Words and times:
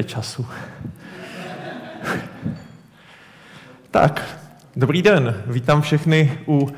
Je 0.00 0.04
času. 0.04 0.46
tak, 3.90 4.38
dobrý 4.76 5.02
den, 5.02 5.42
vítám 5.46 5.82
všechny 5.82 6.38
u, 6.48 6.68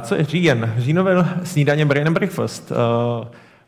co 0.00 0.14
je 0.14 0.24
říjen, 0.24 0.74
říjnové 0.78 1.38
snídaně 1.44 1.86
Brain 1.86 2.06
and 2.06 2.14
Breakfast. 2.14 2.72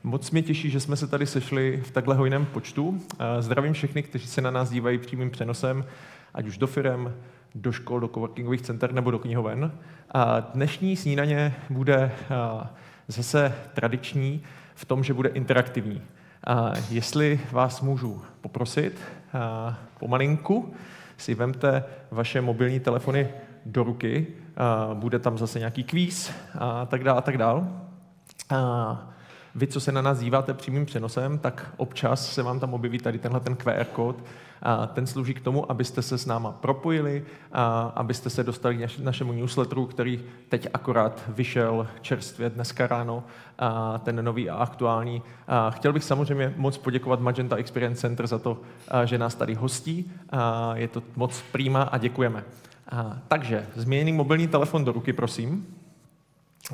Moc 0.03 0.31
mě 0.31 0.43
těší, 0.43 0.71
že 0.71 0.81
jsme 0.81 0.97
se 0.97 1.07
tady 1.07 1.27
sešli 1.27 1.83
v 1.85 1.91
takhle 1.91 2.15
hojném 2.15 2.47
počtu. 2.47 3.01
Zdravím 3.41 3.73
všechny, 3.73 4.03
kteří 4.03 4.27
se 4.27 4.41
na 4.41 4.51
nás 4.51 4.71
dívají 4.71 4.99
přímým 4.99 5.31
přenosem, 5.31 5.85
ať 6.35 6.47
už 6.47 6.59
do 6.59 6.67
firem, 6.67 7.15
do 7.55 7.73
škol, 7.73 8.01
do 8.01 8.09
coworkingových 8.09 8.63
center 8.63 8.93
nebo 8.93 9.11
do 9.11 9.19
knihoven. 9.19 9.73
A 10.11 10.41
dnešní 10.41 10.97
snídaně 10.97 11.55
bude 11.71 12.13
zase 13.09 13.55
tradiční 13.75 14.43
v 14.75 14.85
tom, 14.85 15.05
že 15.05 15.15
bude 15.15 15.29
interaktivní. 15.29 16.03
A 16.47 16.73
jestli 16.91 17.41
vás 17.53 17.81
můžu 17.81 18.23
poprosit, 18.41 19.01
a 19.33 19.79
pomalinku 20.01 20.75
si 21.17 21.35
vemte 21.35 21.85
vaše 22.11 22.41
mobilní 22.41 22.81
telefony 22.81 23.29
do 23.67 23.83
ruky, 23.83 24.27
a 24.57 24.95
bude 24.95 25.19
tam 25.19 25.39
zase 25.39 25.59
nějaký 25.59 25.85
kvíz 25.85 26.33
a 26.59 26.87
tak 26.87 27.05
dále 27.05 27.19
a 27.19 27.23
tak 27.23 27.39
dále. 27.39 27.69
A 28.51 29.11
vy, 29.55 29.67
co 29.67 29.81
se 29.81 29.93
na 29.93 30.03
nás 30.03 30.19
díváte 30.19 30.55
přímým 30.55 30.87
přenosem, 30.87 31.39
tak 31.39 31.75
občas 31.77 32.33
se 32.33 32.43
vám 32.43 32.61
tam 32.61 32.75
objeví 32.75 32.99
tady 32.99 33.19
tenhle 33.19 33.41
ten 33.41 33.57
QR 33.57 33.85
kód. 33.85 34.17
A 34.63 34.87
ten 34.87 35.07
slouží 35.07 35.35
k 35.35 35.41
tomu, 35.41 35.71
abyste 35.71 36.03
se 36.03 36.19
s 36.19 36.27
náma 36.27 36.53
propojili, 36.53 37.25
a 37.53 37.93
abyste 37.97 38.31
se 38.31 38.45
dostali 38.45 38.77
k 38.77 38.99
našemu 38.99 39.33
newsletteru, 39.33 39.87
který 39.87 40.25
teď 40.49 40.69
akorát 40.75 41.23
vyšel 41.29 41.87
čerstvě 42.01 42.51
dneska 42.51 42.87
ráno, 42.87 43.25
a 43.59 43.99
ten 43.99 44.25
nový 44.25 44.51
a 44.51 44.57
aktuální. 44.57 45.23
A 45.49 45.71
chtěl 45.71 45.93
bych 45.93 46.05
samozřejmě 46.05 46.55
moc 46.57 46.79
poděkovat 46.79 47.21
Magenta 47.21 47.57
Experience 47.57 48.01
Center 48.01 48.27
za 48.27 48.39
to, 48.39 48.61
že 49.05 49.19
nás 49.19 49.35
tady 49.35 49.55
hostí. 49.55 50.13
A 50.31 50.73
je 50.77 50.89
to 50.89 51.03
moc 51.17 51.43
prýma 51.53 51.83
a 51.83 51.99
děkujeme. 51.99 52.45
A, 52.91 53.19
takže 53.29 53.67
změněný 53.75 54.13
mobilní 54.13 54.49
telefon 54.49 54.85
do 54.85 54.93
ruky, 54.93 55.13
prosím. 55.13 55.67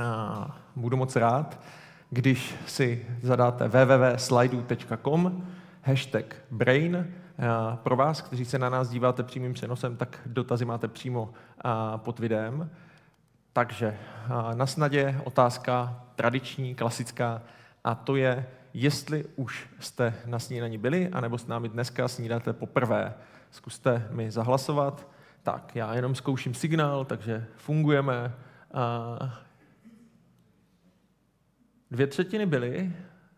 A, 0.01 0.57
budu 0.77 0.97
moc 0.97 1.17
rád 1.17 1.59
když 2.15 2.55
si 2.67 3.07
zadáte 3.23 3.69
www.slidu.com, 3.69 5.47
hashtag 5.83 6.37
brain, 6.51 7.15
pro 7.75 7.97
vás, 7.97 8.21
kteří 8.21 8.45
se 8.45 8.59
na 8.59 8.69
nás 8.69 8.89
díváte 8.89 9.23
přímým 9.23 9.53
přenosem, 9.53 9.97
tak 9.97 10.21
dotazy 10.27 10.65
máte 10.65 10.89
přímo 10.89 11.33
pod 11.97 12.19
videem. 12.19 12.71
Takže 13.53 13.97
na 14.55 14.67
snadě 14.67 15.21
otázka 15.25 16.03
tradiční, 16.15 16.75
klasická, 16.75 17.43
a 17.85 17.95
to 17.95 18.17
je, 18.17 18.47
jestli 18.75 19.25
už 19.37 19.69
jste 19.81 20.15
na 20.27 20.39
snídaní 20.39 20.79
byli, 20.79 21.09
anebo 21.09 21.39
s 21.39 21.47
námi 21.47 21.69
dneska 21.69 22.09
snídáte 22.09 22.53
poprvé. 22.53 23.15
Zkuste 23.51 24.09
mi 24.11 24.31
zahlasovat. 24.31 25.09
Tak, 25.43 25.77
já 25.77 25.95
jenom 25.95 26.15
zkouším 26.15 26.55
signál, 26.55 27.05
takže 27.05 27.47
fungujeme. 27.57 28.33
Dvě 31.95 32.07
třetiny 32.07 32.47
byly, 32.47 32.93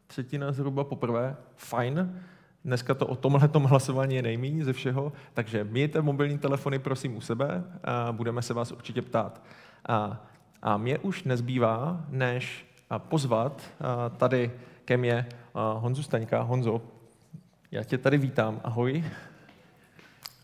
třetina 0.06 0.52
zhruba 0.52 0.84
poprvé, 0.84 1.36
fajn. 1.56 2.22
Dneska 2.64 2.94
to 2.94 3.06
o 3.06 3.16
tomhle 3.16 3.48
hlasování 3.54 4.16
je 4.16 4.22
nejméně 4.22 4.64
ze 4.64 4.72
všeho, 4.72 5.12
takže 5.34 5.64
mějte 5.64 6.02
mobilní 6.02 6.38
telefony 6.38 6.78
prosím 6.78 7.16
u 7.16 7.20
sebe 7.20 7.64
a 7.84 8.12
budeme 8.12 8.42
se 8.42 8.54
vás 8.54 8.72
určitě 8.72 9.02
ptát. 9.02 9.42
A, 9.88 10.26
a 10.62 10.76
mě 10.76 10.98
už 10.98 11.24
nezbývá, 11.24 12.04
než 12.08 12.66
pozvat 12.98 13.62
tady 14.16 14.50
ke 14.84 14.96
mně 14.96 15.26
Honzu 15.54 16.02
Staňka. 16.02 16.42
Honzo, 16.42 16.80
já 17.70 17.84
tě 17.84 17.98
tady 17.98 18.18
vítám. 18.18 18.60
Ahoj. 18.64 19.04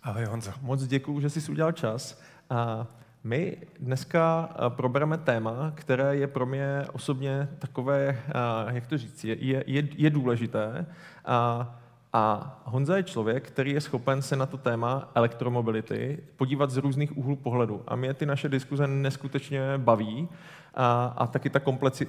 Ahoj 0.02 0.24
Honzo. 0.24 0.52
Moc 0.62 0.86
děkuju, 0.86 1.20
že 1.20 1.30
jsi 1.30 1.52
udělal 1.52 1.72
čas. 1.72 2.22
A 2.50 2.86
my 3.24 3.56
dneska 3.80 4.48
eh, 4.50 4.70
probereme 4.70 5.18
téma, 5.18 5.72
které 5.74 6.16
je 6.16 6.26
pro 6.26 6.46
mě 6.46 6.84
osobně 6.92 7.48
takové, 7.58 8.08
eh, 8.08 8.74
jak 8.74 8.86
to 8.86 8.98
říct, 8.98 9.24
je, 9.24 9.36
je, 9.66 9.88
je 9.96 10.10
důležité. 10.10 10.86
A, 11.24 11.68
a 12.12 12.54
Honza 12.64 12.96
je 12.96 13.02
člověk, 13.02 13.46
který 13.46 13.72
je 13.72 13.80
schopen 13.80 14.22
se 14.22 14.36
na 14.36 14.46
to 14.46 14.56
téma 14.56 15.10
elektromobility 15.14 16.18
podívat 16.36 16.70
z 16.70 16.76
různých 16.76 17.18
úhlů 17.18 17.36
pohledu. 17.36 17.82
A 17.86 17.96
mě 17.96 18.14
ty 18.14 18.26
naše 18.26 18.48
diskuze 18.48 18.86
neskutečně 18.86 19.60
baví 19.76 20.28
a, 20.74 21.14
a 21.16 21.26
taky 21.26 21.50
ta 21.50 21.60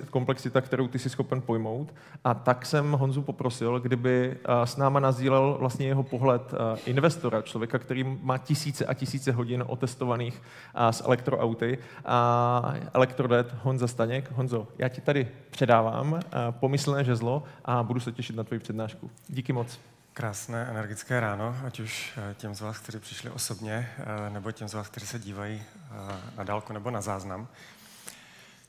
komplexita, 0.09 0.61
kterou 0.61 0.87
ty 0.87 0.99
jsi 0.99 1.09
schopen 1.09 1.41
pojmout. 1.41 1.93
A 2.23 2.33
tak 2.33 2.65
jsem 2.65 2.91
Honzu 2.91 3.21
poprosil, 3.21 3.79
kdyby 3.79 4.37
s 4.63 4.77
náma 4.77 4.99
nazdílel 4.99 5.55
vlastně 5.59 5.87
jeho 5.87 6.03
pohled 6.03 6.53
investora, 6.85 7.41
člověka, 7.41 7.79
který 7.79 8.03
má 8.03 8.37
tisíce 8.37 8.85
a 8.85 8.93
tisíce 8.93 9.31
hodin 9.31 9.63
otestovaných 9.67 10.41
s 10.91 11.03
elektroauty. 11.05 11.77
A 12.05 12.73
elektrodet 12.93 13.55
Honza 13.63 13.87
Staněk. 13.87 14.31
Honzo, 14.31 14.67
já 14.77 14.89
ti 14.89 15.01
tady 15.01 15.27
předávám 15.49 16.19
pomyslné 16.51 17.03
žezlo 17.03 17.43
a 17.65 17.83
budu 17.83 17.99
se 17.99 18.11
těšit 18.11 18.35
na 18.35 18.43
tvoji 18.43 18.59
přednášku. 18.59 19.09
Díky 19.27 19.53
moc. 19.53 19.79
Krásné, 20.13 20.67
energické 20.69 21.19
ráno, 21.19 21.55
ať 21.65 21.79
už 21.79 22.13
e, 22.17 22.33
těm 22.33 22.55
z 22.55 22.61
vás, 22.61 22.77
kteří 22.77 22.99
přišli 22.99 23.29
osobně, 23.29 23.89
e, 24.27 24.29
nebo 24.29 24.51
těm 24.51 24.67
z 24.67 24.73
vás, 24.73 24.87
kteří 24.89 25.07
se 25.07 25.19
dívají 25.19 25.61
e, 25.61 26.37
na 26.37 26.43
dálku 26.43 26.73
nebo 26.73 26.91
na 26.91 27.01
záznam. 27.01 27.47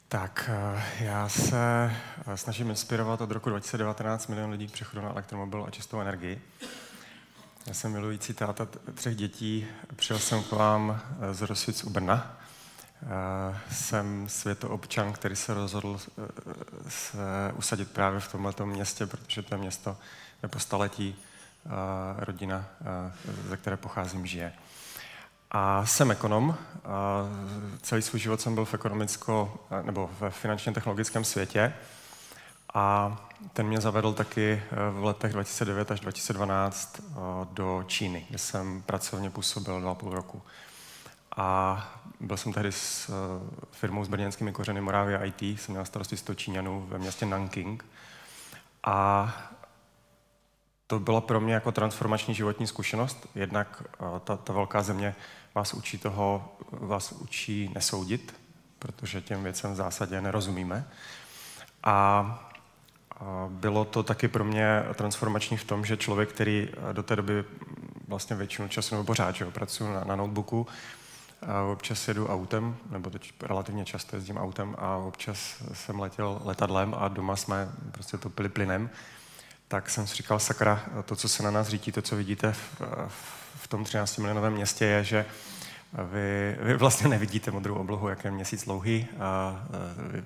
Tak, 0.09 0.51
eh, 0.53 1.05
já 1.05 1.29
se 1.29 1.93
eh, 2.27 2.37
snažím 2.37 2.71
inspirovat 2.71 3.21
od 3.21 3.31
roku 3.31 3.51
2019 3.51 4.27
milion 4.27 4.51
lidí 4.51 4.69
k 4.69 4.73
přechodu 4.73 5.03
na 5.03 5.11
elektromobil 5.11 5.65
a 5.69 5.71
čistou 5.71 6.01
energii. 6.01 6.43
Já 7.67 7.75
jsem 7.75 7.93
milující 7.93 8.35
táta 8.35 8.69
třech 8.95 9.17
dětí, 9.17 9.67
přijel 9.97 10.19
jsem 10.19 10.43
k 10.43 10.53
vám 10.53 11.01
eh, 11.21 11.35
z 11.35 11.43
Rosic 11.43 11.85
u 11.85 11.91
Brna. 11.91 12.37
Jsem 13.71 14.29
světoobčan, 14.29 15.13
který 15.13 15.37
se 15.37 15.55
rozhodl 15.55 16.01
se 16.89 17.19
usadit 17.57 17.91
právě 17.91 18.21
v 18.21 18.33
tomto 18.33 18.67
městě, 18.67 19.07
protože 19.07 19.43
to 19.43 19.55
je 19.55 19.59
město, 19.59 19.97
kde 20.41 20.49
po 20.49 20.59
staletí 20.59 21.17
rodina, 22.17 22.65
ze 23.49 23.57
které 23.57 23.77
pocházím, 23.77 24.27
žije. 24.27 24.53
A 25.57 25.87
jsem 25.87 26.11
ekonom. 26.11 26.57
A 26.85 27.23
celý 27.83 28.03
svůj 28.03 28.21
život 28.21 28.41
jsem 28.41 28.55
byl 28.55 28.65
v 28.65 28.75
ekonomicko, 28.75 29.59
nebo 29.83 30.11
ve 30.21 30.31
finančně 30.31 30.73
technologickém 30.73 31.25
světě. 31.25 31.73
A 32.75 33.17
ten 33.53 33.67
mě 33.67 33.81
zavedl 33.81 34.13
taky 34.13 34.53
eh, 34.53 34.91
v 34.91 35.05
letech 35.05 35.33
2009 35.33 35.91
až 35.91 36.01
2012 36.01 37.01
eh, 37.01 37.13
do 37.53 37.85
Číny, 37.87 38.27
kde 38.29 38.39
jsem 38.39 38.83
pracovně 38.83 39.31
působil 39.31 39.81
dva 39.81 39.95
půl 39.95 40.15
roku. 40.15 40.43
A 41.37 41.79
byl 42.21 42.37
jsem 42.37 42.53
tehdy 42.53 42.73
s 42.73 43.09
eh, 43.09 43.13
firmou 43.73 44.05
s 44.05 44.09
brněnskými 44.09 44.53
kořeny 44.53 44.81
Moravia 44.81 45.25
IT, 45.25 45.43
jsem 45.43 45.73
měl 45.73 45.85
starosti 45.85 46.17
100 46.17 46.35
Číňanů 46.35 46.87
ve 46.89 46.99
městě 46.99 47.27
Nanking. 47.27 47.85
A 48.85 49.33
to 50.87 51.01
byla 51.01 51.21
pro 51.21 51.41
mě 51.41 51.55
jako 51.55 51.73
transformační 51.73 52.35
životní 52.35 52.67
zkušenost. 52.67 53.27
Jednak 53.35 53.83
ta, 54.25 54.37
ta 54.37 54.53
velká 54.53 54.83
země 54.83 55.15
vás 55.55 55.75
učí 55.75 55.99
toho, 55.99 56.57
vás 56.71 57.13
učí 57.13 57.71
nesoudit, 57.75 58.35
protože 58.79 59.21
těm 59.21 59.43
věcem 59.43 59.73
v 59.73 59.77
zásadě 59.77 60.21
nerozumíme. 60.21 60.89
A 61.83 62.51
bylo 63.49 63.85
to 63.85 64.03
taky 64.03 64.29
pro 64.29 64.45
mě 64.45 64.83
transformační 64.95 65.57
v 65.57 65.65
tom, 65.65 65.85
že 65.85 65.97
člověk, 65.97 66.29
který 66.29 66.69
do 66.93 67.03
té 67.03 67.17
doby 67.17 67.45
vlastně 68.09 68.37
většinu 68.37 68.69
času, 68.69 68.95
nebo 68.95 69.05
pořád, 69.05 69.35
že 69.35 69.45
pracuji 69.45 69.93
na, 69.93 70.05
na 70.05 70.17
notebooku, 70.17 70.67
a 71.47 71.63
občas 71.63 72.09
jedu 72.09 72.29
autem, 72.29 72.77
nebo 72.91 73.11
teď 73.11 73.33
relativně 73.43 73.85
často 73.85 74.17
jezdím 74.17 74.37
autem 74.37 74.77
a 74.79 74.97
občas 74.97 75.63
jsem 75.73 76.01
letěl 76.01 76.41
letadlem 76.45 76.95
a 76.99 77.09
doma 77.09 77.37
jsme 77.37 77.69
prostě 77.93 78.19
topili 78.19 78.49
plynem, 78.49 78.91
tak 79.69 79.91
jsem 79.91 80.07
si 80.07 80.17
říkal, 80.17 80.39
sakra, 80.39 80.83
to, 81.05 81.17
co 81.17 81.29
se 81.29 81.43
na 81.43 81.51
nás 81.51 81.69
řítí, 81.69 81.93
to, 81.93 82.03
co 82.03 82.17
vidíte 82.17 82.53
v, 82.53 82.81
v 83.09 83.44
tom 83.75 83.85
13 83.85 84.17
milionovém 84.17 84.53
městě, 84.53 84.85
je, 84.85 85.05
že 85.05 85.27
vy, 86.13 86.57
vy 86.61 86.77
vlastně 86.77 87.09
nevidíte 87.09 87.51
modrou 87.51 87.75
oblohu, 87.75 88.09
jak 88.09 88.25
je 88.25 88.31
měsíc 88.31 88.65
dlouhý 88.65 89.07
a 89.21 89.63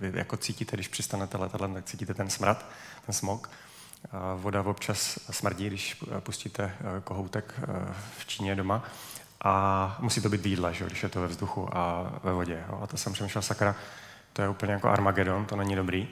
vy, 0.01 0.11
vy 0.11 0.19
jako 0.19 0.37
cítíte, 0.37 0.77
když 0.77 0.89
přistanete 0.89 1.39
letadlem, 1.39 1.75
tak 1.75 1.85
cítíte 1.85 2.15
ten 2.15 2.31
smrad, 2.31 2.67
ten 3.07 3.15
smog. 3.15 3.51
A 4.13 4.35
voda 4.35 4.63
občas 4.63 5.19
smrdí, 5.31 5.67
když 5.67 6.05
pustíte 6.21 6.65
e, 6.65 7.01
kohoutek 7.05 7.55
e, 7.59 7.67
v 8.19 8.27
Číně 8.27 8.55
doma. 8.55 8.85
A 9.45 9.97
musí 10.01 10.21
to 10.21 10.29
být 10.29 10.41
výdla, 10.41 10.73
že, 10.73 10.87
když 10.87 11.03
je 11.03 11.09
to 11.09 11.21
ve 11.21 11.27
vzduchu 11.27 11.69
a 11.73 12.13
ve 12.23 12.33
vodě. 12.33 12.65
Jo. 12.69 12.79
A 12.83 12.87
to 12.87 12.97
jsem 12.97 13.13
přemýšlel, 13.13 13.43
sakra, 13.43 13.75
to 14.33 14.43
je 14.43 14.49
úplně 14.49 14.73
jako 14.73 14.89
Armagedon, 14.89 15.45
to 15.45 15.57
není 15.57 15.77
dobrý. 15.77 16.09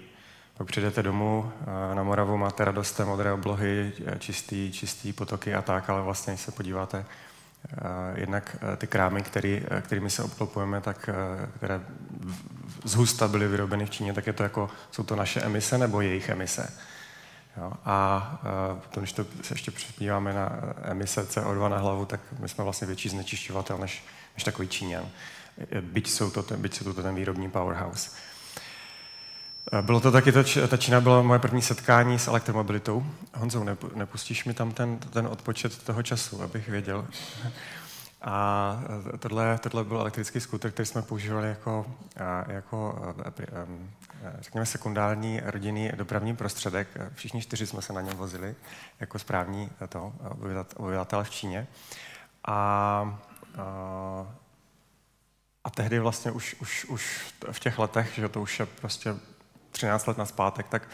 Pak 0.57 0.67
přijdete 0.67 1.03
domů, 1.03 1.53
e, 1.93 1.95
na 1.95 2.03
Moravu 2.03 2.37
máte 2.37 2.65
radost 2.65 2.93
té 2.93 3.05
modré 3.05 3.33
oblohy, 3.33 3.93
čistý, 4.19 4.73
čistý 4.73 5.13
potoky 5.13 5.55
a 5.55 5.63
tak, 5.63 5.91
ale 5.91 6.03
vlastně, 6.03 6.33
když 6.33 6.41
se 6.41 6.53
podíváte 6.53 7.05
jednak 8.15 8.57
eh, 8.61 8.77
ty 8.77 8.87
krámy, 8.87 9.23
který, 9.23 9.63
eh, 9.71 9.83
kterými 9.83 10.11
se 10.11 10.23
obklopujeme, 10.23 10.81
tak, 10.81 11.11
které 11.57 11.81
z 12.85 12.95
husta 12.95 13.29
byly 13.29 13.49
vyrobeny 13.49 13.87
v 13.87 13.91
Číně, 13.91 14.13
tak 14.13 14.27
je 14.27 14.33
to 14.33 14.43
jako, 14.43 14.71
jsou 14.91 15.03
to 15.03 15.17
naše 15.17 15.41
emise 15.41 15.79
nebo 15.79 16.01
jejich 16.01 16.29
emise. 16.29 16.73
Jo? 17.57 17.73
A 17.85 18.31
potom, 18.83 19.03
když 19.03 19.13
to 19.13 19.25
se 19.43 19.55
ještě 19.55 19.71
připíváme 19.71 20.33
na 20.33 20.51
emise 20.83 21.29
CO2 21.29 21.69
na 21.69 21.79
hlavu, 21.79 22.05
tak 22.05 22.21
my 22.39 22.49
jsme 22.49 22.65
vlastně 22.65 22.87
větší 22.87 23.09
znečišťovatel 23.09 23.79
než, 23.79 24.05
než 24.35 24.45
takový 24.45 24.69
Číňan. 24.69 25.09
Byť 25.81 26.11
jsou 26.11 26.31
to, 26.31 26.57
byť 26.57 26.75
jsou 26.75 26.93
to 26.93 27.03
ten 27.03 27.15
výrobní 27.15 27.51
powerhouse. 27.51 28.11
Bylo 29.81 30.01
to 30.01 30.13
taky, 30.13 30.33
ta 30.69 30.77
Čína 30.77 31.01
byla 31.01 31.23
moje 31.23 31.39
první 31.39 31.63
setkání 31.63 32.19
s 32.19 32.29
elektromobilitou. 32.29 33.07
Honzou, 33.35 33.67
nepustíš 33.95 34.45
mi 34.45 34.55
tam 34.55 34.73
ten, 34.73 34.99
ten 34.99 35.27
odpočet 35.27 35.83
toho 35.83 36.03
času, 36.03 36.43
abych 36.43 36.69
věděl. 36.69 37.07
A 38.23 38.81
tohle, 39.19 39.59
tohle 39.59 39.85
byl 39.85 40.01
elektrický 40.01 40.41
skuter, 40.41 40.71
který 40.71 40.87
jsme 40.87 41.03
používali 41.03 41.49
jako, 41.49 41.87
jako 42.47 43.15
řekněme, 44.41 44.67
sekundární 44.67 45.41
rodinný 45.45 45.93
dopravní 45.95 46.37
prostředek. 46.37 46.89
Všichni 47.15 47.43
čtyři 47.43 47.67
jsme 47.67 47.83
se 47.83 47.93
na 47.93 48.01
něm 48.01 48.17
vozili 48.17 48.55
jako 49.01 49.19
správní 49.19 49.71
to, 49.89 50.13
obyvatel 50.77 51.25
v 51.25 51.31
Číně. 51.31 51.67
A, 52.45 52.53
a, 52.53 54.27
a 55.65 55.71
tehdy 55.71 55.99
vlastně 55.99 56.31
už, 56.31 56.57
už, 56.61 56.85
už 56.85 57.35
v 57.53 57.61
těch 57.61 57.79
letech, 57.79 58.13
že 58.15 58.29
to 58.29 58.41
už 58.41 58.61
je 58.61 58.67
prostě 58.67 59.15
13 59.77 60.07
let 60.07 60.19
naspátek, 60.19 60.69
tak 60.69 60.89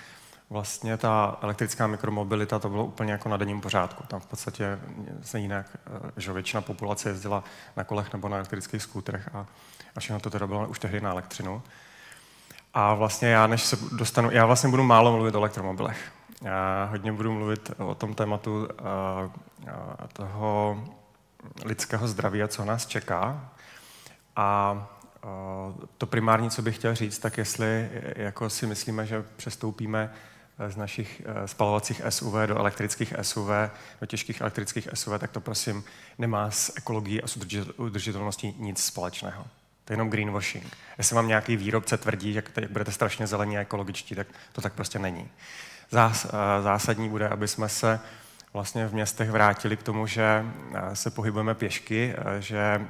vlastně 0.51 0.97
ta 0.97 1.39
elektrická 1.43 1.87
mikromobilita 1.87 2.59
to 2.59 2.69
bylo 2.69 2.85
úplně 2.85 3.13
jako 3.13 3.29
na 3.29 3.37
denním 3.37 3.61
pořádku. 3.61 4.05
Tam 4.07 4.21
v 4.21 4.27
podstatě 4.27 4.79
se 5.23 5.39
jinak, 5.39 5.67
eh, 5.87 6.11
že 6.17 6.33
většina 6.33 6.61
populace 6.61 7.09
jezdila 7.09 7.45
na 7.77 7.85
kolech 7.85 8.13
nebo 8.13 8.29
na 8.29 8.37
elektrických 8.37 8.83
skútrech 8.83 9.29
a, 9.35 9.47
a 9.97 10.01
všechno 10.01 10.21
to 10.21 10.31
teda 10.31 10.47
bylo 10.47 10.69
už 10.69 10.79
tehdy 10.79 11.01
na 11.01 11.11
elektřinu. 11.11 11.63
A 12.75 12.95
vlastně 12.95 13.29
já, 13.29 13.47
než 13.47 13.63
se 13.63 13.77
dostanu, 13.93 14.31
já 14.31 14.47
vlastně 14.47 14.71
budu 14.71 14.83
málo 14.83 15.13
mluvit 15.13 15.35
o 15.35 15.39
elektromobilech. 15.39 16.13
Já 16.43 16.89
hodně 16.91 17.13
budu 17.13 17.33
mluvit 17.33 17.71
o 17.79 17.95
tom 17.95 18.15
tématu 18.15 18.69
a, 18.79 19.31
eh, 19.67 19.71
a 19.71 19.97
eh, 20.05 20.09
toho 20.13 20.85
lidského 21.65 22.09
zdraví 22.09 22.43
a 22.43 22.49
co 22.49 22.65
nás 22.65 22.87
čeká. 22.87 23.51
A 24.37 24.77
to 25.99 26.07
primární, 26.07 26.51
co 26.51 26.63
bych 26.63 26.77
chtěl 26.77 26.95
říct, 26.95 27.19
tak 27.19 27.39
jestli 27.39 27.91
jako 28.17 28.51
si 28.51 28.67
myslíme, 28.67 29.07
že 29.07 29.25
přestoupíme 29.37 30.11
z 30.69 30.77
našich 30.77 31.23
eh, 31.25 31.49
spalovacích 31.49 32.03
SUV 32.09 32.35
do 32.47 32.59
elektrických 32.59 33.15
SUV, 33.23 33.49
do 34.01 34.07
těžkých 34.07 34.41
elektrických 34.41 34.89
SUV, 34.95 35.19
tak 35.19 35.31
to 35.31 35.41
prosím 35.41 35.85
nemá 36.19 36.51
s 36.51 36.73
ekologií 36.77 37.23
a 37.23 37.27
s 37.27 37.39
udržitelností 37.77 38.55
nic 38.59 38.83
společného. 38.83 39.45
To 39.85 39.93
je 39.93 39.95
jenom 39.95 40.11
greenwashing. 40.11 40.77
Jestli 40.99 41.17
vám 41.17 41.29
nějaký 41.29 41.57
výrobce 41.57 41.97
tvrdí, 41.97 42.35
jak, 42.35 42.51
jak 42.57 42.71
budete 42.71 42.93
strašně 42.93 43.27
zelení 43.27 43.59
a 43.59 43.61
ekologičtí, 43.61 44.15
tak 44.15 44.27
to 44.53 44.61
tak 44.61 44.73
prostě 44.73 44.99
není. 44.99 45.29
Zás, 45.91 46.25
eh, 46.25 46.63
zásadní 46.63 47.09
bude, 47.09 47.29
aby 47.29 47.49
jsme 47.49 47.69
se 47.69 48.01
vlastně 48.53 48.87
v 48.87 48.95
městech 48.95 49.31
vrátili 49.31 49.77
k 49.77 49.83
tomu, 49.83 50.07
že 50.07 50.47
eh, 50.75 50.97
se 50.97 51.11
pohybujeme 51.11 51.55
pěšky, 51.55 52.15
že 52.39 52.87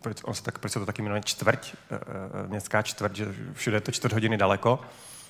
proč, 0.00 0.16
on 0.24 0.34
se 0.34 0.42
tak, 0.42 0.58
proč 0.58 0.72
se 0.72 0.78
to 0.78 0.86
taky 0.86 1.02
jmenuje 1.02 1.20
čtvrť, 1.24 1.74
městská 2.46 2.82
čtvrť, 2.82 3.16
že 3.16 3.34
všude 3.52 3.76
je 3.76 3.80
to 3.80 3.92
čtvrt 3.92 4.12
hodiny 4.12 4.36
daleko, 4.36 4.80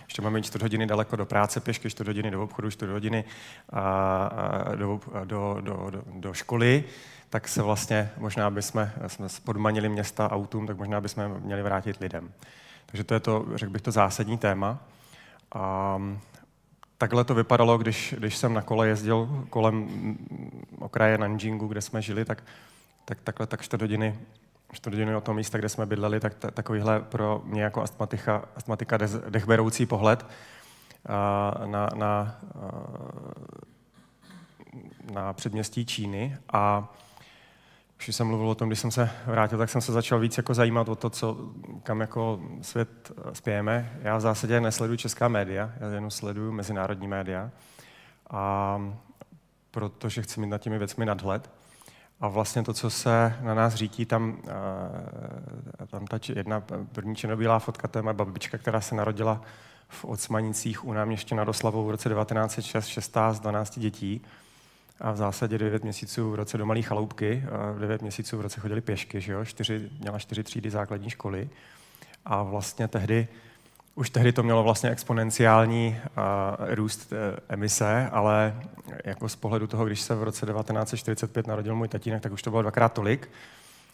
ještě 0.06 0.22
máme 0.22 0.42
čtvrt 0.42 0.62
hodiny 0.62 0.86
daleko 0.86 1.16
do 1.16 1.26
práce 1.26 1.60
pěšky, 1.60 1.90
čtvrt 1.90 2.06
hodiny 2.06 2.30
do 2.30 2.42
obchodu, 2.42 2.70
čtvrt 2.70 2.90
hodiny 2.90 3.24
a 3.72 4.30
do, 4.74 5.00
do, 5.24 5.56
do, 5.60 5.90
do, 5.90 6.02
do 6.14 6.34
školy, 6.34 6.84
tak 7.30 7.48
se 7.48 7.62
vlastně 7.62 8.10
možná 8.16 8.50
bychom 8.50 8.90
jsme 9.06 9.28
podmanili 9.44 9.88
města 9.88 10.30
autům, 10.30 10.66
tak 10.66 10.76
možná 10.76 11.00
bychom 11.00 11.40
měli 11.40 11.62
vrátit 11.62 12.00
lidem. 12.00 12.32
Takže 12.86 13.04
to 13.04 13.14
je 13.14 13.20
to, 13.20 13.46
řekl 13.54 13.72
bych, 13.72 13.82
to 13.82 13.90
zásadní 13.90 14.38
téma. 14.38 14.78
A 15.54 15.98
takhle 16.98 17.24
to 17.24 17.34
vypadalo, 17.34 17.78
když, 17.78 18.14
když 18.18 18.36
jsem 18.36 18.54
na 18.54 18.62
kole 18.62 18.88
jezdil 18.88 19.44
kolem 19.50 19.88
okraje 20.78 21.18
Nanjingu, 21.18 21.66
kde 21.66 21.80
jsme 21.80 22.02
žili, 22.02 22.24
tak, 22.24 22.42
tak 23.04 23.18
takhle 23.20 23.46
tak 23.46 23.62
čtvrt 23.62 23.80
hodiny 23.80 25.16
o 25.16 25.20
tom 25.20 25.36
místa, 25.36 25.58
kde 25.58 25.68
jsme 25.68 25.86
bydleli, 25.86 26.20
tak 26.20 26.34
t- 26.34 26.50
takovýhle 26.50 27.00
pro 27.00 27.42
mě 27.44 27.62
jako 27.62 27.82
astmatika, 27.82 28.44
astmatika 28.56 28.98
dechberoucí 29.28 29.86
pohled 29.86 30.26
uh, 30.26 31.66
na, 31.66 31.88
na, 31.94 32.40
uh, 32.54 32.62
na 35.14 35.32
předměstí 35.32 35.86
Číny. 35.86 36.36
A 36.52 36.94
když 37.96 38.16
jsem 38.16 38.26
mluvil 38.26 38.48
o 38.48 38.54
tom, 38.54 38.68
když 38.68 38.80
jsem 38.80 38.90
se 38.90 39.10
vrátil, 39.26 39.58
tak 39.58 39.70
jsem 39.70 39.80
se 39.80 39.92
začal 39.92 40.18
víc 40.18 40.36
jako 40.36 40.54
zajímat 40.54 40.88
o 40.88 40.94
to, 40.94 41.10
co, 41.10 41.36
kam 41.82 42.00
jako 42.00 42.40
svět 42.62 43.12
spějeme. 43.32 43.98
Já 44.02 44.16
v 44.16 44.20
zásadě 44.20 44.60
nesleduji 44.60 44.98
česká 44.98 45.28
média, 45.28 45.72
já 45.80 45.88
jenom 45.88 46.10
sleduju 46.10 46.52
mezinárodní 46.52 47.08
média. 47.08 47.50
A 48.30 48.78
protože 49.70 50.22
chci 50.22 50.40
mít 50.40 50.46
nad 50.46 50.58
těmi 50.58 50.78
věcmi 50.78 51.06
nadhled. 51.06 51.50
A 52.20 52.28
vlastně 52.28 52.62
to, 52.62 52.72
co 52.72 52.90
se 52.90 53.36
na 53.40 53.54
nás 53.54 53.74
řítí, 53.74 54.06
tam, 54.06 54.42
eh, 55.82 55.86
tam 55.86 56.06
ta 56.06 56.18
jedna 56.34 56.62
první 56.92 57.16
černobílá 57.16 57.58
fotka, 57.58 57.88
to 57.88 57.98
je 57.98 58.02
moje 58.02 58.14
babička, 58.14 58.58
která 58.58 58.80
se 58.80 58.94
narodila 58.94 59.42
v 59.88 60.04
Ocmanicích 60.04 60.84
u 60.84 60.92
náměště 60.92 61.34
nad 61.34 61.48
Oslavou 61.48 61.86
v 61.86 61.90
roce 61.90 62.08
1906, 62.08 62.86
16, 62.86 63.40
12 63.40 63.78
dětí. 63.78 64.22
A 65.00 65.12
v 65.12 65.16
zásadě 65.16 65.58
9 65.58 65.82
měsíců 65.82 66.30
v 66.30 66.34
roce 66.34 66.58
do 66.58 66.66
malé 66.66 66.82
chaloupky, 66.82 67.44
a 67.52 67.78
9 67.78 68.02
měsíců 68.02 68.38
v 68.38 68.40
roce 68.40 68.60
chodili 68.60 68.80
pěšky, 68.80 69.20
že 69.20 69.32
jo? 69.32 69.44
Čtyři, 69.44 69.90
měla 70.00 70.18
čtyři 70.18 70.42
třídy 70.42 70.70
základní 70.70 71.10
školy. 71.10 71.48
A 72.24 72.42
vlastně 72.42 72.88
tehdy 72.88 73.28
už 73.96 74.10
tehdy 74.10 74.32
to 74.32 74.42
mělo 74.42 74.62
vlastně 74.62 74.90
exponenciální 74.90 76.00
uh, 76.06 76.74
růst 76.74 77.12
uh, 77.12 77.18
emise, 77.48 78.08
ale 78.12 78.54
jako 79.04 79.28
z 79.28 79.36
pohledu 79.36 79.66
toho, 79.66 79.84
když 79.84 80.00
se 80.00 80.14
v 80.14 80.22
roce 80.22 80.46
1945 80.46 81.46
narodil 81.46 81.74
můj 81.74 81.88
tatínek, 81.88 82.22
tak 82.22 82.32
už 82.32 82.42
to 82.42 82.50
bylo 82.50 82.62
dvakrát 82.62 82.92
tolik. 82.92 83.30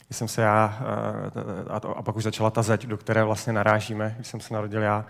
Když 0.07 0.17
jsem 0.17 0.29
se 0.29 0.43
já, 0.43 0.79
uh, 0.81 1.75
a, 1.77 1.81
to, 1.81 1.99
a 1.99 2.03
pak 2.03 2.17
už 2.17 2.23
začala 2.23 2.51
ta 2.51 2.63
zeď, 2.63 2.87
do 2.87 2.97
které 2.97 3.25
vlastně 3.25 3.53
narážíme, 3.53 4.13
když 4.17 4.29
jsem 4.29 4.41
se 4.41 4.55
narodil 4.55 4.83
já, 4.83 5.07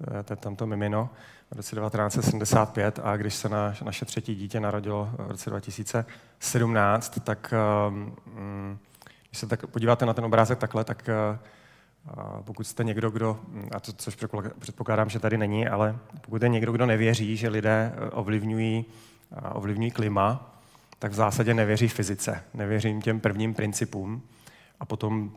uh, 0.00 0.36
tamto 0.36 0.66
mimino, 0.66 1.10
v 1.50 1.56
roce 1.56 1.76
1975 1.76 3.00
a 3.02 3.16
když 3.16 3.34
se 3.34 3.48
na, 3.48 3.74
naše 3.84 4.04
třetí 4.04 4.34
dítě 4.34 4.60
narodilo 4.60 5.10
v 5.12 5.30
roce 5.30 5.50
2017, 5.50 7.20
tak 7.24 7.54
um, 7.88 8.16
když 9.28 9.38
se 9.38 9.46
tak 9.46 9.66
podíváte 9.66 10.06
na 10.06 10.14
ten 10.14 10.24
obrázek 10.24 10.58
takhle, 10.58 10.84
tak 10.84 11.10
uh, 11.32 11.38
pokud 12.44 12.66
jste 12.66 12.84
někdo, 12.84 13.10
kdo, 13.10 13.40
a 13.74 13.80
to, 13.80 13.92
což 13.92 14.16
předpokládám, 14.58 15.08
že 15.08 15.18
tady 15.18 15.38
není, 15.38 15.68
ale 15.68 15.98
pokud 16.20 16.42
je 16.42 16.48
někdo, 16.48 16.72
kdo 16.72 16.86
nevěří, 16.86 17.36
že 17.36 17.48
lidé 17.48 17.92
eh, 17.94 18.10
ovlivňují, 18.10 18.84
ovlivňují 19.52 19.90
klima, 19.90 20.54
tak 20.98 21.12
v 21.12 21.14
zásadě 21.14 21.54
nevěří 21.54 21.88
fyzice, 21.88 22.44
nevěří 22.54 23.00
těm 23.00 23.20
prvním 23.20 23.54
principům 23.54 24.22
a 24.80 24.84
potom 24.84 25.32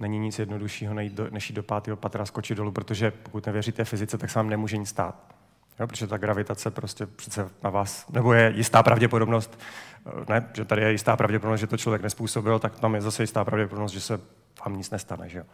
není 0.00 0.18
nic 0.18 0.38
jednoduššího, 0.38 0.94
než 1.30 1.50
jít 1.50 1.56
do 1.56 1.62
pátého 1.62 1.96
patra, 1.96 2.26
skočit 2.26 2.56
dolů, 2.56 2.72
protože 2.72 3.10
pokud 3.10 3.46
nevěříte 3.46 3.84
fyzice, 3.84 4.18
tak 4.18 4.30
se 4.30 4.38
vám 4.38 4.48
nemůže 4.48 4.76
nic 4.76 4.88
stát. 4.88 5.39
Jo, 5.80 5.86
protože 5.86 6.06
ta 6.06 6.16
gravitace 6.16 6.70
prostě 6.70 7.06
přece 7.06 7.48
na 7.62 7.70
vás, 7.70 8.08
nebo 8.08 8.32
je 8.32 8.52
jistá 8.56 8.82
pravděpodobnost, 8.82 9.58
eh, 10.06 10.32
ne, 10.32 10.48
že 10.54 10.64
tady 10.64 10.82
je 10.82 10.92
jistá 10.92 11.16
pravděpodobnost, 11.16 11.60
že 11.60 11.66
to 11.66 11.76
člověk 11.76 12.02
nespůsobil, 12.02 12.58
tak 12.58 12.80
tam 12.80 12.94
je 12.94 13.00
zase 13.00 13.22
jistá 13.22 13.44
pravděpodobnost, 13.44 13.92
že 13.92 14.00
se 14.00 14.20
vám 14.64 14.76
nic 14.76 14.90
nestane. 14.90 15.28
Že 15.28 15.38
jo. 15.38 15.44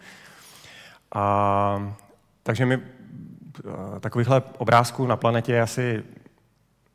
A, 1.15 1.95
takže 2.43 2.67
mi 2.67 2.83
takovýchhle 4.01 4.43
obrázků 4.59 5.07
na 5.07 5.17
planetě 5.17 5.53
je 5.53 5.63
asi 5.63 6.05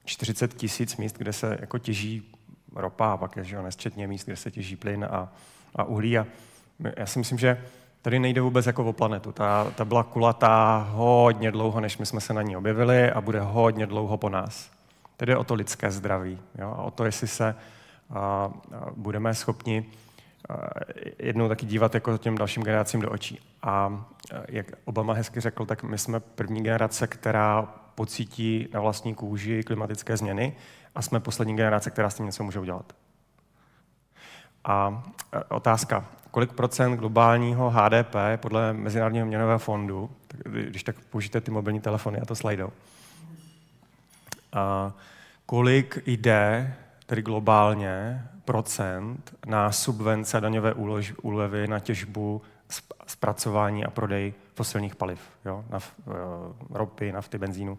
40 0.06 0.54
tisíc 0.54 0.98
míst, 0.98 1.18
kde 1.18 1.34
se 1.34 1.58
jako 1.60 1.78
těží 1.78 2.32
ropa 2.76 3.14
a 3.14 3.18
pak 3.18 3.36
je 3.36 3.44
že 3.44 3.62
nesčetně 3.62 4.08
míst, 4.08 4.26
kde 4.26 4.36
se 4.36 4.52
těží 4.52 4.76
plyn 4.76 5.08
a, 5.12 5.34
a 5.76 5.84
uhlí. 5.84 6.18
A 6.18 6.28
já 6.98 7.06
si 7.06 7.20
myslím, 7.20 7.38
že 7.38 7.66
tady 8.02 8.20
nejde 8.20 8.42
vůbec 8.42 8.66
jako 8.66 8.86
o 8.86 8.94
planetu. 8.94 9.32
Ta, 9.32 9.72
ta 9.76 9.86
byla 9.86 10.04
kulatá 10.04 10.88
hodně 10.92 11.52
dlouho, 11.52 11.80
než 11.80 11.98
my 11.98 12.06
jsme 12.06 12.22
se 12.22 12.34
na 12.34 12.42
ní 12.42 12.58
objevili 12.58 13.12
a 13.12 13.22
bude 13.22 13.40
hodně 13.40 13.86
dlouho 13.86 14.18
po 14.18 14.30
nás. 14.30 14.72
Tedy 15.18 15.36
o 15.36 15.44
to 15.44 15.54
lidské 15.54 15.92
zdraví. 15.92 16.40
Jo? 16.58 16.76
A 16.78 16.82
o 16.82 16.92
to, 16.92 17.06
jestli 17.06 17.28
se 17.28 17.56
a, 18.10 18.20
a 18.20 18.52
budeme 18.96 19.34
schopni 19.34 19.86
jednou 21.20 21.48
taky 21.48 21.66
dívat 21.66 21.94
jako 21.94 22.18
těm 22.18 22.38
dalším 22.38 22.64
generacím 22.64 23.02
do 23.02 23.12
očí. 23.12 23.40
A 23.62 24.06
jak 24.48 24.66
Obama 24.86 25.14
hezky 25.14 25.40
řekl, 25.40 25.66
tak 25.66 25.84
my 25.84 25.98
jsme 25.98 26.20
první 26.20 26.64
generace, 26.64 27.08
která 27.08 27.62
pocítí 27.96 28.68
na 28.74 28.80
vlastní 28.80 29.16
kůži 29.16 29.64
klimatické 29.64 30.18
změny 30.18 30.56
a 30.96 31.02
jsme 31.02 31.20
poslední 31.20 31.56
generace, 31.56 31.92
která 31.92 32.10
s 32.10 32.16
tím 32.16 32.26
něco 32.26 32.44
může 32.44 32.60
udělat. 32.60 32.94
A 34.64 35.04
otázka, 35.50 36.06
kolik 36.32 36.54
procent 36.54 36.98
globálního 36.98 37.70
HDP 37.70 38.16
podle 38.36 38.74
Mezinárodního 38.74 39.26
měnového 39.26 39.60
fondu, 39.60 40.10
když 40.46 40.84
tak 40.84 40.96
použijete 41.00 41.42
ty 41.42 41.52
mobilní 41.52 41.82
telefony 41.82 42.20
a 42.20 42.26
to 42.26 42.36
slajdou, 42.36 42.70
a 44.54 44.94
kolik 45.46 46.00
jde 46.06 46.76
tedy 47.06 47.22
globálně 47.22 48.26
procent 48.46 49.36
na 49.46 49.72
subvence 49.72 50.38
a 50.38 50.40
daňové 50.40 50.74
úlevy 51.22 51.68
na 51.68 51.80
těžbu, 51.80 52.42
zpracování 53.08 53.86
a 53.86 53.90
prodej 53.90 54.34
fosilních 54.56 54.96
paliv, 54.96 55.20
jo? 55.46 55.66
Na, 55.70 55.78
uh, 55.78 56.14
ropy, 56.70 57.12
nafty, 57.12 57.38
benzínu 57.38 57.78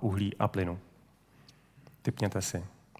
uhlí 0.00 0.36
a 0.36 0.48
plynu. 0.48 0.78
Typněte 2.02 2.42
si. 2.42 2.56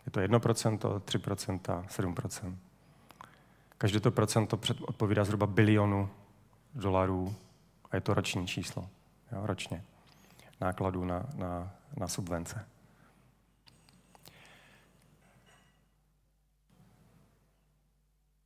Je 0.06 0.12
to 0.12 0.20
1%, 0.20 0.78
3%, 0.78 1.84
7%. 1.84 2.54
Každé 3.82 4.00
to 4.00 4.10
procento 4.10 4.60
odpovídá 4.80 5.24
zhruba 5.24 5.46
bilionu 5.46 6.10
dolarů 6.74 7.34
a 7.90 7.96
je 7.96 8.00
to 8.00 8.14
roční 8.14 8.46
číslo. 8.46 8.88
Jo, 9.32 9.46
ročně. 9.46 9.84
Nákladů 10.60 11.04
na, 11.04 11.26
na, 11.34 11.74
na 11.96 12.08
subvence. 12.08 12.68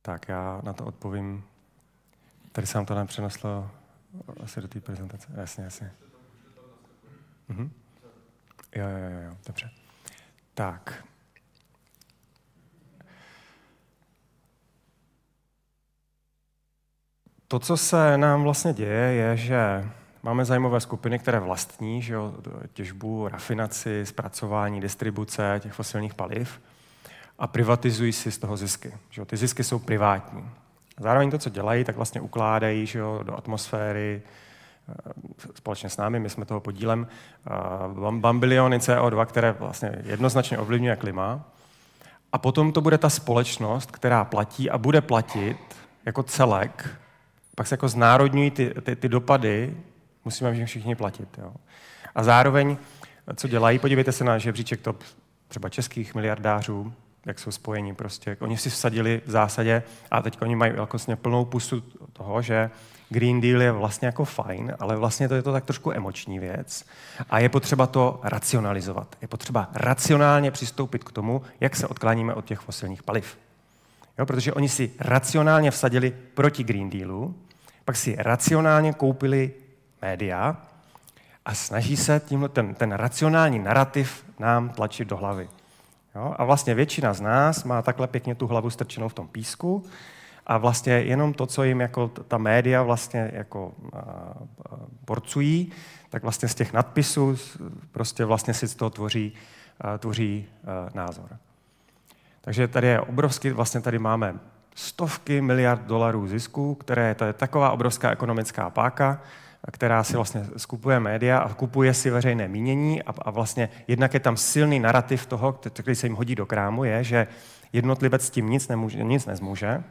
Tak 0.01 0.27
já 0.27 0.61
na 0.63 0.73
to 0.73 0.85
odpovím. 0.85 1.43
Tady 2.51 2.67
se 2.67 2.77
vám 2.77 2.85
to 2.85 2.95
nepřeneslo 2.95 3.71
asi 4.43 4.61
do 4.61 4.67
té 4.67 4.79
prezentace. 4.81 5.27
Jasně, 5.35 5.63
jasně. 5.63 5.91
Mhm. 7.47 7.71
Jo, 8.75 8.87
jo, 8.87 8.97
jo, 8.97 9.19
jo, 9.19 9.37
dobře. 9.47 9.71
Tak. 10.53 11.07
To, 17.47 17.59
co 17.59 17.77
se 17.77 18.17
nám 18.17 18.43
vlastně 18.43 18.73
děje, 18.73 19.13
je, 19.13 19.37
že 19.37 19.89
máme 20.23 20.45
zájmové 20.45 20.79
skupiny, 20.79 21.19
které 21.19 21.39
vlastní 21.39 22.01
že 22.01 22.13
jo, 22.13 22.33
těžbu, 22.73 23.27
rafinaci, 23.27 24.05
zpracování, 24.05 24.81
distribuce 24.81 25.59
těch 25.63 25.73
fosilních 25.73 26.13
paliv 26.13 26.61
a 27.39 27.47
privatizují 27.47 28.13
si 28.13 28.31
z 28.31 28.37
toho 28.37 28.57
zisky. 28.57 28.93
Že 29.09 29.21
jo. 29.21 29.25
Ty 29.25 29.37
zisky 29.37 29.63
jsou 29.63 29.79
privátní. 29.79 30.49
Zároveň 30.99 31.31
to, 31.31 31.37
co 31.37 31.49
dělají, 31.49 31.83
tak 31.83 31.95
vlastně 31.95 32.21
ukládají 32.21 32.85
že 32.85 32.99
jo, 32.99 33.19
do 33.23 33.37
atmosféry 33.37 34.21
eh, 34.89 34.93
společně 35.55 35.89
s 35.89 35.97
námi, 35.97 36.19
my 36.19 36.29
jsme 36.29 36.45
toho 36.45 36.59
podílem, 36.59 37.07
eh, 37.07 37.51
bambiliony 38.11 38.77
CO2, 38.77 39.25
které 39.25 39.51
vlastně 39.51 40.01
jednoznačně 40.03 40.57
ovlivňuje 40.57 40.95
klima. 40.95 41.41
A 42.31 42.37
potom 42.37 42.71
to 42.71 42.81
bude 42.81 42.97
ta 42.97 43.09
společnost, 43.09 43.91
která 43.91 44.25
platí 44.25 44.69
a 44.69 44.77
bude 44.77 45.01
platit 45.01 45.57
jako 46.05 46.23
celek, 46.23 46.89
pak 47.57 47.67
se 47.67 47.73
jako 47.73 47.87
znárodňují 47.87 48.51
ty, 48.51 48.73
ty, 48.81 48.95
ty 48.95 49.09
dopady, 49.09 49.77
musíme 50.25 50.65
všichni 50.65 50.95
platit. 50.95 51.29
Jo. 51.37 51.53
A 52.15 52.23
zároveň, 52.23 52.77
co 53.35 53.47
dělají, 53.47 53.79
podívejte 53.79 54.11
se 54.11 54.23
na 54.23 54.37
žebříček 54.37 54.81
top 54.81 55.03
třeba 55.47 55.69
českých 55.69 56.15
miliardářů, 56.15 56.93
jak 57.25 57.39
jsou 57.39 57.51
spojení 57.51 57.95
prostě. 57.95 58.37
Oni 58.39 58.57
si 58.57 58.69
vsadili 58.69 59.21
v 59.25 59.31
zásadě 59.31 59.83
a 60.11 60.21
teď 60.21 60.37
oni 60.41 60.55
mají 60.55 60.71
vlastně 60.71 61.15
plnou 61.15 61.45
pusu 61.45 61.83
toho, 62.13 62.41
že 62.41 62.69
Green 63.09 63.41
Deal 63.41 63.61
je 63.61 63.71
vlastně 63.71 64.05
jako 64.05 64.25
fajn, 64.25 64.73
ale 64.79 64.95
vlastně 64.95 65.27
to 65.27 65.35
je 65.35 65.41
to 65.41 65.51
tak 65.51 65.65
trošku 65.65 65.91
emoční 65.91 66.39
věc 66.39 66.85
a 67.29 67.39
je 67.39 67.49
potřeba 67.49 67.87
to 67.87 68.19
racionalizovat. 68.23 69.15
Je 69.21 69.27
potřeba 69.27 69.69
racionálně 69.73 70.51
přistoupit 70.51 71.03
k 71.03 71.11
tomu, 71.11 71.41
jak 71.59 71.75
se 71.75 71.87
odkláníme 71.87 72.33
od 72.33 72.45
těch 72.45 72.59
fosilních 72.59 73.03
paliv. 73.03 73.37
Jo, 74.19 74.25
protože 74.25 74.53
oni 74.53 74.69
si 74.69 74.91
racionálně 74.99 75.71
vsadili 75.71 76.13
proti 76.33 76.63
Green 76.63 76.89
Dealu, 76.89 77.35
pak 77.87 77.95
si 77.95 78.15
racionálně 78.19 78.93
koupili 78.93 79.53
média 80.01 80.57
a 81.45 81.53
snaží 81.53 81.97
se 81.97 82.21
tímhle 82.25 82.49
ten, 82.49 82.75
ten 82.75 82.91
racionální 82.91 83.59
narrativ 83.59 84.25
nám 84.39 84.69
tlačit 84.69 85.07
do 85.07 85.17
hlavy. 85.17 85.49
Jo? 86.15 86.35
A 86.37 86.43
vlastně 86.43 86.75
většina 86.75 87.13
z 87.13 87.21
nás 87.21 87.63
má 87.63 87.81
takhle 87.81 88.07
pěkně 88.07 88.35
tu 88.35 88.47
hlavu 88.47 88.69
strčenou 88.69 89.07
v 89.07 89.13
tom 89.13 89.27
písku 89.27 89.85
a 90.47 90.57
vlastně 90.57 90.93
jenom 90.93 91.33
to, 91.33 91.45
co 91.45 91.63
jim 91.63 91.81
jako 91.81 92.07
ta 92.07 92.37
média 92.37 92.83
vlastně 92.83 93.31
jako 93.33 93.73
a, 93.93 93.99
a, 93.99 94.35
porcují, 95.05 95.71
tak 96.09 96.23
vlastně 96.23 96.47
z 96.47 96.55
těch 96.55 96.73
nadpisů 96.73 97.35
prostě 97.91 98.25
vlastně 98.25 98.53
si 98.53 98.67
z 98.67 98.75
toho 98.75 98.89
tvoří, 98.89 99.33
a, 99.81 99.97
tvoří 99.97 100.45
a, 100.65 100.89
názor. 100.93 101.37
Takže 102.41 102.67
tady 102.67 102.87
je 102.87 103.01
obrovský, 103.01 103.49
vlastně 103.49 103.81
tady 103.81 103.99
máme 103.99 104.39
stovky 104.77 105.41
miliard 105.41 105.81
dolarů 105.81 106.27
zisku, 106.27 106.75
které 106.75 107.15
to 107.15 107.25
je 107.25 107.33
taková 107.33 107.71
obrovská 107.71 108.11
ekonomická 108.11 108.69
páka, 108.69 109.21
která 109.71 110.03
si 110.03 110.15
vlastně 110.15 110.45
skupuje 110.57 110.99
média 110.99 111.37
a 111.37 111.53
kupuje 111.53 111.93
si 111.93 112.09
veřejné 112.09 112.47
mínění 112.47 113.03
a, 113.03 113.13
a 113.21 113.31
vlastně 113.31 113.69
jednak 113.87 114.13
je 114.13 114.19
tam 114.19 114.37
silný 114.37 114.79
narrativ 114.79 115.25
toho, 115.25 115.53
který 115.53 115.95
se 115.95 116.07
jim 116.07 116.15
hodí 116.15 116.35
do 116.35 116.45
krámu, 116.45 116.83
je, 116.83 117.03
že 117.03 117.27
jednotlivec 117.73 118.25
s 118.25 118.29
tím 118.29 118.49
nic, 118.49 118.67
nemůže, 118.67 119.03
nic 119.03 119.25
nezmůže. 119.25 119.83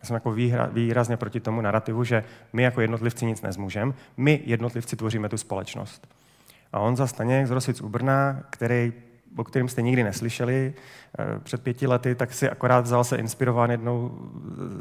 Já 0.00 0.04
jsem 0.04 0.14
jako 0.14 0.32
výhra, 0.32 0.66
výrazně 0.72 1.16
proti 1.16 1.40
tomu 1.40 1.60
narrativu, 1.60 2.04
že 2.04 2.24
my 2.52 2.62
jako 2.62 2.80
jednotlivci 2.80 3.26
nic 3.26 3.42
nezmůžeme, 3.42 3.92
my 4.16 4.40
jednotlivci 4.44 4.96
tvoříme 4.96 5.28
tu 5.28 5.36
společnost. 5.36 6.08
A 6.72 6.78
on 6.78 6.96
za 6.96 7.06
Staněk 7.06 7.46
z 7.46 7.50
Rosic 7.50 7.80
u 7.80 7.88
Brna, 7.88 8.40
který, 8.50 8.92
o 9.36 9.44
kterém 9.44 9.68
jste 9.68 9.82
nikdy 9.82 10.04
neslyšeli 10.04 10.74
eh, 11.18 11.38
před 11.38 11.62
pěti 11.62 11.86
lety, 11.86 12.14
tak 12.14 12.34
si 12.34 12.50
akorát 12.50 12.80
vzal 12.80 13.04
se 13.04 13.16
inspirován 13.16 13.70
jednou 13.70 14.18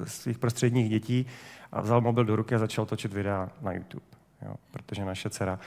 z 0.05 0.13
svých 0.13 0.37
prostředních 0.37 0.89
dětí 0.89 1.25
a 1.71 1.81
vzal 1.81 2.01
mobil 2.01 2.25
do 2.25 2.35
ruky 2.35 2.55
a 2.55 2.59
začal 2.59 2.85
točit 2.85 3.13
videa 3.13 3.49
na 3.61 3.71
YouTube 3.71 4.05
jo, 4.41 4.55
protože 4.71 5.05
naše 5.05 5.29
dcera 5.29 5.59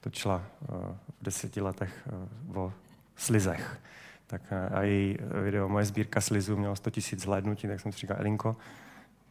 točila 0.00 0.42
uh, 0.60 0.78
v 1.20 1.24
deseti 1.24 1.60
letech 1.60 2.08
uh, 2.50 2.58
o 2.58 2.72
slizech. 3.16 3.78
Tak 4.26 4.42
a 4.72 4.82
její 4.82 5.18
video, 5.44 5.68
moje 5.68 5.84
sbírka 5.84 6.20
slizů 6.20 6.56
mělo 6.56 6.76
100 6.76 6.90
000 6.90 7.02
zhlédnutí, 7.16 7.68
tak 7.68 7.80
jsem 7.80 7.92
si 7.92 7.98
říkal, 7.98 8.16
Elinko, 8.20 8.56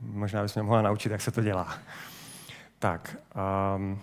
možná 0.01 0.43
bys 0.43 0.55
mě 0.55 0.63
mohla 0.63 0.81
naučit, 0.81 1.11
jak 1.11 1.21
se 1.21 1.31
to 1.31 1.41
dělá. 1.41 1.77
Tak, 2.79 3.17
um, 3.75 3.99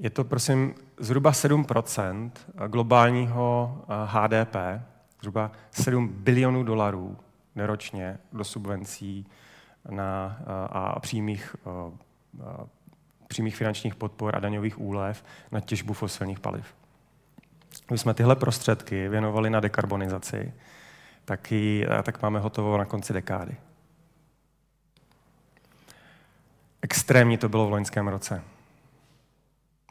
je 0.00 0.10
to 0.10 0.24
prosím 0.24 0.74
zhruba 0.98 1.30
7% 1.30 2.30
globálního 2.68 3.78
HDP, 4.04 4.56
zhruba 5.20 5.52
7 5.70 6.08
bilionů 6.08 6.62
dolarů 6.62 7.16
neročně 7.54 8.18
do 8.32 8.44
subvencí 8.44 9.26
na, 9.90 10.38
a 10.70 11.00
přímých 11.00 11.56
přímých 13.26 13.56
finančních 13.56 13.94
podpor 13.94 14.36
a 14.36 14.40
daňových 14.40 14.80
úlev 14.80 15.24
na 15.52 15.60
těžbu 15.60 15.92
fosilních 15.92 16.40
paliv. 16.40 16.74
Když 17.88 18.00
jsme 18.00 18.14
tyhle 18.14 18.36
prostředky 18.36 19.08
věnovali 19.08 19.50
na 19.50 19.60
dekarbonizaci, 19.60 20.54
tak, 21.24 21.52
ji, 21.52 21.86
tak 22.02 22.22
máme 22.22 22.40
hotovo 22.40 22.78
na 22.78 22.84
konci 22.84 23.12
dekády. 23.12 23.56
Extrémní 26.82 27.38
to 27.38 27.48
bylo 27.48 27.66
v 27.66 27.70
loňském 27.70 28.08
roce, 28.08 28.42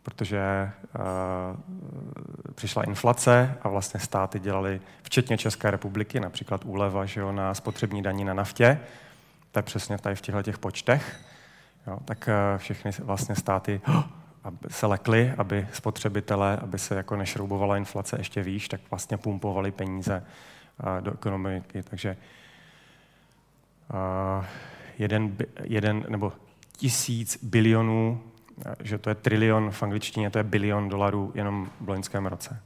protože 0.06 0.72
uh, 0.96 1.02
přišla 2.56 2.84
inflace 2.84 3.58
a 3.62 3.70
vlastně 3.70 4.00
státy 4.00 4.40
dělali, 4.40 4.82
včetně 5.04 5.38
České 5.38 5.72
republiky, 5.72 6.20
například 6.20 6.66
úleva 6.66 7.06
že 7.06 7.20
jo, 7.20 7.32
na 7.32 7.54
spotřební 7.54 8.02
daní 8.02 8.26
na 8.26 8.34
naftě, 8.34 8.80
to 9.52 9.60
je 9.60 9.64
přesně 9.64 9.98
tady 9.98 10.16
v 10.16 10.22
těchto 10.22 10.44
těch 10.44 10.58
počtech, 10.58 11.20
Jo, 11.88 12.00
tak 12.06 12.30
eh, 12.30 12.58
všechny 12.58 12.92
vlastně 13.00 13.36
státy 13.36 13.82
se 14.70 14.86
lekly, 14.86 15.34
aby 15.38 15.68
spotřebitelé, 15.74 16.58
aby 16.58 16.80
se 16.80 16.96
jako 16.96 17.16
nešroubovala 17.16 17.78
inflace 17.78 18.16
ještě 18.20 18.44
výš, 18.44 18.68
tak 18.68 18.82
vlastně 18.90 19.18
pumpovali 19.18 19.72
peníze 19.72 20.24
eh, 20.80 21.02
do 21.02 21.14
ekonomiky. 21.14 21.84
Takže 21.84 22.18
eh, 23.92 24.46
jeden, 24.98 25.38
jeden 25.64 26.06
nebo 26.10 26.34
tisíc 26.78 27.44
bilionů, 27.44 28.24
že 28.84 28.98
to 28.98 29.10
je 29.10 29.16
trilion 29.16 29.72
v 29.72 29.84
angličtině, 29.84 30.30
to 30.30 30.38
je 30.38 30.44
bilion 30.44 30.90
dolarů 30.90 31.32
jenom 31.36 31.70
v 31.82 31.90
loňském 31.90 32.26
roce. 32.26 32.62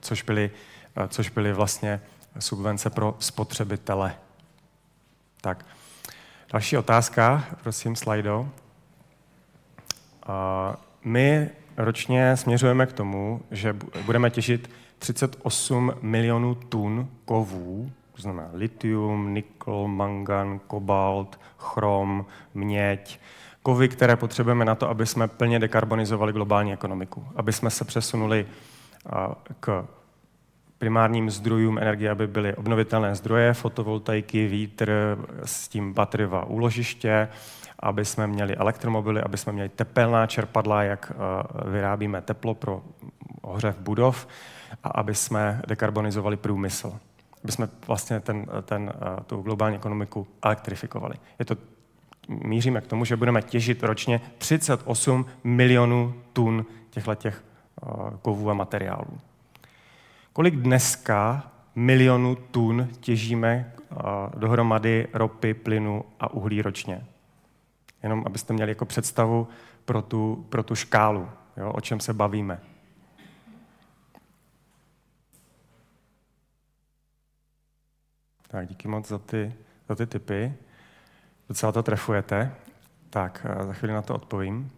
Což 0.00 0.22
byly, 0.22 0.50
což 1.08 1.28
byly 1.28 1.52
vlastně 1.52 2.00
subvence 2.38 2.90
pro 2.90 3.16
spotřebitele. 3.18 4.16
Tak. 5.40 5.66
Další 6.52 6.76
otázka, 6.76 7.44
prosím, 7.62 7.96
slajdo. 7.96 8.48
My 11.04 11.50
ročně 11.76 12.36
směřujeme 12.36 12.86
k 12.86 12.92
tomu, 12.92 13.42
že 13.50 13.76
budeme 14.04 14.30
těžit 14.30 14.70
38 14.98 15.92
milionů 16.00 16.54
tun 16.54 17.08
kovů, 17.24 17.92
to 18.12 18.22
znamená 18.22 18.50
litium, 18.52 19.34
nikl, 19.34 19.88
mangan, 19.88 20.58
kobalt, 20.66 21.40
chrom, 21.58 22.26
měď, 22.54 23.20
kovy, 23.64 23.88
které 23.88 24.16
potřebujeme 24.16 24.64
na 24.64 24.74
to, 24.74 24.88
aby 24.88 25.06
jsme 25.06 25.28
plně 25.28 25.58
dekarbonizovali 25.58 26.32
globální 26.32 26.72
ekonomiku, 26.72 27.26
aby 27.36 27.52
jsme 27.52 27.70
se 27.70 27.84
přesunuli 27.84 28.46
k 29.60 29.84
primárním 30.78 31.30
zdrojům 31.30 31.78
energie, 31.78 32.10
aby 32.10 32.26
byly 32.26 32.54
obnovitelné 32.54 33.14
zdroje, 33.14 33.54
fotovoltaiky, 33.54 34.46
vítr, 34.46 34.92
s 35.44 35.68
tím 35.68 35.92
bateriová 35.92 36.44
úložiště, 36.44 37.28
aby 37.78 38.04
jsme 38.04 38.26
měli 38.26 38.56
elektromobily, 38.56 39.22
aby 39.22 39.38
jsme 39.38 39.52
měli 39.52 39.68
tepelná 39.68 40.26
čerpadla, 40.26 40.82
jak 40.82 41.12
vyrábíme 41.66 42.20
teplo 42.20 42.54
pro 42.54 42.82
ohřev 43.42 43.78
budov 43.78 44.28
a 44.84 44.88
aby 44.88 45.14
jsme 45.14 45.62
dekarbonizovali 45.66 46.36
průmysl. 46.36 46.98
Aby 47.44 47.52
jsme 47.52 47.68
vlastně 47.86 48.20
ten, 48.20 48.46
ten, 48.62 48.92
tu 49.26 49.42
globální 49.42 49.76
ekonomiku 49.76 50.26
elektrifikovali. 50.42 51.14
Je 51.38 51.44
to, 51.44 51.56
míříme 52.28 52.80
k 52.80 52.86
tomu, 52.86 53.04
že 53.04 53.16
budeme 53.16 53.42
těžit 53.42 53.82
ročně 53.82 54.20
38 54.38 55.26
milionů 55.44 56.14
tun 56.32 56.66
těchto 56.90 57.14
těch 57.14 57.44
kovů 58.22 58.50
a 58.50 58.54
materiálů. 58.54 59.20
Kolik 60.32 60.56
dneska 60.56 61.50
milionů 61.74 62.34
tun 62.34 62.88
těžíme 63.00 63.72
dohromady 64.36 65.08
ropy, 65.12 65.54
plynu 65.54 66.04
a 66.20 66.32
uhlí 66.32 66.62
ročně? 66.62 67.06
Jenom 68.02 68.22
abyste 68.26 68.52
měli 68.52 68.70
jako 68.70 68.84
představu 68.84 69.48
pro 69.84 70.02
tu, 70.02 70.46
pro 70.48 70.62
tu 70.62 70.74
škálu, 70.74 71.28
jo, 71.56 71.72
o 71.72 71.80
čem 71.80 72.00
se 72.00 72.12
bavíme. 72.14 72.60
Tak 78.48 78.68
díky 78.68 78.88
moc 78.88 79.08
za 79.08 79.18
ty, 79.18 79.54
za 79.88 79.94
ty 79.94 80.06
typy. 80.06 80.54
Docela 81.48 81.72
to 81.72 81.82
trefujete. 81.82 82.52
Tak, 83.10 83.46
za 83.66 83.72
chvíli 83.72 83.94
na 83.94 84.02
to 84.02 84.14
odpovím. 84.14 84.70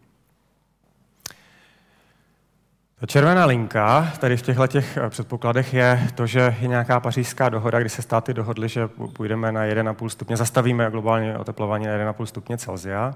Ta 3.01 3.07
červená 3.07 3.47
linka 3.47 4.13
tady 4.21 4.37
v 4.37 4.43
těchto 4.43 4.67
těch 4.67 4.97
eh, 4.97 5.11
předpokladech 5.11 5.75
je 5.75 6.09
to, 6.15 6.27
že 6.27 6.57
je 6.61 6.69
nějaká 6.69 7.01
pařížská 7.01 7.49
dohoda, 7.49 7.81
kdy 7.81 7.89
se 7.89 8.03
státy 8.03 8.35
dohodly, 8.35 8.69
že 8.69 8.89
půjdeme 8.89 9.53
na 9.53 9.65
1,5 9.65 10.09
stupně, 10.09 10.37
zastavíme 10.37 10.91
globální 10.91 11.35
oteplování 11.37 11.87
na 11.87 11.93
1,5 11.93 12.25
stupně 12.25 12.59
Celsia. 12.59 13.15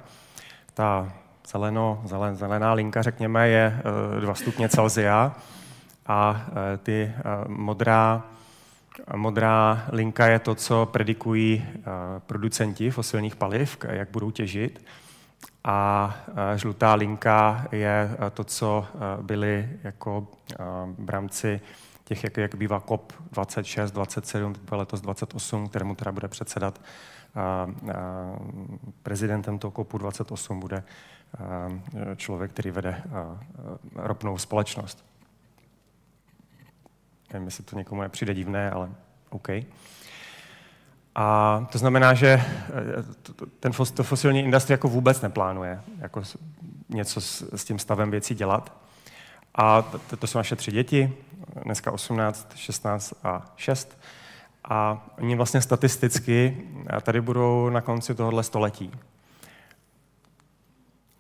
Ta 0.75 1.13
zeleno, 1.51 2.03
zelen, 2.05 2.37
zelená 2.37 2.73
linka, 2.73 3.03
řekněme, 3.03 3.49
je 3.49 3.81
2 4.21 4.33
eh, 4.33 4.35
stupně 4.35 4.69
Celsia 4.69 5.33
a 6.07 6.47
eh, 6.49 6.77
ty 6.77 7.13
modrá, 7.49 8.23
modrá 9.17 9.87
linka 9.93 10.27
je 10.27 10.39
to, 10.39 10.55
co 10.55 10.87
predikují 10.87 11.67
producenti 12.19 12.91
fosilních 12.91 13.37
paliv, 13.37 13.79
jak 13.89 14.11
budou 14.11 14.31
těžit 14.31 14.85
a 15.65 16.17
žlutá 16.57 16.95
linka 16.95 17.67
je 17.73 18.11
to, 18.35 18.45
co 18.45 18.87
byly 19.23 19.69
jako 19.85 20.29
v 20.99 21.11
rámci 21.11 21.61
těch, 22.05 22.25
jak, 22.25 22.37
jak 22.37 22.55
bývá 22.55 22.81
COP 22.81 23.13
26, 23.33 23.91
27, 23.91 24.55
letos 24.71 25.01
28, 25.01 25.69
kterému 25.69 25.95
teda 25.95 26.13
bude 26.13 26.29
předsedat 26.29 26.81
prezidentem 29.03 29.59
toho 29.59 29.71
COPu 29.71 29.99
28 29.99 30.61
bude 30.61 30.83
člověk, 32.17 32.51
který 32.51 32.71
vede 32.71 33.03
ropnou 33.95 34.39
společnost. 34.39 35.10
Nevím, 37.33 37.47
jestli 37.47 37.65
to 37.65 37.77
někomu 37.77 38.03
nepřijde 38.03 38.35
divné, 38.35 38.71
ale 38.71 38.91
OK. 39.31 39.49
A 41.15 41.67
to 41.73 41.79
znamená, 41.79 42.15
že 42.15 42.29
eh, 42.29 42.45
ten 43.61 43.73
to 43.95 44.03
fosilní 44.03 44.41
industrie 44.41 44.75
jako 44.75 44.89
vůbec 44.89 45.21
neplánuje 45.21 45.81
jako 45.99 46.23
něco 46.89 47.21
s, 47.21 47.57
s 47.57 47.65
tím 47.65 47.79
stavem 47.79 48.11
věcí 48.11 48.35
dělat. 48.35 48.73
A 49.55 49.83
to, 49.83 50.17
to 50.17 50.27
jsou 50.27 50.39
naše 50.39 50.57
tři 50.57 50.73
děti, 50.73 51.13
dneska 51.65 51.93
18, 51.93 52.53
16 52.57 53.15
a 53.25 53.53
6. 53.57 53.99
A 54.65 55.07
oni 55.19 55.37
vlastně 55.37 55.61
statisticky 55.61 56.63
tady 57.03 57.21
budou 57.21 57.71
na 57.71 57.81
konci 57.81 58.15
tohohle 58.15 58.43
století. 58.43 58.91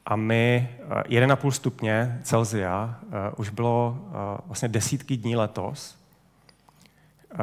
A 0.06 0.16
my 0.16 0.68
1,5 0.88 1.48
eh, 1.48 1.52
stupně 1.52 2.20
Celzia 2.22 2.98
uh, 3.02 3.12
už 3.36 3.50
bylo 3.50 3.98
vlastně 4.46 4.68
desítky 4.68 5.16
dní 5.16 5.36
letos, 5.36 5.99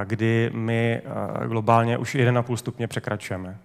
kdy 0.04 0.50
my 0.54 1.02
globálně 1.48 1.98
už 1.98 2.16
1,5 2.16 2.56
stupně 2.56 2.88
překračujeme. 2.88 3.58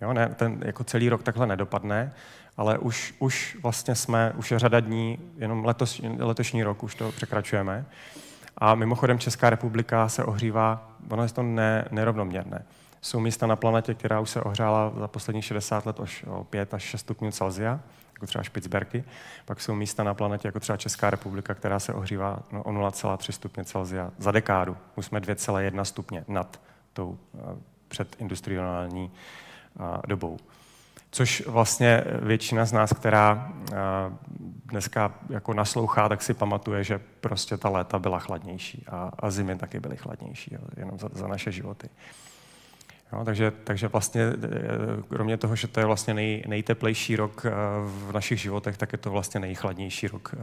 Jo, 0.00 0.12
ne, 0.12 0.28
ten 0.28 0.62
jako 0.64 0.84
celý 0.84 1.08
rok 1.08 1.22
takhle 1.22 1.46
nedopadne, 1.46 2.12
ale 2.56 2.78
už, 2.78 3.14
už 3.18 3.58
vlastně 3.62 3.94
jsme, 3.94 4.32
už 4.36 4.50
je 4.50 4.58
řada 4.58 4.80
dní, 4.80 5.18
jenom 5.36 5.64
letos, 5.64 6.00
letošní 6.18 6.62
rok 6.62 6.82
už 6.82 6.94
to 6.94 7.12
překračujeme. 7.12 7.84
A 8.58 8.74
mimochodem 8.74 9.18
Česká 9.18 9.50
republika 9.50 10.08
se 10.08 10.24
ohřívá, 10.24 10.90
ono 11.08 11.22
je 11.22 11.28
to 11.28 11.42
ne, 11.42 11.84
nerovnoměrné. 11.90 12.64
Jsou 13.00 13.20
místa 13.20 13.46
na 13.46 13.56
planetě, 13.56 13.94
která 13.94 14.20
už 14.20 14.30
se 14.30 14.42
ohřála 14.42 14.92
za 14.98 15.08
posledních 15.08 15.44
60 15.44 15.86
let 15.86 16.00
už 16.00 16.24
o 16.28 16.44
5 16.44 16.74
až 16.74 16.82
6 16.82 17.00
stupňů 17.00 17.30
Celsia, 17.30 17.80
jako 18.20 18.26
třeba 18.26 18.42
Špicberky. 18.42 19.04
Pak 19.44 19.60
jsou 19.60 19.74
místa 19.74 20.04
na 20.04 20.14
planetě, 20.14 20.48
jako 20.48 20.60
třeba 20.60 20.76
Česká 20.76 21.10
republika, 21.10 21.54
která 21.54 21.80
se 21.80 21.94
ohřívá 21.94 22.38
no, 22.52 22.62
o 22.62 22.72
0,3 22.72 23.32
stupně 23.32 23.64
Celsia 23.64 24.10
za 24.18 24.30
dekádu. 24.30 24.76
Už 24.96 25.06
jsme 25.06 25.20
2,1 25.20 25.82
stupně 25.82 26.24
nad 26.28 26.60
tou 26.92 27.18
uh, 27.32 27.40
předindustriální 27.88 29.10
uh, 29.80 29.86
dobou. 30.06 30.38
Což 31.10 31.46
vlastně 31.46 32.04
většina 32.22 32.64
z 32.64 32.72
nás, 32.72 32.92
která 32.92 33.52
uh, 33.58 33.76
dneska 34.64 35.14
jako 35.28 35.54
naslouchá, 35.54 36.08
tak 36.08 36.22
si 36.22 36.34
pamatuje, 36.34 36.84
že 36.84 37.00
prostě 37.20 37.56
ta 37.56 37.68
léta 37.68 37.98
byla 37.98 38.18
chladnější 38.18 38.84
a, 38.88 39.10
a 39.18 39.30
zimy 39.30 39.56
taky 39.56 39.80
byly 39.80 39.96
chladnější, 39.96 40.54
jo, 40.54 40.60
jenom 40.76 40.98
za, 40.98 41.08
za 41.12 41.26
naše 41.26 41.52
životy. 41.52 41.88
Jo, 43.12 43.24
takže, 43.24 43.50
takže 43.64 43.88
vlastně, 43.88 44.22
eh, 44.22 45.02
kromě 45.08 45.36
toho, 45.36 45.56
že 45.56 45.68
to 45.68 45.80
je 45.80 45.86
vlastně 45.86 46.14
nej, 46.14 46.44
nejteplejší 46.46 47.16
rok 47.16 47.46
eh, 47.46 47.50
v 47.84 48.12
našich 48.12 48.40
životech, 48.40 48.76
tak 48.76 48.92
je 48.92 48.98
to 48.98 49.10
vlastně 49.10 49.40
nejchladnější 49.40 50.08
rok 50.08 50.34
eh, 50.34 50.38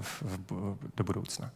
v, 0.00 0.22
v, 0.22 0.76
do 0.96 1.04
budoucna. 1.04 1.50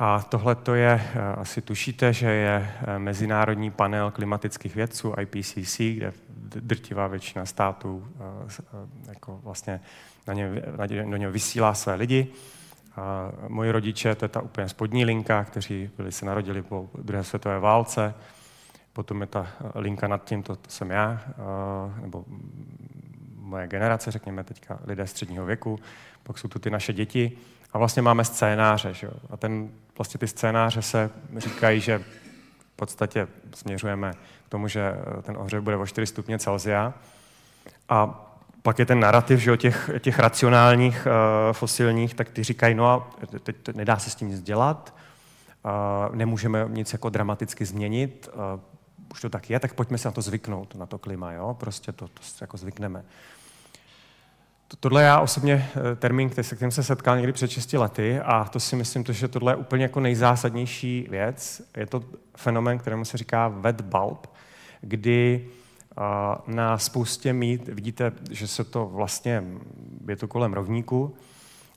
A 0.00 0.22
tohle 0.22 0.54
to 0.54 0.74
je, 0.74 1.02
asi 1.36 1.62
tušíte, 1.62 2.12
že 2.12 2.26
je 2.26 2.72
Mezinárodní 2.98 3.70
panel 3.70 4.10
klimatických 4.10 4.74
vědců 4.74 5.14
IPCC, 5.20 5.78
kde 5.78 6.12
drtivá 6.60 7.06
většina 7.06 7.46
států 7.46 8.08
jako 9.08 9.40
vlastně 9.42 9.80
na 10.26 10.34
ně, 10.34 10.62
na 10.76 10.86
ně, 10.86 11.02
do 11.02 11.16
něho 11.16 11.32
vysílá 11.32 11.74
své 11.74 11.94
lidi. 11.94 12.26
A 12.96 13.32
moji 13.48 13.70
rodiče, 13.70 14.14
to 14.14 14.24
je 14.24 14.28
ta 14.28 14.40
úplně 14.40 14.68
spodní 14.68 15.04
linka, 15.04 15.44
kteří 15.44 15.90
byli 15.96 16.12
se 16.12 16.26
narodili 16.26 16.62
po 16.62 16.90
druhé 16.94 17.24
světové 17.24 17.58
válce, 17.58 18.14
Potom 18.98 19.20
je 19.20 19.26
ta 19.26 19.46
linka 19.74 20.08
nad 20.08 20.24
tím, 20.24 20.42
to, 20.42 20.56
to 20.56 20.70
jsem 20.70 20.90
já, 20.90 21.20
nebo 22.00 22.24
moje 23.34 23.66
generace, 23.66 24.10
řekněme 24.10 24.44
teďka 24.44 24.78
lidé 24.84 25.06
středního 25.06 25.44
věku, 25.44 25.78
pak 26.22 26.38
jsou 26.38 26.48
tu 26.48 26.58
ty 26.58 26.70
naše 26.70 26.92
děti 26.92 27.32
a 27.72 27.78
vlastně 27.78 28.02
máme 28.02 28.24
scénáře. 28.24 28.94
Že 28.94 29.06
jo? 29.06 29.12
A 29.30 29.36
ten, 29.36 29.70
vlastně 29.98 30.18
ty 30.18 30.28
scénáře 30.28 30.82
se 30.82 31.10
říkají, 31.36 31.80
že 31.80 31.98
v 31.98 32.76
podstatě 32.76 33.28
směřujeme 33.54 34.12
k 34.46 34.48
tomu, 34.48 34.68
že 34.68 34.92
ten 35.22 35.36
ohřev 35.36 35.62
bude 35.62 35.76
o 35.76 35.86
4 35.86 36.06
stupně 36.06 36.38
Celsia. 36.38 36.94
A 37.88 38.28
pak 38.62 38.78
je 38.78 38.86
ten 38.86 39.00
narrativ 39.00 39.40
že 39.40 39.50
jo, 39.50 39.56
těch, 39.56 39.90
těch 39.98 40.18
racionálních 40.18 41.06
uh, 41.06 41.52
fosilních, 41.52 42.14
tak 42.14 42.28
ty 42.28 42.44
říkají, 42.44 42.74
no 42.74 42.86
a 42.86 43.10
teď, 43.26 43.56
teď 43.62 43.76
nedá 43.76 43.98
se 43.98 44.10
s 44.10 44.14
tím 44.14 44.28
nic 44.28 44.42
dělat, 44.42 44.94
uh, 45.64 46.16
nemůžeme 46.16 46.66
nic 46.68 46.92
jako 46.92 47.08
dramaticky 47.08 47.64
změnit, 47.64 48.30
uh, 48.34 48.60
už 49.10 49.20
to 49.20 49.30
tak 49.30 49.50
je, 49.50 49.60
tak 49.60 49.74
pojďme 49.74 49.98
se 49.98 50.08
na 50.08 50.12
to 50.12 50.22
zvyknout, 50.22 50.74
na 50.74 50.86
to 50.86 50.98
klima, 50.98 51.32
jo? 51.32 51.56
prostě 51.60 51.92
to, 51.92 52.08
to 52.08 52.20
jako 52.40 52.56
zvykneme. 52.56 53.04
Tohle 54.80 55.02
já 55.02 55.20
osobně 55.20 55.70
eh, 55.92 55.96
termín, 55.96 56.30
který 56.30 56.44
se 56.44 56.56
kterým 56.56 56.70
se 56.70 56.82
setkal 56.82 57.16
někdy 57.16 57.32
před 57.32 57.50
6 57.50 57.72
lety 57.72 58.20
a 58.20 58.44
to 58.44 58.60
si 58.60 58.76
myslím, 58.76 59.04
to, 59.04 59.12
že 59.12 59.28
tohle 59.28 59.52
je 59.52 59.56
úplně 59.56 59.82
jako 59.82 60.00
nejzásadnější 60.00 61.06
věc. 61.10 61.62
Je 61.76 61.86
to 61.86 62.04
fenomén, 62.36 62.78
kterému 62.78 63.04
se 63.04 63.18
říká 63.18 63.48
wet 63.48 63.80
bulb, 63.80 64.26
kdy 64.80 65.48
na 66.46 66.78
spoustě 66.78 67.32
mít 67.32 67.68
vidíte, 67.68 68.12
že 68.30 68.48
se 68.48 68.64
to 68.64 68.86
vlastně, 68.86 69.44
je 70.08 70.16
to 70.16 70.28
kolem 70.28 70.52
rovníku, 70.52 71.16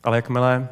ale 0.03 0.17
jakmile 0.17 0.69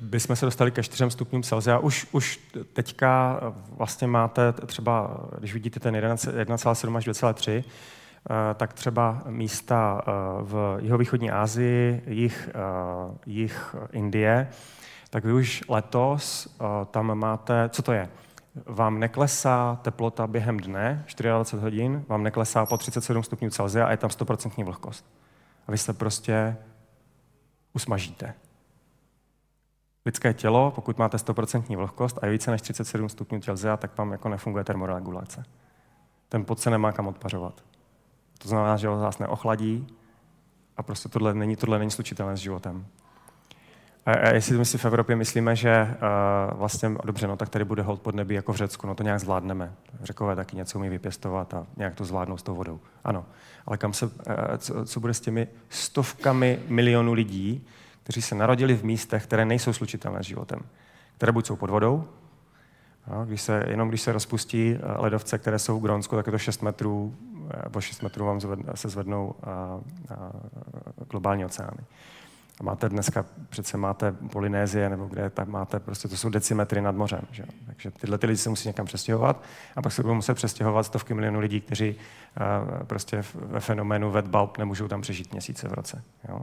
bychom 0.00 0.36
se 0.36 0.44
dostali 0.44 0.70
ke 0.70 0.82
4 0.82 1.10
stupňům 1.10 1.42
Celsia. 1.42 1.78
Už, 1.78 2.06
už 2.12 2.40
teďka 2.72 3.40
vlastně 3.68 4.06
máte 4.06 4.52
třeba, 4.52 5.20
když 5.38 5.52
vidíte 5.54 5.80
ten 5.80 5.94
1,7 5.94 6.96
až 6.96 7.08
2,3, 7.08 7.64
eh, 7.64 8.54
tak 8.54 8.72
třeba 8.72 9.22
místa 9.26 10.02
eh, 10.02 10.10
v 10.42 10.78
jihovýchodní 10.80 11.30
Asii, 11.30 12.02
jich, 12.06 12.50
eh, 12.54 13.18
jich 13.26 13.76
Indie, 13.92 14.48
tak 15.10 15.24
vy 15.24 15.32
už 15.32 15.64
letos 15.68 16.56
tam 16.90 17.14
máte, 17.14 17.68
co 17.68 17.82
to 17.82 17.92
je? 17.92 18.08
Vám 18.66 19.00
neklesá 19.00 19.78
teplota 19.82 20.26
během 20.26 20.60
dne, 20.60 21.04
24 21.18 21.62
hodin, 21.62 22.04
vám 22.08 22.22
neklesá 22.22 22.66
po 22.66 22.76
37 22.76 23.22
stupňů 23.22 23.50
Celsia 23.50 23.86
a 23.86 23.90
je 23.90 23.96
tam 23.96 24.10
100% 24.10 24.64
vlhkost. 24.64 25.06
A 25.68 25.72
vy 25.72 25.78
se 25.78 25.92
prostě 25.92 26.56
usmažíte 27.72 28.34
lidské 30.06 30.34
tělo, 30.34 30.70
pokud 30.74 30.98
máte 30.98 31.16
100% 31.16 31.76
vlhkost 31.76 32.18
a 32.22 32.26
je 32.26 32.32
více 32.32 32.50
než 32.50 32.62
37 32.62 33.08
stupňů 33.08 33.40
Celsia, 33.40 33.76
tak 33.76 33.92
tam 33.92 34.12
jako 34.12 34.28
nefunguje 34.28 34.64
termoregulace. 34.64 35.44
Ten 36.28 36.44
pod 36.44 36.60
se 36.60 36.70
nemá 36.70 36.92
kam 36.92 37.06
odpařovat. 37.06 37.64
To 38.38 38.48
znamená, 38.48 38.76
že 38.76 38.88
ho 38.88 38.98
vás 38.98 39.18
neochladí 39.18 39.86
a 40.76 40.82
prostě 40.82 41.08
tohle 41.08 41.34
není, 41.34 41.56
tohle 41.56 41.78
není 41.78 41.90
slučitelné 41.90 42.36
s 42.36 42.40
životem. 42.40 42.86
A 44.06 44.34
jestli 44.34 44.58
my 44.58 44.64
si 44.64 44.78
v 44.78 44.84
Evropě 44.84 45.16
myslíme, 45.16 45.56
že 45.56 45.96
uh, 46.52 46.58
vlastně, 46.58 46.90
dobře, 47.04 47.26
no 47.26 47.36
tak 47.36 47.48
tady 47.48 47.64
bude 47.64 47.82
hold 47.82 48.00
pod 48.00 48.14
nebí 48.14 48.34
jako 48.34 48.52
v 48.52 48.56
Řecku, 48.56 48.86
no 48.86 48.94
to 48.94 49.02
nějak 49.02 49.20
zvládneme. 49.20 49.72
Řekové 50.02 50.36
taky 50.36 50.56
něco 50.56 50.78
umí 50.78 50.88
vypěstovat 50.88 51.54
a 51.54 51.66
nějak 51.76 51.94
to 51.94 52.04
zvládnou 52.04 52.36
s 52.36 52.42
tou 52.42 52.54
vodou. 52.54 52.80
Ano, 53.04 53.24
ale 53.66 53.76
kam 53.76 53.92
se, 53.92 54.06
uh, 54.06 54.12
co, 54.58 54.84
co 54.84 55.00
bude 55.00 55.14
s 55.14 55.20
těmi 55.20 55.48
stovkami 55.68 56.58
milionů 56.68 57.12
lidí, 57.12 57.66
kteří 58.04 58.22
se 58.22 58.34
narodili 58.34 58.74
v 58.74 58.84
místech, 58.84 59.22
které 59.22 59.44
nejsou 59.44 59.72
slučitelné 59.72 60.22
s 60.22 60.26
životem, 60.26 60.60
které 61.16 61.32
buď 61.32 61.46
jsou 61.46 61.56
pod 61.56 61.70
vodou, 61.70 62.04
no, 63.10 63.24
když 63.24 63.42
se, 63.42 63.64
jenom 63.68 63.88
když 63.88 64.00
se 64.00 64.12
rozpustí 64.12 64.78
ledovce, 64.96 65.38
které 65.38 65.58
jsou 65.58 65.80
v 65.80 65.82
Grónsku, 65.82 66.16
tak 66.16 66.26
je 66.26 66.32
to 66.32 66.38
6 66.38 66.62
metrů, 66.62 67.14
nebo 67.64 67.80
6 67.80 68.02
metrů 68.02 68.24
vám 68.24 68.40
zved, 68.40 68.58
se 68.74 68.88
zvednou 68.88 69.34
a, 69.42 69.50
a, 69.50 69.80
globální 71.10 71.44
oceány. 71.44 71.80
A 72.60 72.64
máte 72.64 72.88
dneska, 72.88 73.24
přece 73.48 73.76
máte 73.76 74.12
Polynézie, 74.12 74.88
nebo 74.88 75.06
kde 75.06 75.30
tak 75.30 75.48
máte, 75.48 75.80
prostě 75.80 76.08
to 76.08 76.16
jsou 76.16 76.28
decimetry 76.28 76.80
nad 76.80 76.96
mořem. 76.96 77.20
Že? 77.30 77.44
Takže 77.66 77.90
tyhle 77.90 78.18
ty 78.18 78.26
lidi 78.26 78.36
se 78.36 78.50
musí 78.50 78.68
někam 78.68 78.86
přestěhovat 78.86 79.42
a 79.76 79.82
pak 79.82 79.92
se 79.92 80.02
budou 80.02 80.14
muset 80.14 80.34
přestěhovat 80.34 80.86
stovky 80.86 81.14
milionů 81.14 81.40
lidí, 81.40 81.60
kteří 81.60 81.94
uh, 81.94 82.84
prostě 82.86 83.24
ve 83.34 83.60
fenoménu 83.60 84.10
wet 84.10 84.26
bulb 84.26 84.58
nemůžou 84.58 84.88
tam 84.88 85.00
přežít 85.00 85.32
měsíce 85.32 85.68
v 85.68 85.72
roce. 85.72 86.02
Jo? 86.28 86.40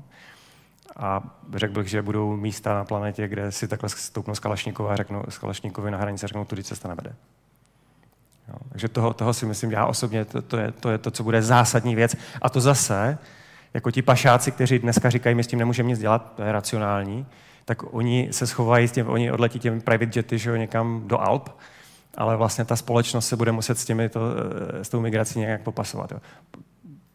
A 0.97 1.23
řekl 1.55 1.73
bych, 1.73 1.87
že 1.87 2.01
budou 2.01 2.35
místa 2.35 2.73
na 2.73 2.85
planetě, 2.85 3.27
kde 3.27 3.51
si 3.51 3.67
takhle 3.67 3.89
stoupnou 3.89 4.35
z 4.35 4.39
Kalašníkova 4.39 4.93
a 4.93 4.95
řeknou, 4.95 5.23
z 5.29 5.37
Kalašníkovi 5.37 5.91
na 5.91 5.97
hranici 5.97 6.25
a 6.25 6.27
řeknou, 6.27 6.45
tudy 6.45 6.63
cesta 6.63 6.87
nevede. 6.87 7.15
Jo? 8.47 8.55
Takže 8.69 8.87
toho, 8.87 9.13
toho 9.13 9.33
si 9.33 9.45
myslím, 9.45 9.71
já 9.71 9.85
osobně, 9.85 10.25
to, 10.25 10.41
to, 10.41 10.57
je, 10.57 10.71
to 10.71 10.89
je 10.89 10.97
to, 10.97 11.11
co 11.11 11.23
bude 11.23 11.41
zásadní 11.41 11.95
věc. 11.95 12.15
A 12.41 12.49
to 12.49 12.61
zase 12.61 13.17
jako 13.73 13.91
ti 13.91 14.01
pašáci, 14.01 14.51
kteří 14.51 14.79
dneska 14.79 15.09
říkají, 15.09 15.35
my 15.35 15.43
s 15.43 15.47
tím 15.47 15.59
nemůžeme 15.59 15.89
nic 15.89 15.99
dělat, 15.99 16.33
to 16.35 16.43
je 16.43 16.51
racionální, 16.51 17.25
tak 17.65 17.93
oni 17.93 18.27
se 18.31 18.47
schovají, 18.47 18.87
s 18.87 18.91
tím, 18.91 19.09
oni 19.09 19.31
odletí 19.31 19.59
těmi 19.59 19.81
private 19.81 20.19
jety 20.19 20.37
že 20.37 20.49
jo, 20.49 20.55
někam 20.55 21.03
do 21.07 21.21
Alp, 21.21 21.49
ale 22.17 22.37
vlastně 22.37 22.65
ta 22.65 22.75
společnost 22.75 23.27
se 23.27 23.35
bude 23.35 23.51
muset 23.51 23.79
s, 23.79 23.85
těmi 23.85 24.09
to, 24.09 24.21
s 24.81 24.89
tou 24.89 25.01
migrací 25.01 25.39
nějak 25.39 25.61
popasovat. 25.61 26.11
Jo. 26.11 26.17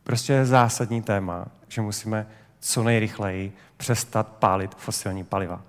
Prostě 0.02 0.32
je 0.32 0.46
zásadní 0.46 1.02
téma, 1.02 1.46
že 1.68 1.80
musíme 1.80 2.26
co 2.60 2.82
nejrychleji 2.82 3.52
přestat 3.76 4.26
pálit 4.26 4.74
fosilní 4.74 5.24
paliva. 5.24 5.60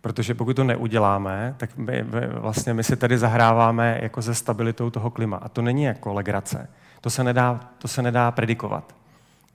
Protože 0.00 0.34
pokud 0.34 0.56
to 0.56 0.64
neuděláme, 0.64 1.54
tak 1.56 1.76
my, 1.76 2.04
vlastně 2.32 2.74
my 2.74 2.84
si 2.84 2.96
tady 2.96 3.18
zahráváme 3.18 3.98
jako 4.02 4.22
se 4.22 4.34
stabilitou 4.34 4.90
toho 4.90 5.10
klima. 5.10 5.36
A 5.36 5.48
to 5.48 5.62
není 5.62 5.82
jako 5.82 6.14
legrace. 6.14 6.68
To 7.00 7.10
se 7.10 7.24
nedá, 7.24 7.60
to 7.78 7.88
se 7.88 8.02
nedá 8.02 8.30
predikovat. 8.30 8.94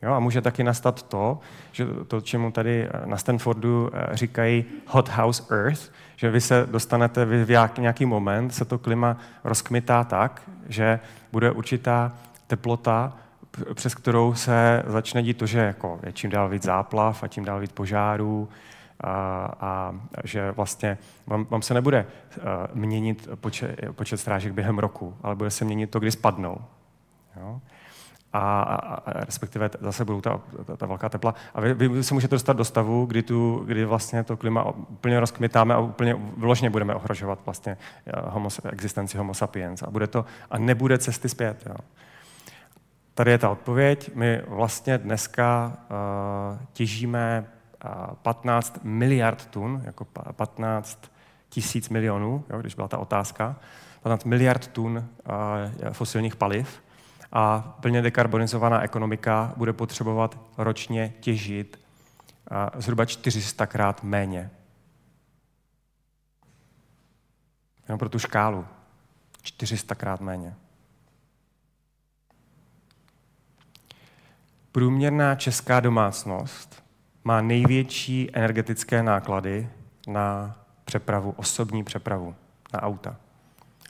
Jo, 0.01 0.13
a 0.13 0.19
může 0.19 0.41
taky 0.41 0.63
nastat 0.63 1.03
to, 1.03 1.39
že 1.71 1.85
to, 2.07 2.21
čemu 2.21 2.51
tady 2.51 2.87
eh, 2.87 3.05
na 3.05 3.17
Stanfordu 3.17 3.89
eh, 3.93 4.17
říkají 4.17 4.65
hot 4.87 5.09
house 5.09 5.43
earth, 5.49 5.91
že 6.15 6.31
vy 6.31 6.41
se 6.41 6.67
dostanete 6.71 7.25
v 7.25 7.67
nějaký 7.77 8.05
moment, 8.05 8.51
se 8.51 8.65
to 8.65 8.77
klima 8.77 9.17
rozkmitá 9.43 10.03
tak, 10.03 10.41
že 10.69 10.99
bude 11.31 11.51
určitá 11.51 12.11
teplota, 12.47 13.13
přes 13.73 13.95
kterou 13.95 14.33
se 14.33 14.83
začne 14.87 15.23
dít 15.23 15.37
to, 15.37 15.45
že 15.45 15.59
jako 15.59 15.99
je 16.03 16.11
čím 16.11 16.29
dál 16.29 16.49
víc 16.49 16.63
záplav 16.63 17.23
a 17.23 17.27
čím 17.27 17.45
dál 17.45 17.59
víc 17.59 17.71
požárů 17.71 18.49
a, 19.03 19.11
a 19.61 19.93
že 20.23 20.51
vlastně 20.51 20.97
vám, 21.27 21.45
vám 21.49 21.61
se 21.61 21.73
nebude 21.73 22.05
uh, 22.37 22.43
měnit 22.73 23.29
počet, 23.35 23.79
počet 23.91 24.17
strážek 24.17 24.53
během 24.53 24.79
roku, 24.79 25.17
ale 25.23 25.35
bude 25.35 25.49
se 25.49 25.65
měnit 25.65 25.89
to, 25.89 25.99
kdy 25.99 26.11
spadnou. 26.11 26.57
Jo? 27.39 27.61
a, 28.33 28.61
a, 28.61 28.75
a 28.75 29.25
respektive 29.25 29.69
zase 29.81 30.05
budou 30.05 30.21
ta, 30.21 30.41
ta, 30.65 30.77
ta 30.77 30.85
velká 30.85 31.09
tepla. 31.09 31.35
A 31.53 31.61
vy, 31.61 31.73
vy 31.73 32.03
se 32.03 32.13
můžete 32.13 32.35
dostat 32.35 32.57
do 32.57 32.65
stavu, 32.65 33.05
kdy, 33.05 33.23
tu, 33.23 33.63
kdy 33.65 33.85
vlastně 33.85 34.23
to 34.23 34.37
klima 34.37 34.71
úplně 34.71 35.19
rozkmitáme 35.19 35.73
a 35.73 35.79
úplně 35.79 36.15
vložně 36.37 36.69
budeme 36.69 36.95
ohrožovat 36.95 37.39
vlastně 37.45 37.77
eh, 38.05 38.11
homo, 38.25 38.49
existenci 38.71 39.17
homo 39.17 39.33
sapiens. 39.33 39.83
A, 39.83 39.91
bude 39.91 40.07
to, 40.07 40.25
a 40.51 40.57
nebude 40.57 40.97
cesty 40.97 41.29
zpět. 41.29 41.63
Jo. 41.65 41.75
Tady 43.13 43.31
je 43.31 43.37
ta 43.37 43.49
odpověď. 43.49 44.15
My 44.15 44.41
vlastně 44.47 44.97
dneska 44.97 45.77
uh, 45.89 46.65
těžíme 46.73 47.49
uh, 47.85 47.91
eh, 47.91 48.15
15 48.21 48.79
miliard 48.83 49.45
tun, 49.45 49.81
jako 49.85 50.05
15 50.31 51.11
tisíc 51.49 51.89
milionů, 51.89 52.43
jo, 52.49 52.59
když 52.59 52.75
byla 52.75 52.87
ta 52.87 52.97
otázka, 52.97 53.55
15 54.01 54.25
miliard 54.25 54.67
tun 54.67 54.97
uh, 54.97 55.91
fosilních 55.91 56.35
paliv 56.35 56.83
a 57.31 57.77
plně 57.81 58.01
dekarbonizovaná 58.01 58.81
ekonomika 58.81 59.53
bude 59.57 59.73
potřebovat 59.73 60.39
ročně 60.57 61.13
těžit 61.19 61.79
zhruba 62.77 63.05
400 63.05 63.65
krát 63.65 64.03
méně. 64.03 64.51
Jenom 67.87 67.99
pro 67.99 68.09
tu 68.09 68.19
škálu. 68.19 68.65
400 69.41 69.95
krát 69.95 70.21
méně. 70.21 70.55
Průměrná 74.71 75.35
česká 75.35 75.79
domácnost 75.79 76.83
má 77.23 77.41
největší 77.41 78.29
energetické 78.33 79.03
náklady 79.03 79.69
na 80.07 80.55
přepravu, 80.85 81.33
osobní 81.37 81.83
přepravu, 81.83 82.35
na 82.73 82.83
auta. 82.83 83.15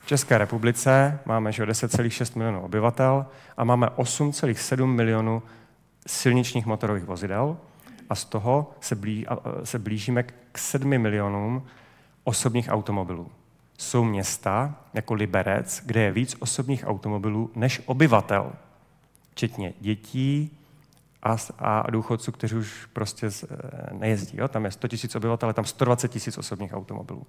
V 0.01 0.05
České 0.05 0.37
republice 0.37 1.19
máme 1.25 1.49
10,6 1.49 2.37
milionů 2.37 2.61
obyvatel 2.61 3.25
a 3.57 3.63
máme 3.63 3.87
8,7 3.87 4.85
milionů 4.85 5.43
silničních 6.07 6.65
motorových 6.65 7.03
vozidel 7.03 7.57
a 8.09 8.15
z 8.15 8.25
toho 8.25 8.71
se, 8.81 8.95
blí, 8.95 9.25
se 9.63 9.79
blížíme 9.79 10.23
k 10.23 10.57
7 10.57 10.97
milionům 10.97 11.63
osobních 12.23 12.69
automobilů. 12.69 13.31
Jsou 13.77 14.03
města 14.03 14.75
jako 14.93 15.13
Liberec, 15.13 15.81
kde 15.85 16.01
je 16.01 16.11
víc 16.11 16.35
osobních 16.39 16.83
automobilů 16.87 17.51
než 17.55 17.81
obyvatel, 17.85 18.51
včetně 19.31 19.73
dětí 19.79 20.57
a, 21.23 21.35
a 21.59 21.91
důchodců, 21.91 22.31
kteří 22.31 22.55
už 22.55 22.85
prostě 22.93 23.29
nejezdí. 23.91 24.37
Jo? 24.37 24.47
Tam 24.47 24.65
je 24.65 24.71
100 24.71 24.87
000 24.91 24.99
obyvatel, 25.15 25.47
ale 25.47 25.53
tam 25.53 25.65
120 25.65 26.15
000 26.15 26.25
osobních 26.37 26.73
automobilů. 26.73 27.25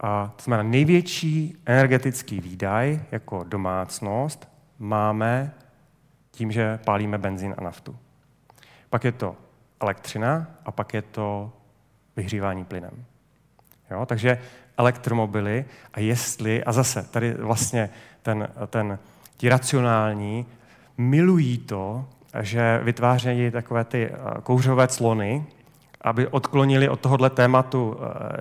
A 0.00 0.32
to 0.36 0.42
znamená, 0.42 0.68
největší 0.70 1.56
energetický 1.66 2.40
výdaj 2.40 3.00
jako 3.10 3.44
domácnost 3.44 4.48
máme 4.78 5.54
tím, 6.30 6.52
že 6.52 6.78
pálíme 6.84 7.18
benzín 7.18 7.54
a 7.58 7.64
naftu. 7.64 7.96
Pak 8.90 9.04
je 9.04 9.12
to 9.12 9.36
elektřina 9.80 10.46
a 10.64 10.70
pak 10.70 10.94
je 10.94 11.02
to 11.02 11.52
vyhřívání 12.16 12.64
plynem. 12.64 13.04
Jo? 13.90 14.06
Takže 14.06 14.38
elektromobily 14.76 15.64
a 15.94 16.00
jestli, 16.00 16.64
a 16.64 16.72
zase 16.72 17.02
tady 17.02 17.34
vlastně 17.34 17.90
ten, 18.22 18.48
ten, 18.66 18.98
ti 19.36 19.48
racionální 19.48 20.46
milují 20.98 21.58
to, 21.58 22.08
že 22.40 22.80
vytvářejí 22.82 23.50
takové 23.50 23.84
ty 23.84 24.10
eh, 24.10 24.40
kouřové 24.42 24.88
clony, 24.88 25.46
aby 26.00 26.26
odklonili 26.26 26.88
od 26.88 27.00
tohohle 27.00 27.30
tématu 27.30 27.96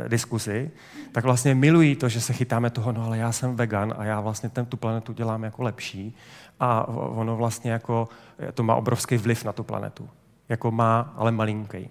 e, 0.06 0.10
diskuzi, 0.10 0.71
tak 1.12 1.23
vlastně 1.23 1.56
milují 1.56 1.95
to, 1.95 2.10
že 2.10 2.21
se 2.21 2.34
chytáme 2.34 2.69
toho, 2.69 2.91
no 2.91 3.06
ale 3.06 3.17
já 3.17 3.32
jsem 3.32 3.56
vegan 3.56 3.93
a 3.97 4.04
já 4.04 4.21
vlastně 4.21 4.50
ten, 4.50 4.65
tu 4.65 4.78
planetu 4.78 5.13
dělám 5.13 5.43
jako 5.43 5.63
lepší 5.63 6.15
a 6.60 6.88
ono 6.88 7.36
vlastně 7.36 7.71
jako, 7.71 8.08
to 8.54 8.63
má 8.63 8.76
obrovský 8.76 9.17
vliv 9.17 9.45
na 9.45 9.54
tu 9.54 9.63
planetu. 9.63 10.10
Jako 10.50 10.71
má, 10.71 11.13
ale 11.15 11.32
malinký. 11.32 11.89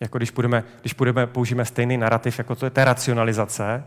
Jako 0.00 0.18
když, 0.18 0.30
budeme, 0.30 0.64
když 0.80 0.94
budeme, 0.94 1.26
použijeme 1.26 1.64
stejný 1.64 1.96
narrativ, 1.96 2.38
jako 2.38 2.54
to 2.54 2.66
je 2.66 2.70
té 2.70 2.84
racionalizace, 2.84 3.84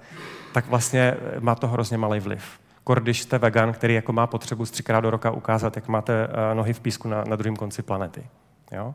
tak 0.54 0.68
vlastně 0.68 1.18
má 1.40 1.56
to 1.56 1.68
hrozně 1.68 1.98
malý 1.98 2.20
vliv. 2.20 2.60
Kor, 2.84 3.02
když 3.02 3.22
jste 3.22 3.38
vegan, 3.38 3.74
který 3.74 3.93
jako 3.93 4.13
má 4.13 4.28
potřebu 4.28 4.65
třikrát 4.65 5.00
do 5.00 5.10
roka 5.10 5.32
ukázat, 5.32 5.76
jak 5.76 5.88
máte 5.88 6.28
e, 6.52 6.56
nohy 6.56 6.74
v 6.74 6.80
písku 6.80 7.08
na, 7.08 7.24
na 7.24 7.36
druhém 7.36 7.56
konci 7.56 7.82
planety. 7.82 8.24
Jo? 8.72 8.93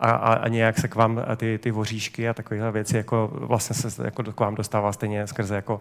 a, 0.00 0.10
a, 0.10 0.34
a 0.34 0.48
nějak 0.48 0.78
se 0.78 0.88
k 0.88 0.94
vám 0.94 1.22
ty, 1.36 1.58
ty 1.58 1.70
voříšky 1.70 2.28
a 2.28 2.34
takovéhle 2.34 2.72
věci 2.72 2.96
jako 2.96 3.30
vlastně 3.32 3.90
se 3.90 4.04
jako 4.04 4.22
k 4.22 4.40
vám 4.40 4.54
dostává 4.54 4.92
stejně 4.92 5.26
skrze 5.26 5.54
jako 5.54 5.80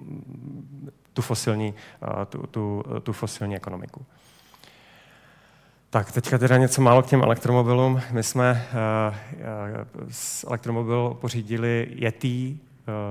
mm, 0.00 0.90
tu 1.12 1.22
fosilní, 1.22 1.74
tu, 2.28 2.46
tu, 2.46 2.84
tu 3.02 3.12
fosilní 3.12 3.56
ekonomiku. 3.56 4.06
Tak, 5.90 6.12
teďka 6.12 6.38
teda 6.38 6.56
něco 6.56 6.82
málo 6.82 7.02
k 7.02 7.06
těm 7.06 7.22
elektromobilům. 7.22 8.00
My 8.12 8.22
jsme 8.22 8.66
uh, 8.72 10.48
elektromobil 10.48 11.16
pořídili 11.20 11.88
Yeti, 11.90 12.58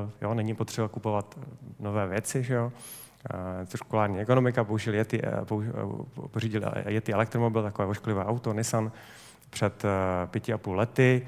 uh, 0.04 0.10
jo, 0.22 0.34
není 0.34 0.56
potřeba 0.56 0.88
kupovat 0.88 1.40
nové 1.80 2.08
věci, 2.08 2.44
že 2.44 2.54
jo. 2.54 2.66
Uh, 2.66 3.03
cirkulární 3.66 4.20
ekonomika, 4.20 4.64
použili 4.64 4.98
Yeti, 4.98 5.22
uh, 5.52 6.06
pořídili 6.32 6.66
Yeti 6.88 7.14
elektromobil, 7.14 7.64
takové 7.64 7.88
ošklivé 7.88 8.26
auto, 8.26 8.54
Nissan, 8.54 8.92
před 9.54 9.86
eh, 9.86 10.28
pěti 10.28 10.54
a 10.54 10.58
půl 10.58 10.76
lety. 10.76 11.28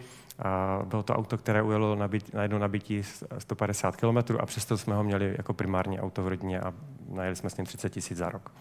Bylo 0.84 1.04
to 1.04 1.16
auto, 1.16 1.38
které 1.38 1.62
ujelo 1.62 1.96
na 1.96 2.10
jedno 2.42 2.60
nabití 2.60 3.04
150 3.38 3.96
km 3.96 4.18
a 4.40 4.46
přesto 4.46 4.78
jsme 4.78 4.96
ho 4.96 5.04
měli 5.04 5.36
jako 5.38 5.54
primární 5.54 6.00
auto 6.00 6.24
v 6.24 6.28
rodině 6.28 6.60
a 6.60 6.74
najeli 7.10 7.36
jsme 7.36 7.50
s 7.50 7.58
ním 7.58 7.66
30 7.66 7.90
tisíc 7.90 8.18
za 8.18 8.30
rok. 8.30 8.52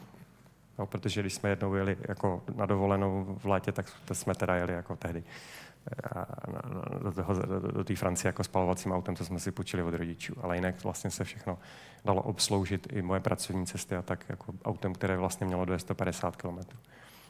No, 0.79 0.87
protože 0.87 1.21
když 1.21 1.35
jsme 1.35 1.51
jednou 1.51 1.75
jeli 1.75 1.97
jako 2.09 2.43
na 2.57 2.67
dovolenou 2.67 3.39
v 3.39 3.47
létě, 3.47 3.73
tak 3.73 3.87
jsme 4.13 4.35
teda 4.35 4.55
jeli 4.55 4.73
jako 4.73 4.97
tehdy 4.97 5.23
do, 7.03 7.13
toho, 7.13 7.35
do, 7.35 7.61
do 7.61 7.85
té 7.85 7.97
Francie 7.97 8.29
jako 8.29 8.45
spalovacím 8.45 8.93
autem, 8.93 9.17
co 9.17 9.25
jsme 9.25 9.41
si 9.41 9.53
počili 9.53 9.83
od 9.83 9.95
rodičů. 9.95 10.35
Ale 10.43 10.57
jinak 10.57 10.85
vlastně 10.85 11.11
se 11.11 11.25
všechno 11.25 11.59
dalo 12.05 12.23
obsloužit 12.23 12.93
i 12.93 13.03
moje 13.03 13.21
pracovní 13.21 13.67
cesty 13.67 13.97
a 13.97 14.03
tak 14.03 14.25
jako 14.29 14.55
autem, 14.65 14.95
které 14.95 15.17
vlastně 15.17 15.47
mělo 15.47 15.65
do 15.65 15.79
150 15.79 16.37
km. 16.37 16.59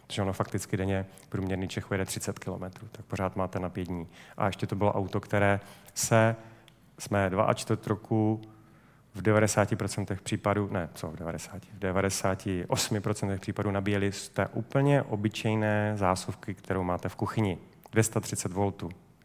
Protože 0.06 0.22
ono 0.22 0.32
fakticky 0.32 0.76
denně 0.76 1.06
průměrný 1.28 1.68
Čech 1.68 1.86
jede 1.90 2.04
30 2.04 2.38
km, 2.38 2.64
tak 2.92 3.04
pořád 3.08 3.36
máte 3.36 3.58
na 3.58 3.68
pět 3.68 3.88
dní. 3.88 4.08
A 4.36 4.46
ještě 4.46 4.66
to 4.66 4.76
bylo 4.76 4.92
auto, 4.92 5.20
které 5.20 5.60
se, 5.94 6.36
jsme 6.98 7.30
dva 7.30 7.44
a 7.44 7.54
čtvrt 7.54 7.86
roku 7.86 8.42
v 9.14 9.22
90% 9.22 10.18
případů, 10.22 10.68
ne, 10.72 10.88
co 10.94 11.08
v 11.08 11.16
90, 11.16 11.64
v 11.64 11.78
98% 11.78 13.38
případů 13.38 13.70
nabíjeli 13.70 14.12
z 14.12 14.28
té 14.28 14.46
úplně 14.46 15.02
obyčejné 15.02 15.92
zásuvky, 15.96 16.54
kterou 16.54 16.82
máte 16.82 17.08
v 17.08 17.16
kuchyni. 17.16 17.58
230 17.94 18.52
V. 18.52 18.72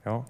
Jo? 0.06 0.26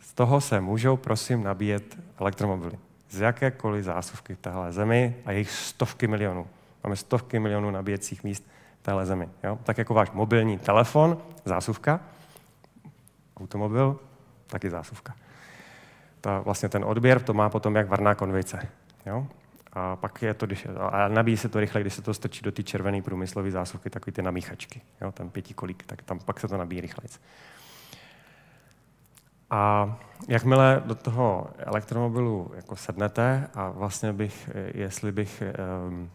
Z 0.00 0.14
toho 0.14 0.40
se 0.40 0.60
můžou, 0.60 0.96
prosím, 0.96 1.42
nabíjet 1.42 1.98
elektromobily. 2.20 2.78
Z 3.10 3.20
jakékoliv 3.20 3.84
zásuvky 3.84 4.34
v 4.34 4.38
téhle 4.38 4.72
zemi 4.72 5.16
a 5.24 5.32
jejich 5.32 5.50
stovky 5.50 6.06
milionů. 6.06 6.46
Máme 6.84 6.96
stovky 6.96 7.38
milionů 7.38 7.70
nabíjecích 7.70 8.24
míst 8.24 8.46
v 8.80 8.82
téhle 8.82 9.06
zemi. 9.06 9.28
Jo? 9.44 9.58
Tak 9.64 9.78
jako 9.78 9.94
váš 9.94 10.10
mobilní 10.10 10.58
telefon, 10.58 11.18
zásuvka, 11.44 12.00
automobil, 13.40 13.98
taky 14.46 14.70
zásuvka. 14.70 15.14
Ta, 16.20 16.40
vlastně 16.40 16.68
ten 16.68 16.84
odběr 16.84 17.20
to 17.20 17.34
má 17.34 17.48
potom 17.48 17.76
jak 17.76 17.88
varná 17.88 18.14
konvice. 18.14 18.68
Jo? 19.06 19.26
A 19.72 19.96
pak 19.96 20.22
je 20.22 20.34
to, 20.34 20.46
když, 20.46 20.66
a 20.90 21.08
nabíjí 21.08 21.36
se 21.36 21.48
to 21.48 21.60
rychle, 21.60 21.80
když 21.80 21.94
se 21.94 22.02
to 22.02 22.14
strčí 22.14 22.42
do 22.42 22.52
té 22.52 22.62
červené 22.62 23.02
průmyslové 23.02 23.50
zásuvky, 23.50 23.90
takový 23.90 24.12
ty 24.12 24.22
namíchačky, 24.22 24.80
jo? 25.00 25.12
ten 25.12 25.30
pětikolík, 25.30 25.82
tak 25.86 26.02
tam 26.02 26.18
pak 26.18 26.40
se 26.40 26.48
to 26.48 26.56
nabíjí 26.56 26.80
rychleji. 26.80 27.08
A 29.50 29.96
jakmile 30.28 30.82
do 30.86 30.94
toho 30.94 31.50
elektromobilu 31.58 32.50
jako 32.56 32.76
sednete 32.76 33.48
a 33.54 33.68
vlastně 33.68 34.12
bych, 34.12 34.50
jestli 34.74 35.12
bych 35.12 35.42
um, 35.88 36.10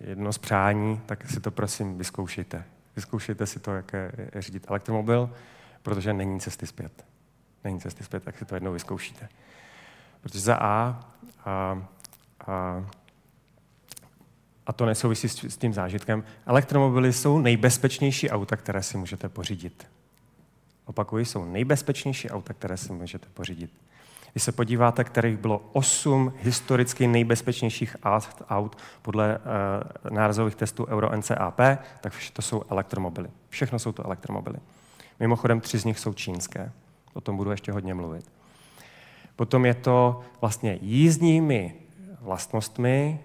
jedno 0.00 0.32
z 0.32 0.38
přání, 0.38 1.00
tak 1.06 1.30
si 1.30 1.40
to 1.40 1.50
prosím 1.50 1.98
vyzkoušejte. 1.98 2.64
Vyzkoušejte 2.96 3.46
si 3.46 3.60
to, 3.60 3.74
jak 3.74 3.92
je 3.92 4.12
řídit 4.38 4.66
elektromobil, 4.68 5.30
protože 5.82 6.12
není 6.12 6.40
cesty 6.40 6.66
zpět. 6.66 7.04
Není 7.64 7.80
cesty 7.80 8.04
zpět, 8.04 8.24
tak 8.24 8.38
si 8.38 8.44
to 8.44 8.54
jednou 8.54 8.72
vyzkoušíte. 8.72 9.28
Protože 10.20 10.40
za 10.40 10.56
A, 10.56 11.00
a, 11.44 11.82
a, 12.46 12.84
a 14.66 14.72
to 14.72 14.86
nesouvisí 14.86 15.28
s 15.28 15.56
tím 15.56 15.74
zážitkem, 15.74 16.24
elektromobily 16.46 17.12
jsou 17.12 17.38
nejbezpečnější 17.38 18.30
auta, 18.30 18.56
které 18.56 18.82
si 18.82 18.98
můžete 18.98 19.28
pořídit. 19.28 19.86
Opakuji, 20.86 21.24
jsou 21.24 21.44
nejbezpečnější 21.44 22.30
auta, 22.30 22.52
které 22.52 22.76
si 22.76 22.92
můžete 22.92 23.28
pořídit. 23.34 23.70
Když 24.32 24.42
se 24.42 24.52
podíváte, 24.52 25.04
kterých 25.04 25.36
bylo 25.36 25.62
osm 25.72 26.32
historicky 26.38 27.06
nejbezpečnějších 27.06 27.96
aut 28.48 28.78
podle 29.02 29.38
uh, 29.38 30.10
nárazových 30.10 30.54
testů 30.54 30.86
Euro 30.86 31.16
NCAP, 31.16 31.60
tak 32.00 32.12
to 32.32 32.42
jsou 32.42 32.62
elektromobily. 32.70 33.28
Všechno 33.48 33.78
jsou 33.78 33.92
to 33.92 34.06
elektromobily. 34.06 34.58
Mimochodem, 35.20 35.60
tři 35.60 35.78
z 35.78 35.84
nich 35.84 35.98
jsou 35.98 36.12
čínské. 36.12 36.72
O 37.14 37.20
tom 37.20 37.36
budu 37.36 37.50
ještě 37.50 37.72
hodně 37.72 37.94
mluvit. 37.94 38.30
Potom 39.36 39.66
je 39.66 39.74
to 39.74 40.20
vlastně 40.40 40.78
jízdními 40.82 41.74
vlastnostmi, 42.20 43.20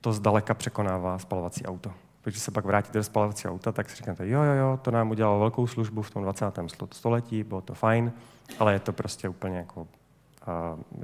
to 0.00 0.12
zdaleka 0.12 0.54
překonává 0.54 1.18
spalovací 1.18 1.66
auto. 1.66 1.92
Když 2.30 2.38
se 2.38 2.50
pak 2.50 2.64
vrátíte 2.64 2.98
do 2.98 3.04
spalovacího 3.04 3.52
auta, 3.52 3.72
tak 3.72 3.90
si 3.90 3.96
říkáte, 3.96 4.28
jo, 4.28 4.42
jo, 4.42 4.52
jo, 4.52 4.78
to 4.82 4.90
nám 4.90 5.10
udělalo 5.10 5.38
velkou 5.38 5.66
službu 5.66 6.02
v 6.02 6.10
tom 6.10 6.22
20. 6.22 6.44
století, 6.92 7.44
bylo 7.44 7.60
to 7.60 7.74
fajn, 7.74 8.12
ale 8.58 8.72
je 8.72 8.80
to 8.80 8.92
prostě 8.92 9.28
úplně 9.28 9.58
jako, 9.58 9.80
uh, 9.80 9.86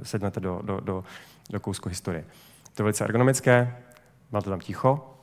sednete 0.03 0.39
do, 0.39 0.61
do, 0.63 0.79
do, 0.79 1.03
do 1.49 1.59
kousku 1.59 1.89
historie. 1.89 2.25
To 2.73 2.81
je 2.81 2.83
velice 2.83 3.03
ergonomické, 3.03 3.77
máte 4.31 4.49
tam 4.49 4.59
ticho, 4.59 5.13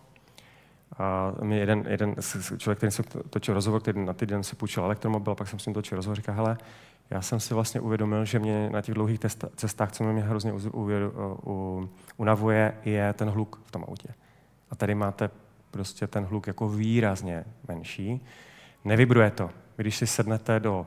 a 0.99 1.33
mě 1.43 1.59
jeden, 1.59 1.85
jeden 1.89 2.15
člověk, 2.57 2.79
který 2.79 2.93
se 2.93 3.03
točil 3.31 3.55
rozhovor, 3.55 3.81
který 3.81 4.05
na 4.05 4.13
týden 4.13 4.43
si 4.43 4.57
půjčil 4.57 4.85
elektromobil, 4.85 5.33
a 5.33 5.35
pak 5.35 5.49
jsem 5.49 5.59
s 5.59 5.67
ním 5.67 5.75
točil 5.75 5.97
rozhovor, 5.97 6.17
říká, 6.17 6.33
hele, 6.33 6.59
já 7.11 7.23
jsem 7.23 7.41
si 7.41 7.55
vlastně 7.55 7.81
uvědomil, 7.81 8.25
že 8.25 8.39
mě 8.39 8.71
na 8.71 8.83
těch 8.83 8.95
dlouhých 8.95 9.21
cestách, 9.57 9.93
co 9.93 10.05
mě 10.05 10.23
hrozně 10.23 10.53
unavuje, 12.17 12.75
je 12.85 13.13
ten 13.13 13.31
hluk 13.31 13.61
v 13.65 13.71
tom 13.71 13.85
autě. 13.89 14.09
A 14.71 14.77
tady 14.77 14.95
máte 14.95 15.31
prostě 15.71 16.07
ten 16.07 16.25
hluk 16.25 16.47
jako 16.47 16.69
výrazně 16.69 17.45
menší. 17.69 18.27
Nevybruje 18.85 19.31
to. 19.31 19.51
Když 19.77 19.97
si 19.97 20.07
sednete 20.07 20.61
do 20.61 20.85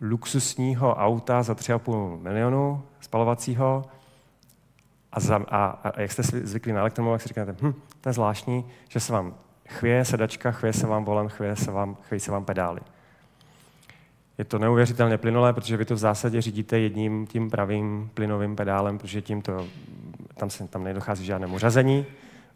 luxusního 0.00 0.94
auta 0.94 1.42
za 1.42 1.54
3,5 1.54 2.20
milionu 2.20 2.82
spalovacího 3.00 3.84
a, 5.12 5.20
za, 5.20 5.36
a, 5.48 5.66
a 5.66 6.00
jak 6.00 6.12
jste 6.12 6.22
zvyklí 6.22 6.72
na 6.72 6.80
elektromobil, 6.80 7.14
tak 7.14 7.22
si 7.22 7.28
říkáte, 7.28 7.56
hm, 7.62 7.74
to 8.00 8.08
je 8.08 8.12
zvláštní, 8.12 8.64
že 8.88 9.00
se 9.00 9.12
vám 9.12 9.34
chvěje 9.68 10.04
sedačka, 10.04 10.50
chvěje 10.50 10.72
se 10.72 10.86
vám 10.86 11.04
volant, 11.04 11.32
chvěje 11.32 11.56
se 11.56 11.70
vám, 11.70 11.94
chvěje 11.94 12.20
se 12.20 12.32
vám 12.32 12.44
pedály. 12.44 12.80
Je 14.38 14.44
to 14.44 14.58
neuvěřitelně 14.58 15.18
plynulé, 15.18 15.52
protože 15.52 15.76
vy 15.76 15.84
to 15.84 15.94
v 15.94 15.98
zásadě 15.98 16.42
řídíte 16.42 16.78
jedním 16.78 17.26
tím 17.26 17.50
pravým 17.50 18.10
plynovým 18.14 18.56
pedálem, 18.56 18.98
protože 18.98 19.22
tím 19.22 19.42
to, 19.42 19.66
tam, 20.34 20.50
se, 20.50 20.68
tam 20.68 20.84
nedochází 20.84 21.24
žádnému 21.24 21.58
řazení, 21.58 22.06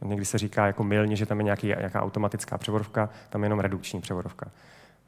Někdy 0.04 0.24
se 0.24 0.38
říká 0.38 0.66
jako 0.66 0.84
milně, 0.84 1.16
že 1.16 1.26
tam 1.26 1.38
je 1.38 1.44
nějaký, 1.44 1.66
nějaká 1.66 2.02
automatická 2.02 2.58
převodovka, 2.58 3.08
tam 3.30 3.42
je 3.42 3.46
jenom 3.46 3.60
redukční 3.60 4.00
převodovka. 4.00 4.50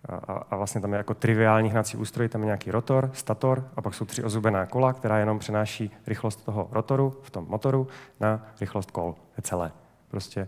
A, 0.08 0.14
a, 0.14 0.32
a 0.32 0.56
vlastně 0.56 0.80
tam 0.80 0.92
je 0.92 0.96
jako 0.96 1.14
triviální 1.14 1.70
hnací 1.70 1.96
ústroj, 1.96 2.28
tam 2.28 2.40
je 2.40 2.46
nějaký 2.46 2.70
rotor, 2.70 3.10
stator 3.14 3.68
a 3.76 3.82
pak 3.82 3.94
jsou 3.94 4.04
tři 4.04 4.24
ozubená 4.24 4.66
kola, 4.66 4.92
která 4.92 5.18
jenom 5.18 5.38
přenáší 5.38 5.90
rychlost 6.06 6.44
toho 6.44 6.68
rotoru 6.72 7.20
v 7.22 7.30
tom 7.30 7.46
motoru 7.48 7.88
na 8.20 8.46
rychlost 8.60 8.90
kol. 8.90 9.14
Je 9.36 9.42
celé. 9.42 9.72
Prostě 10.08 10.40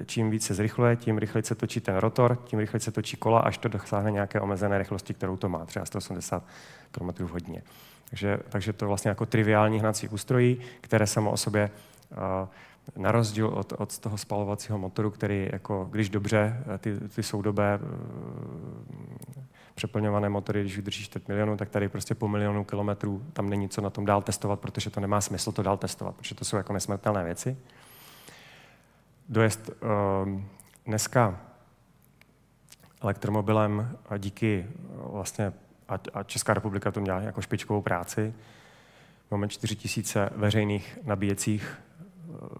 e, 0.00 0.04
čím 0.04 0.30
více 0.30 0.54
zrychluje, 0.54 0.96
tím 0.96 1.18
rychleji 1.18 1.42
se 1.44 1.54
točí 1.54 1.80
ten 1.80 1.96
rotor, 1.96 2.38
tím 2.44 2.58
rychleji 2.58 2.80
se 2.80 2.90
točí 2.90 3.16
kola, 3.16 3.40
až 3.40 3.58
to 3.58 3.68
dosáhne 3.68 4.10
nějaké 4.10 4.40
omezené 4.40 4.78
rychlosti, 4.78 5.14
kterou 5.14 5.36
to 5.36 5.48
má, 5.48 5.64
třeba 5.64 5.84
180 5.84 6.42
km 6.90 7.24
hodině. 7.24 7.62
Takže, 8.10 8.38
takže 8.48 8.72
to 8.72 8.86
vlastně 8.86 9.08
jako 9.08 9.26
triviální 9.26 9.80
hnací 9.80 10.08
ústrojí, 10.08 10.60
které 10.80 11.06
samo 11.06 11.30
o 11.30 11.36
sobě 11.36 11.70
uh, 12.10 12.48
na 12.96 13.12
rozdíl 13.12 13.46
od, 13.46 13.72
od 13.72 13.98
toho 13.98 14.18
spalovacího 14.18 14.78
motoru, 14.78 15.10
který, 15.10 15.48
jako, 15.52 15.88
když 15.90 16.08
dobře, 16.08 16.64
eh, 16.74 16.78
ty, 16.78 17.00
ty 17.08 17.22
soudobé 17.22 17.78
uh, 17.78 19.34
přeplňované 19.74 20.28
motory, 20.28 20.60
když 20.60 20.76
vydrží 20.76 21.04
4 21.04 21.24
milionů, 21.28 21.56
tak 21.56 21.70
tady 21.70 21.88
prostě 21.88 22.14
po 22.14 22.28
milionu 22.28 22.64
kilometrů 22.64 23.26
tam 23.32 23.50
není 23.50 23.68
co 23.68 23.80
na 23.80 23.90
tom 23.90 24.04
dál 24.04 24.22
testovat, 24.22 24.60
protože 24.60 24.90
to 24.90 25.00
nemá 25.00 25.20
smysl 25.20 25.52
to 25.52 25.62
dál 25.62 25.76
testovat, 25.76 26.14
protože 26.14 26.34
to 26.34 26.44
jsou 26.44 26.56
jako 26.56 26.72
nesmrtelné 26.72 27.24
věci. 27.24 27.56
Dojezd 29.28 29.70
uh, 29.70 30.40
dneska 30.86 31.40
elektromobilem 33.02 33.98
a 34.08 34.16
díky 34.16 34.66
vlastně, 35.12 35.52
a, 35.88 35.98
a 36.14 36.22
Česká 36.22 36.54
republika 36.54 36.90
to 36.90 37.00
měla 37.00 37.20
jako 37.20 37.42
špičkovou 37.42 37.82
práci, 37.82 38.34
máme 39.30 39.48
4 39.48 39.76
tisíce 39.76 40.30
veřejných 40.36 40.98
nabíjecích 41.04 41.83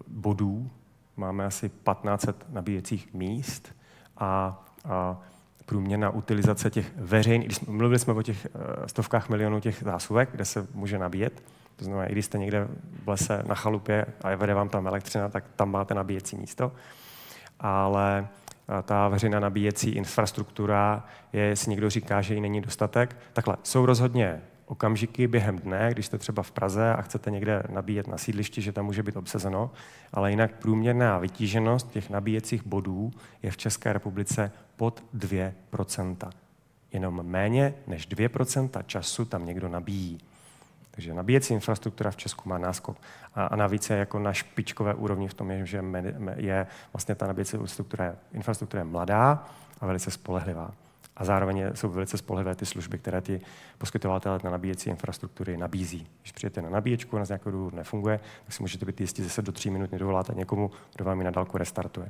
bodů, 0.07 0.69
máme 1.17 1.45
asi 1.45 1.69
1500 1.69 2.45
nabíjecích 2.49 3.13
míst 3.13 3.75
a, 4.17 4.63
a 4.85 5.21
průměrná 5.65 6.09
utilizace 6.09 6.69
těch 6.69 6.91
veřejných, 6.97 7.47
když 7.47 7.57
jsme, 7.57 7.73
mluvili 7.73 7.99
jsme 7.99 8.13
o 8.13 8.21
těch 8.21 8.45
eh, 8.45 8.87
stovkách 8.87 9.29
milionů 9.29 9.59
těch 9.59 9.83
zásuvek, 9.83 10.29
kde 10.31 10.45
se 10.45 10.67
může 10.73 10.99
nabíjet, 10.99 11.43
to 11.75 11.85
znamená, 11.85 12.05
i 12.05 12.11
když 12.11 12.25
jste 12.25 12.37
někde 12.37 12.67
v 13.03 13.09
lese 13.09 13.43
na 13.47 13.55
chalupě 13.55 14.05
a 14.21 14.35
vede 14.35 14.53
vám 14.53 14.69
tam 14.69 14.87
elektřina, 14.87 15.29
tak 15.29 15.43
tam 15.55 15.71
máte 15.71 15.93
nabíjecí 15.93 16.37
místo. 16.37 16.71
Ale 17.59 18.27
eh, 18.79 18.81
ta 18.81 19.07
veřejná 19.07 19.39
nabíjecí 19.39 19.89
infrastruktura 19.89 21.05
je, 21.33 21.41
jestli 21.41 21.69
někdo 21.69 21.89
říká, 21.89 22.21
že 22.21 22.33
ji 22.33 22.41
není 22.41 22.61
dostatek. 22.61 23.17
Takhle, 23.33 23.57
jsou 23.63 23.85
rozhodně 23.85 24.41
okamžiky 24.65 25.27
během 25.27 25.59
dne, 25.59 25.89
když 25.91 26.05
jste 26.05 26.17
třeba 26.17 26.43
v 26.43 26.51
Praze 26.51 26.93
a 26.93 27.01
chcete 27.01 27.31
někde 27.31 27.63
nabíjet 27.69 28.07
na 28.07 28.17
sídlišti, 28.17 28.61
že 28.61 28.71
tam 28.71 28.85
může 28.85 29.03
být 29.03 29.17
obsazeno, 29.17 29.71
ale 30.13 30.29
jinak 30.29 30.51
průměrná 30.55 31.19
vytíženost 31.19 31.91
těch 31.91 32.09
nabíjecích 32.09 32.67
bodů 32.67 33.11
je 33.43 33.51
v 33.51 33.57
České 33.57 33.93
republice 33.93 34.51
pod 34.75 35.03
2%. 35.17 36.29
Jenom 36.93 37.23
méně 37.23 37.73
než 37.87 38.09
2% 38.09 38.83
času 38.85 39.25
tam 39.25 39.45
někdo 39.45 39.69
nabíjí. 39.69 40.17
Takže 40.91 41.13
nabíjecí 41.13 41.53
infrastruktura 41.53 42.11
v 42.11 42.17
Česku 42.17 42.49
má 42.49 42.57
náskok. 42.57 42.97
A, 43.33 43.45
a 43.45 43.55
navíc 43.55 43.89
je 43.89 43.97
jako 43.97 44.19
na 44.19 44.33
špičkové 44.33 44.93
úrovni 44.93 45.27
v 45.27 45.33
tom, 45.33 45.51
je, 45.51 45.65
že 45.65 45.83
je 46.35 46.67
vlastně 46.93 47.15
ta 47.15 47.27
nabíjecí 47.27 47.55
infrastruktura, 47.55 48.15
infrastruktura 48.33 48.81
je 48.81 48.85
mladá 48.85 49.45
a 49.81 49.85
velice 49.85 50.11
spolehlivá 50.11 50.71
a 51.17 51.25
zároveň 51.25 51.63
jsou 51.73 51.89
velice 51.89 52.17
spolehlivé 52.17 52.55
ty 52.55 52.65
služby, 52.65 52.97
které 52.97 53.21
ty 53.21 53.41
poskytovatelé 53.77 54.39
na 54.43 54.51
nabíjecí 54.51 54.89
infrastruktury 54.89 55.57
nabízí. 55.57 56.07
Když 56.21 56.31
přijete 56.31 56.61
na 56.61 56.69
nabíječku 56.69 57.17
a 57.17 57.25
z 57.25 57.29
nějakého 57.29 57.51
důvodu 57.51 57.75
nefunguje, 57.75 58.19
tak 58.45 58.53
si 58.53 58.63
můžete 58.63 58.85
být 58.85 59.01
jistí, 59.01 59.23
že 59.23 59.29
se 59.29 59.41
do 59.41 59.51
tří 59.51 59.69
minut 59.69 59.91
nedovoláte 59.91 60.33
někomu, 60.35 60.71
kdo 60.95 61.05
vám 61.05 61.19
ji 61.19 61.25
na 61.25 61.31
dálku 61.31 61.57
restartuje. 61.57 62.09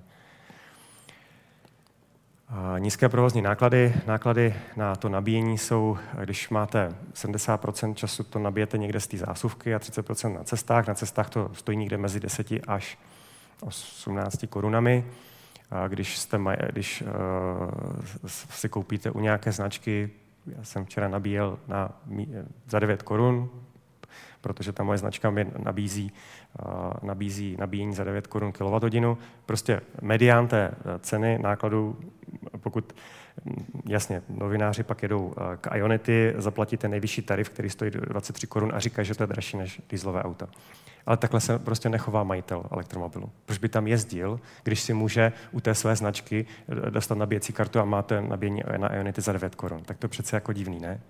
Nízké 2.79 3.09
provozní 3.09 3.41
náklady. 3.41 3.95
Náklady 4.05 4.55
na 4.75 4.95
to 4.95 5.09
nabíjení 5.09 5.57
jsou, 5.57 5.97
když 6.23 6.49
máte 6.49 6.95
70% 7.13 7.93
času, 7.93 8.23
to 8.23 8.39
nabijete 8.39 8.77
někde 8.77 8.99
z 8.99 9.07
té 9.07 9.17
zásuvky 9.17 9.75
a 9.75 9.79
30% 9.79 10.33
na 10.33 10.43
cestách. 10.43 10.87
Na 10.87 10.93
cestách 10.93 11.29
to 11.29 11.49
stojí 11.53 11.77
někde 11.77 11.97
mezi 11.97 12.19
10 12.19 12.47
až 12.67 12.97
18 13.61 14.45
korunami. 14.49 15.05
Když, 15.87 16.17
jste, 16.17 16.39
když 16.71 17.01
uh, 17.01 18.29
si 18.29 18.69
koupíte 18.69 19.11
u 19.11 19.19
nějaké 19.19 19.51
značky, 19.51 20.09
já 20.57 20.63
jsem 20.63 20.85
včera 20.85 21.07
nabíjel 21.07 21.59
na, 21.67 22.01
za 22.67 22.79
9 22.79 23.03
korun, 23.03 23.49
protože 24.41 24.73
ta 24.73 24.83
moje 24.83 24.97
značka 24.97 25.29
mi 25.29 25.51
nabízí, 25.57 26.11
uh, 26.65 26.91
nabízí 27.03 27.55
nabíjení 27.59 27.93
za 27.93 28.03
9 28.03 28.27
korun 28.27 28.51
kWh. 28.51 29.17
Prostě 29.45 29.81
medián 30.01 30.47
té 30.47 30.71
ceny 30.99 31.39
nákladů, 31.41 31.99
pokud 32.59 32.93
jasně, 33.85 34.21
novináři 34.29 34.83
pak 34.83 35.03
jedou 35.03 35.33
k 35.61 35.75
Ionity, 35.75 36.33
zaplatíte 36.37 36.87
nejvyšší 36.87 37.21
tarif, 37.21 37.49
který 37.49 37.69
stojí 37.69 37.91
23 37.91 38.47
korun 38.47 38.71
a 38.75 38.79
říkají, 38.79 39.05
že 39.05 39.15
to 39.15 39.23
je 39.23 39.27
dražší 39.27 39.57
než 39.57 39.81
dieselové 39.89 40.23
auta. 40.23 40.47
Ale 41.05 41.17
takhle 41.17 41.41
se 41.41 41.59
prostě 41.59 41.89
nechová 41.89 42.23
majitel 42.23 42.63
elektromobilu. 42.71 43.29
Proč 43.45 43.57
by 43.57 43.69
tam 43.69 43.87
jezdil, 43.87 44.39
když 44.63 44.81
si 44.81 44.93
může 44.93 45.31
u 45.51 45.59
té 45.59 45.75
své 45.75 45.95
značky 45.95 46.45
dostat 46.89 47.17
nabíjecí 47.17 47.53
kartu 47.53 47.79
a 47.79 47.85
máte 47.85 48.21
nabíjení 48.21 48.61
na 48.77 48.95
Ionity 48.95 49.21
za 49.21 49.31
9 49.31 49.55
korun? 49.55 49.83
Tak 49.83 49.97
to 49.97 50.07
přece 50.07 50.35
jako 50.35 50.53
divný, 50.53 50.79
ne? 50.79 51.01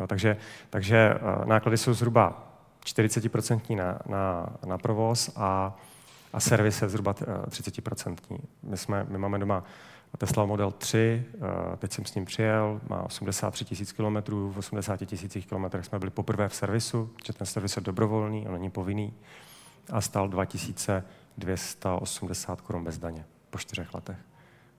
Jo, 0.00 0.06
takže, 0.06 0.36
takže 0.70 1.14
náklady 1.44 1.76
jsou 1.76 1.94
zhruba 1.94 2.52
40% 2.86 3.76
na, 3.76 3.98
na, 4.06 4.46
na 4.66 4.78
provoz 4.78 5.30
a, 5.36 5.76
a 6.32 6.40
servis 6.40 6.82
je 6.82 6.88
zhruba 6.88 7.12
30%. 7.12 8.16
My, 8.62 8.76
jsme, 8.76 9.06
my 9.08 9.18
máme 9.18 9.38
doma 9.38 9.64
Tesla 10.18 10.44
Model 10.44 10.70
3, 10.70 11.24
teď 11.78 11.92
jsem 11.92 12.04
s 12.04 12.14
ním 12.14 12.24
přijel, 12.24 12.80
má 12.88 13.02
83 13.02 13.64
tisíc 13.64 13.92
kilometrů, 13.92 14.52
v 14.52 14.58
80 14.58 15.06
tisících 15.06 15.46
kilometrech 15.46 15.84
jsme 15.84 15.98
byli 15.98 16.10
poprvé 16.10 16.48
v 16.48 16.54
servisu, 16.54 17.10
že 17.26 17.32
ten 17.32 17.46
servis 17.46 17.76
je 17.76 17.82
dobrovolný, 17.82 18.46
on 18.46 18.52
není 18.52 18.70
povinný 18.70 19.14
a 19.90 20.00
stál 20.00 20.28
2280 20.28 22.60
korun 22.60 22.84
bez 22.84 22.98
daně 22.98 23.24
po 23.50 23.58
čtyřech 23.58 23.94
letech. 23.94 24.16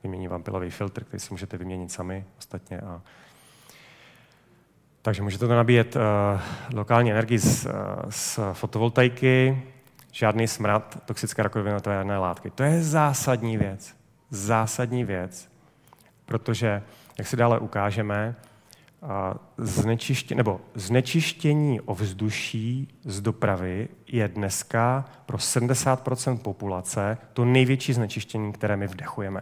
Vymění 0.03 0.27
vám 0.27 0.43
pilový 0.43 0.69
filtr, 0.69 1.03
který 1.03 1.19
si 1.19 1.33
můžete 1.33 1.57
vyměnit 1.57 1.91
sami 1.91 2.25
ostatně 2.37 2.79
a 2.79 3.01
takže 5.01 5.23
můžete 5.23 5.47
to 5.47 5.55
nabíjet 5.55 5.95
uh, 5.95 6.01
lokální 6.73 7.11
energii 7.11 7.39
z, 7.39 7.65
uh, 7.65 7.71
z 8.09 8.39
fotovoltaiky, 8.53 9.63
žádný 10.11 10.47
smrad 10.47 11.01
toxické 11.05 11.43
rakovinové 11.43 12.17
látky. 12.17 12.49
To 12.49 12.63
je 12.63 12.83
zásadní 12.83 13.57
věc. 13.57 14.02
Zásadní 14.33 15.03
věc, 15.03 15.49
protože, 16.25 16.83
jak 17.17 17.27
si 17.27 17.37
dále 17.37 17.59
ukážeme, 17.59 18.35
uh, 19.01 19.09
znečiště, 19.57 20.35
nebo 20.35 20.61
znečištění 20.75 21.81
ovzduší 21.81 22.87
z 23.03 23.21
dopravy 23.21 23.87
je 24.07 24.27
dneska 24.27 25.05
pro 25.25 25.37
70% 25.37 26.37
populace 26.37 27.17
to 27.33 27.45
největší 27.45 27.93
znečištění, 27.93 28.53
které 28.53 28.77
my 28.77 28.87
vdechujeme. 28.87 29.41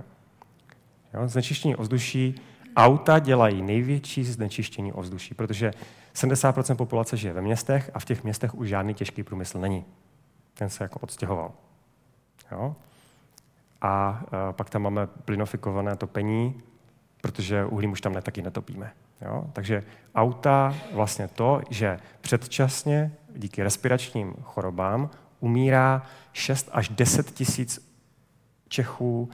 Jo? 1.14 1.28
Znečištění 1.28 1.76
ovzduší 1.76 2.36
Auta 2.76 3.20
dělají 3.20 3.62
největší 3.62 4.24
znečištění 4.24 4.94
ovzduší, 4.94 5.34
protože 5.34 5.74
70% 6.16 6.76
populace 6.76 7.18
žije 7.18 7.34
ve 7.34 7.42
městech 7.42 7.92
a 7.94 8.00
v 8.00 8.06
těch 8.06 8.24
městech 8.24 8.56
už 8.56 8.70
žádný 8.70 8.94
těžký 8.94 9.24
průmysl 9.24 9.60
není. 9.60 9.86
Ten 10.54 10.70
se 10.70 10.84
jako 10.84 11.00
odstěhoval. 11.00 11.52
Jo? 12.52 12.76
A, 13.82 13.90
a 13.90 14.54
pak 14.54 14.70
tam 14.70 14.82
máme 14.82 15.08
plynofikované 15.08 15.96
topení, 15.96 16.62
protože 17.22 17.66
uhlím 17.66 17.92
už 17.92 18.02
tam 18.02 18.14
ne, 18.14 18.22
taky 18.22 18.42
netopíme. 18.42 18.92
Jo? 19.22 19.46
Takže 19.54 19.84
auta 20.16 20.76
vlastně 20.94 21.28
to, 21.28 21.62
že 21.70 22.00
předčasně 22.22 23.12
díky 23.36 23.64
respiračním 23.64 24.34
chorobám 24.44 25.10
umírá 25.40 26.04
6 26.34 26.70
až 26.72 26.90
10 26.90 27.32
tisíc 27.32 27.92
Čechů 28.68 29.30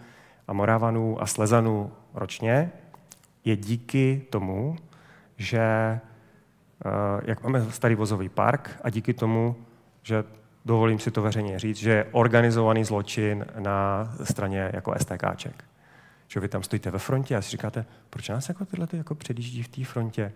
a 0.47 0.53
Moravanů 0.53 1.21
a 1.21 1.25
Slezanů 1.25 1.91
ročně, 2.13 2.71
je 3.45 3.55
díky 3.55 4.25
tomu, 4.29 4.75
že 5.37 5.59
eh, 5.59 5.99
jak 7.23 7.43
máme 7.43 7.71
starý 7.71 7.95
vozový 7.95 8.29
park 8.29 8.79
a 8.83 8.89
díky 8.89 9.13
tomu, 9.13 9.55
že 10.03 10.23
dovolím 10.67 10.99
si 10.99 11.11
to 11.11 11.21
veřejně 11.21 11.59
říct, 11.59 11.77
že 11.77 11.91
je 11.91 12.05
organizovaný 12.11 12.83
zločin 12.83 13.45
na 13.59 14.09
straně 14.23 14.71
jako 14.73 14.93
STKček. 14.97 15.63
Že 16.27 16.39
vy 16.39 16.47
tam 16.47 16.63
stojíte 16.63 16.91
ve 16.91 16.99
frontě 16.99 17.35
a 17.35 17.41
si 17.41 17.51
říkáte, 17.51 17.85
proč 18.09 18.29
nás 18.29 18.49
jako 18.49 18.65
tyhle 18.65 18.87
ty 18.87 18.97
jako 18.97 19.15
předjíždí 19.15 19.63
v 19.63 19.67
té 19.67 19.83
frontě? 19.83 20.33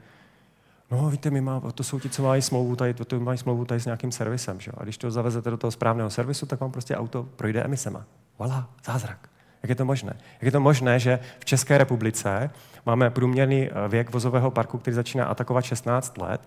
No, 0.91 1.09
víte, 1.09 1.29
my 1.29 1.41
má, 1.41 1.61
to 1.75 1.83
jsou 1.83 1.99
ti, 1.99 2.09
co 2.09 2.23
mají 2.23 2.41
smlouvu 2.41 2.75
tady, 2.75 2.93
to, 2.93 3.05
to 3.05 3.19
mají 3.19 3.37
smlouvu 3.37 3.65
tady 3.65 3.79
s 3.79 3.85
nějakým 3.85 4.11
servisem. 4.11 4.59
Že? 4.59 4.71
A 4.77 4.83
když 4.83 4.97
to 4.97 5.11
zavezete 5.11 5.49
do 5.49 5.57
toho 5.57 5.71
správného 5.71 6.09
servisu, 6.09 6.45
tak 6.45 6.59
vám 6.59 6.71
prostě 6.71 6.95
auto 6.95 7.23
projde 7.23 7.63
emisema. 7.63 8.05
Voilà, 8.39 8.69
zázrak. 8.85 9.29
Jak 9.63 9.69
je 9.69 9.75
to 9.75 9.85
možné? 9.85 10.13
Jak 10.33 10.43
je 10.43 10.51
to 10.51 10.59
možné, 10.59 10.99
že 10.99 11.19
v 11.39 11.45
České 11.45 11.77
republice 11.77 12.49
máme 12.85 13.09
průměrný 13.09 13.69
eh, 13.69 13.87
věk 13.87 14.09
vozového 14.09 14.51
parku, 14.51 14.77
který 14.77 14.95
začíná 14.95 15.25
atakovat 15.25 15.61
16 15.61 16.17
let 16.17 16.41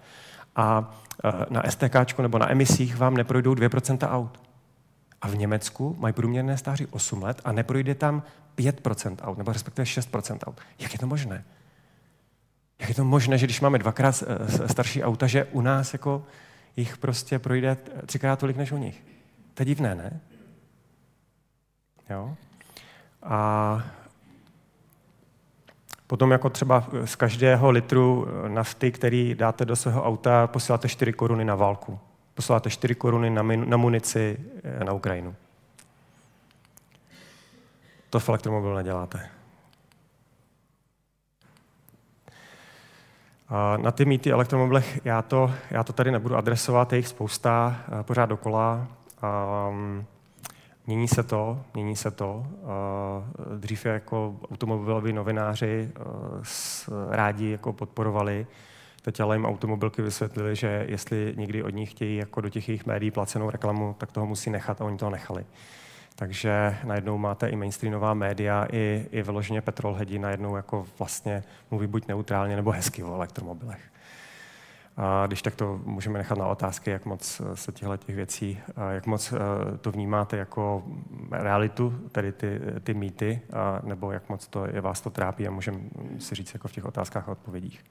a 0.56 0.94
eh, 1.24 1.46
na 1.50 1.62
STK 1.70 2.18
nebo 2.18 2.38
na 2.38 2.50
emisích 2.50 2.96
vám 2.96 3.14
neprojdou 3.14 3.54
2% 3.54 4.08
aut. 4.10 4.40
A 5.22 5.28
v 5.28 5.36
Německu 5.36 5.96
mají 5.98 6.14
průměrné 6.14 6.58
stáří 6.58 6.86
8 6.86 7.22
let 7.22 7.40
a 7.44 7.52
neprojde 7.52 7.94
tam 7.94 8.22
5% 8.58 9.16
aut, 9.22 9.38
nebo 9.38 9.52
respektive 9.52 9.84
6% 9.84 10.38
aut. 10.46 10.60
Jak 10.78 10.92
je 10.92 10.98
to 10.98 11.06
možné? 11.06 11.44
Jak 12.78 12.88
je 12.88 12.94
to 12.94 13.04
možné, 13.04 13.38
že 13.38 13.46
když 13.46 13.60
máme 13.60 13.78
dvakrát 13.78 14.24
eh, 14.26 14.68
starší 14.68 15.02
auta, 15.02 15.26
že 15.26 15.44
u 15.44 15.60
nás 15.60 15.92
jako 15.92 16.26
jich 16.76 16.98
prostě 16.98 17.38
projde 17.38 17.76
třikrát 18.06 18.38
tolik 18.38 18.56
než 18.56 18.72
u 18.72 18.76
nich? 18.76 19.02
To 19.54 19.62
je 19.62 19.66
divné, 19.66 19.94
ne? 19.94 20.20
Jo? 22.10 22.36
A 23.22 23.82
potom 26.06 26.30
jako 26.30 26.50
třeba 26.50 26.84
z 27.04 27.16
každého 27.16 27.70
litru 27.70 28.26
nafty, 28.48 28.92
který 28.92 29.34
dáte 29.34 29.64
do 29.64 29.76
svého 29.76 30.04
auta, 30.04 30.46
posíláte 30.46 30.88
4 30.88 31.12
koruny 31.12 31.44
na 31.44 31.54
válku. 31.54 31.98
Posíláte 32.34 32.70
4 32.70 32.94
koruny 32.94 33.30
na, 33.30 33.42
min, 33.42 33.70
na 33.70 33.76
munici 33.76 34.38
eh, 34.64 34.84
na 34.84 34.92
Ukrajinu. 34.92 35.34
To 38.10 38.20
v 38.20 38.28
elektromobilu 38.28 38.74
neděláte. 38.74 39.30
Na 43.76 43.90
ty 43.92 44.04
mýty 44.04 44.30
elektromobilech 44.32 45.00
já 45.04 45.22
to, 45.22 45.54
já 45.70 45.84
to 45.84 45.92
tady 45.92 46.10
nebudu 46.10 46.36
adresovat, 46.36 46.92
je 46.92 46.98
jich 46.98 47.08
spousta, 47.08 47.76
eh, 48.00 48.02
pořád 48.02 48.26
dokola. 48.26 48.86
Um, 49.68 50.06
Mění 50.86 51.08
se 51.08 51.22
to, 51.22 51.60
mění 51.74 51.96
se 51.96 52.10
to. 52.10 52.46
Dřív 53.58 53.86
jako 53.86 54.36
automobiloví 54.50 55.12
novináři 55.12 55.90
rádi 57.10 57.50
jako 57.50 57.72
podporovali, 57.72 58.46
teď 59.02 59.20
ale 59.20 59.36
jim 59.36 59.46
automobilky 59.46 60.02
vysvětlili, 60.02 60.56
že 60.56 60.86
jestli 60.88 61.34
někdy 61.36 61.62
od 61.62 61.70
nich 61.70 61.90
chtějí 61.90 62.16
jako 62.16 62.40
do 62.40 62.48
těch 62.48 62.68
jejich 62.68 62.86
médií 62.86 63.10
placenou 63.10 63.50
reklamu, 63.50 63.94
tak 63.98 64.12
toho 64.12 64.26
musí 64.26 64.50
nechat 64.50 64.80
a 64.80 64.85
oni 64.85 64.98
toho 64.98 65.10
nechali. 65.10 65.44
Takže 66.16 66.76
najednou 66.85 67.18
máte 67.18 67.48
i 67.48 67.56
mainstreamová 67.56 68.14
média, 68.14 68.66
i, 68.72 69.06
i 69.10 69.22
vyloženě 69.22 69.60
petrolhedi 69.60 70.18
najednou 70.18 70.56
jako 70.56 70.87
vlastně 70.98 71.44
mluví 71.70 71.87
buď 71.87 72.08
neutrálně 72.08 72.56
nebo 72.56 72.70
hezky 72.70 73.02
o 73.02 73.14
elektromobilech. 73.14 73.93
A 74.96 75.26
když 75.26 75.42
tak 75.42 75.54
to 75.54 75.80
můžeme 75.84 76.18
nechat 76.18 76.38
na 76.38 76.46
otázky, 76.46 76.90
jak 76.90 77.04
moc 77.04 77.42
se 77.54 77.72
těchto 77.72 77.96
těch 77.96 78.16
věcí, 78.16 78.60
jak 78.90 79.06
moc 79.06 79.32
e, 79.32 79.38
to 79.78 79.92
vnímáte 79.92 80.36
jako 80.36 80.84
realitu, 81.30 81.90
tedy 82.12 82.32
ty, 82.32 82.60
ty 82.82 82.94
mýty, 82.94 83.40
nebo 83.82 84.12
jak 84.12 84.28
moc 84.28 84.48
to 84.48 84.66
je 84.66 84.80
vás 84.80 85.00
to 85.00 85.10
trápí 85.10 85.48
a 85.48 85.50
můžeme 85.50 85.78
si 86.18 86.34
říct 86.34 86.54
jako 86.54 86.68
v 86.68 86.72
těch 86.72 86.84
otázkách 86.84 87.28
a 87.28 87.32
odpovědích. 87.32 87.84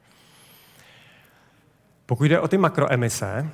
Pokud 2.06 2.24
jde 2.24 2.40
o 2.40 2.48
ty 2.48 2.58
makroemise, 2.58 3.50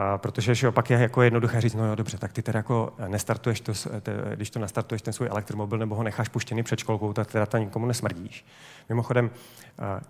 a 0.00 0.18
protože 0.18 0.54
že 0.54 0.68
opak 0.68 0.90
je 0.90 0.98
jako 0.98 1.22
jednoduché 1.22 1.60
říct, 1.60 1.74
no 1.74 1.86
jo, 1.86 1.94
dobře, 1.94 2.18
tak 2.18 2.32
ty 2.32 2.42
teda 2.42 2.58
jako 2.58 2.92
nestartuješ 3.08 3.60
to, 3.60 3.72
te, 4.00 4.12
když 4.34 4.50
to 4.50 4.58
nastartuješ 4.58 5.02
ten 5.02 5.12
svůj 5.12 5.28
elektromobil 5.28 5.78
nebo 5.78 5.94
ho 5.94 6.02
necháš 6.02 6.28
puštěný 6.28 6.62
před 6.62 6.78
školkou, 6.78 7.12
tak 7.12 7.32
teda 7.32 7.46
to 7.46 7.56
nikomu 7.58 7.86
nesmrdíš. 7.86 8.44
Mimochodem, 8.88 9.30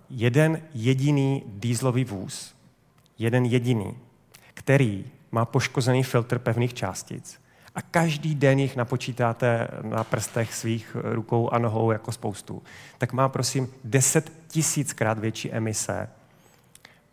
jeden 0.09 0.61
jediný 0.73 1.43
dýzlový 1.47 2.05
vůz, 2.05 2.55
jeden 3.17 3.45
jediný, 3.45 3.97
který 4.53 5.05
má 5.31 5.45
poškozený 5.45 6.03
filtr 6.03 6.39
pevných 6.39 6.73
částic 6.73 7.39
a 7.75 7.81
každý 7.81 8.35
den 8.35 8.59
jich 8.59 8.75
napočítáte 8.75 9.67
na 9.81 10.03
prstech 10.03 10.53
svých 10.53 10.97
rukou 11.03 11.49
a 11.49 11.57
nohou 11.57 11.91
jako 11.91 12.11
spoustu, 12.11 12.63
tak 12.97 13.13
má 13.13 13.29
prosím 13.29 13.67
10 13.83 14.31
tisíckrát 14.47 15.19
větší 15.19 15.51
emise 15.51 16.09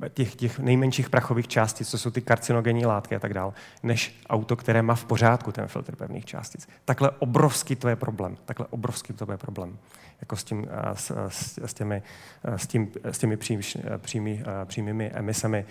těch, 0.08 0.36
těch 0.36 0.58
nejmenších 0.58 1.10
prachových 1.10 1.48
částic, 1.48 1.88
co 1.88 1.98
jsou 1.98 2.10
ty 2.10 2.20
karcinogenní 2.20 2.86
látky 2.86 3.16
a 3.16 3.18
tak 3.18 3.34
dále, 3.34 3.52
než 3.82 4.20
auto, 4.28 4.56
které 4.56 4.82
má 4.82 4.94
v 4.94 5.04
pořádku 5.04 5.52
ten 5.52 5.66
filtr 5.66 5.96
pevných 5.96 6.24
částic. 6.24 6.68
Takhle 6.84 7.10
obrovský 7.10 7.76
to 7.76 7.88
je 7.88 7.96
problém. 7.96 8.36
Takhle 8.44 8.66
obrovský 8.70 9.12
to 9.12 9.32
je 9.32 9.38
problém. 9.38 9.78
Jako 10.20 10.36
s, 10.36 10.44
tím, 10.44 10.68
s, 10.94 11.28
s, 11.28 11.58
s 11.58 11.74
těmi, 11.74 12.02
s 12.44 12.66
tím, 12.66 12.92
s 13.04 13.18
těmi 13.18 13.36
přím, 13.36 13.60
přímý, 13.98 14.42
přímými 14.64 15.10
emisemi 15.14 15.64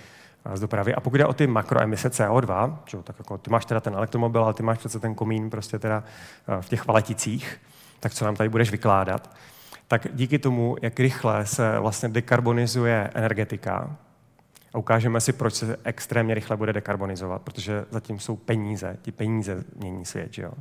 z 0.53 0.59
dopravy. 0.59 0.95
A 0.95 0.99
pokud 0.99 1.17
jde 1.17 1.26
o 1.26 1.34
ty 1.34 1.47
makroemise 1.47 2.09
CO2, 2.09 2.78
čo, 2.86 3.03
tak 3.03 3.15
jako 3.19 3.38
ty 3.38 3.49
máš 3.49 3.65
teda 3.65 3.80
ten 3.80 3.93
elektromobil, 3.93 4.43
ale 4.43 4.53
ty 4.53 4.63
máš 4.63 4.78
přece 4.78 4.99
ten 4.99 5.15
komín 5.15 5.49
prostě 5.49 5.80
teda 5.80 6.03
v 6.61 6.69
těch 6.69 6.88
valeticích, 6.88 7.61
tak 7.99 8.13
co 8.13 8.26
nám 8.26 8.36
tady 8.36 8.49
budeš 8.49 8.71
vykládat, 8.71 9.36
tak 9.88 10.07
díky 10.13 10.39
tomu, 10.39 10.76
jak 10.82 10.99
rychle 10.99 11.45
se 11.45 11.80
vlastně 11.80 12.09
dekarbonizuje 12.09 13.09
energetika, 13.13 13.97
a 14.76 14.78
ukážeme 14.78 15.21
si, 15.21 15.34
proč 15.34 15.53
se 15.53 15.78
extrémně 15.84 16.34
rychle 16.34 16.57
bude 16.57 16.73
dekarbonizovat, 16.73 17.41
protože 17.41 17.86
zatím 17.89 18.19
jsou 18.19 18.36
peníze, 18.36 18.97
ti 19.01 19.11
peníze 19.11 19.63
mění 19.76 20.05
svět, 20.05 20.34
že 20.34 20.41
jo? 20.41 20.51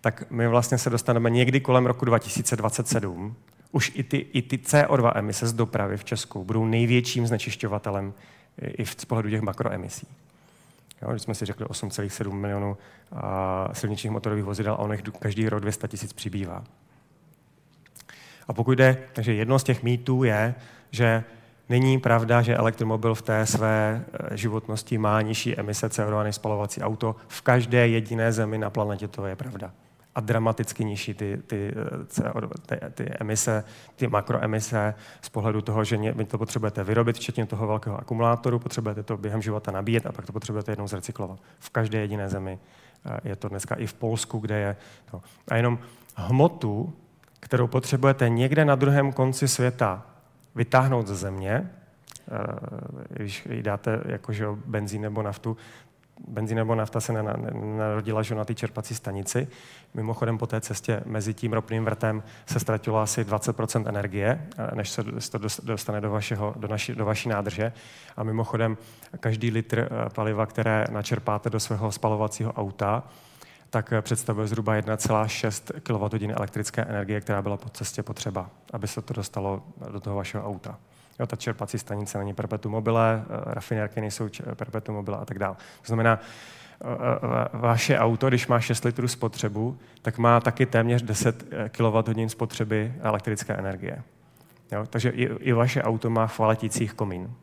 tak 0.00 0.30
my 0.30 0.48
vlastně 0.48 0.78
se 0.78 0.90
dostaneme 0.90 1.30
někdy 1.30 1.60
kolem 1.60 1.86
roku 1.86 2.04
2027. 2.04 3.36
Už 3.72 3.92
i 3.94 4.02
ty, 4.02 4.16
i 4.16 4.42
ty 4.42 4.56
CO2 4.56 5.12
emise 5.14 5.46
z 5.46 5.52
dopravy 5.52 5.96
v 5.96 6.04
Česku 6.04 6.44
budou 6.44 6.64
největším 6.64 7.26
znečišťovatelem 7.26 8.14
i 8.78 8.86
z 8.86 9.04
pohledu 9.04 9.30
těch 9.30 9.40
makroemisí. 9.40 10.06
Jo, 11.02 11.10
když 11.10 11.22
jsme 11.22 11.34
si 11.34 11.44
řekli 11.44 11.66
8,7 11.66 12.32
milionů 12.32 12.76
silničních 13.72 14.10
motorových 14.10 14.44
vozidel 14.44 14.72
a 14.72 14.78
ono 14.78 14.92
jich 14.92 15.02
každý 15.18 15.48
rok 15.48 15.60
200 15.60 15.88
tisíc 15.88 16.12
přibývá. 16.12 16.64
A 18.48 18.52
pokud 18.52 18.72
jde, 18.72 19.02
takže 19.12 19.34
jedno 19.34 19.58
z 19.58 19.64
těch 19.64 19.82
mýtů 19.82 20.24
je, 20.24 20.54
že 20.90 21.24
není 21.68 21.98
pravda, 21.98 22.42
že 22.42 22.56
elektromobil 22.56 23.14
v 23.14 23.22
té 23.22 23.46
své 23.46 24.04
eh, 24.12 24.36
životnosti 24.36 24.98
má 24.98 25.22
nižší 25.22 25.58
emise 25.58 25.88
CO2 25.88 26.24
než 26.24 26.34
spalovací 26.34 26.82
auto. 26.82 27.16
V 27.28 27.42
každé 27.42 27.88
jediné 27.88 28.32
zemi 28.32 28.58
na 28.58 28.70
planetě 28.70 29.08
to 29.08 29.26
je 29.26 29.36
pravda. 29.36 29.72
A 30.14 30.20
dramaticky 30.20 30.84
nižší 30.84 31.14
ty, 31.14 31.42
ty, 31.46 31.72
eh, 31.76 32.04
CO2, 32.04 32.48
ty, 32.66 32.76
ty 32.94 33.10
emise, 33.20 33.64
ty 33.96 34.06
makroemise 34.06 34.94
z 35.22 35.28
pohledu 35.28 35.60
toho, 35.60 35.84
že 35.84 35.96
vy 35.96 36.24
to 36.24 36.38
potřebujete 36.38 36.84
vyrobit, 36.84 37.16
včetně 37.16 37.46
toho 37.46 37.66
velkého 37.66 37.98
akumulátoru, 37.98 38.58
potřebujete 38.58 39.02
to 39.02 39.16
během 39.16 39.42
života 39.42 39.70
nabíjet 39.70 40.06
a 40.06 40.12
pak 40.12 40.26
to 40.26 40.32
potřebujete 40.32 40.72
jednou 40.72 40.88
zrecyklovat. 40.88 41.38
V 41.58 41.70
každé 41.70 41.98
jediné 41.98 42.28
zemi 42.28 42.58
eh, 43.06 43.20
je 43.24 43.36
to 43.36 43.48
dneska 43.48 43.74
i 43.74 43.86
v 43.86 43.94
Polsku, 43.94 44.38
kde 44.38 44.58
je 44.58 44.76
to. 45.10 45.20
A 45.48 45.56
jenom 45.56 45.78
hmotu 46.16 46.92
kterou 47.42 47.66
potřebujete 47.66 48.28
někde 48.28 48.64
na 48.64 48.74
druhém 48.74 49.12
konci 49.12 49.48
světa 49.48 50.06
vytáhnout 50.54 51.06
ze 51.06 51.14
země, 51.14 51.70
eh, 52.30 52.46
když 53.08 53.46
ji 53.50 53.62
dáte 53.62 54.00
jakože 54.04 54.46
benzín 54.66 55.02
nebo 55.02 55.22
naftu, 55.22 55.56
benzín 56.28 56.56
nebo 56.56 56.74
nafta 56.74 57.00
se 57.00 57.12
narodila 57.76 58.22
že 58.22 58.34
na 58.34 58.44
té 58.44 58.54
čerpací 58.54 58.94
stanici. 58.94 59.48
Mimochodem 59.94 60.38
po 60.38 60.46
té 60.46 60.60
cestě 60.60 61.02
mezi 61.06 61.34
tím 61.34 61.52
ropným 61.52 61.84
vrtem 61.84 62.22
se 62.46 62.60
ztratilo 62.60 62.98
asi 62.98 63.24
20% 63.24 63.88
energie, 63.88 64.48
eh, 64.58 64.76
než 64.76 64.90
se 64.90 65.30
to 65.30 65.38
dostane 65.62 66.00
do, 66.00 66.10
vašeho, 66.10 66.54
do, 66.56 66.68
naši, 66.68 66.94
do 66.94 67.04
vaší 67.04 67.28
nádrže. 67.28 67.72
A 68.16 68.22
mimochodem 68.22 68.76
každý 69.20 69.50
litr 69.50 69.78
eh, 69.78 70.10
paliva, 70.14 70.46
které 70.46 70.86
načerpáte 70.90 71.50
do 71.50 71.60
svého 71.60 71.92
spalovacího 71.92 72.52
auta, 72.52 73.02
tak 73.72 73.92
eh, 73.92 74.02
představuje 74.02 74.46
zhruba 74.46 74.74
1,6 74.74 75.80
kWh 75.80 76.30
elektrické 76.36 76.82
energie, 76.82 77.20
která 77.20 77.42
byla 77.42 77.56
po 77.56 77.68
cestě 77.68 78.02
potřeba, 78.02 78.50
aby 78.72 78.88
se 78.88 79.02
to 79.02 79.14
dostalo 79.14 79.62
do 79.92 80.00
toho 80.00 80.16
vašeho 80.16 80.46
auta. 80.46 80.78
Jo, 81.18 81.26
ta 81.26 81.36
čerpací 81.36 81.78
stanice 81.78 82.18
není 82.18 82.34
perpetuum 82.34 82.72
mobile, 82.72 83.24
eh, 83.24 83.54
rafinérky 83.54 84.00
nejsou 84.00 84.28
perpetuum 84.54 84.96
mobile 84.96 85.16
a 85.16 85.24
tak 85.24 85.38
dále. 85.38 85.56
To 85.56 85.86
znamená, 85.86 86.20
eh, 86.20 87.48
vaše 87.52 87.98
auto, 87.98 88.28
když 88.28 88.46
má 88.46 88.60
6 88.60 88.84
litrů 88.84 89.08
spotřebu, 89.08 89.78
tak 90.02 90.18
má 90.18 90.40
taky 90.40 90.66
téměř 90.66 91.02
10 91.02 91.44
kWh 91.68 92.28
spotřeby 92.28 92.94
elektrické 93.00 93.54
energie. 93.54 94.02
Jo, 94.72 94.86
takže 94.90 95.10
i, 95.10 95.22
i 95.22 95.52
vaše 95.52 95.82
auto 95.82 96.10
má 96.10 96.26
v 96.26 96.40
letících 96.40 96.94
komín. 96.94 97.34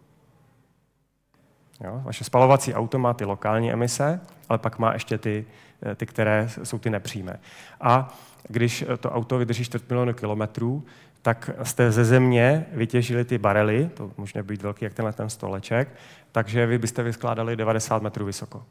Jo, 1.84 2.02
vaše 2.04 2.24
spalovací 2.24 2.74
auto 2.74 3.00
má 3.00 3.14
ty 3.14 3.26
lokální 3.26 3.72
emise, 3.72 4.20
ale 4.50 4.58
pak 4.58 4.80
má 4.80 4.94
ještě 4.94 5.18
ty, 5.18 5.46
Eh, 5.46 5.69
ty, 5.96 6.06
které 6.06 6.50
jsou 6.64 6.80
ty 6.80 6.90
nepřímé. 6.90 7.40
A 7.82 8.18
když 8.48 8.86
to 9.00 9.12
auto 9.12 9.38
vydrží 9.38 9.64
4 9.66 9.86
milionu 9.90 10.14
kilometrů, 10.14 10.86
tak 11.22 11.50
jste 11.64 11.92
ze 11.92 12.06
země 12.06 12.66
vytěžili 12.72 13.26
ty 13.26 13.38
barely, 13.38 13.90
to 13.94 14.12
může 14.18 14.44
být 14.44 14.62
velký 14.62 14.86
jak 14.86 14.94
tenhle 14.94 15.14
ten 15.14 15.30
stoleček, 15.30 15.96
takže 16.32 16.66
vy 16.66 16.78
byste 16.78 17.04
vyskládali 17.04 17.56
90 17.56 18.02
metrů 18.02 18.26
vysoko. 18.26 18.64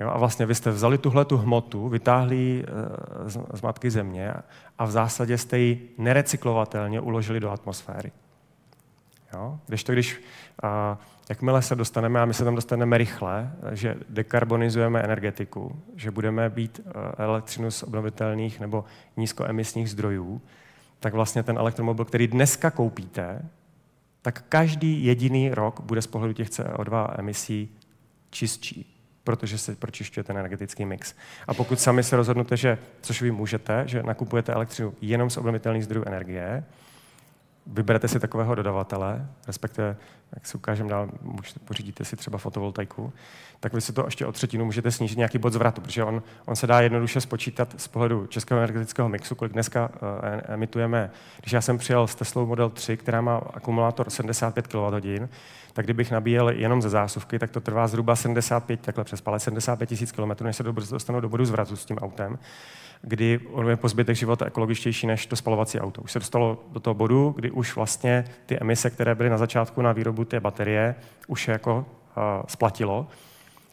Jo, 0.00 0.10
a 0.10 0.18
vlastně 0.18 0.46
vy 0.46 0.54
jste 0.54 0.70
vzali 0.70 0.98
tuhle 0.98 1.24
tu 1.24 1.36
hmotu, 1.36 1.88
vytáhli 1.88 2.64
eh, 2.64 3.30
z, 3.30 3.40
z 3.54 3.62
matky 3.62 3.90
země 3.90 4.32
a 4.78 4.84
v 4.84 4.90
zásadě 4.90 5.38
jste 5.38 5.58
ji 5.58 5.94
nerecyklovatelně 5.98 7.00
uložili 7.00 7.40
do 7.40 7.50
atmosféry. 7.50 8.12
Jo? 9.32 9.58
Když 9.66 9.84
to, 9.84 9.92
když 9.92 10.20
a, 10.62 10.98
jakmile 11.30 11.62
se 11.62 11.76
dostaneme, 11.76 12.20
a 12.20 12.24
my 12.24 12.34
se 12.34 12.44
tam 12.44 12.54
dostaneme 12.54 12.98
rychle, 12.98 13.52
že 13.72 13.96
dekarbonizujeme 14.08 15.00
energetiku, 15.02 15.82
že 15.96 16.10
budeme 16.10 16.50
být 16.50 16.80
elektřinu 17.18 17.70
z 17.70 17.82
obnovitelných 17.82 18.60
nebo 18.60 18.84
nízkoemisních 19.16 19.90
zdrojů, 19.90 20.42
tak 21.00 21.14
vlastně 21.14 21.42
ten 21.42 21.58
elektromobil, 21.58 22.04
který 22.04 22.26
dneska 22.26 22.70
koupíte, 22.70 23.42
tak 24.22 24.44
každý 24.48 25.04
jediný 25.04 25.50
rok 25.50 25.80
bude 25.80 26.02
z 26.02 26.06
pohledu 26.06 26.34
těch 26.34 26.48
CO2 26.48 27.14
emisí 27.18 27.68
čistší, 28.30 28.96
protože 29.24 29.58
se 29.58 29.76
pročišťuje 29.76 30.24
ten 30.24 30.38
energetický 30.38 30.84
mix. 30.84 31.14
A 31.46 31.54
pokud 31.54 31.80
sami 31.80 32.02
se 32.02 32.16
rozhodnete, 32.16 32.56
že, 32.56 32.78
což 33.00 33.22
vy 33.22 33.30
můžete, 33.30 33.82
že 33.86 34.02
nakupujete 34.02 34.52
elektřinu 34.52 34.94
jenom 35.00 35.30
z 35.30 35.36
obnovitelných 35.36 35.84
zdrojů 35.84 36.04
energie, 36.06 36.64
vyberete 37.70 38.08
si 38.08 38.20
takového 38.20 38.54
dodavatele, 38.54 39.26
respektive, 39.46 39.96
jak 40.34 40.46
si 40.46 40.56
ukážem 40.56 40.88
dál, 40.88 41.08
pořídíte 41.64 42.04
si 42.04 42.16
třeba 42.16 42.38
fotovoltaiku, 42.38 43.12
tak 43.60 43.72
vy 43.72 43.80
si 43.80 43.92
to 43.92 44.04
ještě 44.04 44.26
o 44.26 44.32
třetinu 44.32 44.64
můžete 44.64 44.90
snížit 44.90 45.16
nějaký 45.16 45.38
bod 45.38 45.52
zvratu, 45.52 45.80
protože 45.80 46.04
on, 46.04 46.22
on 46.46 46.56
se 46.56 46.66
dá 46.66 46.80
jednoduše 46.80 47.20
spočítat 47.20 47.74
z 47.76 47.88
pohledu 47.88 48.26
českého 48.26 48.60
energetického 48.60 49.08
mixu, 49.08 49.34
kolik 49.34 49.52
dneska 49.52 49.88
uh, 49.88 50.08
emitujeme. 50.54 51.10
Když 51.40 51.52
já 51.52 51.60
jsem 51.60 51.78
přijel 51.78 52.06
s 52.06 52.14
Teslou 52.14 52.46
Model 52.46 52.70
3, 52.70 52.96
která 52.96 53.20
má 53.20 53.36
akumulátor 53.36 54.10
75 54.10 54.66
kWh, 54.66 55.28
tak 55.72 55.84
kdybych 55.86 56.10
nabíjel 56.10 56.48
jenom 56.48 56.82
ze 56.82 56.88
zásuvky, 56.88 57.38
tak 57.38 57.50
to 57.50 57.60
trvá 57.60 57.88
zhruba 57.88 58.16
75, 58.16 58.80
takhle 58.80 59.04
přes 59.04 59.22
75 59.38 59.90
000 60.16 60.34
km, 60.34 60.44
než 60.44 60.56
se 60.56 60.62
dostanu 60.62 61.20
do 61.20 61.28
bodu 61.28 61.44
zvratu 61.44 61.76
s 61.76 61.84
tím 61.84 61.98
autem 61.98 62.38
kdy 63.02 63.40
on 63.52 63.68
je 63.68 63.76
po 63.76 63.88
zbytek 63.88 64.16
života 64.16 64.46
ekologičtější 64.46 65.06
než 65.06 65.26
to 65.26 65.36
spalovací 65.36 65.80
auto. 65.80 66.02
Už 66.02 66.12
se 66.12 66.18
dostalo 66.18 66.64
do 66.72 66.80
toho 66.80 66.94
bodu, 66.94 67.32
kdy 67.36 67.50
už 67.50 67.76
vlastně 67.76 68.24
ty 68.46 68.58
emise, 68.60 68.90
které 68.90 69.14
byly 69.14 69.30
na 69.30 69.38
začátku 69.38 69.82
na 69.82 69.92
výrobu 69.92 70.24
té 70.24 70.40
baterie, 70.40 70.94
už 71.26 71.48
je 71.48 71.52
jako 71.52 71.76
uh, 71.76 72.22
splatilo. 72.48 73.06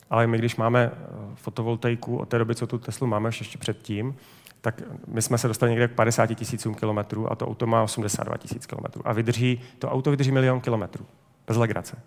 Ale 0.10 0.28
my, 0.28 0.38
když 0.38 0.56
máme 0.56 0.92
fotovoltaiku 1.36 2.18
od 2.18 2.30
té 2.30 2.38
doby, 2.38 2.56
co 2.56 2.68
tu 2.68 2.78
Teslu 2.78 3.08
máme 3.08 3.30
ještě 3.30 3.58
předtím, 3.58 4.16
tak 4.62 4.82
my 5.08 5.22
jsme 5.22 5.38
se 5.38 5.48
dostali 5.48 5.72
někde 5.72 5.88
k 5.88 5.92
50 5.92 6.26
tisícům 6.26 6.76
kilometrů 6.76 7.32
a 7.32 7.36
to 7.36 7.48
auto 7.48 7.68
má 7.68 7.84
82 7.84 8.38
tisíc 8.38 8.66
kilometrů. 8.66 9.02
A 9.06 9.14
vydrží, 9.14 9.62
to 9.80 9.90
auto 9.92 10.12
vydrží 10.12 10.32
milion 10.32 10.62
kilometrů. 10.62 11.06
Bez 11.48 11.58
legrace. 11.58 11.98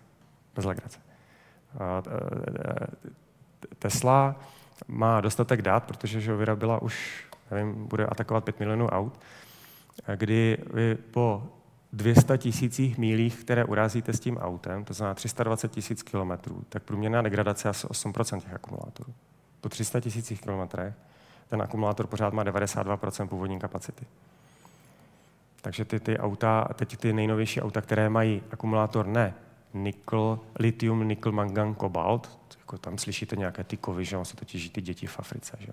Bez 0.55 0.65
legrace. 0.65 0.99
Tesla 3.79 4.35
má 4.87 5.21
dostatek 5.21 5.61
dát, 5.61 5.83
protože 5.83 6.21
že 6.21 6.35
vyrobila 6.35 6.81
už, 6.81 7.25
nevím, 7.51 7.87
bude 7.87 8.05
atakovat 8.05 8.43
5 8.43 8.59
milionů 8.59 8.87
aut, 8.87 9.19
kdy 10.15 10.57
vy 10.73 10.95
po 10.95 11.43
200 11.93 12.37
tisících 12.37 12.97
mílích, 12.97 13.43
které 13.43 13.65
urazíte 13.65 14.13
s 14.13 14.19
tím 14.19 14.37
autem, 14.37 14.83
to 14.83 14.93
znamená 14.93 15.13
320 15.13 15.71
tisíc 15.71 16.03
kilometrů, 16.03 16.63
tak 16.69 16.83
průměrná 16.83 17.21
degradace 17.21 17.67
je 17.67 17.69
asi 17.69 17.87
8% 17.87 18.41
těch 18.41 18.53
akumulátorů. 18.53 19.13
Po 19.61 19.69
300 19.69 19.99
tisících 19.99 20.41
kilometrech 20.41 20.93
ten 21.47 21.61
akumulátor 21.61 22.07
pořád 22.07 22.33
má 22.33 22.43
92% 22.43 23.27
původní 23.27 23.59
kapacity. 23.59 24.05
Takže 25.61 25.85
ty, 25.85 25.99
ty 25.99 26.17
auta, 26.17 26.67
teď 26.75 26.97
ty 26.97 27.13
nejnovější 27.13 27.61
auta, 27.61 27.81
které 27.81 28.09
mají 28.09 28.43
akumulátor 28.51 29.07
ne 29.07 29.33
nikl, 29.73 30.39
litium, 30.59 31.07
nikl, 31.07 31.31
mangan, 31.31 31.73
kobalt, 31.73 32.39
jako 32.71 32.83
tam 32.83 32.97
slyšíte 32.97 33.35
nějaké 33.35 33.63
ty 33.63 33.77
kovy, 33.77 34.05
že 34.05 34.17
se 34.23 34.35
to 34.35 34.45
těží 34.45 34.69
ty 34.69 34.81
děti 34.81 35.07
v 35.07 35.19
Africe. 35.19 35.57
Že? 35.59 35.71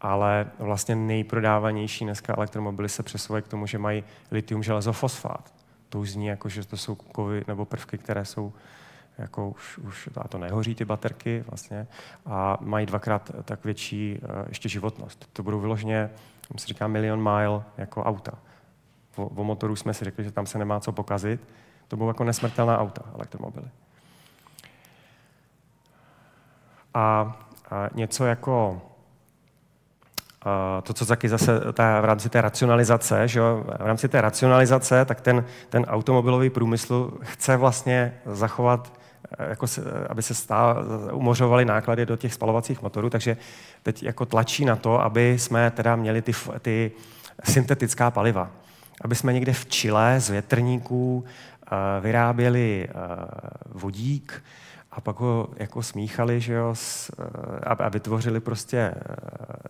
Ale 0.00 0.46
vlastně 0.58 0.94
nejprodávanější 0.94 2.04
dneska 2.04 2.34
elektromobily 2.36 2.88
se 2.88 3.02
přesouvají 3.02 3.42
k 3.42 3.48
tomu, 3.48 3.66
že 3.66 3.78
mají 3.78 4.04
litium, 4.30 4.62
železo, 4.62 4.92
fosfát. 4.92 5.54
To 5.88 6.00
už 6.00 6.10
zní 6.10 6.26
jako, 6.26 6.48
že 6.48 6.66
to 6.66 6.76
jsou 6.76 6.94
kovy 6.94 7.44
nebo 7.48 7.64
prvky, 7.64 7.98
které 7.98 8.24
jsou 8.24 8.52
jako 9.18 9.48
už, 9.48 9.78
už 9.78 10.08
a 10.16 10.28
to 10.28 10.38
nehoří 10.38 10.74
ty 10.74 10.84
baterky 10.84 11.44
vlastně 11.46 11.86
a 12.26 12.58
mají 12.60 12.86
dvakrát 12.86 13.30
tak 13.44 13.64
větší 13.64 14.18
uh, 14.22 14.48
ještě 14.48 14.68
životnost. 14.68 15.28
To 15.32 15.42
budou 15.42 15.60
vyloženě, 15.60 16.10
se 16.56 16.66
říká 16.66 16.86
milion 16.86 17.22
mile 17.22 17.62
jako 17.76 18.04
auta. 18.04 18.32
o, 19.16 19.26
o 19.26 19.44
motoru 19.44 19.76
jsme 19.76 19.94
si 19.94 20.04
řekli, 20.04 20.24
že 20.24 20.30
tam 20.30 20.46
se 20.46 20.58
nemá 20.58 20.80
co 20.80 20.92
pokazit. 20.92 21.40
To 21.88 21.96
bylo 21.96 22.10
jako 22.10 22.24
nesmrtelná 22.24 22.78
auta, 22.78 23.02
elektromobily. 23.14 23.68
A, 26.94 27.36
něco 27.94 28.24
jako 28.24 28.82
to, 30.82 30.92
co 30.92 31.06
taky 31.06 31.28
zase 31.28 31.60
ta, 31.72 32.00
v 32.00 32.04
rámci 32.04 32.28
té 32.28 32.40
racionalizace, 32.40 33.28
že 33.28 33.38
jo, 33.38 33.64
v 33.78 33.86
rámci 33.86 34.08
té 34.08 34.20
racionalizace, 34.20 35.04
tak 35.04 35.20
ten, 35.20 35.44
ten 35.68 35.84
automobilový 35.84 36.50
průmysl 36.50 37.10
chce 37.22 37.56
vlastně 37.56 38.14
zachovat, 38.26 38.92
eh, 39.38 39.48
jako 39.48 39.66
se, 39.66 39.82
aby 40.08 40.22
se 40.22 40.34
stá, 40.34 40.76
umořovaly 41.12 41.64
náklady 41.64 42.06
do 42.06 42.16
těch 42.16 42.34
spalovacích 42.34 42.82
motorů, 42.82 43.10
takže 43.10 43.36
teď 43.82 44.02
jako 44.02 44.26
tlačí 44.26 44.64
na 44.64 44.76
to, 44.76 45.00
aby 45.00 45.38
jsme 45.38 45.70
teda 45.70 45.96
měli 45.96 46.22
ty, 46.22 46.32
ty 46.62 46.92
syntetická 47.44 48.10
paliva. 48.10 48.50
Aby 49.00 49.14
jsme 49.14 49.32
někde 49.32 49.52
v 49.52 49.66
Chile 49.66 50.20
z 50.20 50.30
větrníků 50.30 51.16
uh, 51.16 52.04
vyráběli 52.04 52.88
vodík, 53.72 54.42
a 54.94 55.00
pak 55.00 55.20
ho 55.20 55.48
jako 55.56 55.82
smíchali, 55.82 56.40
že 56.40 56.52
jo, 56.52 56.74
s, 56.74 57.10
eh, 57.18 57.64
a 57.64 57.88
vytvořili 57.88 58.40
prostě 58.40 58.78
eh, 58.78 58.94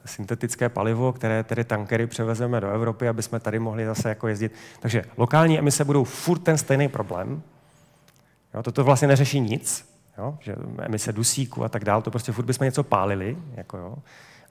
syntetické 0.05 0.69
palivo, 0.69 1.13
které 1.13 1.43
tedy 1.43 1.65
tankery 1.65 2.07
převezeme 2.07 2.61
do 2.61 2.71
Evropy, 2.71 3.09
aby 3.09 3.23
jsme 3.23 3.41
tady 3.41 3.59
mohli 3.59 3.87
zase 3.87 4.09
jako 4.09 4.29
jezdit. 4.29 4.53
Takže 4.81 5.05
lokální 5.17 5.59
emise 5.59 5.85
budou 5.85 6.05
furt 6.05 6.39
ten 6.39 6.59
stejný 6.59 6.89
problém. 6.89 7.43
Jo, 8.55 8.63
toto 8.63 8.85
vlastně 8.85 9.09
neřeší 9.09 9.41
nic, 9.41 9.95
jo, 10.19 10.39
že 10.41 10.57
emise 10.79 11.13
dusíku 11.13 11.65
a 11.65 11.69
tak 11.69 11.85
dále, 11.85 12.03
to 12.03 12.11
prostě 12.11 12.33
furt 12.33 12.45
bychom 12.45 12.65
něco 12.65 12.83
pálili, 12.83 13.37
jako 13.55 13.77
jo, 13.77 13.97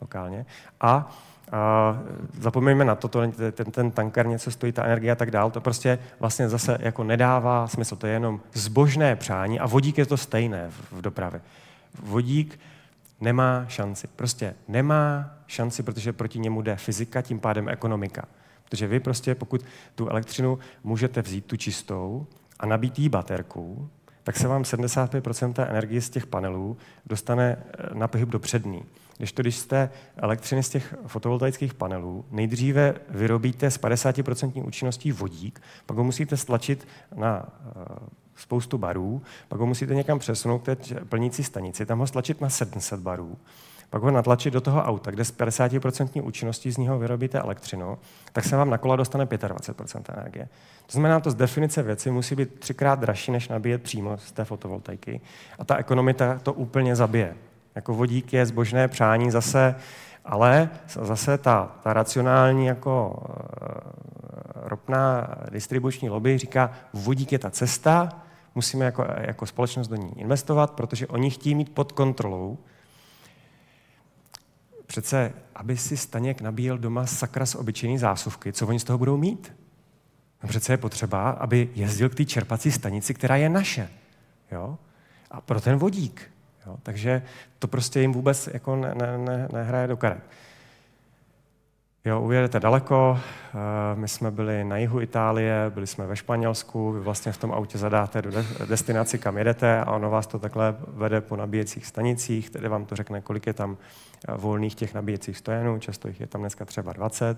lokálně. 0.02 0.46
A 0.82 1.12
a 1.54 2.00
zapomeňme 2.40 2.86
na 2.86 2.96
to, 2.96 3.08
to 3.08 3.22
ten, 3.52 3.72
ten 3.72 3.92
tanker 3.92 4.28
něco 4.28 4.52
stojí, 4.52 4.72
ta 4.72 4.84
energie 4.84 5.12
a 5.12 5.16
tak 5.16 5.32
dál, 5.32 5.52
to 5.52 5.62
prostě 5.62 6.00
vlastně 6.20 6.50
zase 6.50 6.78
jako 6.80 7.04
nedává 7.04 7.68
smysl, 7.68 7.96
to 7.96 8.08
je 8.08 8.14
jenom 8.14 8.40
zbožné 8.54 9.16
přání 9.16 9.60
a 9.60 9.68
vodík 9.68 9.98
je 9.98 10.06
to 10.06 10.18
stejné 10.18 10.70
v, 10.70 10.92
v 10.92 11.02
dopravě. 11.02 11.42
Vodík 12.04 12.60
nemá 13.22 13.66
šanci, 13.68 14.08
prostě 14.08 14.56
nemá 14.68 15.32
šanci, 15.48 15.84
protože 15.84 16.14
proti 16.14 16.40
němu 16.40 16.62
jde 16.62 16.76
fyzika, 16.76 17.22
tím 17.22 17.40
pádem 17.40 17.70
ekonomika. 17.70 18.26
Protože 18.66 18.88
vy 18.88 19.00
prostě, 19.00 19.36
pokud 19.36 19.66
tu 19.96 20.10
elektřinu 20.10 20.60
můžete 20.84 21.22
vzít 21.22 21.46
tu 21.46 21.58
čistou 21.58 22.28
a 22.60 22.66
nabít 22.66 23.00
jí 23.00 23.10
baterku, 23.10 23.90
tak 24.24 24.38
se 24.38 24.48
vám 24.48 24.62
75% 24.62 25.70
energie 25.70 26.02
z 26.02 26.10
těch 26.10 26.28
panelů 26.28 26.78
dostane 27.06 27.58
eh, 27.58 27.96
na 27.96 28.08
pohyb 28.08 28.30
do 28.30 28.40
přední. 28.40 28.84
Když 29.24 29.32
to, 29.32 29.42
když 29.42 29.58
jste 29.58 29.90
elektřiny 30.18 30.64
z 30.64 30.70
těch 30.70 30.96
fotovoltaických 31.08 31.74
panelů, 31.74 32.26
nejdříve 32.32 32.96
vyrobíte 33.10 33.72
s 33.72 33.80
50% 33.80 34.68
účinností 34.68 35.12
vodík, 35.12 35.62
pak 35.86 35.98
ho 35.98 36.04
musíte 36.04 36.38
stlačit 36.38 36.88
na 37.16 37.46
eh, 37.46 37.72
spoustu 38.36 38.78
barů, 38.78 39.22
pak 39.48 39.60
ho 39.60 39.66
musíte 39.66 39.96
někam 39.96 40.20
přesunout 40.20 40.60
k 40.60 40.66
té 40.66 40.76
plnící 41.10 41.44
stanici, 41.44 41.86
tam 41.86 42.00
ho 42.00 42.08
stlačit 42.08 42.42
na 42.42 42.50
700 42.50 43.00
barů, 43.00 43.38
pak 43.90 44.02
ho 44.02 44.12
natlačit 44.12 44.54
do 44.54 44.62
toho 44.62 44.84
auta, 44.84 45.12
kde 45.12 45.26
s 45.26 45.34
50% 45.34 46.24
účinností 46.26 46.72
z 46.72 46.78
něho 46.78 47.00
vyrobíte 47.00 47.40
elektřinu, 47.40 47.98
tak 48.34 48.44
se 48.44 48.56
vám 48.56 48.70
na 48.70 48.78
kola 48.78 48.96
dostane 48.96 49.26
25% 49.26 50.04
energie. 50.18 50.50
To 50.86 50.92
znamená, 50.92 51.20
to 51.20 51.32
z 51.32 51.36
definice 51.36 51.84
věci 51.84 52.12
musí 52.12 52.36
být 52.36 52.60
třikrát 52.60 53.00
dražší, 53.00 53.32
než 53.32 53.48
nabíjet 53.48 53.82
přímo 53.84 54.18
z 54.18 54.32
té 54.32 54.46
fotovoltaiky. 54.46 55.22
A 55.60 55.66
ta 55.66 55.76
ekonomika 55.76 56.40
to 56.44 56.54
úplně 56.54 56.96
zabije. 56.96 57.36
Jako 57.76 57.94
vodík 57.94 58.34
je 58.34 58.46
zbožné 58.46 58.88
přání 58.88 59.32
zase, 59.32 59.76
ale 60.26 60.70
zase 60.88 61.38
ta, 61.38 61.76
ta 61.84 61.94
racionální 61.94 62.66
jako 62.66 63.10
uh, 63.10 63.94
ropná 64.54 65.36
distribuční 65.52 66.10
lobby 66.10 66.38
říká, 66.38 66.72
vodík 66.94 67.32
je 67.32 67.40
ta 67.40 67.50
cesta, 67.50 68.10
musíme 68.56 68.86
jako, 68.86 69.06
jako 69.18 69.46
společnost 69.46 69.88
do 69.88 69.96
ní 69.96 70.20
investovat, 70.20 70.72
protože 70.72 71.08
oni 71.08 71.30
chtějí 71.30 71.56
mít 71.56 71.70
pod 71.70 71.92
kontrolou. 71.92 72.58
Přece, 74.86 75.34
aby 75.56 75.78
si 75.78 75.98
Staněk 75.98 76.42
nabíjel 76.42 76.78
doma 76.78 77.06
sakra 77.06 77.46
z 77.46 77.56
obyčejné 77.56 78.00
zásuvky, 78.00 78.54
co 78.54 78.68
oni 78.68 78.80
z 78.80 78.84
toho 78.84 78.98
budou 78.98 79.18
mít? 79.18 79.54
No 80.44 80.50
přece 80.50 80.74
je 80.74 80.78
potřeba, 80.78 81.30
aby 81.30 81.70
jezdil 81.76 82.10
k 82.10 82.16
té 82.16 82.26
čerpací 82.26 82.72
stanici, 82.72 83.14
která 83.14 83.36
je 83.36 83.50
naše. 83.50 83.90
Jo? 84.52 84.78
A 85.32 85.42
pro 85.42 85.62
ten 85.62 85.78
vodík. 85.78 86.33
Jo? 86.68 86.78
Takže 86.84 87.22
to 87.60 87.68
prostě 87.68 88.02
jim 88.02 88.14
vůbec 88.14 88.50
jako 88.54 88.76
ne, 88.76 88.96
ne, 88.96 89.18
ne, 89.18 89.48
nehraje 89.54 89.88
do 89.88 89.98
karet. 89.98 90.24
Jo, 92.06 92.22
ujedete 92.22 92.60
daleko, 92.60 93.20
eh, 93.20 93.58
my 93.96 94.08
jsme 94.08 94.32
byli 94.32 94.64
na 94.64 94.78
jihu 94.78 95.02
Itálie, 95.02 95.72
byli 95.74 95.88
jsme 95.88 96.08
ve 96.08 96.16
Španělsku, 96.16 96.92
vy 96.92 97.00
vlastně 97.00 97.32
v 97.32 97.38
tom 97.38 97.52
autě 97.52 97.78
zadáte 97.78 98.22
do 98.22 98.32
destinaci, 98.66 99.20
kam 99.20 99.38
jedete 99.38 99.80
a 99.80 99.92
ono 99.92 100.10
vás 100.10 100.28
to 100.28 100.40
takhle 100.40 100.76
vede 100.88 101.22
po 101.22 101.36
nabíjecích 101.36 101.86
stanicích, 101.86 102.50
tedy 102.50 102.68
vám 102.68 102.86
to 102.86 102.96
řekne, 102.96 103.22
kolik 103.22 103.48
je 103.48 103.54
tam 103.54 103.78
volných 104.28 104.76
těch 104.76 104.94
nabíjecích 104.94 105.38
stojanů, 105.38 105.80
často 105.80 106.08
jich 106.08 106.20
je 106.20 106.28
tam 106.28 106.42
dneska 106.42 106.66
třeba 106.66 106.94
20, 106.94 107.38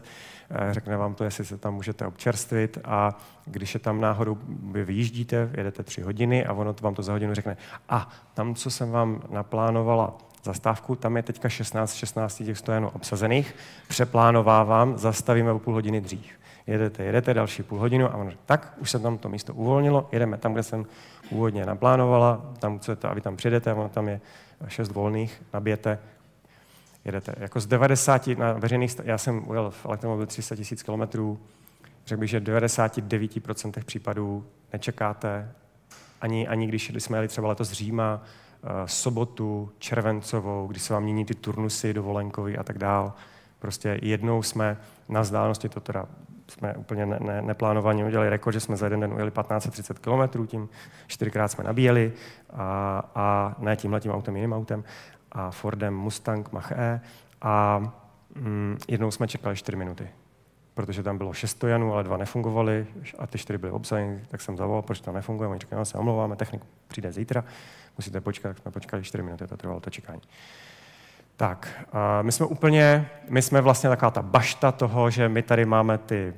eh, 0.50 0.74
řekne 0.74 0.98
vám 0.98 1.16
to, 1.16 1.24
jestli 1.24 1.46
se 1.46 1.58
tam 1.58 1.74
můžete 1.74 2.08
občerstvit 2.08 2.78
a 2.86 3.18
když 3.46 3.74
je 3.74 3.80
tam 3.80 4.02
náhodou, 4.02 4.38
vy 4.72 4.84
vyjíždíte, 4.84 5.50
jedete 5.58 5.84
tři 5.84 6.02
hodiny 6.02 6.46
a 6.46 6.54
ono 6.54 6.74
to 6.74 6.84
vám 6.84 6.96
to 6.96 7.04
za 7.04 7.12
hodinu 7.12 7.34
řekne, 7.34 7.58
a 7.90 8.10
tam, 8.34 8.56
co 8.56 8.72
jsem 8.72 8.92
vám 8.92 9.22
naplánovala 9.30 10.18
zastávku, 10.44 10.96
tam 10.96 11.18
je 11.18 11.24
teďka 11.24 11.50
16, 11.50 11.94
16 11.94 12.44
těch 12.46 12.58
stojanů 12.58 12.90
obsazených, 12.90 13.56
přeplánovávám, 13.88 14.98
zastavíme 14.98 15.52
o 15.52 15.60
půl 15.60 15.74
hodiny 15.74 16.02
dřív. 16.02 16.32
Jedete, 16.68 17.04
jedete 17.04 17.34
další 17.34 17.64
půl 17.64 17.80
hodinu 17.80 18.12
a 18.12 18.16
on 18.16 18.30
říká, 18.30 18.42
tak, 18.46 18.74
už 18.78 18.92
se 18.92 19.00
tam 19.00 19.18
to 19.18 19.30
místo 19.30 19.54
uvolnilo, 19.54 20.10
jedeme 20.12 20.38
tam, 20.38 20.54
kde 20.54 20.64
jsem 20.64 20.86
původně 21.30 21.66
naplánovala, 21.66 22.54
tam 22.60 22.80
chcete, 22.80 23.08
a 23.08 23.14
vy 23.14 23.22
tam 23.22 23.36
přijedete, 23.36 23.74
ono 23.74 23.90
tam 23.90 24.08
je 24.08 24.22
šest 24.68 24.92
volných, 24.92 25.44
nabijete, 25.54 26.00
jedete. 27.06 27.36
Jako 27.38 27.60
z 27.60 27.66
90 27.66 28.28
na 28.28 28.54
veřejných, 28.54 28.96
já 29.04 29.18
jsem 29.18 29.48
ujel 29.48 29.72
v 29.72 29.86
elektromobil 29.86 30.26
300 30.26 30.56
000 30.56 30.66
kilometrů, 30.86 31.40
řekl 32.06 32.20
bych, 32.20 32.30
že 32.30 32.40
v 32.40 32.44
99% 32.44 33.84
případů 33.84 34.46
nečekáte, 34.74 35.52
ani, 36.22 36.48
ani 36.48 36.68
když 36.68 36.92
jsme 36.96 37.18
jeli 37.18 37.28
třeba 37.28 37.48
letos 37.48 37.70
z 37.70 37.72
Říma, 37.72 38.22
Eh, 38.68 38.88
sobotu 38.88 39.72
červencovou, 39.80 40.68
kdy 40.68 40.80
se 40.80 40.94
vám 40.94 41.04
mění 41.04 41.26
ty 41.26 41.34
turnusy 41.34 41.94
dovolenkový 41.94 42.58
a 42.58 42.64
tak 42.64 42.78
dál. 42.78 43.14
Prostě 43.60 44.00
jednou 44.02 44.44
jsme 44.44 44.78
na 45.10 45.22
vzdálenosti, 45.22 45.70
to 45.70 45.80
teda 45.80 46.06
jsme 46.48 46.74
úplně 46.74 47.06
ne, 47.06 47.18
ne, 47.22 47.42
neplánovaně 47.42 48.06
udělali 48.06 48.30
rekord, 48.30 48.54
že 48.54 48.60
jsme 48.60 48.78
za 48.78 48.86
jeden 48.86 49.00
den 49.00 49.14
ujeli 49.14 49.32
1530 49.32 50.00
km, 50.00 50.48
tím 50.48 50.70
čtyřikrát 51.08 51.48
jsme 51.48 51.64
nabíjeli 51.64 52.14
a, 52.54 53.04
a 53.16 53.56
ne 53.60 53.76
tímhle 53.76 54.00
tím 54.00 54.12
autem, 54.12 54.36
jiným 54.36 54.54
autem, 54.54 54.84
a 55.36 55.52
Fordem 55.52 55.96
Mustang 55.96 56.52
Mach-E 56.52 57.02
a 57.42 57.80
mm, 58.36 58.78
jednou 58.88 59.12
jsme 59.12 59.28
čekali 59.28 59.56
4 59.56 59.78
minuty, 59.78 60.08
protože 60.74 61.04
tam 61.04 61.18
bylo 61.18 61.34
6 61.34 61.52
stojanů, 61.52 61.94
ale 61.94 62.04
dva 62.04 62.18
nefungovaly 62.18 62.88
a 63.20 63.28
ty 63.28 63.38
4 63.38 63.58
byly 63.58 63.72
obsazeny, 63.72 64.22
tak 64.28 64.42
jsem 64.42 64.58
zavolal, 64.58 64.82
proč 64.82 65.00
to 65.00 65.12
nefunguje, 65.12 65.50
oni 65.50 65.60
říkali, 65.60 65.80
no, 65.80 65.86
se 65.86 65.98
omlouváme, 65.98 66.36
technik 66.36 66.62
přijde 66.88 67.12
zítra 67.12 67.44
musíte 67.98 68.22
počkat, 68.22 68.50
tak 68.50 68.58
jsme 68.58 68.72
počkali 68.72 69.04
4 69.04 69.24
minuty, 69.24 69.48
to 69.48 69.58
trvalo 69.58 69.80
to 69.80 69.90
čekání. 69.90 70.22
Tak, 71.38 71.86
my 72.22 72.32
jsme 72.32 72.46
úplně, 72.46 73.10
my 73.30 73.42
jsme 73.42 73.62
vlastně 73.62 73.90
taková 73.90 74.12
ta 74.12 74.22
bašta 74.22 74.72
toho, 74.72 75.10
že 75.10 75.30
my 75.30 75.42
tady 75.42 75.66
máme 75.66 75.98
ty, 75.98 76.34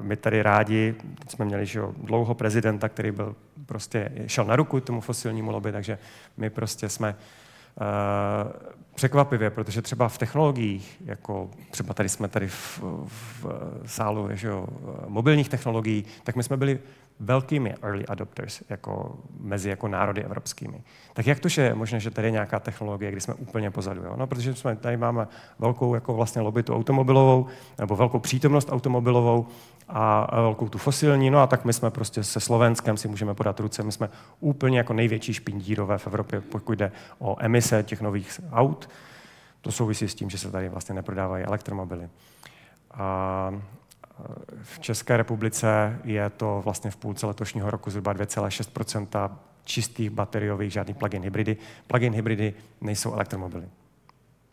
my 0.00 0.16
tady 0.16 0.42
rádi, 0.42 0.94
teď 1.18 1.30
jsme 1.30 1.44
měli 1.44 1.66
že 1.66 1.80
dlouho 1.96 2.34
prezidenta, 2.34 2.88
který 2.88 3.10
byl 3.10 3.36
prostě, 3.66 4.12
šel 4.26 4.44
na 4.44 4.56
ruku 4.56 4.80
tomu 4.80 5.00
fosilnímu 5.00 5.50
lobby, 5.50 5.72
takže 5.72 5.98
my 6.36 6.50
prostě 6.50 6.88
jsme 6.88 7.16
překvapivě, 8.94 9.50
protože 9.50 9.82
třeba 9.82 10.08
v 10.08 10.18
technologiích, 10.18 11.02
jako 11.04 11.50
třeba 11.70 11.94
tady 11.94 12.08
jsme 12.08 12.28
tady 12.28 12.48
v, 12.48 12.82
v 13.06 13.46
sálu 13.86 14.28
že 14.32 14.48
jo, 14.48 14.66
mobilních 15.06 15.48
technologií, 15.48 16.04
tak 16.24 16.36
my 16.36 16.42
jsme 16.42 16.56
byli 16.56 16.78
velkými 17.20 17.74
early 17.82 18.06
adopters 18.06 18.62
jako, 18.68 19.18
mezi 19.40 19.68
jako 19.68 19.88
národy 19.88 20.24
evropskými. 20.24 20.82
Tak 21.12 21.26
jak 21.26 21.40
to, 21.40 21.48
že 21.48 21.62
je 21.62 21.74
možné, 21.74 22.00
že 22.00 22.10
tady 22.10 22.26
je 22.26 22.30
nějaká 22.30 22.60
technologie, 22.60 23.10
kdy 23.10 23.20
jsme 23.20 23.34
úplně 23.34 23.70
pozadu? 23.70 24.02
Jo? 24.02 24.14
No, 24.16 24.26
protože 24.26 24.54
jsme 24.54 24.76
tady 24.76 24.96
máme 24.96 25.28
velkou 25.58 25.94
jako 25.94 26.14
vlastně 26.14 26.42
lobby 26.42 26.62
tu 26.62 26.74
automobilovou, 26.74 27.46
nebo 27.78 27.96
velkou 27.96 28.18
přítomnost 28.18 28.72
automobilovou 28.72 29.46
a 29.88 30.40
velkou 30.40 30.68
tu 30.68 30.78
fosilní, 30.78 31.30
no 31.30 31.38
a 31.38 31.46
tak 31.46 31.64
my 31.64 31.72
jsme 31.72 31.90
prostě 31.90 32.24
se 32.24 32.40
Slovenskem 32.40 32.96
si 32.96 33.08
můžeme 33.08 33.34
podat 33.34 33.60
ruce, 33.60 33.82
my 33.82 33.92
jsme 33.92 34.08
úplně 34.40 34.78
jako 34.78 34.92
největší 34.92 35.34
špindírové 35.34 35.98
v 35.98 36.06
Evropě, 36.06 36.40
pokud 36.40 36.72
jde 36.78 36.92
o 37.18 37.36
emise 37.38 37.82
těch 37.82 38.00
nových 38.00 38.40
aut. 38.52 38.88
To 39.60 39.72
souvisí 39.72 40.08
s 40.08 40.14
tím, 40.14 40.30
že 40.30 40.38
se 40.38 40.50
tady 40.50 40.68
vlastně 40.68 40.94
neprodávají 40.94 41.44
elektromobily. 41.44 42.08
A 42.90 43.50
v 44.62 44.78
České 44.78 45.16
republice 45.16 45.98
je 46.04 46.30
to 46.30 46.60
vlastně 46.64 46.90
v 46.90 46.96
půlce 46.96 47.26
letošního 47.26 47.70
roku 47.70 47.90
zhruba 47.90 48.14
2,6% 48.14 49.30
čistých 49.64 50.10
bateriových, 50.10 50.72
žádný 50.72 50.94
plug-in 50.94 51.22
hybridy. 51.22 51.56
Plug-in 51.86 52.14
hybridy 52.14 52.54
nejsou 52.80 53.12
elektromobily. 53.12 53.68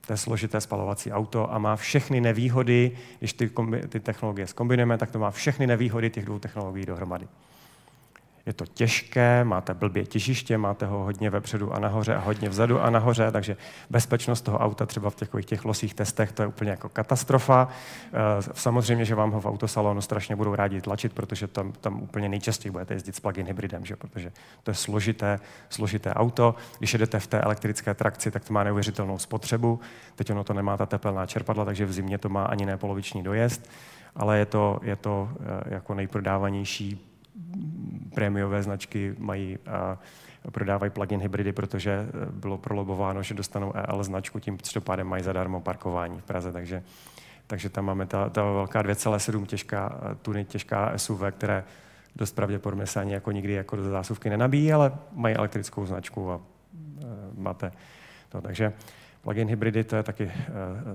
To 0.07 0.13
je 0.13 0.17
složité 0.17 0.61
spalovací 0.61 1.11
auto 1.11 1.53
a 1.53 1.57
má 1.57 1.75
všechny 1.75 2.21
nevýhody, 2.21 2.97
když 3.19 3.33
ty, 3.33 3.47
kombi- 3.47 3.87
ty 3.87 3.99
technologie 3.99 4.47
zkombinujeme, 4.47 4.97
tak 4.97 5.11
to 5.11 5.19
má 5.19 5.31
všechny 5.31 5.67
nevýhody 5.67 6.09
těch 6.09 6.25
dvou 6.25 6.39
technologií 6.39 6.85
dohromady 6.85 7.27
je 8.45 8.53
to 8.53 8.65
těžké, 8.65 9.43
máte 9.43 9.73
blbě 9.73 10.05
těžiště, 10.05 10.57
máte 10.57 10.85
ho 10.85 11.03
hodně 11.03 11.29
vepředu 11.29 11.73
a 11.73 11.79
nahoře 11.79 12.15
a 12.15 12.19
hodně 12.19 12.49
vzadu 12.49 12.81
a 12.81 12.89
nahoře, 12.89 13.31
takže 13.31 13.57
bezpečnost 13.89 14.41
toho 14.41 14.57
auta 14.57 14.85
třeba 14.85 15.09
v 15.09 15.15
takových 15.15 15.45
těch 15.45 15.65
losích 15.65 15.93
testech, 15.93 16.31
to 16.31 16.41
je 16.41 16.47
úplně 16.47 16.71
jako 16.71 16.89
katastrofa. 16.89 17.67
Eh, 18.07 18.41
samozřejmě, 18.53 19.05
že 19.05 19.15
vám 19.15 19.31
ho 19.31 19.41
v 19.41 19.45
autosalonu 19.45 20.01
strašně 20.01 20.35
budou 20.35 20.55
rádi 20.55 20.81
tlačit, 20.81 21.13
protože 21.13 21.47
tam, 21.47 21.71
tam 21.71 22.01
úplně 22.01 22.29
nejčastěji 22.29 22.71
budete 22.71 22.93
jezdit 22.93 23.15
s 23.15 23.19
plug-in 23.19 23.47
hybridem, 23.47 23.85
že? 23.85 23.95
protože 23.95 24.31
to 24.63 24.71
je 24.71 24.75
složité, 24.75 25.39
složité 25.69 26.13
auto. 26.13 26.55
Když 26.77 26.93
jedete 26.93 27.19
v 27.19 27.27
té 27.27 27.41
elektrické 27.41 27.93
trakci, 27.93 28.31
tak 28.31 28.45
to 28.45 28.53
má 28.53 28.63
neuvěřitelnou 28.63 29.17
spotřebu. 29.17 29.79
Teď 30.15 30.31
ono 30.31 30.43
to 30.43 30.53
nemá 30.53 30.77
ta 30.77 30.85
tepelná 30.85 31.25
čerpadla, 31.25 31.65
takže 31.65 31.85
v 31.85 31.93
zimě 31.93 32.17
to 32.17 32.29
má 32.29 32.45
ani 32.45 32.65
ne 32.65 32.77
poloviční 32.77 33.23
dojezd, 33.23 33.69
ale 34.15 34.39
je 34.39 34.45
to, 34.45 34.79
je 34.83 34.95
to 34.95 35.29
eh, 35.39 35.73
jako 35.73 35.93
nejprodávanější 35.93 37.10
prémiové 38.13 38.63
značky 38.63 39.15
mají 39.17 39.57
a 39.67 39.97
prodávají 40.51 40.91
plug-in 40.91 41.21
hybridy, 41.21 41.51
protože 41.51 41.91
e, 41.91 42.07
bylo 42.31 42.57
prolobováno, 42.57 43.23
že 43.23 43.33
dostanou 43.33 43.73
EL 43.75 44.03
značku, 44.03 44.39
tím 44.39 44.57
pádem 44.79 45.07
mají 45.07 45.23
zadarmo 45.23 45.61
parkování 45.61 46.19
v 46.19 46.23
Praze, 46.23 46.51
takže, 46.51 46.83
takže 47.47 47.69
tam 47.69 47.85
máme 47.85 48.05
ta, 48.05 48.29
ta 48.29 48.43
velká 48.43 48.81
2,7 48.81 49.45
těžká, 49.45 50.01
tuny 50.21 50.45
těžká 50.45 50.97
SUV, 50.97 51.21
které 51.31 51.63
dost 52.15 52.35
pravděpodobně 52.35 52.85
se 52.85 52.99
ani 52.99 53.13
jako 53.13 53.31
nikdy 53.31 53.53
jako 53.53 53.75
do 53.75 53.83
zásuvky 53.83 54.29
nenabíjí, 54.29 54.73
ale 54.73 54.91
mají 55.13 55.35
elektrickou 55.35 55.85
značku 55.85 56.31
a 56.31 56.35
e, 56.35 57.05
máte 57.37 57.71
to. 58.29 58.41
Takže 58.41 58.73
plug-in 59.21 59.47
hybridy, 59.47 59.83
to 59.83 59.95
je 59.95 60.03
taky 60.03 60.25
uh, 60.25 60.31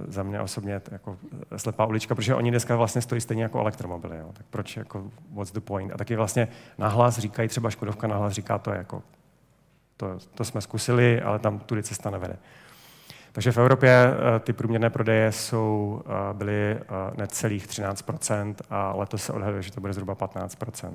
za 0.09 0.22
mě 0.22 0.41
osobně 0.41 0.81
jako 0.91 1.18
slepá 1.57 1.87
ulička, 1.87 2.14
protože 2.14 2.35
oni 2.35 2.51
dneska 2.51 2.77
vlastně 2.77 3.03
stojí 3.03 3.20
stejně 3.20 3.43
jako 3.43 3.61
elektromobily. 3.61 4.18
Jo. 4.18 4.31
Tak 4.33 4.47
proč, 4.51 4.77
jako, 4.77 5.11
what's 5.35 5.53
the 5.53 5.61
point? 5.61 5.93
A 5.93 5.97
taky 5.97 6.16
vlastně 6.16 6.49
nahlas 6.79 7.18
říkají, 7.18 7.49
třeba 7.49 7.70
Škodovka 7.70 8.07
nahlas 8.07 8.33
říká, 8.33 8.59
to 8.59 8.70
je 8.70 8.79
jako, 8.79 9.03
to, 9.97 10.18
to 10.35 10.45
jsme 10.45 10.61
zkusili, 10.61 11.22
ale 11.22 11.39
tam 11.39 11.59
tudy 11.59 11.83
cesta 11.83 12.11
nevede. 12.11 12.37
Takže 13.33 13.53
v 13.53 13.59
Evropě 13.59 14.14
ty 14.41 14.53
průměrné 14.53 14.91
prodeje 14.91 15.33
jsou, 15.33 16.03
byly 16.33 16.79
necelých 17.16 17.66
13% 17.66 18.55
a 18.70 18.93
letos 18.97 19.24
se 19.24 19.33
odhaduje, 19.33 19.62
že 19.62 19.72
to 19.72 19.81
bude 19.81 19.93
zhruba 19.93 20.14
15%. 20.14 20.93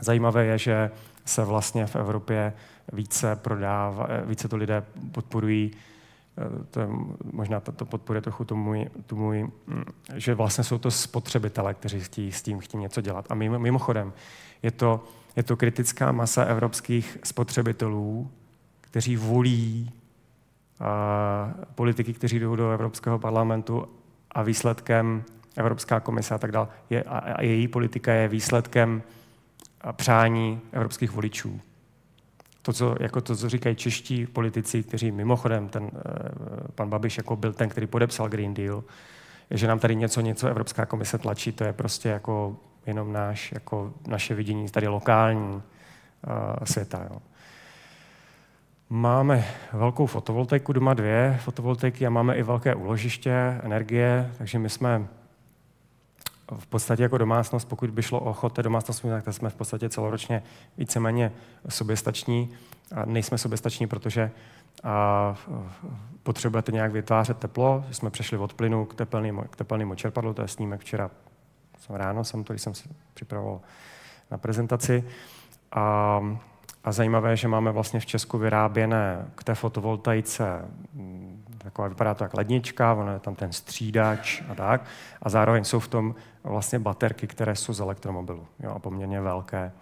Zajímavé 0.00 0.44
je, 0.44 0.58
že 0.58 0.90
se 1.24 1.44
vlastně 1.44 1.86
v 1.86 1.96
Evropě 1.96 2.52
více 2.92 3.36
prodává, 3.36 4.08
více 4.24 4.48
to 4.48 4.56
lidé 4.56 4.84
podporují 5.12 5.70
Eh, 5.72 5.91
to 6.70 6.80
je, 6.80 6.88
možná 7.32 7.60
to, 7.60 7.72
to 7.72 7.84
podporuje 7.84 8.22
trochu 8.22 8.44
tu 8.44 8.56
můj, 8.56 8.86
tu 9.06 9.16
můj, 9.16 9.42
mm, 9.42 9.84
že 10.14 10.34
vlastně 10.34 10.64
jsou 10.64 10.78
to 10.78 10.90
spotřebitelé, 10.90 11.74
kteří 11.74 12.00
chtějí, 12.00 12.32
s 12.32 12.42
tím 12.42 12.58
chtějí 12.58 12.82
něco 12.82 13.00
dělat. 13.00 13.26
A 13.30 13.34
mimochodem, 13.34 14.12
je 14.62 14.70
to, 14.70 15.04
je 15.36 15.42
to 15.42 15.56
kritická 15.56 16.12
masa 16.12 16.44
evropských 16.44 17.18
spotřebitelů, 17.24 18.30
kteří 18.80 19.16
volí 19.16 19.90
a, 20.80 21.54
politiky, 21.74 22.12
kteří 22.12 22.38
jdou 22.38 22.56
do 22.56 22.70
Evropského 22.70 23.18
parlamentu 23.18 23.88
a 24.30 24.42
výsledkem 24.42 25.24
Evropská 25.56 26.00
komise 26.00 26.34
a 26.34 26.38
tak 26.38 26.52
dále, 26.52 26.68
je, 26.90 27.02
a, 27.02 27.18
a 27.18 27.42
její 27.42 27.68
politika 27.68 28.12
je 28.12 28.28
výsledkem 28.28 29.02
přání 29.96 30.60
evropských 30.72 31.10
voličů 31.10 31.60
to, 32.62 32.72
co, 32.72 32.96
jako 33.00 33.20
to, 33.20 33.36
co 33.36 33.48
říkají 33.48 33.76
čeští 33.76 34.26
politici, 34.26 34.82
kteří 34.82 35.12
mimochodem, 35.12 35.68
ten 35.68 35.82
uh, 35.82 35.90
pan 36.74 36.90
Babiš 36.90 37.16
jako 37.16 37.36
byl 37.36 37.52
ten, 37.52 37.68
který 37.68 37.86
podepsal 37.86 38.28
Green 38.28 38.54
Deal, 38.54 38.84
že 39.50 39.66
nám 39.66 39.78
tady 39.78 39.96
něco, 39.96 40.20
něco 40.20 40.48
Evropská 40.48 40.86
komise 40.86 41.18
tlačí, 41.18 41.52
to 41.52 41.64
je 41.64 41.72
prostě 41.72 42.08
jako 42.08 42.56
jenom 42.86 43.12
náš, 43.12 43.52
jako 43.52 43.92
naše 44.06 44.34
vidění 44.34 44.68
tady 44.68 44.88
lokální 44.88 45.54
uh, 45.54 45.62
světa. 46.64 47.06
Jo. 47.10 47.18
Máme 48.90 49.44
velkou 49.72 50.06
fotovoltaiku 50.06 50.72
doma, 50.72 50.94
dvě 50.94 51.38
fotovoltaiky 51.40 52.06
a 52.06 52.10
máme 52.10 52.34
i 52.34 52.42
velké 52.42 52.74
úložiště 52.74 53.60
energie, 53.62 54.32
takže 54.38 54.58
my 54.58 54.68
jsme 54.68 55.06
v 56.56 56.66
podstatě 56.66 57.02
jako 57.02 57.18
domácnost, 57.18 57.68
pokud 57.68 57.90
by 57.90 58.02
šlo 58.02 58.20
o 58.20 58.32
chod 58.32 58.52
té 58.52 58.62
domácnosti, 58.62 59.08
tak 59.08 59.34
jsme 59.34 59.50
v 59.50 59.54
podstatě 59.54 59.88
celoročně 59.88 60.42
víceméně 60.78 61.32
soběstační. 61.68 62.50
A 62.94 63.04
nejsme 63.04 63.38
soběstační, 63.38 63.86
protože 63.86 64.30
a, 64.84 65.36
potřebujete 66.22 66.72
nějak 66.72 66.92
vytvářet 66.92 67.38
teplo. 67.38 67.84
Jsme 67.90 68.10
přešli 68.10 68.38
od 68.38 68.54
plynu 68.54 68.84
k 68.84 68.94
tepelnému, 68.94 69.42
k 69.42 69.56
tepelnému 69.56 69.94
čerpadlu, 69.94 70.34
to 70.34 70.42
je 70.42 70.48
snímek 70.48 70.80
včera 70.80 71.10
ráno, 71.88 72.24
jsem 72.24 72.44
to, 72.44 72.52
když 72.52 72.62
jsem 72.62 72.74
si 72.74 72.88
připravoval 73.14 73.60
na 74.30 74.38
prezentaci. 74.38 75.04
A, 75.72 76.20
a 76.84 76.92
zajímavé, 76.92 77.36
že 77.36 77.48
máme 77.48 77.72
vlastně 77.72 78.00
v 78.00 78.06
Česku 78.06 78.38
vyráběné 78.38 79.26
k 79.34 79.44
té 79.44 79.54
fotovoltaice 79.54 80.64
taková, 81.62 81.88
vypadá 81.88 82.14
to 82.14 82.24
jak 82.24 82.34
lednička, 82.34 82.94
ono 82.94 83.12
je 83.12 83.18
tam 83.18 83.34
ten 83.34 83.52
střídač 83.52 84.42
a 84.48 84.54
tak. 84.54 84.84
A 85.22 85.28
zároveň 85.28 85.64
jsou 85.64 85.80
v 85.80 85.88
tom 85.88 86.14
vlastně 86.44 86.78
baterky, 86.78 87.26
které 87.26 87.56
jsou 87.56 87.72
z 87.72 87.80
elektromobilu. 87.80 88.46
Jo, 88.60 88.70
a 88.70 88.78
poměrně 88.78 89.20
velké, 89.20 89.72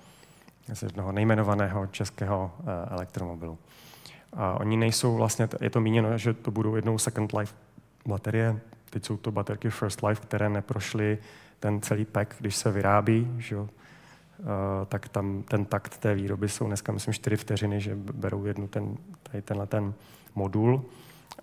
z 0.72 0.82
jednoho 0.82 1.12
nejmenovaného 1.12 1.86
českého 1.86 2.52
uh, 2.58 2.68
elektromobilu. 2.90 3.58
A 4.32 4.60
oni 4.60 4.76
nejsou 4.76 5.16
vlastně, 5.16 5.48
je 5.60 5.70
to 5.70 5.80
míněno, 5.80 6.18
že 6.18 6.34
to 6.34 6.50
budou 6.50 6.76
jednou 6.76 6.98
second 6.98 7.32
life 7.32 7.54
baterie. 8.06 8.60
Teď 8.90 9.04
jsou 9.04 9.16
to 9.16 9.32
baterky 9.32 9.70
first 9.70 10.02
life, 10.02 10.22
které 10.22 10.48
neprošly 10.48 11.18
ten 11.60 11.80
celý 11.80 12.04
pack, 12.04 12.34
když 12.38 12.56
se 12.56 12.70
vyrábí, 12.70 13.34
že 13.38 13.54
jo, 13.54 13.68
Uh, 14.40 14.46
tak 14.86 15.08
tam 15.08 15.42
ten 15.42 15.64
takt 15.64 15.96
té 15.96 16.14
výroby 16.14 16.48
jsou 16.48 16.66
dneska, 16.66 16.92
myslím, 16.92 17.14
4 17.14 17.36
vteřiny, 17.36 17.80
že 17.80 17.94
berou 17.94 18.44
jednu 18.44 18.68
ten, 18.68 18.96
tady 19.22 19.42
tenhle 19.42 19.66
ten 19.66 19.94
modul 20.34 20.84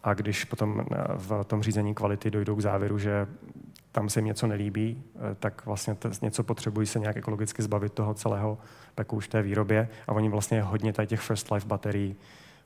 a 0.04 0.14
když 0.14 0.44
potom 0.44 0.80
eh, 0.92 1.04
v 1.16 1.44
tom 1.44 1.64
řízení 1.64 1.94
kvality 1.94 2.32
dojdou 2.32 2.56
k 2.56 2.62
závěru, 2.62 3.00
že 3.00 3.28
tam 3.92 4.10
se 4.10 4.20
jim 4.20 4.26
něco 4.26 4.48
nelíbí, 4.48 5.04
eh, 5.16 5.36
tak 5.40 5.66
vlastně 5.66 5.96
to, 5.96 6.10
něco 6.22 6.44
potřebují 6.44 6.88
se 6.88 7.00
nějak 7.00 7.18
ekologicky 7.18 7.62
zbavit 7.62 7.94
toho 7.94 8.14
celého 8.14 8.58
peku 8.96 9.16
už 9.16 9.28
té 9.28 9.42
výrobě 9.42 9.90
a 10.08 10.12
oni 10.12 10.30
vlastně 10.30 10.62
hodně 10.62 10.94
tady 10.94 11.08
těch 11.08 11.22
first 11.22 11.52
life 11.52 11.68
baterií 11.68 12.16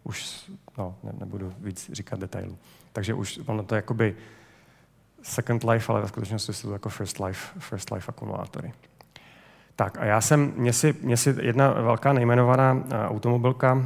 už, 0.04 0.52
no, 0.78 0.96
ne, 1.04 1.14
nebudu 1.20 1.54
víc 1.58 1.90
říkat 1.94 2.20
detailů. 2.20 2.58
Takže 2.94 3.14
už 3.14 3.40
ono 3.46 3.64
to 3.64 3.76
jakoby 3.76 4.16
second 5.22 5.64
life, 5.64 5.92
ale 5.92 6.02
ve 6.02 6.08
skutečnosti 6.08 6.54
jsou 6.54 6.68
to 6.68 6.74
jako 6.74 6.90
first 6.90 7.20
life, 7.20 7.60
first 7.60 7.92
life 7.92 8.10
akumulátory. 8.10 8.74
Tak 9.76 9.98
a 9.98 10.06
já 10.06 10.22
jsem, 10.22 10.54
mě 10.58 10.74
si, 10.74 10.96
mě 11.02 11.18
si 11.18 11.36
jedna 11.42 11.72
velká 11.72 12.14
nejmenovaná 12.14 12.74
uh, 12.74 12.82
automobilka 12.92 13.74
uh, 13.74 13.82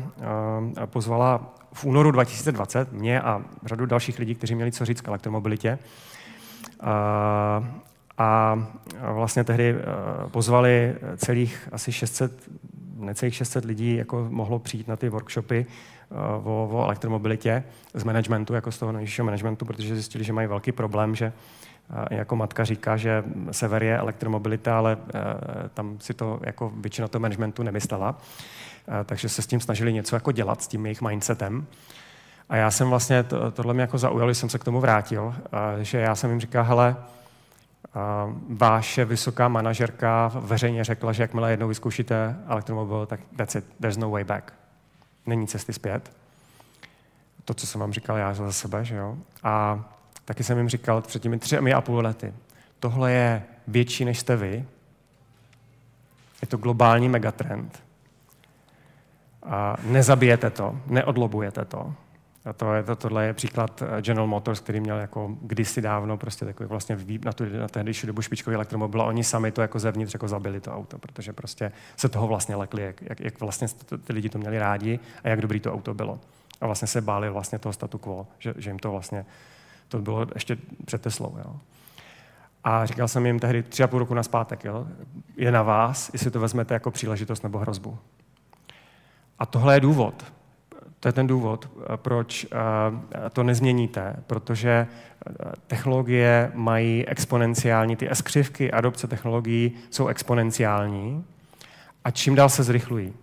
pozvala 0.86 1.55
v 1.73 1.86
únoru 1.86 2.11
2020 2.11 2.91
mě 2.91 3.21
a 3.21 3.41
řadu 3.65 3.86
dalších 3.86 4.19
lidí, 4.19 4.36
kteří 4.36 4.55
měli 4.55 4.71
co 4.71 4.86
říct 4.86 5.01
k 5.01 5.07
elektromobilitě. 5.07 5.79
A, 6.79 7.63
a 8.17 8.59
vlastně 9.11 9.43
tehdy 9.43 9.75
pozvali 10.31 10.95
celých 11.17 11.69
asi 11.71 11.91
600, 11.91 12.49
necelých 12.97 13.36
600 13.36 13.65
lidí, 13.65 13.95
jako 13.95 14.27
mohlo 14.29 14.59
přijít 14.59 14.88
na 14.88 14.95
ty 14.95 15.09
workshopy 15.09 15.65
o, 16.43 16.69
o 16.71 16.83
elektromobilitě 16.83 17.63
z 17.93 18.03
managementu, 18.03 18.53
jako 18.53 18.71
z 18.71 18.77
toho 18.77 18.91
nejvyššího 18.91 19.25
managementu, 19.25 19.65
protože 19.65 19.93
zjistili, 19.93 20.23
že 20.23 20.33
mají 20.33 20.47
velký 20.47 20.71
problém, 20.71 21.15
že 21.15 21.33
jako 22.09 22.36
matka 22.36 22.63
říká, 22.63 22.97
že 22.97 23.23
sever 23.51 23.83
je 23.83 23.97
elektromobilita, 23.97 24.77
ale 24.77 24.97
tam 25.73 25.97
si 25.99 26.13
to 26.13 26.39
jako 26.43 26.71
většina 26.75 27.07
toho 27.07 27.19
managementu 27.19 27.63
nemyslela. 27.63 28.15
Eh, 28.88 29.03
takže 29.03 29.29
se 29.29 29.41
s 29.41 29.47
tím 29.47 29.59
snažili 29.59 29.93
něco 29.93 30.15
jako 30.15 30.31
dělat, 30.31 30.61
s 30.61 30.67
tím 30.67 30.86
jejich 30.86 31.01
mindsetem. 31.01 31.67
A 32.49 32.55
já 32.55 32.71
jsem 32.71 32.89
vlastně, 32.89 33.23
to, 33.23 33.51
tohle 33.51 33.73
mě 33.73 33.81
jako 33.81 33.97
zaujalo, 33.97 34.33
jsem 34.33 34.49
se 34.49 34.59
k 34.59 34.63
tomu 34.63 34.79
vrátil, 34.79 35.36
eh, 35.79 35.83
že 35.83 35.97
já 35.97 36.15
jsem 36.15 36.29
jim 36.29 36.39
říkal, 36.39 36.63
hele, 36.63 36.95
eh, 36.99 37.89
váše 38.49 39.05
vysoká 39.05 39.47
manažerka 39.47 40.31
veřejně 40.36 40.83
řekla, 40.83 41.11
že 41.11 41.23
jakmile 41.23 41.51
jednou 41.51 41.67
vyzkoušíte 41.67 42.36
elektromobil, 42.47 43.05
tak 43.05 43.19
that's 43.36 43.55
it, 43.55 43.65
there's 43.79 43.97
no 43.97 44.09
way 44.09 44.23
back. 44.23 44.53
Není 45.25 45.47
cesty 45.47 45.73
zpět. 45.73 46.11
To, 47.45 47.53
co 47.53 47.67
jsem 47.67 47.81
vám 47.81 47.93
říkal 47.93 48.17
já 48.17 48.33
za 48.33 48.51
sebe, 48.51 48.86
že 48.86 48.95
jo. 48.95 49.17
A 49.43 49.86
taky 50.26 50.43
jsem 50.43 50.57
jim 50.57 50.69
říkal 50.69 51.01
před 51.01 51.21
těmi 51.21 51.39
třemi 51.39 51.73
a 51.73 51.82
půl 51.82 51.99
lety, 51.99 52.34
tohle 52.80 53.11
je 53.11 53.43
větší, 53.67 54.05
než 54.05 54.19
jste 54.19 54.36
vy, 54.36 54.65
je 56.41 56.47
to 56.47 56.57
globální 56.57 57.09
megatrend, 57.09 57.86
a 59.45 59.76
nezabijete 59.84 60.49
to, 60.49 60.80
neodlobujete 60.88 61.65
to. 61.65 61.93
A 62.45 62.53
to 62.53 62.73
je, 62.73 62.84
to, 62.84 62.95
tohle 62.95 63.26
je 63.26 63.34
příklad 63.34 63.82
eh, 63.82 64.01
General 64.01 64.28
Motors, 64.28 64.59
který 64.59 64.80
měl 64.80 64.97
jako 64.97 65.38
kdysi 65.41 65.82
dávno 65.82 66.17
prostě 66.17 66.45
takový 66.45 66.69
vlastně 66.69 66.97
na, 67.26 67.34
tu, 67.34 67.45
na 67.59 67.67
tehdejší 67.67 68.07
dobu 68.07 68.21
špičkový 68.21 68.55
elektromobil 68.55 69.01
oni 69.01 69.23
sami 69.23 69.51
to 69.51 69.61
jako 69.61 69.80
zevnitř 69.80 70.13
jako 70.13 70.28
zabili 70.28 70.59
to 70.59 70.76
auto, 70.76 70.97
protože 70.97 71.34
prostě 71.34 71.71
se 71.97 72.09
toho 72.09 72.28
vlastně 72.28 72.55
lekli, 72.55 72.84
jak, 72.84 73.01
jak, 73.01 73.19
jak 73.19 73.39
vlastně 73.39 73.67
ty 74.03 74.13
lidi 74.13 74.30
to 74.30 74.38
měli 74.38 74.59
rádi 74.59 74.99
a 75.23 75.30
jak 75.30 75.41
dobrý 75.41 75.59
to 75.59 75.73
auto 75.73 75.93
bylo. 75.93 76.19
A 76.61 76.65
vlastně 76.65 76.88
se 76.88 77.01
báli 77.01 77.30
vlastně 77.30 77.59
toho 77.59 77.73
statu 77.73 77.97
quo, 77.97 78.28
že, 78.39 78.53
že 78.57 78.69
jim 78.69 78.80
to 78.80 78.91
vlastně, 78.91 79.26
to 79.88 79.99
bylo 79.99 80.27
ještě 80.33 80.57
před 80.86 81.01
Teslou. 81.01 81.38
Jo. 81.38 81.55
A 82.63 82.86
říkal 82.86 83.07
jsem 83.07 83.25
jim 83.25 83.39
tehdy 83.39 83.63
tři 83.63 83.83
a 83.83 83.88
půl 83.88 83.99
roku 83.99 84.13
na 84.13 84.23
zpátek, 84.23 84.65
jo, 84.65 84.88
je 85.38 85.51
na 85.51 85.63
vás, 85.63 86.09
jestli 86.13 86.31
to 86.31 86.39
vezmete 86.39 86.73
jako 86.73 86.91
příležitost 86.91 87.43
nebo 87.43 87.57
hrozbu. 87.57 87.97
A 89.39 89.45
tohle 89.45 89.75
je 89.75 89.79
důvod. 89.79 90.33
To 90.99 91.07
je 91.07 91.13
ten 91.13 91.27
důvod, 91.27 91.69
proč 91.95 92.45
eh, 92.45 93.29
to 93.29 93.43
nezměníte, 93.43 94.15
protože 94.27 94.69
eh, 94.69 95.33
technologie 95.67 96.51
mají 96.53 97.07
exponenciální, 97.07 97.95
ty 97.95 98.09
S-křivky 98.09 98.71
adopce 98.71 99.07
technologií 99.07 99.71
jsou 99.89 100.07
exponenciální 100.07 101.25
a 102.03 102.11
čím 102.11 102.36
dál 102.36 102.49
se 102.49 102.63
zrychlují. 102.63 103.13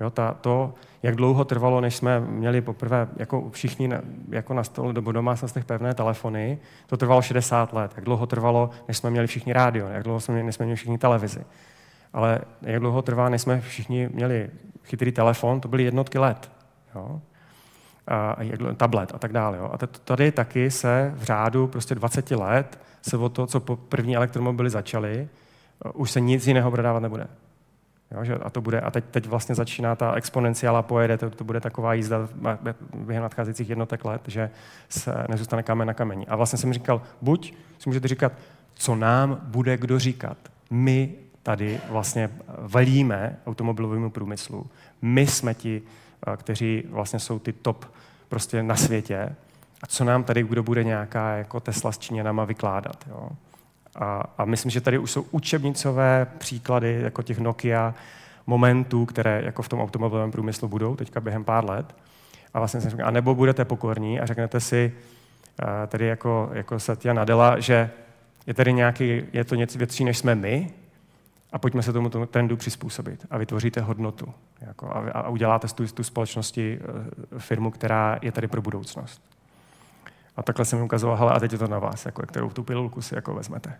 Jo, 0.00 0.10
ta, 0.10 0.32
to, 0.32 0.74
jak 1.06 1.16
dlouho 1.16 1.44
trvalo, 1.44 1.80
než 1.80 1.96
jsme 1.96 2.20
měli 2.20 2.60
poprvé 2.60 3.08
jako 3.16 3.50
všichni 3.50 3.88
na, 3.88 4.00
jako 4.28 4.54
na 4.54 4.64
stole 4.64 4.92
nebo 4.92 5.12
domácnostech 5.12 5.64
pevné 5.64 5.94
telefony, 5.94 6.58
to 6.86 6.96
trvalo 6.96 7.22
60 7.22 7.72
let. 7.72 7.92
Jak 7.96 8.04
dlouho 8.04 8.26
trvalo, 8.26 8.70
než 8.88 8.96
jsme 8.96 9.10
měli 9.10 9.26
všichni 9.26 9.52
rádio, 9.52 9.88
jak 9.88 10.02
dlouho 10.02 10.20
jsme 10.20 10.34
měli, 10.34 10.46
než 10.46 10.54
jsme 10.54 10.64
měli 10.64 10.76
všichni 10.76 10.98
televizi. 10.98 11.44
Ale 12.12 12.40
jak 12.62 12.80
dlouho 12.80 13.02
trvá, 13.02 13.28
než 13.28 13.42
jsme 13.42 13.60
všichni 13.60 14.08
měli 14.12 14.50
chytrý 14.84 15.12
telefon, 15.12 15.60
to 15.60 15.68
byly 15.68 15.82
jednotky 15.82 16.18
let. 16.18 16.50
Jo? 16.94 17.20
A, 18.08 18.36
tablet 18.76 19.14
a 19.14 19.18
tak 19.18 19.32
dále. 19.32 19.58
Jo? 19.58 19.70
A 19.72 19.86
tady 19.86 20.32
taky 20.32 20.70
se 20.70 21.12
v 21.14 21.22
řádu 21.22 21.66
prostě 21.66 21.94
20 21.94 22.30
let 22.30 22.80
se 23.02 23.16
o 23.16 23.28
to, 23.28 23.46
co 23.46 23.60
po 23.60 23.76
první 23.76 24.16
elektromobily 24.16 24.70
začaly, 24.70 25.28
už 25.94 26.10
se 26.10 26.20
nic 26.20 26.46
jiného 26.46 26.70
prodávat 26.70 27.00
nebude. 27.00 27.26
Jo, 28.10 28.24
že 28.24 28.34
a 28.34 28.50
to 28.50 28.60
bude, 28.60 28.80
a 28.80 28.90
teď, 28.90 29.04
teď 29.10 29.26
vlastně 29.26 29.54
začíná 29.54 29.96
ta 29.96 30.12
exponenciála 30.12 30.82
pojede, 30.82 31.18
to, 31.18 31.30
to 31.30 31.44
bude 31.44 31.60
taková 31.60 31.94
jízda 31.94 32.28
během 32.94 33.22
nadcházejících 33.22 33.68
jednotek 33.68 34.04
let, 34.04 34.22
že 34.26 34.50
se 34.88 35.26
nezůstane 35.28 35.62
kamen 35.62 35.86
na 35.88 35.94
kameni. 35.94 36.26
A 36.26 36.36
vlastně 36.36 36.58
jsem 36.58 36.72
říkal, 36.72 37.02
buď 37.22 37.54
si 37.78 37.88
můžete 37.88 38.08
říkat, 38.08 38.32
co 38.74 38.94
nám 38.94 39.38
bude 39.42 39.76
kdo 39.76 39.98
říkat. 39.98 40.36
My 40.70 41.14
tady 41.42 41.80
vlastně 41.88 42.30
velíme 42.58 43.36
automobilovému 43.46 44.10
průmyslu. 44.10 44.66
My 45.02 45.26
jsme 45.26 45.54
ti, 45.54 45.82
eh, 46.26 46.36
kteří 46.36 46.82
vlastně 46.90 47.18
jsou 47.18 47.38
ty 47.38 47.52
top 47.52 47.92
prostě 48.28 48.62
na 48.62 48.76
světě. 48.76 49.36
A 49.82 49.86
co 49.86 50.04
nám 50.04 50.24
tady 50.24 50.42
kdo 50.42 50.62
bude 50.62 50.84
nějaká 50.84 51.36
jako 51.36 51.60
Tesla 51.60 51.92
s 51.92 51.98
Číňanama 51.98 52.44
vykládat. 52.44 53.04
Jo? 53.08 53.30
A, 53.96 54.22
a 54.38 54.44
myslím, 54.44 54.70
že 54.70 54.80
tady 54.80 54.98
už 54.98 55.10
jsou 55.10 55.26
učebnicové 55.30 56.26
příklady 56.38 56.98
jako 57.02 57.22
těch 57.22 57.38
Nokia 57.38 57.94
momentů, 58.46 59.06
které 59.06 59.42
jako 59.44 59.62
v 59.62 59.68
tom 59.68 59.80
automobilovém 59.80 60.32
průmyslu 60.32 60.68
budou 60.68 60.96
teďka 60.96 61.20
během 61.20 61.44
pár 61.44 61.64
let. 61.64 61.96
A 62.54 62.58
vlastně 62.58 62.80
jsem 62.80 62.90
říkal, 62.90 63.08
a 63.08 63.10
nebo 63.10 63.34
budete 63.34 63.64
pokorní 63.64 64.20
a 64.20 64.26
řeknete 64.26 64.60
si, 64.60 64.92
eh, 65.62 65.86
tady 65.86 66.06
jako, 66.06 66.50
jako 66.52 66.80
Satya 66.80 67.14
Nadella, 67.14 67.60
že 67.60 67.90
je 68.46 68.54
tady 68.54 68.72
nějaký, 68.72 69.22
je 69.32 69.44
to 69.44 69.54
něco 69.54 69.78
větší, 69.78 70.04
než 70.04 70.18
jsme 70.18 70.34
my, 70.34 70.70
a 71.52 71.58
pojďme 71.58 71.82
se 71.82 71.92
tomu 71.92 72.08
trendu 72.08 72.56
přizpůsobit 72.56 73.26
a 73.30 73.38
vytvoříte 73.38 73.80
hodnotu. 73.80 74.34
Jako 74.60 74.86
a, 74.86 75.10
a 75.10 75.28
uděláte 75.28 75.68
z 75.68 75.72
tu, 75.72 75.86
tu 75.86 76.02
společnosti 76.02 76.78
eh, 76.80 77.38
firmu, 77.38 77.70
která 77.70 78.18
je 78.22 78.32
tady 78.32 78.48
pro 78.48 78.62
budoucnost. 78.62 79.35
A 80.36 80.42
takhle 80.42 80.64
jsem 80.64 80.78
jim 80.78 80.86
ukazoval, 80.86 81.16
hele, 81.16 81.32
a 81.32 81.40
teď 81.40 81.52
je 81.52 81.58
to 81.58 81.68
na 81.68 81.78
vás, 81.78 82.06
jako, 82.06 82.22
kterou 82.22 82.50
tu 82.50 82.62
pilulku 82.62 83.02
si 83.02 83.14
jako 83.14 83.34
vezmete. 83.34 83.72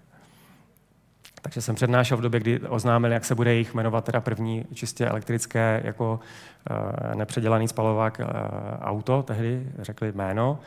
Takže 1.43 1.61
jsem 1.63 1.75
přednášel 1.75 2.17
v 2.17 2.21
době, 2.21 2.41
kdy 2.41 2.61
oznámili, 2.61 3.15
jak 3.15 3.25
se 3.25 3.35
bude 3.35 3.55
jich 3.55 3.75
jmenovat 3.75 4.05
teda 4.05 4.21
první 4.21 4.65
čistě 4.75 5.07
elektrické 5.07 5.81
jako 5.85 6.21
uh, 6.71 7.15
nepředělaný 7.15 7.69
spalovák 7.69 8.21
uh, 8.21 8.27
auto, 8.81 9.23
tehdy 9.23 9.67
řekli 9.79 10.13
jméno. 10.13 10.59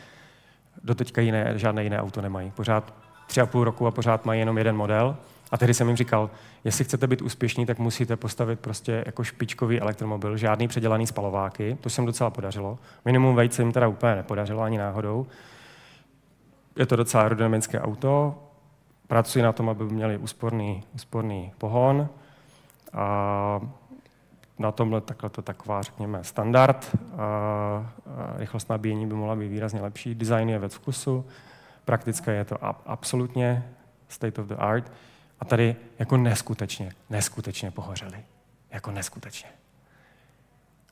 Doteďka 0.84 1.22
jiné, 1.22 1.54
žádné 1.56 1.84
jiné 1.84 2.02
auto 2.02 2.22
nemají. 2.22 2.52
Pořád 2.52 2.94
tři 3.28 3.42
a 3.42 3.46
půl 3.46 3.64
roku 3.64 3.88
a 3.88 3.92
pořád 3.92 4.26
mají 4.26 4.40
jenom 4.40 4.58
jeden 4.58 4.76
model. 4.76 5.18
A 5.52 5.58
tehdy 5.58 5.74
jsem 5.74 5.88
jim 5.88 5.98
říkal, 5.98 6.30
jestli 6.64 6.84
chcete 6.84 7.08
být 7.08 7.22
úspěšní, 7.22 7.66
tak 7.66 7.80
musíte 7.80 8.16
postavit 8.16 8.60
prostě 8.60 9.04
jako 9.06 9.24
špičkový 9.24 9.82
elektromobil, 9.82 10.38
žádný 10.38 10.68
předělaný 10.68 11.08
spalováky, 11.08 11.78
to 11.82 11.90
se 11.90 12.02
jim 12.02 12.06
docela 12.06 12.30
podařilo. 12.30 12.78
Minimum 13.06 13.50
se 13.50 13.62
jim 13.62 13.72
teda 13.72 13.88
úplně 13.88 14.16
nepodařilo 14.16 14.62
ani 14.62 14.78
náhodou. 14.78 15.28
Je 16.80 16.86
to 16.86 16.96
docela 16.96 17.24
aerodynamické 17.24 17.82
auto, 17.82 18.44
pracuji 19.08 19.44
na 19.44 19.54
tom, 19.54 19.70
aby 19.70 19.84
měli 19.84 20.18
úsporný, 20.18 20.84
úsporný 20.96 21.52
pohon. 21.58 22.10
A 22.94 23.60
na 24.60 24.72
tomhle 24.72 25.02
takhle 25.02 25.30
to 25.30 25.42
taková, 25.42 25.82
řekněme, 25.82 26.24
standard. 26.24 26.96
A, 27.18 27.92
rychlost 28.36 28.70
nabíjení 28.70 29.08
by 29.08 29.14
mohla 29.14 29.36
být 29.36 29.48
výrazně 29.48 29.82
lepší. 29.82 30.16
Design 30.16 30.50
je 30.50 30.60
věc 30.60 30.76
vkusu. 30.76 31.26
Praktické 31.86 32.32
je 32.32 32.46
to 32.46 32.58
absolutně 32.86 33.70
state 34.08 34.40
of 34.40 34.48
the 34.48 34.56
art. 34.58 34.92
A 35.40 35.46
tady 35.46 35.76
jako 36.00 36.18
neskutečně, 36.18 36.92
neskutečně 37.10 37.72
pohořeli. 37.72 38.18
Jako 38.72 38.92
neskutečně. 38.92 39.50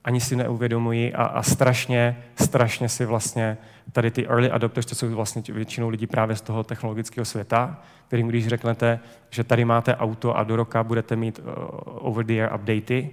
Ani 0.08 0.22
si 0.22 0.36
neuvědomují 0.36 1.14
a, 1.14 1.24
a 1.24 1.43
strašně, 1.43 2.18
strašně 2.36 2.89
si 2.89 3.05
vlastně 3.05 3.58
tady 3.91 4.12
ty 4.12 4.28
early 4.28 4.51
adopters, 4.51 4.86
to 4.86 4.95
jsou 4.95 5.16
vlastně 5.16 5.43
většinou 5.53 5.89
lidí 5.89 6.08
právě 6.08 6.36
z 6.36 6.41
toho 6.41 6.64
technologického 6.64 7.26
světa, 7.26 7.82
kterým 8.08 8.28
když 8.28 8.47
řeknete, 8.47 8.99
že 9.30 9.43
tady 9.43 9.66
máte 9.66 9.95
auto 9.95 10.38
a 10.38 10.43
do 10.43 10.55
roka 10.55 10.84
budete 10.84 11.16
mít 11.16 11.39
uh, 11.39 11.45
over-the-air 11.86 12.49
updaty, 12.55 13.10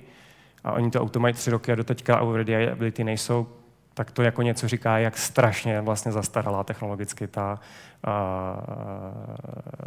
a 0.64 0.72
oni 0.72 0.90
to 0.90 1.01
auto 1.01 1.20
mají 1.20 1.34
tři 1.34 1.51
roky 1.51 1.72
a 1.72 1.74
doteďka 1.74 2.20
over-the-air 2.20 2.72
updaty 2.72 3.05
nejsou, 3.05 3.47
tak 3.95 4.11
to 4.11 4.22
jako 4.22 4.42
něco 4.42 4.68
říká, 4.68 4.99
jak 4.99 5.18
strašně 5.18 5.80
vlastně 5.80 6.12
zastaralá 6.12 6.64
technologicky 6.64 7.26
ta, 7.26 7.61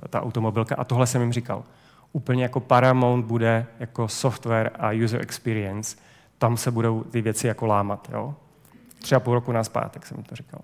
ta 0.10 0.22
automobilka. 0.22 0.76
A 0.76 0.84
tohle 0.84 1.08
jsem 1.08 1.22
jim 1.22 1.34
říkal. 1.34 1.64
Úplně 2.14 2.44
jako 2.44 2.60
Paramount 2.60 3.26
bude 3.26 3.66
jako 3.80 4.08
software 4.08 4.72
a 4.80 4.92
user 5.04 5.22
experience, 5.22 5.98
tam 6.38 6.58
se 6.58 6.72
budou 6.72 7.04
ty 7.04 7.22
věci 7.22 7.48
jako 7.48 7.66
lámat. 7.66 8.10
Jo? 8.14 8.36
Tři 9.02 9.16
a 9.16 9.20
půl 9.20 9.34
roku 9.34 9.52
na 9.52 9.64
zpátek 9.64 10.06
jsem 10.06 10.24
to 10.24 10.36
říkal. 10.36 10.62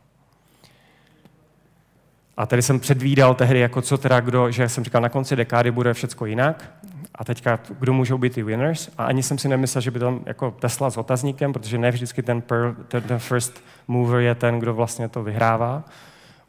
A 2.38 2.46
tady 2.46 2.62
jsem 2.62 2.80
předvídal 2.80 3.36
tehdy, 3.36 3.60
jako 3.60 3.82
co 3.82 3.98
teda 3.98 4.20
kdo, 4.20 4.52
že 4.52 4.70
jsem 4.70 4.84
říkal, 4.84 5.02
na 5.02 5.10
konci 5.10 5.36
dekády 5.36 5.72
bude 5.72 5.94
všechno 5.94 6.26
jinak. 6.26 6.72
A 7.16 7.24
teďka, 7.24 7.60
kdo 7.80 7.94
můžou 7.94 8.18
být 8.18 8.34
ty 8.34 8.44
winners? 8.44 8.90
A 8.98 9.06
ani 9.06 9.24
jsem 9.24 9.38
si 9.38 9.48
nemyslel, 9.48 9.82
že 9.82 9.92
by 9.92 10.00
tam 10.00 10.20
jako 10.26 10.52
Tesla 10.52 10.90
s 10.90 10.98
otazníkem, 10.98 11.54
protože 11.54 11.78
ne 11.78 11.92
vždycky 11.92 12.22
ten, 12.22 12.42
per, 12.42 12.76
ten, 12.88 13.04
ten 13.04 13.20
first 13.20 13.64
mover 13.88 14.22
je 14.22 14.36
ten, 14.36 14.60
kdo 14.60 14.74
vlastně 14.74 15.10
to 15.10 15.24
vyhrává. 15.24 15.84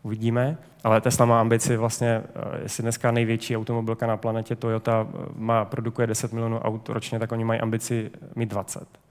Uvidíme. 0.03 0.57
Ale 0.85 1.01
Tesla 1.01 1.27
má 1.27 1.41
ambici 1.41 1.77
vlastně, 1.77 2.09
eh, 2.09 2.59
jestli 2.63 2.83
dneska 2.83 3.11
největší 3.11 3.57
automobilka 3.57 4.07
na 4.07 4.17
planetě 4.17 4.57
Toyota 4.57 5.07
eh, 5.09 5.17
má, 5.37 5.65
produkuje 5.65 6.07
10 6.07 6.33
milionů 6.33 6.59
aut 6.59 6.89
ročně, 6.89 7.19
tak 7.19 7.33
oni 7.33 7.45
mají 7.45 7.61
ambici 7.61 8.11
mít 8.37 8.51
20 8.51 9.04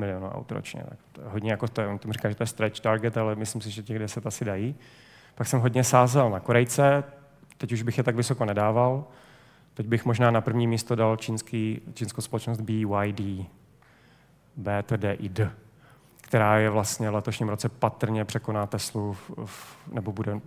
milionů 0.00 0.28
aut 0.28 0.52
ročně. 0.52 0.84
Tak 0.88 0.98
to 1.12 1.20
je 1.20 1.28
hodně 1.28 1.50
jako 1.50 1.68
to, 1.68 1.90
on 1.90 1.98
tomu 1.98 2.12
říká, 2.12 2.28
že 2.28 2.34
to 2.34 2.42
je 2.42 2.46
stretch 2.46 2.80
target, 2.80 3.16
ale 3.16 3.34
myslím 3.36 3.60
si, 3.60 3.70
že 3.70 3.82
těch 3.82 3.98
10 3.98 4.26
asi 4.26 4.44
dají. 4.44 4.74
Pak 5.34 5.46
jsem 5.46 5.60
hodně 5.60 5.84
sázel 5.84 6.30
na 6.30 6.40
Korejce, 6.40 7.04
teď 7.58 7.72
už 7.72 7.82
bych 7.82 7.98
je 7.98 8.04
tak 8.04 8.16
vysoko 8.16 8.44
nedával. 8.44 9.04
Teď 9.74 9.86
bych 9.86 10.04
možná 10.04 10.30
na 10.30 10.40
první 10.40 10.66
místo 10.66 10.94
dal 10.94 11.16
čínský, 11.16 11.80
čínskou 11.94 12.20
společnost 12.22 12.60
BYD, 12.60 13.46
BTDID, 14.56 15.40
která 16.20 16.58
je 16.58 16.70
vlastně 16.70 17.10
v 17.10 17.14
letošním 17.14 17.48
roce 17.48 17.68
patrně 17.68 18.24
překoná 18.24 18.66
Teslu, 18.66 19.12
v, 19.12 19.30
v, 19.44 19.78
nebo 19.92 20.12
bude 20.12 20.40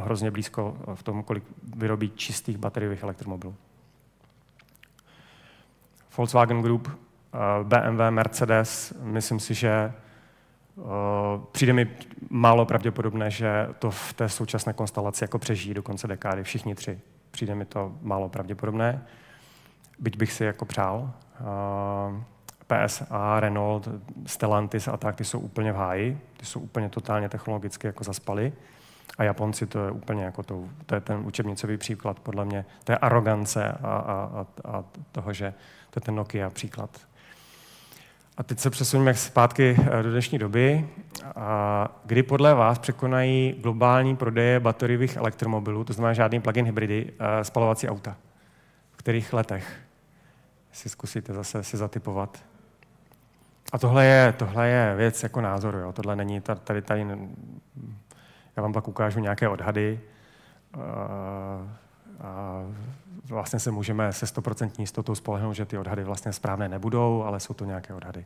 hrozně 0.00 0.30
blízko 0.30 0.76
v 0.94 1.02
tom, 1.02 1.22
kolik 1.22 1.44
vyrobí 1.76 2.10
čistých 2.10 2.58
bateriových 2.58 3.02
elektromobilů. 3.02 3.54
Volkswagen 6.16 6.62
Group, 6.62 6.88
BMW, 7.62 8.10
Mercedes, 8.10 8.94
myslím 9.02 9.40
si, 9.40 9.54
že 9.54 9.92
uh, 10.76 10.84
přijde 11.52 11.72
mi 11.72 11.90
málo 12.30 12.66
pravděpodobné, 12.66 13.30
že 13.30 13.68
to 13.78 13.90
v 13.90 14.12
té 14.12 14.28
současné 14.28 14.72
konstelaci 14.72 15.24
jako 15.24 15.38
přežijí 15.38 15.74
do 15.74 15.82
konce 15.82 16.06
dekády, 16.06 16.42
všichni 16.42 16.74
tři. 16.74 17.00
Přijde 17.30 17.54
mi 17.54 17.64
to 17.64 17.92
málo 18.02 18.28
pravděpodobné, 18.28 19.02
byť 19.98 20.16
bych 20.16 20.32
si 20.32 20.44
jako 20.44 20.64
přál. 20.64 21.12
Uh, 21.40 22.22
PSA, 22.70 23.40
Renault, 23.40 23.88
Stellantis 24.26 24.88
a 24.88 24.96
tak, 24.96 25.16
ty 25.16 25.24
jsou 25.24 25.40
úplně 25.40 25.72
v 25.72 25.76
háji, 25.76 26.20
ty 26.36 26.46
jsou 26.46 26.60
úplně 26.60 26.88
totálně 26.88 27.28
technologicky 27.28 27.86
jako 27.86 28.04
zaspali. 28.04 28.52
A 29.18 29.24
Japonci 29.24 29.66
to 29.66 29.84
je 29.84 29.90
úplně 29.90 30.24
jako 30.24 30.42
to, 30.42 30.64
to 30.86 30.94
je 30.94 31.00
ten 31.00 31.20
učebnicový 31.24 31.76
příklad 31.76 32.20
podle 32.20 32.44
mě, 32.44 32.64
to 32.84 32.92
je 32.92 32.98
arogance 32.98 33.68
a, 33.68 33.74
a, 33.86 34.46
a 34.64 34.84
toho, 35.12 35.32
že 35.32 35.54
to 35.90 35.98
je 35.98 36.00
ten 36.00 36.14
Nokia 36.14 36.50
příklad. 36.50 37.00
A 38.40 38.42
teď 38.42 38.58
se 38.58 38.70
přesuneme 38.70 39.14
zpátky 39.14 39.76
eh, 39.80 40.02
do 40.02 40.10
dnešní 40.10 40.38
doby, 40.38 40.88
kdy 42.04 42.22
podle 42.22 42.54
vás 42.54 42.78
překonají 42.78 43.52
globální 43.52 44.16
prodeje 44.16 44.60
bateriových 44.60 45.16
elektromobilů, 45.16 45.84
to 45.84 45.92
znamená 45.92 46.12
žádný 46.12 46.40
plug-in 46.40 46.66
hybridy, 46.66 47.12
eh, 47.18 47.44
spalovací 47.44 47.88
auta. 47.88 48.16
V 48.92 48.96
kterých 48.96 49.32
letech? 49.32 49.80
Si 50.72 50.88
zkusíte 50.88 51.32
zase 51.32 51.64
si 51.64 51.76
zatypovat. 51.76 52.38
a 53.72 53.78
tohle 53.78 54.06
je, 54.06 54.32
tohle 54.32 54.68
je 54.68 54.94
věc 54.96 55.22
jako 55.22 55.40
názoru, 55.40 55.78
jo. 55.78 55.92
tohle 55.92 56.16
není 56.16 56.40
tady, 56.40 56.82
tady, 56.82 57.06
já 58.56 58.62
vám 58.62 58.72
pak 58.72 58.88
ukážu 58.88 59.20
nějaké 59.20 59.48
odhady, 59.48 60.00
a 60.74 61.80
vlastně 63.24 63.58
se 63.58 63.70
můžeme 63.70 64.12
se 64.12 64.26
100% 64.26 64.70
jistotou 64.78 65.14
spolehnout, 65.14 65.56
že 65.56 65.64
ty 65.64 65.78
odhady 65.78 66.04
vlastně 66.04 66.32
správné 66.32 66.68
nebudou, 66.68 67.22
ale 67.22 67.40
jsou 67.40 67.54
to 67.54 67.64
nějaké 67.64 67.94
odhady. 67.94 68.24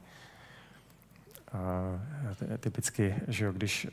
Uh, 1.55 2.57
typicky, 2.59 3.15
že 3.29 3.45
jo, 3.45 3.53
když 3.53 3.87
uh, 3.87 3.91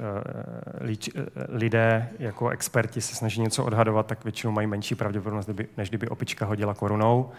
lidé 1.49 2.09
jako 2.19 2.49
experti 2.49 3.01
se 3.01 3.15
snaží 3.15 3.41
něco 3.41 3.65
odhadovat, 3.65 4.05
tak 4.05 4.23
většinou 4.23 4.51
mají 4.51 4.67
menší 4.67 4.95
pravděpodobnost, 4.95 5.49
než 5.77 5.89
kdyby 5.89 6.07
opička 6.07 6.45
hodila 6.45 6.73
korunou. 6.73 7.31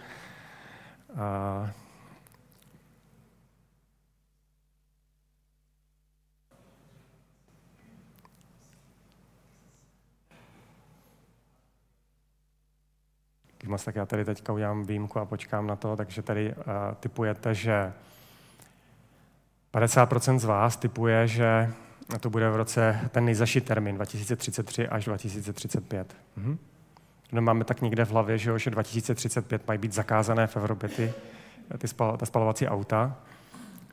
Moc, 13.69 13.85
tak 13.85 13.97
já 13.97 14.07
tady 14.07 14.25
teďka 14.25 14.53
udělám 14.53 14.85
výjimku 14.85 15.19
a 15.19 15.25
počkám 15.25 15.67
na 15.67 15.77
to, 15.77 15.97
takže 15.97 16.23
tady 16.23 16.55
uh, 16.55 16.65
typujete, 17.01 17.55
že 17.55 17.93
50% 19.75 20.39
z 20.39 20.45
vás 20.45 20.77
typuje, 20.77 21.29
že 21.29 21.73
to 22.21 22.31
bude 22.31 22.51
v 22.51 22.57
roce 22.57 23.01
ten 23.11 23.25
nejzaší 23.25 23.61
termín, 23.61 23.95
2033 23.95 24.89
až 24.89 25.05
2035. 25.05 26.17
Mhm. 26.37 26.59
No, 27.33 27.43
máme 27.43 27.65
tak 27.65 27.81
někde 27.81 28.05
v 28.05 28.11
hlavě, 28.11 28.39
že, 28.39 28.51
jo, 28.51 28.59
že 28.59 28.71
2035 28.71 29.69
mají 29.69 29.79
být 29.79 29.93
zakázané 29.93 30.47
v 30.47 30.57
Evropě 30.57 30.89
ty, 30.89 31.13
ty 31.79 31.89
spal, 31.89 32.17
ta 32.17 32.27
spalovací 32.27 32.69
auta, 32.69 33.17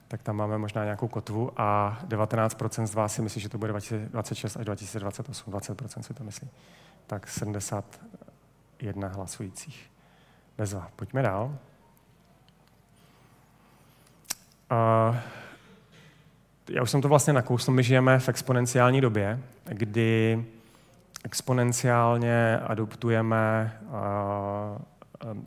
tak 0.07 0.23
tam 0.23 0.35
máme 0.35 0.57
možná 0.57 0.83
nějakou 0.83 1.07
kotvu 1.07 1.51
a 1.57 1.99
19% 2.07 2.85
z 2.85 2.93
vás 2.93 3.13
si 3.13 3.21
myslí, 3.21 3.41
že 3.41 3.49
to 3.49 3.57
bude 3.57 3.71
2026 3.71 4.57
až 4.57 4.65
2028, 4.65 5.51
20% 5.51 6.01
si 6.01 6.13
to 6.13 6.23
myslí. 6.23 6.49
Tak 7.07 7.27
71 8.79 9.07
hlasujících. 9.07 9.91
Bezva. 10.57 10.89
Pojďme 10.95 11.21
dál. 11.21 11.57
Uh, 14.71 15.15
já 16.69 16.81
už 16.81 16.89
jsem 16.91 17.01
to 17.01 17.09
vlastně 17.09 17.33
nakousl, 17.33 17.71
my 17.71 17.83
žijeme 17.83 18.19
v 18.19 18.29
exponenciální 18.29 19.01
době, 19.01 19.39
kdy 19.65 20.45
exponenciálně 21.23 22.59
adoptujeme, 22.59 23.73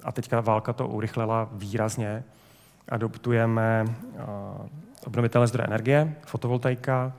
a 0.02 0.12
teďka 0.12 0.40
válka 0.40 0.72
to 0.72 0.88
urychlila 0.88 1.48
výrazně, 1.52 2.24
adoptujeme 2.88 3.84
obnovitelné 5.06 5.46
zdroje 5.46 5.66
energie, 5.66 6.14
fotovoltaika. 6.26 7.12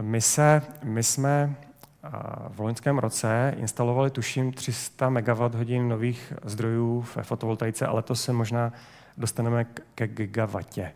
My, 0.00 0.20
se, 0.20 0.62
my 0.82 1.02
jsme 1.02 1.56
v 2.48 2.60
loňském 2.60 2.98
roce 2.98 3.54
instalovali, 3.56 4.10
tuším, 4.10 4.52
300 4.52 5.10
MWh 5.10 5.82
nových 5.82 6.32
zdrojů 6.44 7.04
ve 7.16 7.22
fotovoltaice, 7.22 7.86
ale 7.86 8.02
to 8.02 8.14
se 8.14 8.32
možná 8.32 8.72
dostaneme 9.18 9.66
ke 9.94 10.08
gigavatě. 10.08 10.92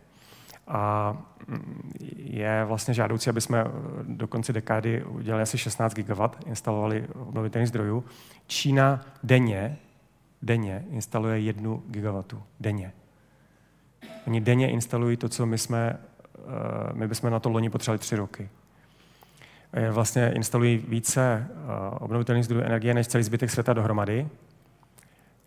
A 0.68 1.12
mm, 1.46 1.92
je 2.16 2.64
vlastně 2.64 2.94
žádoucí, 2.94 3.30
aby 3.30 3.40
jsme 3.40 3.64
do 4.02 4.28
konce 4.28 4.52
dekády 4.52 5.04
udělali 5.04 5.42
asi 5.42 5.58
16 5.58 5.94
GW, 5.94 6.22
instalovali 6.46 7.08
obnovitelných 7.14 7.68
zdrojů. 7.68 8.04
Čína 8.46 9.00
denně, 9.22 9.78
denně 10.42 10.84
instaluje 10.90 11.40
jednu 11.40 11.82
gigawatu. 11.88 12.42
Denně. 12.60 12.92
Oni 14.26 14.40
denně 14.40 14.70
instalují 14.70 15.16
to, 15.16 15.28
co 15.28 15.46
my 15.46 15.58
jsme, 15.58 15.98
eh, 16.38 16.92
my 16.92 17.08
bychom 17.08 17.30
na 17.30 17.40
to 17.40 17.48
loni 17.48 17.70
potřebovali 17.70 17.98
tři 17.98 18.16
roky. 18.16 18.48
Vlastně 19.90 20.32
instalují 20.34 20.76
více 20.88 21.46
eh, 21.50 21.54
obnovitelných 21.90 22.44
zdrojů 22.44 22.64
energie 22.64 22.94
než 22.94 23.08
celý 23.08 23.24
zbytek 23.24 23.50
světa 23.50 23.72
dohromady 23.72 24.28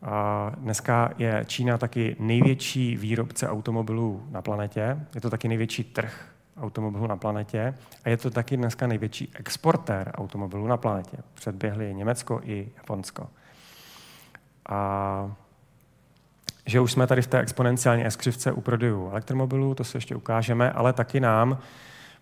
a 0.02 0.52
dneska 0.58 1.10
je 1.18 1.44
Čína 1.48 1.78
taky 1.78 2.16
největší 2.20 2.98
výrobce 2.98 3.50
automobilů 3.50 4.24
na 4.32 4.42
planetě, 4.42 5.00
je 5.16 5.22
to 5.22 5.30
taky 5.30 5.48
největší 5.48 5.84
trh 5.84 6.26
automobilů 6.62 7.08
na 7.08 7.18
planetě 7.18 7.74
a 8.06 8.10
je 8.10 8.18
to 8.18 8.30
taky 8.30 8.58
dneska 8.58 8.88
největší 8.88 9.32
exportér 9.36 10.12
automobilů 10.16 10.68
na 10.68 10.78
planetě. 10.78 11.18
Předběhli 11.34 11.94
Německo 11.94 12.42
i 12.44 12.70
Japonsko. 12.78 13.30
A 14.70 15.32
že 16.66 16.80
už 16.80 16.92
jsme 16.92 17.08
tady 17.08 17.22
v 17.22 17.28
té 17.28 17.40
exponenciální 17.40 18.06
eskřivce 18.06 18.52
u 18.52 18.62
prodejů 18.62 19.10
elektromobilů, 19.10 19.76
to 19.76 19.84
se 19.84 19.98
ještě 19.98 20.16
ukážeme, 20.16 20.72
ale 20.72 20.94
taky 20.94 21.20
nám, 21.20 21.58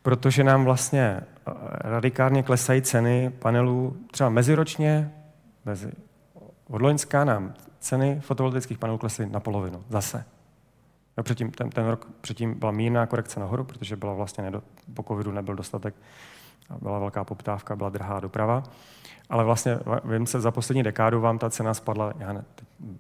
protože 0.01 0.43
nám 0.43 0.65
vlastně 0.65 1.01
eh, 1.01 1.25
radikálně 1.69 2.43
klesají 2.43 2.81
ceny 2.81 3.29
panelů 3.39 3.97
třeba 4.11 4.29
meziročně, 4.29 5.13
mezi, 5.65 5.91
od 6.67 6.81
Loňska 6.81 7.25
nám 7.25 7.53
ceny 7.79 8.19
fotovoltaických 8.19 8.77
panelů 8.77 8.97
klesly 8.97 9.25
na 9.25 9.39
polovinu. 9.39 9.83
Zase. 9.89 10.25
No 11.17 11.23
předtím, 11.23 11.51
ten, 11.51 11.69
ten 11.69 11.87
rok 11.87 12.07
předtím 12.21 12.59
byla 12.59 12.71
mírná 12.71 13.05
korekce 13.05 13.39
nahoru, 13.39 13.63
protože 13.63 13.95
byla 13.95 14.13
vlastně 14.13 14.43
nedo, 14.43 14.63
po 14.93 15.03
covidu 15.03 15.31
nebyl 15.31 15.55
dostatek, 15.55 15.95
byla 16.81 16.99
velká 16.99 17.23
poptávka, 17.23 17.75
byla 17.75 17.89
drahá 17.89 18.19
doprava. 18.19 18.63
Ale 19.29 19.43
vlastně 19.43 19.79
vím 20.03 20.25
se, 20.27 20.41
za 20.41 20.51
poslední 20.51 20.83
dekádu 20.83 21.21
vám 21.21 21.39
ta 21.39 21.49
cena 21.49 21.73
spadla 21.73 22.13
já 22.19 22.33
ne, 22.33 22.43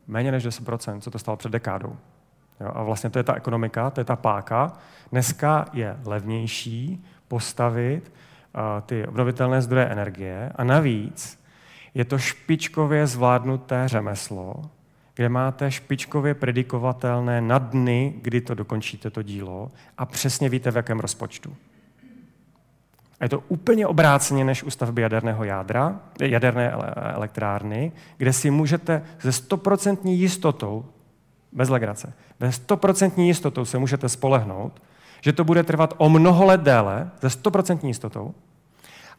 méně 0.07 0.31
než 0.31 0.47
10%, 0.47 0.99
co 0.99 1.11
to 1.11 1.19
stalo 1.19 1.37
před 1.37 1.51
dekádou. 1.51 1.95
Jo, 2.59 2.71
a 2.73 2.83
vlastně 2.83 3.09
to 3.09 3.19
je 3.19 3.23
ta 3.23 3.35
ekonomika, 3.35 3.89
to 3.89 4.01
je 4.01 4.05
ta 4.05 4.15
páka. 4.15 4.73
Dneska 5.11 5.65
je 5.73 5.97
levnější 6.05 7.05
postavit 7.27 8.11
ty 8.85 9.07
obnovitelné 9.07 9.61
zdroje 9.61 9.85
energie 9.85 10.51
a 10.55 10.63
navíc 10.63 11.43
je 11.93 12.05
to 12.05 12.17
špičkově 12.17 13.07
zvládnuté 13.07 13.83
řemeslo, 13.87 14.55
kde 15.15 15.29
máte 15.29 15.71
špičkově 15.71 16.33
predikovatelné 16.33 17.41
na 17.41 17.57
dny, 17.57 18.13
kdy 18.21 18.41
to 18.41 18.53
dokončíte 18.55 19.09
to 19.09 19.21
dílo 19.21 19.71
a 19.97 20.05
přesně 20.05 20.49
víte, 20.49 20.71
v 20.71 20.75
jakém 20.75 20.99
rozpočtu. 20.99 21.55
A 23.19 23.25
je 23.25 23.29
to 23.29 23.43
úplně 23.47 23.87
obráceně 23.87 24.43
než 24.43 24.63
u 24.63 24.69
stavby 24.69 25.01
jaderného 25.01 25.43
jádra, 25.43 25.99
jaderné 26.21 26.71
elektrárny, 26.95 27.91
kde 28.17 28.33
si 28.33 28.51
můžete 28.51 29.01
ze 29.21 29.31
stoprocentní 29.31 30.19
jistotou, 30.19 30.85
bez 31.51 31.69
legrace, 31.69 32.13
bez 32.39 32.55
stoprocentní 32.55 33.27
jistotou 33.27 33.65
se 33.65 33.77
můžete 33.77 34.09
spolehnout, 34.09 34.81
že 35.21 35.33
to 35.33 35.43
bude 35.43 35.63
trvat 35.63 35.93
o 35.97 36.09
mnoho 36.09 36.45
let 36.45 36.61
déle, 36.61 37.09
ze 37.21 37.29
stoprocentní 37.29 37.89
jistotou, 37.89 38.33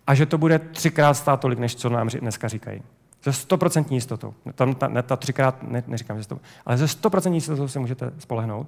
a 0.07 0.14
že 0.14 0.26
to 0.26 0.38
bude 0.38 0.59
třikrát 0.59 1.14
stát 1.14 1.40
tolik, 1.40 1.59
než 1.59 1.74
co 1.74 1.88
nám 1.88 2.09
dneska 2.09 2.49
říkají. 2.49 2.82
Ze 3.24 3.30
100% 3.30 3.84
jistotou. 3.90 4.34
Tam 4.55 4.74
ta, 4.74 4.88
ne, 4.88 5.03
ta 5.03 5.16
třikrát, 5.16 5.62
ne, 5.62 5.82
neříkám, 5.86 6.22
že 6.22 6.28
to, 6.28 6.38
ale 6.66 6.76
ze 6.76 6.84
100% 6.84 7.32
jistotou 7.32 7.68
si 7.68 7.78
můžete 7.78 8.12
spolehnout, 8.18 8.66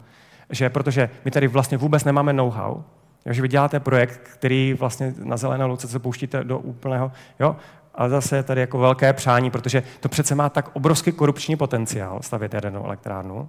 že 0.50 0.70
protože 0.70 1.10
my 1.24 1.30
tady 1.30 1.48
vlastně 1.48 1.78
vůbec 1.78 2.04
nemáme 2.04 2.32
know-how, 2.32 2.82
že 3.26 3.42
vy 3.42 3.48
děláte 3.48 3.80
projekt, 3.80 4.20
který 4.22 4.74
vlastně 4.74 5.14
na 5.18 5.36
zelené 5.36 5.64
louce 5.64 5.88
se 5.88 5.98
pouštíte 5.98 6.44
do 6.44 6.58
úplného, 6.58 7.12
jo, 7.40 7.56
ale 7.94 8.10
zase 8.10 8.36
je 8.36 8.42
tady 8.42 8.60
jako 8.60 8.78
velké 8.78 9.12
přání, 9.12 9.50
protože 9.50 9.82
to 10.00 10.08
přece 10.08 10.34
má 10.34 10.48
tak 10.48 10.70
obrovský 10.72 11.12
korupční 11.12 11.56
potenciál 11.56 12.18
stavět 12.22 12.54
jadernou 12.54 12.84
elektrárnu, 12.84 13.48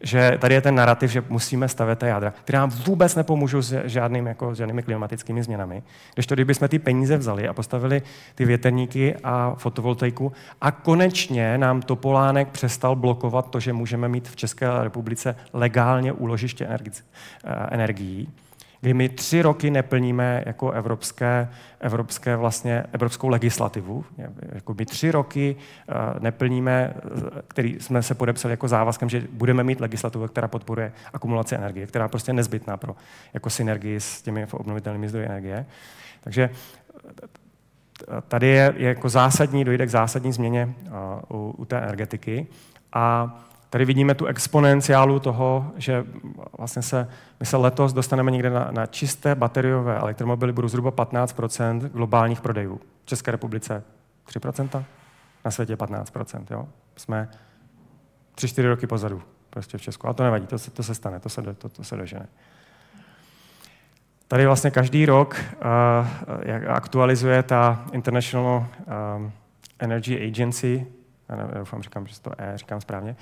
že 0.00 0.36
tady 0.38 0.54
je 0.54 0.60
ten 0.60 0.74
narrativ, 0.74 1.10
že 1.10 1.24
musíme 1.28 1.68
stavět 1.68 1.98
ta 1.98 2.06
jádra, 2.06 2.30
které 2.30 2.58
nám 2.58 2.70
vůbec 2.70 3.14
nepomůžou 3.14 3.62
s 3.62 3.82
žádným, 3.84 4.26
jako, 4.26 4.54
s 4.54 4.58
žádnými 4.58 4.82
klimatickými 4.82 5.42
změnami. 5.42 5.82
Když 6.14 6.26
to, 6.26 6.34
kdybychom 6.34 6.68
ty 6.68 6.78
peníze 6.78 7.16
vzali 7.16 7.48
a 7.48 7.52
postavili 7.52 8.02
ty 8.34 8.44
větrníky 8.44 9.16
a 9.24 9.54
fotovoltaiku 9.58 10.32
a 10.60 10.70
konečně 10.70 11.58
nám 11.58 11.82
Topolánek 11.82 12.48
přestal 12.48 12.96
blokovat 12.96 13.50
to, 13.50 13.60
že 13.60 13.72
můžeme 13.72 14.08
mít 14.08 14.28
v 14.28 14.36
České 14.36 14.66
republice 14.80 15.36
legálně 15.52 16.12
úložiště 16.12 16.68
energií, 17.70 18.28
kdy 18.80 18.94
my 18.94 19.08
tři 19.08 19.42
roky 19.42 19.70
neplníme 19.70 20.42
jako 20.46 20.70
evropské, 20.70 21.48
evropské 21.80 22.36
vlastně, 22.36 22.84
evropskou 22.92 23.28
legislativu. 23.28 24.04
Jako 24.52 24.74
my 24.74 24.86
tři 24.86 25.10
roky 25.10 25.56
uh, 25.56 26.22
neplníme, 26.22 26.94
který 27.48 27.76
jsme 27.80 28.02
se 28.02 28.14
podepsali 28.14 28.52
jako 28.52 28.68
závazkem, 28.68 29.08
že 29.08 29.22
budeme 29.32 29.64
mít 29.64 29.80
legislativu, 29.80 30.28
která 30.28 30.48
podporuje 30.48 30.92
akumulaci 31.12 31.54
energie, 31.54 31.86
která 31.86 32.08
prostě 32.08 32.30
je 32.30 32.34
nezbytná 32.34 32.76
pro 32.76 32.96
jako 33.34 33.50
synergii 33.50 34.00
s 34.00 34.22
těmi 34.22 34.46
obnovitelnými 34.52 35.08
zdroji 35.08 35.26
energie. 35.26 35.66
Takže 36.20 36.50
tady 38.28 38.46
je, 38.46 38.74
je 38.76 38.88
jako 38.88 39.08
zásadní, 39.08 39.64
dojde 39.64 39.86
k 39.86 39.90
zásadní 39.90 40.32
změně 40.32 40.74
u, 41.30 41.54
u 41.58 41.64
té 41.64 41.78
energetiky. 41.78 42.46
A 42.92 43.36
Tady 43.70 43.84
vidíme 43.84 44.14
tu 44.14 44.26
exponenciálu 44.26 45.20
toho, 45.20 45.72
že 45.76 46.04
vlastně 46.58 46.82
se, 46.82 47.08
my 47.40 47.46
se 47.46 47.56
letos 47.56 47.92
dostaneme 47.92 48.30
někde 48.30 48.50
na, 48.50 48.70
na 48.70 48.86
čisté 48.86 49.34
bateriové 49.34 49.98
elektromobily, 49.98 50.52
budou 50.52 50.68
zhruba 50.68 50.90
15% 50.92 51.88
globálních 51.88 52.40
prodejů. 52.40 52.80
V 53.02 53.06
České 53.06 53.30
republice 53.30 53.82
3% 54.28 54.84
na 55.44 55.50
světě 55.50 55.76
15 55.76 56.12
jo? 56.50 56.68
Jsme 56.96 57.28
3-4 58.36 58.68
roky 58.68 58.86
pozadu 58.86 59.22
prostě 59.50 59.78
v 59.78 59.82
Česku. 59.82 60.08
A 60.08 60.12
to 60.12 60.22
nevadí, 60.22 60.46
to 60.46 60.58
se, 60.58 60.70
to 60.70 60.82
se 60.82 60.94
stane, 60.94 61.20
to 61.20 61.28
se, 61.28 61.42
to, 61.42 61.68
to 61.68 61.84
se 61.84 61.96
dožene. 61.96 62.28
Tady 64.28 64.46
vlastně 64.46 64.70
každý 64.70 65.06
rok 65.06 65.36
uh, 65.36 66.72
aktualizuje 66.72 67.42
ta 67.42 67.84
International 67.92 68.66
um, 69.16 69.32
Energy 69.78 70.26
Agency, 70.26 70.86
já 71.28 71.58
doufám, 71.58 71.82
říkám, 71.82 72.06
že 72.06 72.20
to 72.20 72.32
E 72.38 72.58
říkám 72.58 72.80
správně, 72.80 73.16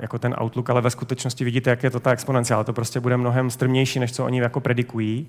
jako 0.00 0.18
ten 0.18 0.34
outlook, 0.42 0.70
ale 0.70 0.80
ve 0.80 0.90
skutečnosti 0.90 1.44
vidíte, 1.44 1.70
jak 1.70 1.82
je 1.82 1.90
to 1.90 2.00
ta 2.00 2.12
exponenciál. 2.12 2.64
To 2.64 2.72
prostě 2.72 3.00
bude 3.00 3.16
mnohem 3.16 3.50
strmnější, 3.50 3.98
než 4.00 4.12
co 4.12 4.24
oni 4.24 4.40
jako 4.40 4.60
predikují, 4.60 5.28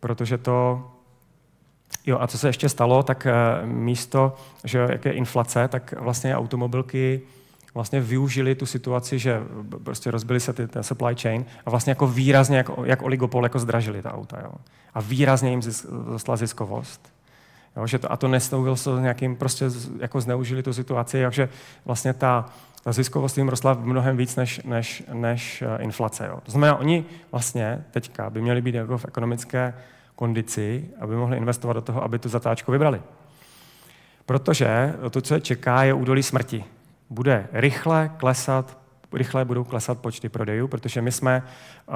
protože 0.00 0.38
to... 0.38 0.90
Jo, 2.06 2.18
a 2.20 2.26
co 2.26 2.38
se 2.38 2.48
ještě 2.48 2.68
stalo, 2.68 3.02
tak 3.02 3.26
uh, 3.26 3.68
místo, 3.68 4.34
že 4.64 4.78
jak 4.90 5.04
je 5.04 5.12
inflace, 5.12 5.68
tak 5.68 5.94
vlastně 6.00 6.36
automobilky 6.36 7.22
vlastně 7.74 8.00
využili 8.00 8.54
tu 8.54 8.66
situaci, 8.66 9.18
že 9.18 9.42
prostě 9.84 10.10
rozbili 10.10 10.40
se 10.40 10.52
ty, 10.52 10.66
ten 10.66 10.82
supply 10.82 11.14
chain 11.14 11.44
a 11.66 11.70
vlastně 11.70 11.90
jako 11.90 12.06
výrazně, 12.06 12.56
jak, 12.56 12.70
jak 12.84 13.02
oligopol, 13.02 13.44
jako 13.44 13.58
zdražili 13.58 14.02
ta 14.02 14.14
auta. 14.14 14.40
Jo. 14.42 14.52
A 14.94 15.00
výrazně 15.00 15.50
jim 15.50 15.62
zosla 15.62 16.36
ziskovost. 16.36 17.12
Jo, 17.76 17.86
že 17.86 17.98
to, 17.98 18.12
a 18.12 18.16
to 18.16 18.28
nesnouvil 18.28 18.76
se 18.76 18.90
nějakým, 18.90 19.36
prostě 19.36 19.64
jako 19.98 20.20
zneužili 20.20 20.62
tu 20.62 20.72
situaci, 20.72 21.22
takže 21.22 21.48
vlastně 21.84 22.12
ta, 22.12 22.48
ta 22.84 22.92
ziskovost 22.92 23.38
jim 23.38 23.48
rostla 23.48 23.74
mnohem 23.74 24.16
víc 24.16 24.36
než, 24.36 24.62
než, 24.62 25.02
než 25.12 25.62
eh, 25.62 25.82
inflace. 25.82 26.26
Jo. 26.26 26.40
To 26.42 26.50
znamená, 26.50 26.76
oni 26.76 27.04
vlastně 27.32 27.84
teďka 27.90 28.30
by 28.30 28.42
měli 28.42 28.62
být 28.62 28.74
jako 28.74 28.98
v 28.98 29.04
ekonomické 29.04 29.74
kondici, 30.14 30.90
aby 31.00 31.16
mohli 31.16 31.36
investovat 31.36 31.72
do 31.72 31.80
toho, 31.80 32.04
aby 32.04 32.18
tu 32.18 32.28
zatáčku 32.28 32.72
vybrali. 32.72 33.02
Protože 34.26 34.94
to, 35.10 35.20
co 35.20 35.34
je 35.34 35.40
čeká, 35.40 35.84
je 35.84 35.94
údolí 35.94 36.22
smrti 36.22 36.64
bude 37.10 37.48
rychle 37.52 38.10
klesat, 38.16 38.78
rychle 39.12 39.44
budou 39.44 39.64
klesat 39.64 39.98
počty 39.98 40.28
prodejů, 40.28 40.68
protože 40.68 41.02
my 41.02 41.12
jsme 41.12 41.42
uh, 41.86 41.94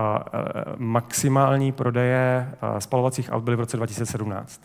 maximální 0.76 1.72
prodeje 1.72 2.48
uh, 2.62 2.78
spalovacích 2.78 3.32
aut 3.32 3.44
byly 3.44 3.56
v 3.56 3.60
roce 3.60 3.76
2017. 3.76 4.62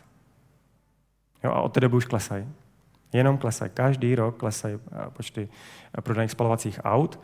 Jo, 1.44 1.52
a 1.52 1.62
od 1.62 1.74
té 1.74 1.80
doby 1.80 1.96
už 1.96 2.06
klesají. 2.06 2.48
Jenom 3.14 3.38
klesají. 3.38 3.72
Každý 3.74 4.16
rok 4.16 4.38
klesají 4.38 4.80
počty 5.14 5.49
prodaných 6.01 6.32
spalovacích 6.32 6.80
aut 6.84 7.20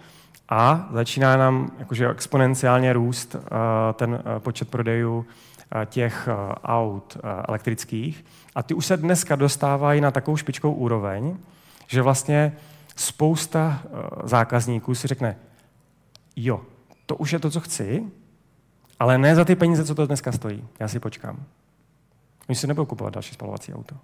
a 0.49 0.89
začíná 0.93 1.37
nám 1.37 1.71
jakože 1.79 2.09
exponenciálně 2.09 2.93
růst 2.93 3.35
ten 3.93 4.23
počet 4.39 4.69
prodejů 4.69 5.25
těch 5.85 6.29
aut 6.63 7.17
elektrických. 7.47 8.25
A 8.55 8.63
ty 8.63 8.73
už 8.73 8.85
se 8.85 8.97
dneska 8.97 9.35
dostávají 9.35 10.01
na 10.01 10.11
takovou 10.11 10.37
špičkou 10.37 10.73
úroveň, 10.73 11.37
že 11.87 12.01
vlastně 12.01 12.53
spousta 12.95 13.81
eh, 13.83 14.27
zákazníků 14.27 14.95
si 14.95 15.07
řekne, 15.07 15.37
jo, 16.35 16.61
to 17.05 17.15
už 17.15 17.33
je 17.33 17.39
to, 17.39 17.49
co 17.49 17.59
chci, 17.59 18.03
ale 18.99 19.17
ne 19.17 19.35
za 19.35 19.45
ty 19.45 19.55
peníze, 19.55 19.85
co 19.85 19.95
to 19.95 20.07
dneska 20.07 20.31
stojí. 20.31 20.67
Já 20.79 20.87
si 20.87 20.99
počkám. 20.99 21.43
Oni 22.49 22.55
si 22.55 22.67
nebudou 22.67 22.85
kupovat 22.85 23.13
další 23.13 23.33
spalovací 23.33 23.73
auto. 23.73 23.95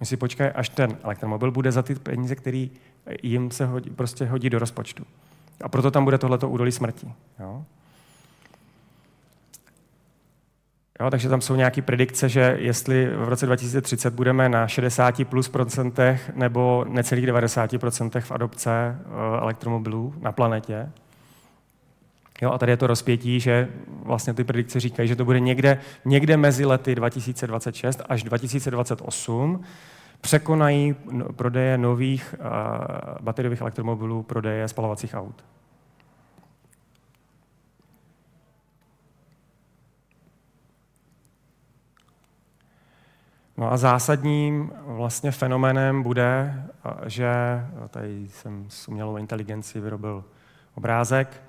Oni 0.00 0.06
si 0.06 0.16
počkají, 0.16 0.50
až 0.50 0.68
ten 0.68 0.98
elektromobil 1.02 1.50
bude 1.50 1.72
za 1.72 1.82
ty 1.82 1.94
peníze, 1.94 2.34
které 2.34 2.66
jim 3.22 3.50
se 3.50 3.66
hodí, 3.66 3.90
prostě 3.90 4.24
hodí 4.24 4.50
do 4.50 4.58
rozpočtu. 4.58 5.04
A 5.60 5.68
proto 5.68 5.90
tam 5.90 6.04
bude 6.04 6.18
tohleto 6.18 6.48
údolí 6.48 6.72
smrti. 6.72 7.12
Jo? 7.40 7.64
Jo, 11.00 11.10
takže 11.10 11.28
tam 11.28 11.40
jsou 11.40 11.56
nějaké 11.56 11.82
predikce, 11.82 12.28
že 12.28 12.56
jestli 12.58 13.06
v 13.06 13.28
roce 13.28 13.46
2030 13.46 14.14
budeme 14.14 14.48
na 14.48 14.68
60 14.68 15.24
plus 15.24 15.48
procentech 15.48 16.30
nebo 16.34 16.84
necelých 16.88 17.26
90 17.26 17.78
procentech 17.78 18.24
v 18.24 18.32
adopce 18.32 18.98
uh, 18.98 19.12
elektromobilů 19.42 20.14
na 20.20 20.32
planetě. 20.32 20.90
Jo, 22.42 22.52
a 22.52 22.58
tady 22.58 22.72
je 22.72 22.76
to 22.76 22.86
rozpětí, 22.86 23.40
že 23.40 23.68
vlastně 23.88 24.34
ty 24.34 24.44
predikce 24.44 24.80
říkají, 24.80 25.08
že 25.08 25.16
to 25.16 25.24
bude 25.24 25.40
někde, 25.40 25.80
někde 26.04 26.36
mezi 26.36 26.64
lety 26.64 26.94
2026 26.94 28.02
až 28.08 28.22
2028 28.22 29.64
překonají 30.20 30.96
no, 31.10 31.32
prodeje 31.32 31.78
nových 31.78 32.34
uh, 32.38 32.46
bateriových 33.20 33.60
elektromobilů, 33.60 34.22
prodeje 34.22 34.68
spalovacích 34.68 35.14
aut. 35.14 35.44
No 43.56 43.72
a 43.72 43.76
zásadním 43.76 44.72
vlastně 44.86 45.30
fenoménem 45.30 46.02
bude, 46.02 46.62
že 47.06 47.30
tady 47.90 48.28
jsem 48.28 48.66
s 48.68 48.88
umělou 48.88 49.16
inteligenci 49.16 49.80
vyrobil 49.80 50.24
obrázek, 50.74 51.42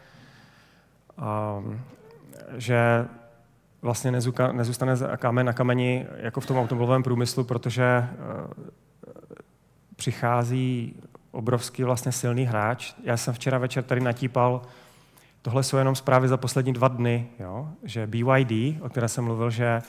že 2.58 3.08
vlastně 3.82 4.12
nezůstane 4.52 4.96
kámen 5.18 5.46
na 5.46 5.54
kameni 5.54 6.06
jako 6.18 6.42
v 6.42 6.46
tom 6.46 6.58
automobilovém 6.58 7.04
průmyslu, 7.04 7.44
protože 7.44 7.84
e, 7.84 8.08
přichází 9.96 10.96
obrovský 11.32 11.84
vlastně 11.84 12.12
silný 12.12 12.46
hráč. 12.46 12.94
Já 13.04 13.18
jsem 13.18 13.34
včera 13.34 13.58
večer 13.58 13.84
tady 13.84 14.02
natípal, 14.02 14.62
tohle 15.42 15.64
jsou 15.64 15.78
jenom 15.78 15.96
zprávy 15.96 16.28
za 16.28 16.38
poslední 16.38 16.74
dva 16.74 16.88
dny, 16.88 17.28
jo? 17.40 17.70
že 17.84 18.08
BYD, 18.08 18.82
o 18.82 18.90
které 18.90 19.08
jsem 19.08 19.24
mluvil, 19.24 19.50
že 19.50 19.82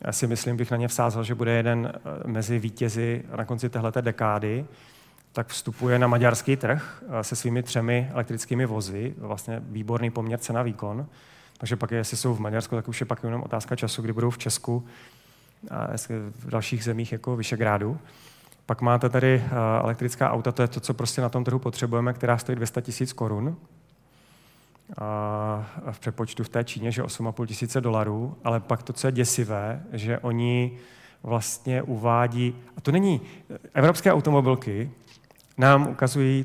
já 0.00 0.12
si 0.12 0.26
myslím, 0.26 0.56
bych 0.56 0.70
na 0.70 0.76
ně 0.76 0.88
vsázal, 0.88 1.24
že 1.24 1.34
bude 1.34 1.52
jeden 1.52 1.92
eh, 1.94 2.28
mezi 2.28 2.58
vítězi 2.58 3.24
na 3.36 3.44
konci 3.44 3.68
téhleté 3.68 4.02
dekády, 4.02 4.64
tak 5.34 5.48
vstupuje 5.48 5.98
na 5.98 6.06
maďarský 6.06 6.56
trh 6.56 7.02
eh, 7.08 7.24
se 7.24 7.36
svými 7.36 7.62
třemi 7.62 8.10
elektrickými 8.12 8.66
vozy, 8.66 9.14
vlastně 9.18 9.62
výborný 9.66 10.10
poměr 10.10 10.38
cena 10.38 10.62
výkon. 10.62 11.06
Takže 11.58 11.76
pak, 11.76 11.90
jestli 11.90 12.16
jsou 12.16 12.34
v 12.34 12.40
Maďarsku, 12.40 12.76
tak 12.76 12.88
už 12.88 13.00
je 13.00 13.06
pak 13.06 13.24
jenom 13.24 13.42
otázka 13.42 13.76
času, 13.76 14.02
kdy 14.02 14.12
budou 14.12 14.30
v 14.30 14.38
Česku 14.38 14.86
a 15.70 15.88
v 16.30 16.48
dalších 16.48 16.84
zemích 16.84 17.12
jako 17.12 17.36
Vyšegrádu. 17.36 17.98
Pak 18.66 18.80
máte 18.80 19.08
tady 19.08 19.44
eh, 19.46 19.50
elektrická 19.82 20.32
auta, 20.32 20.52
to 20.52 20.62
je 20.62 20.68
to, 20.68 20.80
co 20.80 20.94
prostě 20.94 21.20
na 21.20 21.28
tom 21.28 21.44
trhu 21.44 21.58
potřebujeme, 21.58 22.12
která 22.12 22.38
stojí 22.38 22.56
200 22.56 22.82
tisíc 22.82 23.12
korun 23.12 23.56
v 25.90 25.98
přepočtu 26.00 26.44
v 26.44 26.48
té 26.48 26.64
Číně, 26.64 26.92
že 26.92 27.02
8,5 27.02 27.46
tisíce 27.46 27.80
dolarů, 27.80 28.36
ale 28.44 28.60
pak 28.60 28.82
to, 28.82 28.92
co 28.92 29.06
je 29.06 29.12
děsivé, 29.12 29.82
že 29.92 30.18
oni 30.18 30.78
vlastně 31.22 31.82
uvádí, 31.82 32.54
a 32.76 32.80
to 32.80 32.92
není, 32.92 33.20
evropské 33.74 34.12
automobilky 34.12 34.90
nám 35.58 35.88
ukazují, 35.88 36.44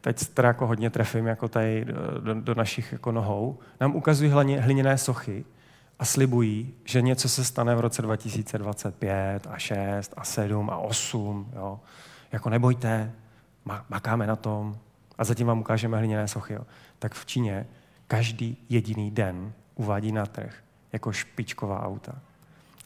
teď 0.00 0.28
teda 0.28 0.48
jako 0.48 0.66
hodně 0.66 0.90
trefím 0.90 1.26
jako 1.26 1.48
tady 1.48 1.86
do, 2.20 2.34
do 2.34 2.54
našich 2.54 2.92
jako 2.92 3.12
nohou, 3.12 3.58
nám 3.80 3.96
ukazují 3.96 4.30
hliněné 4.58 4.98
sochy 4.98 5.44
a 5.98 6.04
slibují, 6.04 6.74
že 6.84 7.02
něco 7.02 7.28
se 7.28 7.44
stane 7.44 7.74
v 7.74 7.80
roce 7.80 8.02
2025 8.02 9.46
a 9.50 9.58
6 9.58 10.14
a 10.16 10.24
7 10.24 10.70
a 10.70 10.76
8, 10.76 11.50
jo. 11.56 11.80
Jako 12.32 12.50
nebojte, 12.50 13.12
makáme 13.88 14.26
na 14.26 14.36
tom 14.36 14.76
a 15.18 15.24
zatím 15.24 15.46
vám 15.46 15.60
ukážeme 15.60 15.98
hliněné 15.98 16.28
sochy. 16.28 16.54
Jo 16.54 16.62
tak 17.02 17.14
v 17.14 17.26
Číně 17.26 17.66
každý 18.06 18.56
jediný 18.68 19.10
den 19.10 19.52
uvádí 19.74 20.12
na 20.12 20.26
trh 20.26 20.54
jako 20.92 21.12
špičková 21.12 21.82
auta, 21.82 22.12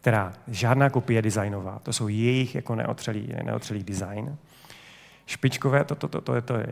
která 0.01 0.33
žádná 0.49 0.91
kopie 0.91 1.23
designová, 1.23 1.79
to 1.83 1.93
jsou 1.93 2.09
jejich 2.09 2.55
jako 2.55 2.75
neotřelý, 2.75 3.33
neotřelý 3.45 3.85
design. 3.85 4.37
Špičkové, 5.27 5.85
to, 5.85 5.95
to, 5.95 6.09
to, 6.09 6.21
to, 6.21 6.35
je, 6.35 6.41
to 6.43 6.55
je 6.55 6.67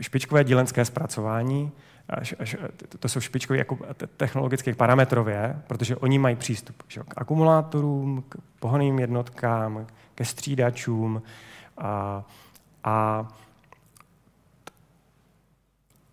špičkové 0.00 0.44
dílenské 0.44 0.84
zpracování, 0.84 1.72
až, 2.08 2.34
až, 2.38 2.56
to 2.98 3.08
jsou 3.08 3.20
špičkové 3.20 3.58
jako 3.58 3.78
technologické 4.16 4.74
parametrově, 4.74 5.62
protože 5.66 5.96
oni 5.96 6.18
mají 6.18 6.36
přístup 6.36 6.82
že, 6.88 7.00
k 7.00 7.14
akumulátorům, 7.16 8.24
k 8.28 8.36
pohonným 8.58 8.98
jednotkám, 8.98 9.86
ke 10.14 10.24
střídačům 10.24 11.22
a, 11.78 12.24
a 12.84 13.28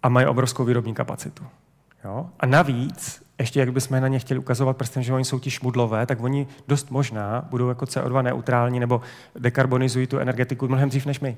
a 0.05 0.09
mají 0.09 0.27
obrovskou 0.27 0.65
výrobní 0.65 0.93
kapacitu. 0.93 1.43
Jo? 2.03 2.29
A 2.39 2.45
navíc, 2.45 3.23
ještě 3.39 3.59
jak 3.59 3.73
bychom 3.73 4.01
na 4.01 4.07
ně 4.07 4.19
chtěli 4.19 4.39
ukazovat 4.39 4.77
prstem, 4.77 5.03
že 5.03 5.13
oni 5.13 5.25
jsou 5.25 5.39
ti 5.39 5.51
šmudlové, 5.51 6.05
tak 6.05 6.21
oni 6.21 6.47
dost 6.67 6.91
možná 6.91 7.47
budou 7.49 7.69
jako 7.69 7.85
CO2 7.85 8.23
neutrální 8.23 8.79
nebo 8.79 9.01
dekarbonizují 9.39 10.07
tu 10.07 10.17
energetiku 10.17 10.67
mnohem 10.67 10.89
dřív 10.89 11.05
než 11.05 11.19
my. 11.19 11.37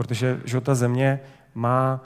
Protože 0.00 0.40
že 0.44 0.60
ta 0.60 0.74
země 0.74 1.20
má, 1.54 2.00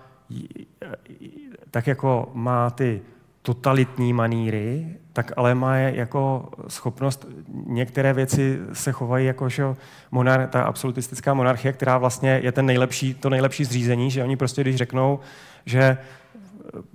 tak 1.70 1.86
jako 1.86 2.30
má 2.34 2.70
ty 2.70 3.02
totalitní 3.42 4.12
maníry, 4.12 4.96
tak 5.12 5.32
ale 5.36 5.54
má 5.54 5.76
jako 5.76 6.48
schopnost, 6.68 7.26
některé 7.66 8.12
věci 8.12 8.58
se 8.72 8.92
chovají 8.92 9.26
jako, 9.26 9.48
že 9.48 9.64
monar, 10.10 10.48
ta 10.48 10.62
absolutistická 10.62 11.34
monarchie, 11.34 11.72
která 11.72 11.98
vlastně 11.98 12.40
je 12.42 12.52
ten 12.52 12.66
nejlepší, 12.66 13.14
to 13.14 13.30
nejlepší 13.30 13.64
zřízení, 13.64 14.10
že 14.10 14.24
oni 14.24 14.36
prostě, 14.36 14.60
když 14.60 14.76
řeknou, 14.76 15.20
že, 15.66 15.98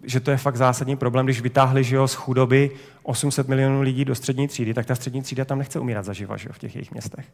že 0.03 0.19
to 0.19 0.31
je 0.31 0.37
fakt 0.37 0.55
zásadní 0.55 0.95
problém, 0.95 1.25
když 1.25 1.41
vytáhli 1.41 1.83
že 1.83 1.95
jo, 1.95 2.07
z 2.07 2.13
chudoby 2.13 2.71
800 3.03 3.47
milionů 3.47 3.81
lidí 3.81 4.05
do 4.05 4.15
střední 4.15 4.47
třídy, 4.47 4.73
tak 4.73 4.85
ta 4.85 4.95
střední 4.95 5.21
třída 5.21 5.45
tam 5.45 5.57
nechce 5.57 5.79
umírat 5.79 6.05
zaživa 6.05 6.37
že 6.37 6.49
jo, 6.49 6.53
v 6.53 6.59
těch 6.59 6.75
jejich 6.75 6.91
městech. 6.91 7.25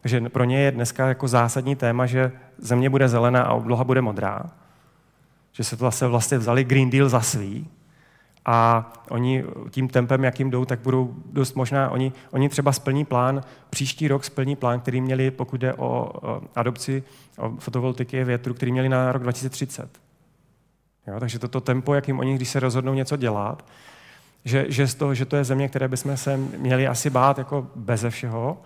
Takže 0.00 0.20
pro 0.20 0.44
ně 0.44 0.60
je 0.60 0.72
dneska 0.72 1.08
jako 1.08 1.28
zásadní 1.28 1.76
téma, 1.76 2.06
že 2.06 2.32
země 2.58 2.90
bude 2.90 3.08
zelená 3.08 3.42
a 3.42 3.54
obloha 3.54 3.84
bude 3.84 4.00
modrá. 4.00 4.50
Že 5.52 5.64
se 5.64 5.76
to 5.76 5.84
zase 5.84 6.06
vlastně 6.06 6.38
vzali 6.38 6.64
Green 6.64 6.90
Deal 6.90 7.08
za 7.08 7.20
svý 7.20 7.68
a 8.44 8.92
oni 9.10 9.44
tím 9.70 9.88
tempem, 9.88 10.24
jakým 10.24 10.50
jdou, 10.50 10.64
tak 10.64 10.80
budou 10.80 11.14
dost 11.32 11.54
možná, 11.54 11.90
oni, 11.90 12.12
oni 12.30 12.48
třeba 12.48 12.72
splní 12.72 13.04
plán, 13.04 13.40
příští 13.70 14.08
rok 14.08 14.24
splní 14.24 14.56
plán, 14.56 14.80
který 14.80 15.00
měli, 15.00 15.30
pokud 15.30 15.60
jde 15.60 15.74
o, 15.74 16.10
o 16.22 16.42
adopci 16.54 17.02
o 17.38 17.50
fotovoltaiky 17.58 18.24
větru, 18.24 18.54
který 18.54 18.72
měli 18.72 18.88
na 18.88 19.12
rok 19.12 19.22
2030. 19.22 20.07
Jo, 21.08 21.20
takže 21.20 21.38
toto 21.38 21.60
tempo, 21.60 21.94
jakým 21.94 22.18
oni, 22.18 22.34
když 22.34 22.48
se 22.48 22.60
rozhodnou 22.60 22.94
něco 22.94 23.16
dělat, 23.16 23.64
že, 24.44 24.66
že, 24.68 24.86
z 24.86 24.94
toho, 24.94 25.14
že 25.14 25.24
to 25.24 25.36
je 25.36 25.44
země, 25.44 25.68
které 25.68 25.88
bychom 25.88 26.16
se 26.16 26.36
měli 26.36 26.86
asi 26.86 27.10
bát 27.10 27.38
jako 27.38 27.66
beze 27.76 28.10
všeho, 28.10 28.62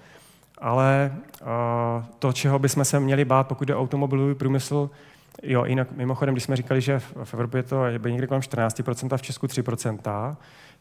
ale 0.59 1.13
uh, 1.41 1.49
to, 2.19 2.33
čeho 2.33 2.59
bychom 2.59 2.85
se 2.85 3.01
měli 3.01 3.25
bát, 3.25 3.49
pokud 3.49 3.65
jde 3.65 3.75
o 3.75 3.81
automobilový 3.81 4.35
průmysl, 4.35 4.91
jo, 5.43 5.65
jinak 5.65 5.93
mimochodem, 5.93 6.35
když 6.35 6.45
jsme 6.45 6.57
říkali, 6.57 6.81
že 6.81 6.99
v, 6.99 7.15
v 7.25 7.35
Evropě 7.35 7.63
to 7.63 7.85
je 7.85 7.99
někde 8.07 8.27
kolem 8.27 8.41
14%, 8.41 9.17
v 9.17 9.23
Česku 9.23 9.47
3%, 9.47 10.37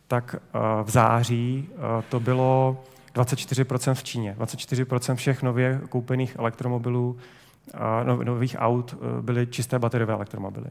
tak 0.07 0.35
uh, 0.35 0.61
v 0.87 0.89
září 0.89 1.69
uh, 1.69 1.81
to 2.09 2.19
bylo 2.19 2.83
24% 3.15 3.93
v 3.93 4.03
Číně. 4.03 4.35
24% 4.39 5.15
všech 5.15 5.43
nově 5.43 5.81
koupených 5.89 6.35
elektromobilů, 6.39 7.17
uh, 8.07 8.23
nových 8.23 8.55
aut 8.59 8.93
uh, 8.93 9.21
byly 9.21 9.47
čisté 9.47 9.79
bateriové 9.79 10.13
elektromobily. 10.13 10.67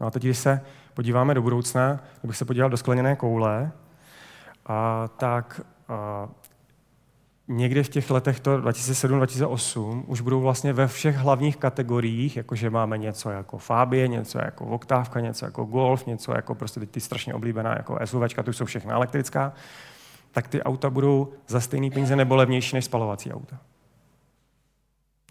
No 0.00 0.06
a 0.06 0.10
teď, 0.10 0.22
když 0.22 0.38
se 0.38 0.60
podíváme 0.94 1.34
do 1.34 1.42
budoucna, 1.42 2.00
kdybych 2.20 2.36
se 2.36 2.44
podíval 2.44 2.70
do 2.70 2.76
skleněné 2.76 3.16
koule, 3.16 3.72
a, 4.66 5.08
tak 5.16 5.60
a, 5.88 6.28
někde 7.48 7.82
v 7.82 7.88
těch 7.88 8.10
letech 8.10 8.42
2007-2008 8.42 10.02
už 10.06 10.20
budou 10.20 10.40
vlastně 10.40 10.72
ve 10.72 10.86
všech 10.86 11.16
hlavních 11.16 11.56
kategoriích, 11.56 12.36
jakože 12.36 12.70
máme 12.70 12.98
něco 12.98 13.30
jako 13.30 13.58
Fabie, 13.58 14.08
něco 14.08 14.38
jako 14.38 14.66
Oktávka, 14.66 15.20
něco 15.20 15.44
jako 15.44 15.64
Golf, 15.64 16.06
něco 16.06 16.32
jako 16.32 16.54
prostě 16.54 16.80
ty 16.80 17.00
strašně 17.00 17.34
oblíbená 17.34 17.70
jako 17.76 17.98
SUVčka, 18.04 18.42
to 18.42 18.52
jsou 18.52 18.64
všechna 18.64 18.94
elektrická, 18.94 19.52
tak 20.32 20.48
ty 20.48 20.62
auta 20.62 20.90
budou 20.90 21.32
za 21.48 21.60
stejný 21.60 21.90
peníze 21.90 22.16
nebo 22.16 22.36
levnější 22.36 22.76
než 22.76 22.84
spalovací 22.84 23.32
auta. 23.32 23.58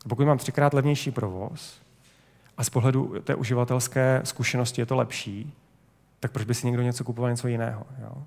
Pokud 0.09 0.25
mám 0.25 0.37
třikrát 0.37 0.73
levnější 0.73 1.11
provoz, 1.11 1.78
a 2.59 2.63
z 2.63 2.69
pohledu 2.69 3.15
té 3.23 3.35
uživatelské 3.35 4.21
zkušenosti 4.23 4.81
je 4.81 4.85
to 4.85 4.95
lepší, 4.95 5.53
tak 6.19 6.31
proč 6.31 6.45
by 6.45 6.53
si 6.53 6.67
někdo 6.67 6.81
něco 6.81 7.03
kupoval 7.03 7.31
něco 7.31 7.47
jiného? 7.47 7.85
Jo? 8.01 8.23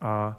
A 0.00 0.36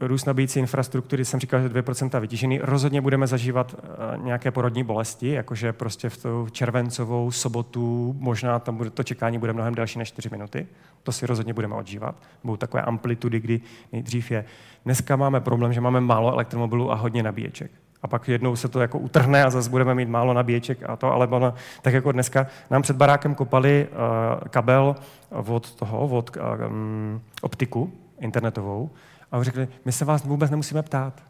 růst 0.00 0.24
nabíjící 0.24 0.58
infrastruktury, 0.58 1.24
jsem 1.24 1.40
říkal, 1.40 1.62
že 1.62 1.68
2% 1.68 2.20
vytížený, 2.20 2.58
rozhodně 2.58 3.00
budeme 3.00 3.26
zažívat 3.26 3.74
eh, 3.78 4.18
nějaké 4.18 4.50
porodní 4.50 4.84
bolesti, 4.84 5.28
jakože 5.28 5.72
prostě 5.72 6.08
v 6.08 6.22
tu 6.22 6.48
červencovou 6.50 7.30
sobotu 7.30 8.16
možná 8.18 8.58
tam 8.58 8.76
bude, 8.76 8.90
to 8.90 9.02
čekání 9.02 9.38
bude 9.38 9.52
mnohem 9.52 9.74
delší 9.74 9.98
než 9.98 10.08
4 10.08 10.28
minuty. 10.32 10.66
To 11.02 11.12
si 11.12 11.26
rozhodně 11.26 11.54
budeme 11.54 11.74
odžívat. 11.74 12.14
Budou 12.44 12.56
takové 12.56 12.82
amplitudy, 12.82 13.40
kdy 13.40 13.60
nejdřív 13.92 14.30
je. 14.30 14.44
Dneska 14.84 15.16
máme 15.16 15.40
problém, 15.40 15.72
že 15.72 15.80
máme 15.80 16.00
málo 16.00 16.32
elektromobilů 16.32 16.92
a 16.92 16.94
hodně 16.94 17.22
nabíječek 17.22 17.70
a 18.02 18.08
pak 18.08 18.28
jednou 18.28 18.56
se 18.56 18.68
to 18.68 18.80
jako 18.80 18.98
utrhne 18.98 19.44
a 19.44 19.50
zase 19.50 19.70
budeme 19.70 19.94
mít 19.94 20.08
málo 20.08 20.34
nabíječek 20.34 20.78
a 20.88 20.96
to, 20.96 21.12
ale 21.12 21.26
ono, 21.26 21.54
tak 21.82 21.94
jako 21.94 22.12
dneska 22.12 22.46
nám 22.70 22.82
před 22.82 22.96
barákem 22.96 23.34
kopali 23.34 23.88
uh, 23.90 24.48
kabel 24.48 24.96
od 25.30 25.74
toho, 25.74 26.08
od 26.08 26.36
um, 26.36 27.20
optiku 27.42 27.92
internetovou 28.18 28.90
a 29.32 29.42
řekli, 29.42 29.68
my 29.84 29.92
se 29.92 30.04
vás 30.04 30.24
vůbec 30.24 30.50
nemusíme 30.50 30.82
ptát, 30.82 31.22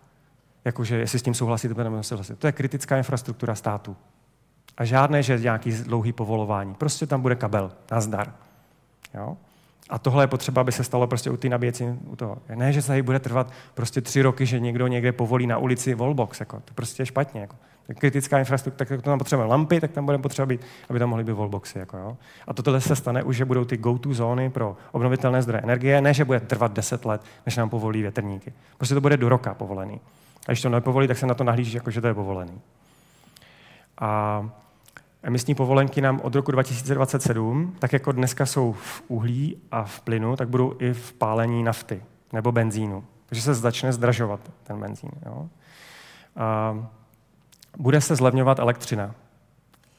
jakože 0.64 0.96
jestli 0.96 1.18
s 1.18 1.22
tím 1.22 1.34
souhlasíte 1.34 1.84
nebo 1.84 1.96
nesouhlasíte. 1.96 2.36
To 2.36 2.46
je 2.46 2.52
kritická 2.52 2.96
infrastruktura 2.96 3.54
státu. 3.54 3.96
A 4.76 4.84
žádné, 4.84 5.22
že 5.22 5.38
nějaký 5.38 5.72
dlouhý 5.72 6.12
povolování. 6.12 6.74
Prostě 6.74 7.06
tam 7.06 7.22
bude 7.22 7.34
kabel. 7.34 7.72
Nazdar. 7.90 8.32
Jo? 9.14 9.36
A 9.90 9.98
tohle 9.98 10.24
je 10.24 10.28
potřeba, 10.28 10.60
aby 10.60 10.72
se 10.72 10.84
stalo 10.84 11.06
prostě 11.06 11.30
u 11.30 11.36
té 11.36 11.48
nabíjecí, 11.48 11.84
u 11.84 12.16
toho. 12.16 12.38
Ne, 12.54 12.72
že 12.72 12.82
se 12.82 12.88
tady 12.88 13.02
bude 13.02 13.18
trvat 13.18 13.52
prostě 13.74 14.00
tři 14.00 14.22
roky, 14.22 14.46
že 14.46 14.60
někdo 14.60 14.86
někde 14.86 15.12
povolí 15.12 15.46
na 15.46 15.58
ulici 15.58 15.94
wallbox, 15.94 16.40
jako. 16.40 16.60
to 16.64 16.74
prostě 16.74 17.02
je 17.02 17.06
špatně. 17.06 17.40
Jako. 17.40 17.56
Kritická 17.98 18.38
infrastruktura, 18.38 18.88
tak 18.88 18.98
to 19.02 19.10
tam 19.10 19.18
potřebujeme 19.18 19.50
lampy, 19.50 19.80
tak 19.80 19.90
tam 19.90 20.04
budeme 20.04 20.22
potřeba 20.22 20.46
být, 20.46 20.60
aby 20.90 20.98
tam 20.98 21.08
mohly 21.08 21.24
být 21.24 21.32
wallboxy. 21.32 21.78
Jako, 21.78 21.96
jo. 21.96 22.16
A 22.46 22.54
toto 22.54 22.80
se 22.80 22.96
stane 22.96 23.22
už, 23.22 23.36
že 23.36 23.44
budou 23.44 23.64
ty 23.64 23.76
go-to 23.76 24.14
zóny 24.14 24.50
pro 24.50 24.76
obnovitelné 24.92 25.42
zdroje 25.42 25.60
energie, 25.60 26.00
ne, 26.00 26.14
že 26.14 26.24
bude 26.24 26.40
trvat 26.40 26.72
10 26.72 27.04
let, 27.04 27.22
než 27.46 27.56
nám 27.56 27.70
povolí 27.70 28.02
větrníky. 28.02 28.52
Prostě 28.76 28.94
to 28.94 29.00
bude 29.00 29.16
do 29.16 29.28
roka 29.28 29.54
povolený. 29.54 30.00
A 30.48 30.52
když 30.52 30.62
to 30.62 30.68
nepovolí, 30.68 31.08
tak 31.08 31.18
se 31.18 31.26
na 31.26 31.34
to 31.34 31.44
nahlíží, 31.44 31.74
jako 31.74 31.90
že 31.90 32.00
to 32.00 32.06
je 32.06 32.14
povolený. 32.14 32.60
A 33.98 34.50
Emisní 35.22 35.54
povolenky 35.54 36.00
nám 36.00 36.20
od 36.20 36.34
roku 36.34 36.52
2027, 36.52 37.76
tak 37.78 37.92
jako 37.92 38.12
dneska 38.12 38.46
jsou 38.46 38.72
v 38.72 39.02
uhlí 39.08 39.56
a 39.70 39.84
v 39.84 40.00
plynu, 40.00 40.36
tak 40.36 40.48
budou 40.48 40.74
i 40.78 40.92
v 40.92 41.12
pálení 41.12 41.62
nafty 41.62 42.02
nebo 42.32 42.52
benzínu. 42.52 43.04
Takže 43.26 43.42
se 43.42 43.54
začne 43.54 43.92
zdražovat 43.92 44.40
ten 44.62 44.80
benzín. 44.80 45.10
Jo? 45.26 45.48
A 46.36 46.76
bude 47.78 48.00
se 48.00 48.16
zlevňovat 48.16 48.58
elektřina. 48.58 49.14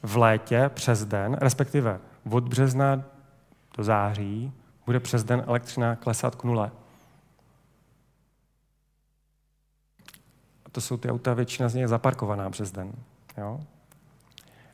V 0.02 0.16
létě 0.16 0.70
přes 0.74 1.04
den, 1.04 1.36
respektive 1.40 2.00
od 2.30 2.48
března 2.48 3.02
do 3.76 3.84
září, 3.84 4.52
bude 4.86 5.00
přes 5.00 5.24
den 5.24 5.44
elektřina 5.46 5.96
klesat 5.96 6.34
k 6.34 6.44
nule. 6.44 6.70
A 10.66 10.70
to 10.72 10.80
jsou 10.80 10.96
ty 10.96 11.10
auta, 11.10 11.34
většina 11.34 11.68
z 11.68 11.74
nich 11.74 11.80
je 11.80 11.88
zaparkovaná 11.88 12.50
přes 12.50 12.72
den. 12.72 12.92
Jo? 13.38 13.60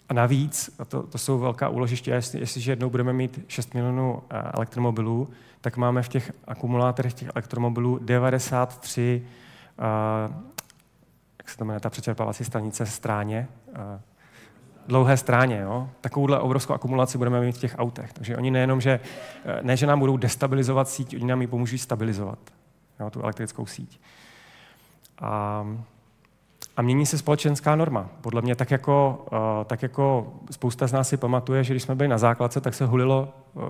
A 0.08 0.14
navíc, 0.14 0.70
a 0.78 0.84
to, 0.84 1.02
to 1.02 1.18
jsou 1.18 1.38
velká 1.38 1.68
úložiště, 1.68 2.10
jestli, 2.10 2.40
jestliže 2.40 2.72
jednou 2.72 2.90
budeme 2.90 3.12
mít 3.12 3.44
6 3.48 3.74
milionů 3.74 4.22
eh, 4.30 4.42
elektromobilů, 4.54 5.28
tak 5.60 5.76
máme 5.76 6.02
v 6.02 6.08
těch 6.08 6.32
akumulátorech 6.44 7.14
těch 7.14 7.28
elektromobilů 7.34 7.98
93, 8.02 9.22
uh, 9.78 9.84
eh, 9.84 10.34
jak 11.38 11.50
se 11.50 11.58
to 11.58 11.64
jmenuje, 11.64 11.80
ta 11.80 11.90
přečerpávací 11.90 12.44
stanice, 12.44 12.86
stráně, 12.86 13.48
uh, 13.68 13.74
dlouhé 14.86 15.16
stráně. 15.16 15.58
Jo? 15.58 15.90
Takovouhle 16.00 16.40
obrovskou 16.40 16.72
akumulaci 16.72 17.18
budeme 17.18 17.40
mít 17.40 17.56
v 17.56 17.60
těch 17.60 17.74
autech. 17.78 18.12
Takže 18.12 18.36
oni 18.36 18.50
nejenom, 18.50 18.80
že, 18.80 19.00
ne, 19.62 19.76
že 19.76 19.86
nám 19.86 19.98
budou 19.98 20.16
destabilizovat 20.16 20.88
síť, 20.88 21.16
oni 21.16 21.26
nám 21.26 21.40
ji 21.40 21.46
pomůžou 21.46 21.78
stabilizovat, 21.78 22.38
jo, 23.00 23.10
tu 23.10 23.22
elektrickou 23.22 23.66
síť. 23.66 24.00
A 25.20 25.64
a 26.78 26.82
mění 26.82 27.06
se 27.06 27.18
společenská 27.18 27.76
norma. 27.76 28.08
Podle 28.20 28.42
mě 28.42 28.56
tak 28.56 28.70
jako, 28.70 29.24
uh, 29.32 29.38
tak 29.64 29.82
jako 29.82 30.32
spousta 30.50 30.86
z 30.86 30.92
nás 30.92 31.08
si 31.08 31.16
pamatuje, 31.16 31.64
že 31.64 31.72
když 31.74 31.82
jsme 31.82 31.94
byli 31.94 32.08
na 32.08 32.18
základce, 32.18 32.60
tak 32.60 32.74
se 32.74 32.86
hulilo 32.86 33.34
uh, 33.54 33.62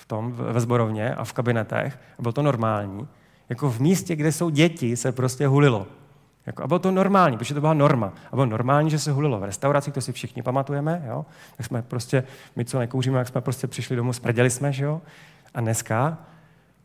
v 0.00 0.04
tom, 0.06 0.32
ve 0.32 0.60
zborovně 0.60 1.14
a 1.14 1.24
v 1.24 1.32
kabinetech. 1.32 1.98
A 2.18 2.22
bylo 2.22 2.32
to 2.32 2.42
normální. 2.42 3.08
Jako 3.48 3.70
v 3.70 3.80
místě, 3.80 4.16
kde 4.16 4.32
jsou 4.32 4.50
děti, 4.50 4.96
se 4.96 5.12
prostě 5.12 5.46
hulilo. 5.46 5.86
Jako, 6.46 6.62
a 6.62 6.66
bylo 6.66 6.78
to 6.78 6.90
normální, 6.90 7.38
protože 7.38 7.54
to 7.54 7.60
byla 7.60 7.74
norma. 7.74 8.12
A 8.32 8.36
bylo 8.36 8.46
normální, 8.46 8.90
že 8.90 8.98
se 8.98 9.12
hulilo 9.12 9.40
v 9.40 9.44
restauraci, 9.44 9.92
to 9.92 10.00
si 10.00 10.12
všichni 10.12 10.42
pamatujeme. 10.42 11.02
Jo? 11.06 11.26
Tak 11.56 11.66
jsme 11.66 11.82
prostě, 11.82 12.24
my 12.56 12.64
co 12.64 12.78
nekouříme, 12.78 13.18
jak 13.18 13.28
jsme 13.28 13.40
prostě 13.40 13.66
přišli 13.66 13.96
domů, 13.96 14.12
sprděli 14.12 14.50
jsme, 14.50 14.72
že 14.72 14.84
jo? 14.84 15.00
A 15.54 15.60
dneska 15.60 16.18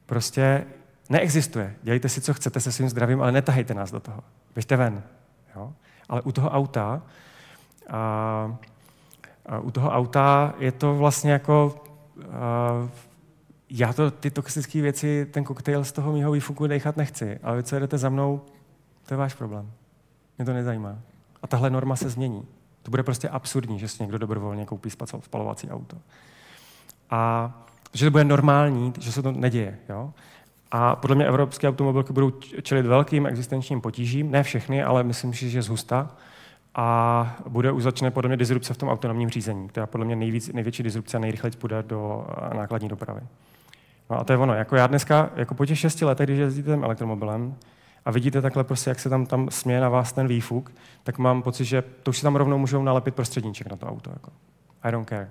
prostě 0.05 0.63
neexistuje. 1.09 1.75
Dělejte 1.83 2.09
si, 2.09 2.21
co 2.21 2.33
chcete 2.33 2.59
se 2.59 2.71
svým 2.71 2.89
zdravím, 2.89 3.21
ale 3.21 3.31
netahejte 3.31 3.73
nás 3.73 3.91
do 3.91 3.99
toho. 3.99 4.23
Běžte 4.55 4.75
ven. 4.75 5.03
Jo? 5.55 5.73
Ale 6.09 6.21
u 6.21 6.31
toho 6.31 6.49
auta, 6.49 7.01
a, 7.89 8.57
a 9.45 9.59
u 9.59 9.71
toho 9.71 9.89
auta 9.89 10.53
je 10.57 10.71
to 10.71 10.95
vlastně 10.95 11.31
jako, 11.31 11.83
a, 12.31 12.89
já 13.69 13.93
to, 13.93 14.11
ty 14.11 14.31
toxické 14.31 14.81
věci, 14.81 15.27
ten 15.31 15.43
koktejl 15.43 15.83
z 15.83 15.91
toho 15.91 16.13
mýho 16.13 16.31
výfuku 16.31 16.67
dechat 16.67 16.97
nechci, 16.97 17.39
ale 17.43 17.57
vy, 17.57 17.63
co 17.63 17.75
jedete 17.75 17.97
za 17.97 18.09
mnou, 18.09 18.41
to 19.05 19.13
je 19.13 19.17
váš 19.17 19.33
problém. 19.33 19.71
Mě 20.37 20.45
to 20.45 20.53
nezajímá. 20.53 20.99
A 21.41 21.47
tahle 21.47 21.69
norma 21.69 21.95
se 21.95 22.09
změní. 22.09 22.47
To 22.83 22.91
bude 22.91 23.03
prostě 23.03 23.29
absurdní, 23.29 23.79
že 23.79 23.87
si 23.87 24.03
někdo 24.03 24.17
dobrovolně 24.17 24.65
koupí 24.65 24.89
spalovací 25.19 25.69
auto. 25.69 25.97
A 27.09 27.51
že 27.93 28.05
to 28.05 28.11
bude 28.11 28.23
normální, 28.23 28.93
že 28.99 29.11
se 29.11 29.21
to 29.21 29.31
neděje. 29.31 29.79
Jo? 29.89 30.13
A 30.75 30.95
podle 30.95 31.15
mě 31.15 31.25
evropské 31.25 31.69
automobilky 31.69 32.13
budou 32.13 32.31
čelit 32.61 32.85
velkým 32.85 33.25
existenčním 33.25 33.81
potížím, 33.81 34.31
ne 34.31 34.43
všechny, 34.43 34.83
ale 34.83 35.03
myslím 35.03 35.33
si, 35.33 35.49
že 35.49 35.61
zhusta. 35.61 36.15
A 36.75 37.37
bude 37.47 37.71
už 37.71 37.83
začne 37.83 38.11
podle 38.11 38.27
mě 38.27 38.37
disrupce 38.37 38.73
v 38.73 38.77
tom 38.77 38.89
autonomním 38.89 39.29
řízení, 39.29 39.67
která 39.67 39.85
podle 39.85 40.05
mě 40.05 40.15
nejvíc, 40.15 40.53
největší 40.53 40.83
disrupce 40.83 41.19
nejrychleji 41.19 41.51
půjde 41.57 41.83
do 41.83 42.27
eh, 42.51 42.53
nákladní 42.57 42.89
dopravy. 42.89 43.21
No 44.09 44.19
a 44.19 44.23
to 44.23 44.33
je 44.33 44.37
ono. 44.37 44.53
Jako 44.53 44.75
já 44.75 44.87
dneska, 44.87 45.29
jako 45.35 45.55
po 45.55 45.65
těch 45.65 45.79
šesti 45.79 46.05
letech, 46.05 46.27
když 46.27 46.39
jezdíte 46.39 46.71
tím 46.71 46.83
elektromobilem 46.83 47.55
a 48.05 48.11
vidíte 48.11 48.41
takhle 48.41 48.63
prostě, 48.63 48.89
jak 48.89 48.99
se 48.99 49.09
tam, 49.09 49.25
tam 49.25 49.49
směje 49.49 49.81
na 49.81 49.89
vás 49.89 50.13
ten 50.13 50.27
výfuk, 50.27 50.71
tak 51.03 51.17
mám 51.17 51.41
pocit, 51.41 51.65
že 51.65 51.83
to 52.03 52.09
už 52.09 52.17
si 52.17 52.23
tam 52.23 52.35
rovnou 52.35 52.57
můžou 52.57 52.83
nalepit 52.83 53.15
prostředníček 53.15 53.67
na 53.67 53.77
to 53.77 53.87
auto. 53.87 54.09
Jako. 54.09 54.31
I 54.83 54.91
don't 54.91 55.09
care. 55.09 55.29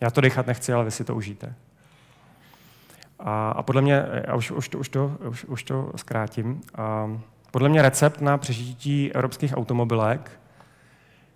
Já 0.00 0.10
to 0.10 0.20
dechat 0.20 0.46
nechci, 0.46 0.72
ale 0.72 0.84
vy 0.84 0.90
si 0.90 1.04
to 1.04 1.14
užijte. 1.14 1.54
A, 3.18 3.50
a 3.50 3.62
podle 3.62 3.82
mě, 3.82 4.04
já 4.26 4.34
už, 4.34 4.50
už, 4.50 4.68
to, 4.68 4.78
už, 4.78 4.88
to, 4.88 5.16
už, 5.28 5.44
už 5.44 5.62
to 5.62 5.92
zkrátím, 5.96 6.60
a 6.74 7.18
podle 7.50 7.68
mě 7.68 7.82
recept 7.82 8.20
na 8.20 8.38
přežití 8.38 9.12
evropských 9.12 9.56
automobilek 9.56 10.30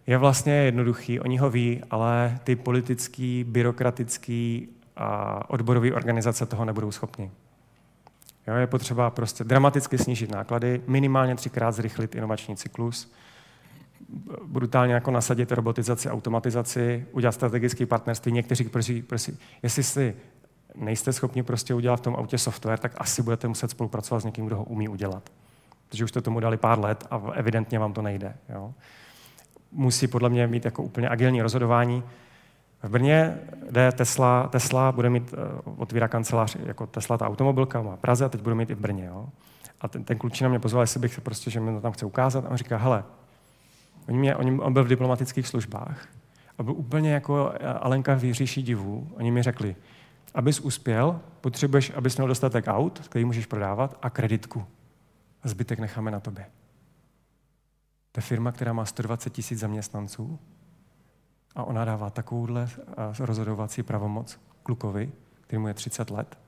je 0.06 0.18
vlastně 0.18 0.52
jednoduchý, 0.52 1.20
oni 1.20 1.38
ho 1.38 1.50
ví, 1.50 1.82
ale 1.90 2.38
ty 2.44 2.56
politický, 2.56 3.44
byrokratický 3.44 4.68
odborové 5.48 5.92
organizace 5.92 6.46
toho 6.46 6.64
nebudou 6.64 6.90
schopni. 6.90 7.30
Jo, 8.46 8.54
je 8.54 8.66
potřeba 8.66 9.10
prostě 9.10 9.44
dramaticky 9.44 9.98
snížit 9.98 10.30
náklady, 10.30 10.82
minimálně 10.86 11.34
třikrát 11.34 11.72
zrychlit 11.72 12.14
inovační 12.14 12.56
cyklus, 12.56 13.12
brutálně 14.46 14.94
jako 14.94 15.10
nasadit 15.10 15.52
robotizaci, 15.52 16.10
automatizaci, 16.10 17.06
udělat 17.12 17.32
strategické 17.32 17.86
partnerství. 17.86 18.32
Někteří, 18.32 18.64
prosí, 18.64 19.02
prosí, 19.02 19.38
jestli 19.62 19.82
si 19.82 20.16
nejste 20.80 21.12
schopni 21.12 21.42
prostě 21.42 21.74
udělat 21.74 21.96
v 21.96 22.00
tom 22.00 22.16
autě 22.16 22.38
software, 22.38 22.78
tak 22.78 22.92
asi 22.98 23.22
budete 23.22 23.48
muset 23.48 23.70
spolupracovat 23.70 24.20
s 24.20 24.24
někým, 24.24 24.46
kdo 24.46 24.56
ho 24.56 24.64
umí 24.64 24.88
udělat. 24.88 25.30
Protože 25.88 26.04
už 26.04 26.12
to 26.12 26.22
tomu 26.22 26.40
dali 26.40 26.56
pár 26.56 26.78
let 26.78 27.06
a 27.10 27.22
evidentně 27.34 27.78
vám 27.78 27.92
to 27.92 28.02
nejde. 28.02 28.36
Jo. 28.48 28.74
Musí 29.72 30.06
podle 30.06 30.28
mě 30.28 30.46
mít 30.46 30.64
jako 30.64 30.82
úplně 30.82 31.08
agilní 31.08 31.42
rozhodování. 31.42 32.02
V 32.82 32.88
Brně 32.88 33.38
jde 33.70 33.92
Tesla, 33.92 34.48
Tesla 34.48 34.92
bude 34.92 35.10
mít, 35.10 35.34
eh, 35.34 35.60
otvírá 35.76 36.08
kancelář 36.08 36.56
jako 36.66 36.86
Tesla, 36.86 37.18
ta 37.18 37.26
automobilka 37.26 37.82
má 37.82 37.96
Praze 37.96 38.24
a 38.24 38.28
teď 38.28 38.40
bude 38.40 38.54
mít 38.54 38.70
i 38.70 38.74
v 38.74 38.80
Brně. 38.80 39.04
Jo. 39.04 39.28
A 39.80 39.88
ten, 39.88 40.04
ten 40.04 40.18
klučina 40.18 40.50
mě 40.50 40.58
pozval, 40.58 40.82
jestli 40.82 41.00
bych 41.00 41.14
se 41.14 41.20
prostě, 41.20 41.50
že 41.50 41.60
mi 41.60 41.72
to 41.72 41.80
tam 41.80 41.92
chce 41.92 42.06
ukázat. 42.06 42.44
A 42.44 42.48
on 42.48 42.56
říká, 42.56 42.76
hele, 42.76 43.04
on, 44.08 44.16
mě, 44.16 44.36
on, 44.36 44.60
on 44.62 44.72
byl 44.72 44.84
v 44.84 44.88
diplomatických 44.88 45.46
službách 45.46 46.08
a 46.58 46.62
byl 46.62 46.72
úplně 46.72 47.12
jako 47.12 47.52
eh, 47.54 47.66
Alenka 47.66 48.14
v 48.14 48.32
divu. 48.62 49.08
Oni 49.16 49.30
mi 49.30 49.42
řekli, 49.42 49.76
abys 50.34 50.60
uspěl, 50.60 51.20
potřebuješ, 51.40 51.92
abys 51.96 52.16
měl 52.16 52.28
dostatek 52.28 52.64
aut, 52.68 52.98
který 53.08 53.24
můžeš 53.24 53.46
prodávat, 53.46 53.98
a 54.02 54.10
kreditku. 54.10 54.64
A 55.42 55.48
zbytek 55.48 55.78
necháme 55.78 56.10
na 56.10 56.20
tobě. 56.20 56.46
To 58.12 58.18
je 58.18 58.22
firma, 58.22 58.52
která 58.52 58.72
má 58.72 58.84
120 58.84 59.30
tisíc 59.30 59.58
zaměstnanců 59.58 60.38
a 61.54 61.64
ona 61.64 61.84
dává 61.84 62.10
takovouhle 62.10 62.68
rozhodovací 63.18 63.82
pravomoc 63.82 64.40
klukovi, 64.62 65.12
který 65.40 65.60
mu 65.60 65.68
je 65.68 65.74
30 65.74 66.10
let, 66.10 66.38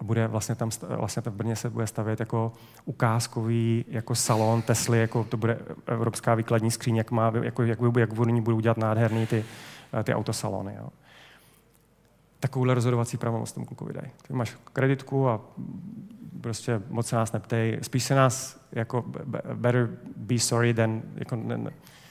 a 0.00 0.04
bude 0.04 0.26
vlastně 0.26 0.54
tam, 0.54 0.70
vlastně 0.88 1.22
v 1.26 1.30
Brně 1.30 1.56
se 1.56 1.70
bude 1.70 1.86
stavět 1.86 2.20
jako 2.20 2.52
ukázkový 2.84 3.84
jako 3.88 4.14
salon 4.14 4.62
Tesly, 4.62 4.98
jako 4.98 5.24
to 5.24 5.36
bude 5.36 5.58
evropská 5.86 6.34
výkladní 6.34 6.70
skříň, 6.70 6.96
jak, 6.96 7.10
má, 7.10 7.32
jako, 7.42 7.62
jak, 7.62 7.78
jak 7.98 8.26
ní 8.26 8.40
budou 8.40 8.60
dělat 8.60 8.76
nádherný 8.76 9.26
ty, 9.26 9.44
ty 10.04 10.14
autosalony. 10.14 10.74
Jo. 10.78 10.88
Takovouhle 12.40 12.74
rozhodovací 12.74 13.16
pravomoc 13.16 13.52
tomu 13.52 13.66
klukovi 13.66 13.92
dají. 13.92 14.10
Máš 14.30 14.56
kreditku 14.72 15.28
a 15.28 15.40
prostě 16.40 16.82
moc 16.88 17.06
se 17.06 17.16
nás 17.16 17.32
neptej. 17.32 17.78
Spíš 17.82 18.04
se 18.04 18.14
nás 18.14 18.60
jako 18.72 19.04
better 19.54 19.90
be 20.16 20.38
sorry 20.38 20.74
than 20.74 21.02
jako 21.16 21.36
ne, 21.36 21.58
ne, 21.58 21.70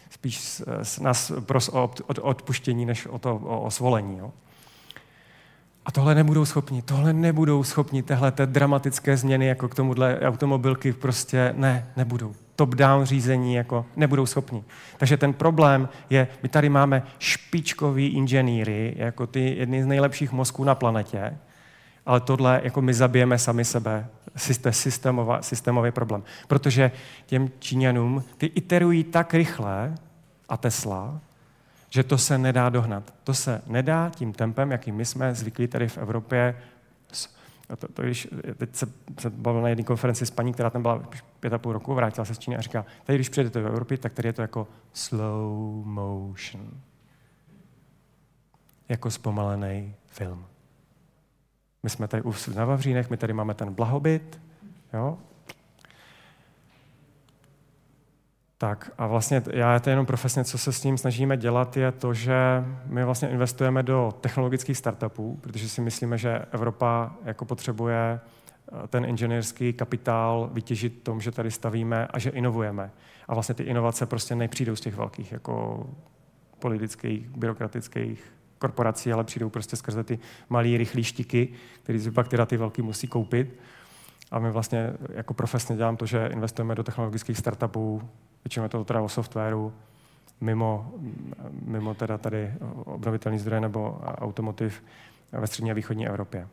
spíš 0.09 0.61
nás 1.01 1.31
pros 1.39 1.69
o 1.69 1.91
odpuštění, 2.21 2.85
než 2.85 3.07
o 3.07 3.19
to 3.19 3.35
o, 3.35 3.61
o 3.61 3.71
svolení. 3.71 4.17
Jo. 4.17 4.31
A 5.85 5.91
tohle 5.91 6.15
nebudou 6.15 6.45
schopni, 6.45 6.81
tohle 6.81 7.13
nebudou 7.13 7.63
schopni, 7.63 8.03
tehle 8.03 8.31
té 8.31 8.45
dramatické 8.45 9.17
změny 9.17 9.45
jako 9.45 9.67
k 9.67 9.75
tomuhle 9.75 10.19
automobilky 10.19 10.93
prostě 10.93 11.53
ne, 11.57 11.87
nebudou. 11.97 12.35
Top-down 12.59 13.05
řízení 13.05 13.55
jako 13.55 13.85
nebudou 13.95 14.25
schopni. 14.25 14.63
Takže 14.97 15.17
ten 15.17 15.33
problém 15.33 15.89
je, 16.09 16.27
my 16.43 16.49
tady 16.49 16.69
máme 16.69 17.03
špičkový 17.19 18.07
inženýry, 18.07 18.93
jako 18.97 19.27
ty 19.27 19.55
jedny 19.55 19.83
z 19.83 19.85
nejlepších 19.85 20.31
mozků 20.31 20.63
na 20.63 20.75
planetě, 20.75 21.37
ale 22.05 22.19
tohle 22.19 22.61
jako 22.63 22.81
my 22.81 22.93
zabijeme 22.93 23.37
sami 23.37 23.65
sebe. 23.65 24.07
Systémová, 24.71 25.41
systémový 25.41 25.91
problém. 25.91 26.23
Protože 26.47 26.91
těm 27.25 27.51
Číňanům 27.59 28.23
ty 28.37 28.45
iterují 28.45 29.03
tak 29.03 29.33
rychle, 29.33 29.95
a 30.49 30.57
Tesla, 30.57 31.19
že 31.89 32.03
to 32.03 32.17
se 32.17 32.37
nedá 32.37 32.69
dohnat. 32.69 33.13
To 33.23 33.33
se 33.33 33.61
nedá 33.67 34.11
tím 34.15 34.33
tempem, 34.33 34.71
jakým 34.71 34.95
my 34.95 35.05
jsme 35.05 35.35
zvyklí 35.35 35.67
tady 35.67 35.87
v 35.87 35.97
Evropě. 35.97 36.55
To, 37.77 37.87
to, 37.87 38.01
když, 38.01 38.27
teď 38.57 38.75
se, 38.75 38.87
se 39.19 39.29
bavil 39.29 39.61
na 39.61 39.69
jedné 39.69 39.83
konferenci 39.83 40.25
s 40.25 40.31
paní, 40.31 40.53
která 40.53 40.69
tam 40.69 40.81
byla 40.81 41.03
pět 41.39 41.53
a 41.53 41.57
půl 41.57 41.73
roku, 41.73 41.93
vrátila 41.93 42.25
se 42.25 42.35
z 42.35 42.39
Číny 42.39 42.57
a 42.57 42.61
říká, 42.61 42.85
tady 43.03 43.17
když 43.17 43.29
přijedete 43.29 43.61
do 43.61 43.67
Evropy, 43.67 43.97
tak 43.97 44.13
tady 44.13 44.27
je 44.27 44.33
to 44.33 44.41
jako 44.41 44.67
slow 44.93 45.85
motion. 45.85 46.71
Jako 48.89 49.11
zpomalený 49.11 49.95
film. 50.07 50.45
My 51.83 51.89
jsme 51.89 52.07
tady 52.07 52.23
na 52.55 52.65
Vavřínech, 52.65 53.09
my 53.09 53.17
tady 53.17 53.33
máme 53.33 53.53
ten 53.53 53.73
blahobyt, 53.73 54.41
jo? 54.93 55.17
Tak 58.61 58.91
a 58.97 59.07
vlastně 59.07 59.43
já 59.51 59.79
to 59.79 59.89
jenom 59.89 60.05
profesně, 60.05 60.43
co 60.43 60.57
se 60.57 60.73
s 60.73 60.81
tím 60.81 60.97
snažíme 60.97 61.37
dělat, 61.37 61.77
je 61.77 61.91
to, 61.91 62.13
že 62.13 62.63
my 62.85 63.03
vlastně 63.03 63.29
investujeme 63.29 63.83
do 63.83 64.13
technologických 64.21 64.77
startupů, 64.77 65.39
protože 65.41 65.69
si 65.69 65.81
myslíme, 65.81 66.17
že 66.17 66.45
Evropa 66.51 67.15
jako 67.25 67.45
potřebuje 67.45 68.19
eh, 68.19 68.87
ten 68.87 69.05
inženýrský 69.05 69.73
kapitál 69.73 70.49
vytěžit 70.53 71.03
tom, 71.03 71.21
že 71.21 71.31
tady 71.31 71.51
stavíme 71.51 72.07
a 72.07 72.19
že 72.19 72.29
inovujeme. 72.29 72.91
A 73.27 73.33
vlastně 73.33 73.55
ty 73.55 73.63
inovace 73.63 74.05
prostě 74.05 74.35
nepřijdou 74.35 74.75
z 74.75 74.81
těch 74.81 74.95
velkých 74.95 75.31
jako 75.31 75.85
politických, 76.59 77.29
byrokratických 77.29 78.33
korporací, 78.57 79.13
ale 79.13 79.23
přijdou 79.23 79.49
prostě 79.49 79.75
skrze 79.75 80.03
ty 80.03 80.19
malé 80.49 80.77
rychlé 80.77 81.03
štiky, 81.03 81.49
které 81.83 81.99
si 81.99 82.11
pak 82.11 82.27
teda 82.27 82.45
ty 82.45 82.57
velký 82.57 82.81
musí 82.81 83.07
koupit. 83.07 83.59
A 84.31 84.39
my 84.39 84.51
vlastně 84.51 84.93
jako 85.13 85.33
profesně 85.33 85.75
dělám 85.75 85.97
to, 85.97 86.05
že 86.05 86.29
investujeme 86.33 86.75
do 86.75 86.83
technologických 86.83 87.37
startupů, 87.37 88.01
většinou 88.43 88.63
je 88.63 88.69
to 88.69 88.83
teda 88.85 89.01
o 89.01 89.09
softwaru, 89.09 89.73
mimo, 90.41 90.91
mimo 91.61 91.93
teda 91.93 92.17
tady 92.17 92.53
obnovitelný 92.85 93.39
zdroje 93.39 93.61
nebo 93.61 93.99
automotiv 94.01 94.83
ve 95.31 95.47
střední 95.47 95.71
a 95.71 95.73
východní 95.73 96.07
Evropě. 96.07 96.47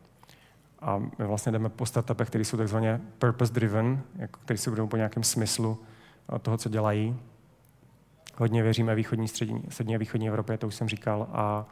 A 0.80 0.98
my 0.98 1.26
vlastně 1.26 1.52
jdeme 1.52 1.68
po 1.68 1.86
startupech, 1.86 2.28
které 2.28 2.44
jsou 2.44 2.56
takzvaně 2.56 3.00
purpose-driven, 3.18 4.00
jako, 4.16 4.40
které 4.40 4.58
se 4.58 4.70
budou 4.70 4.86
po 4.86 4.96
nějakém 4.96 5.22
smyslu 5.22 5.78
toho, 6.42 6.56
co 6.56 6.68
dělají. 6.68 7.20
Hodně 8.36 8.62
věříme 8.62 8.94
východní, 8.94 9.28
střední, 9.28 9.62
střední 9.68 9.94
a 9.94 9.98
východní 9.98 10.28
Evropě, 10.28 10.58
to 10.58 10.66
už 10.66 10.74
jsem 10.74 10.88
říkal, 10.88 11.28
a, 11.32 11.66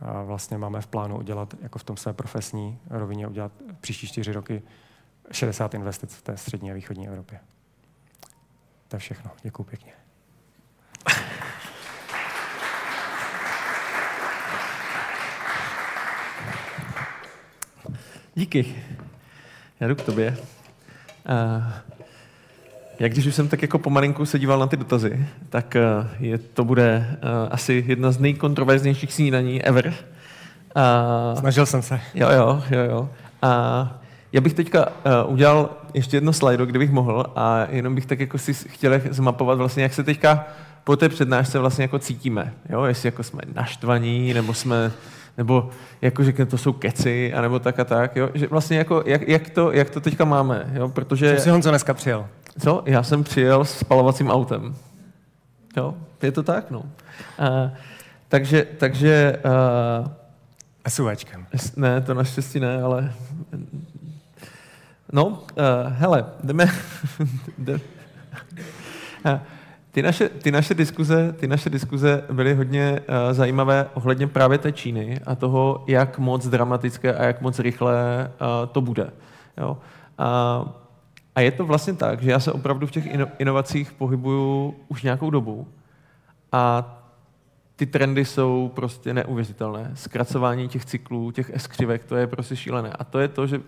a 0.00 0.22
vlastně 0.22 0.58
máme 0.58 0.80
v 0.80 0.86
plánu 0.86 1.18
udělat, 1.18 1.54
jako 1.62 1.78
v 1.78 1.84
tom 1.84 1.96
své 1.96 2.12
profesní 2.12 2.78
rovině, 2.90 3.26
udělat 3.26 3.52
příští 3.80 4.06
čtyři 4.06 4.32
roky 4.32 4.62
60 5.32 5.74
investic 5.74 6.14
v 6.14 6.22
té 6.22 6.36
střední 6.36 6.70
a 6.70 6.74
východní 6.74 7.08
Evropě. 7.08 7.40
To 8.90 8.96
je 8.96 9.00
všechno. 9.00 9.30
Děkuji 9.42 9.64
pěkně. 9.64 9.92
Díky. 18.34 18.74
Já 19.80 19.88
jdu 19.88 19.94
k 19.94 20.02
tobě. 20.02 20.36
Uh, 21.28 21.64
jak 22.98 23.12
když 23.12 23.26
už 23.26 23.34
jsem 23.34 23.48
tak 23.48 23.62
jako 23.62 23.78
pomalinku 23.78 24.26
se 24.26 24.38
díval 24.38 24.58
na 24.58 24.66
ty 24.66 24.76
dotazy, 24.76 25.26
tak 25.48 25.76
uh, 25.76 26.06
je, 26.18 26.38
to 26.38 26.64
bude 26.64 27.18
uh, 27.22 27.48
asi 27.50 27.84
jedna 27.86 28.12
z 28.12 28.18
nejkontroverznějších 28.18 29.12
snídaní 29.12 29.62
ever. 29.62 29.86
Uh, 29.86 31.40
Snažil 31.40 31.66
jsem 31.66 31.82
se. 31.82 32.00
Jo, 32.14 32.30
jo, 32.30 32.62
jo, 32.70 32.80
jo. 32.80 33.10
A 33.42 33.99
já 34.32 34.40
bych 34.40 34.54
teďka 34.54 34.86
uh, 34.86 35.32
udělal 35.32 35.70
ještě 35.94 36.16
jedno 36.16 36.32
slajdo, 36.32 36.66
kdybych 36.66 36.90
mohl, 36.90 37.26
a 37.36 37.66
jenom 37.70 37.94
bych 37.94 38.06
tak 38.06 38.20
jako 38.20 38.38
si 38.38 38.54
chtěl 38.54 39.00
zmapovat 39.10 39.58
vlastně, 39.58 39.82
jak 39.82 39.94
se 39.94 40.04
teďka 40.04 40.46
po 40.84 40.96
té 40.96 41.08
přednášce 41.08 41.58
vlastně 41.58 41.84
jako 41.84 41.98
cítíme. 41.98 42.52
Jo? 42.68 42.84
Jestli 42.84 43.06
jako 43.06 43.22
jsme 43.22 43.42
naštvaní, 43.54 44.34
nebo 44.34 44.54
jsme 44.54 44.92
nebo 45.38 45.70
jako 46.02 46.24
že 46.24 46.32
to 46.46 46.58
jsou 46.58 46.72
keci, 46.72 47.32
anebo 47.34 47.58
tak 47.58 47.78
a 47.78 47.84
tak, 47.84 48.16
jo? 48.16 48.30
že 48.34 48.46
vlastně 48.46 48.78
jako, 48.78 49.02
jak, 49.06 49.28
jak, 49.28 49.50
to, 49.50 49.72
jak 49.72 49.90
to 49.90 50.00
teďka 50.00 50.24
máme, 50.24 50.70
jo? 50.72 50.88
protože... 50.88 51.36
Co 51.36 51.42
jsi 51.42 51.50
Honzo 51.50 51.70
dneska 51.70 51.94
přijel? 51.94 52.26
Co? 52.58 52.82
Já 52.86 53.02
jsem 53.02 53.24
přijel 53.24 53.64
s 53.64 53.78
spalovacím 53.78 54.30
autem. 54.30 54.74
Jo? 55.76 55.94
Je 56.22 56.32
to 56.32 56.42
tak, 56.42 56.70
no. 56.70 56.78
Uh, 56.80 56.86
takže, 58.28 58.66
takže... 58.78 59.38
Uh, 60.02 60.08
SUVčkem. 60.88 61.46
Ne, 61.76 62.00
to 62.00 62.14
naštěstí 62.14 62.60
ne, 62.60 62.82
ale 62.82 63.12
No, 65.12 65.26
uh, 65.26 65.38
hele, 65.88 66.24
jdeme... 66.44 66.66
Eh, 69.24 69.40
ty 69.90 70.02
naše, 70.02 70.28
ty, 70.28 70.50
naše 70.50 70.74
diskuze, 70.74 71.32
ty 71.32 71.46
naše 71.46 71.70
diskuze 71.70 72.24
byly 72.32 72.54
hodně 72.54 73.00
uh, 73.00 73.34
zajímavé 73.34 73.86
ohledně 73.94 74.26
právě 74.26 74.58
té 74.58 74.72
Číny 74.72 75.20
a 75.26 75.34
toho, 75.34 75.84
jak 75.86 76.18
moc 76.18 76.48
dramatické 76.48 77.14
a 77.14 77.24
jak 77.24 77.40
moc 77.40 77.58
rychle 77.58 78.30
uh, 78.40 78.72
to 78.72 78.80
bude. 78.80 79.10
Jo? 79.58 79.78
Uh, 80.20 80.68
a 81.34 81.40
je 81.40 81.50
to 81.50 81.66
vlastně 81.66 81.92
tak, 81.92 82.22
že 82.22 82.30
já 82.30 82.40
se 82.40 82.52
opravdu 82.52 82.86
v 82.86 82.90
těch 82.90 83.04
inovacích 83.38 83.92
pohybuju 83.92 84.74
už 84.88 85.02
nějakou 85.02 85.30
dobu 85.30 85.68
a 86.52 86.96
ty 87.76 87.86
trendy 87.86 88.24
jsou 88.24 88.70
prostě 88.74 89.14
neuvěřitelné. 89.14 89.90
Zkracování 89.94 90.68
těch 90.68 90.84
cyklů, 90.84 91.30
těch 91.30 91.50
eskřivek, 91.54 92.04
to 92.04 92.16
je 92.16 92.26
prostě 92.26 92.56
šílené. 92.56 92.92
A 92.92 93.04
to 93.04 93.18
je 93.18 93.28
to, 93.28 93.46
že 93.46 93.60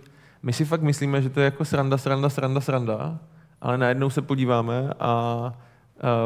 my 0.43 0.53
si 0.53 0.65
fakt 0.65 0.83
myslíme, 0.83 1.23
že 1.23 1.31
to 1.31 1.41
je 1.41 1.45
jako 1.45 1.65
sranda, 1.65 1.99
sranda, 1.99 2.29
sranda, 2.29 2.61
sranda, 2.61 3.19
ale 3.61 3.79
najednou 3.79 4.11
se 4.11 4.23
podíváme 4.23 4.91
a, 5.01 5.53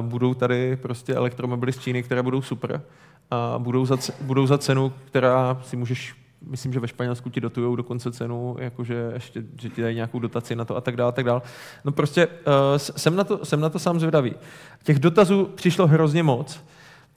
budou 0.00 0.34
tady 0.34 0.76
prostě 0.76 1.14
elektromobily 1.14 1.72
z 1.72 1.78
Číny, 1.78 2.02
které 2.02 2.22
budou 2.22 2.42
super 2.42 2.82
a 3.30 3.58
budou 3.58 3.86
za, 3.86 3.96
budou 4.20 4.46
za 4.46 4.58
cenu, 4.58 4.92
která 5.06 5.58
si 5.62 5.76
můžeš 5.76 6.14
myslím, 6.46 6.72
že 6.72 6.80
ve 6.80 6.88
Španělsku 6.88 7.30
ti 7.30 7.40
dotujou 7.40 7.76
dokonce 7.76 8.12
cenu, 8.12 8.56
jakože 8.58 9.10
ještě, 9.14 9.42
že 9.60 9.68
ti 9.68 9.82
dají 9.82 9.94
nějakou 9.94 10.18
dotaci 10.18 10.56
na 10.56 10.64
to 10.64 10.76
a 10.76 10.80
tak 10.80 10.96
dále, 10.96 11.08
a 11.08 11.12
tak 11.12 11.24
dále. 11.24 11.42
No 11.84 11.92
prostě 11.92 12.26
uh, 12.26 12.32
jsem, 12.76 13.16
na 13.16 13.24
to, 13.24 13.44
jsem 13.44 13.60
na 13.60 13.68
to 13.68 13.78
sám 13.78 14.00
zvědavý. 14.00 14.34
Těch 14.82 14.98
dotazů 14.98 15.44
přišlo 15.54 15.86
hrozně 15.86 16.22
moc, 16.22 16.64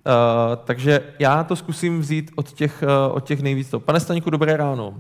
Uh, 0.05 0.55
takže 0.65 1.01
já 1.19 1.43
to 1.43 1.55
zkusím 1.55 1.99
vzít 1.99 2.31
od 2.35 2.51
těch, 2.51 2.84
uh, 2.84 3.15
od 3.15 3.23
těch 3.23 3.41
nejvíc. 3.41 3.69
To. 3.69 3.80
Pane 3.80 3.99
Staňku, 3.99 4.30
dobré 4.30 4.57
ráno. 4.57 4.89
Uh, 4.89 4.95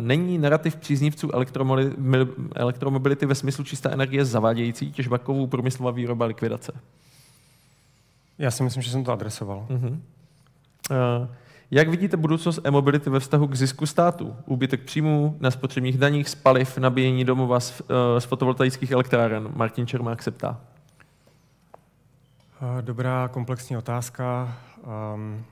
není 0.00 0.38
narrativ 0.38 0.76
příznivců 0.76 1.30
elektromobility 2.54 3.26
ve 3.26 3.34
smyslu 3.34 3.64
čisté 3.64 3.88
energie 3.88 4.24
zavádějící 4.24 4.92
těžba 4.92 5.18
kovů, 5.18 5.46
průmyslová 5.46 5.90
výroba, 5.90 6.26
likvidace? 6.26 6.72
Já 8.38 8.50
si 8.50 8.62
myslím, 8.62 8.82
že 8.82 8.90
jsem 8.90 9.04
to 9.04 9.12
adresoval. 9.12 9.66
Uh-huh. 9.70 9.98
Uh, 10.90 11.28
jak 11.70 11.88
vidíte 11.88 12.16
budoucnost 12.16 12.60
e-mobility 12.64 13.10
ve 13.10 13.20
vztahu 13.20 13.46
k 13.46 13.54
zisku 13.54 13.86
státu? 13.86 14.36
Úbytek 14.46 14.80
příjmů 14.80 15.36
na 15.40 15.50
spotřebních 15.50 15.98
daních, 15.98 16.28
z 16.28 16.34
paliv, 16.34 16.78
nabíjení 16.78 17.24
domova 17.24 17.60
z, 17.60 17.80
uh, 17.80 17.86
z 18.18 18.24
fotovoltaických 18.24 18.90
elektráren? 18.90 19.48
Martin 19.54 19.86
Čermák 19.86 20.22
se 20.22 20.30
ptá. 20.30 20.60
Dobrá 22.80 23.28
komplexní 23.28 23.76
otázka. 23.76 24.56
Ehm, 25.14 25.44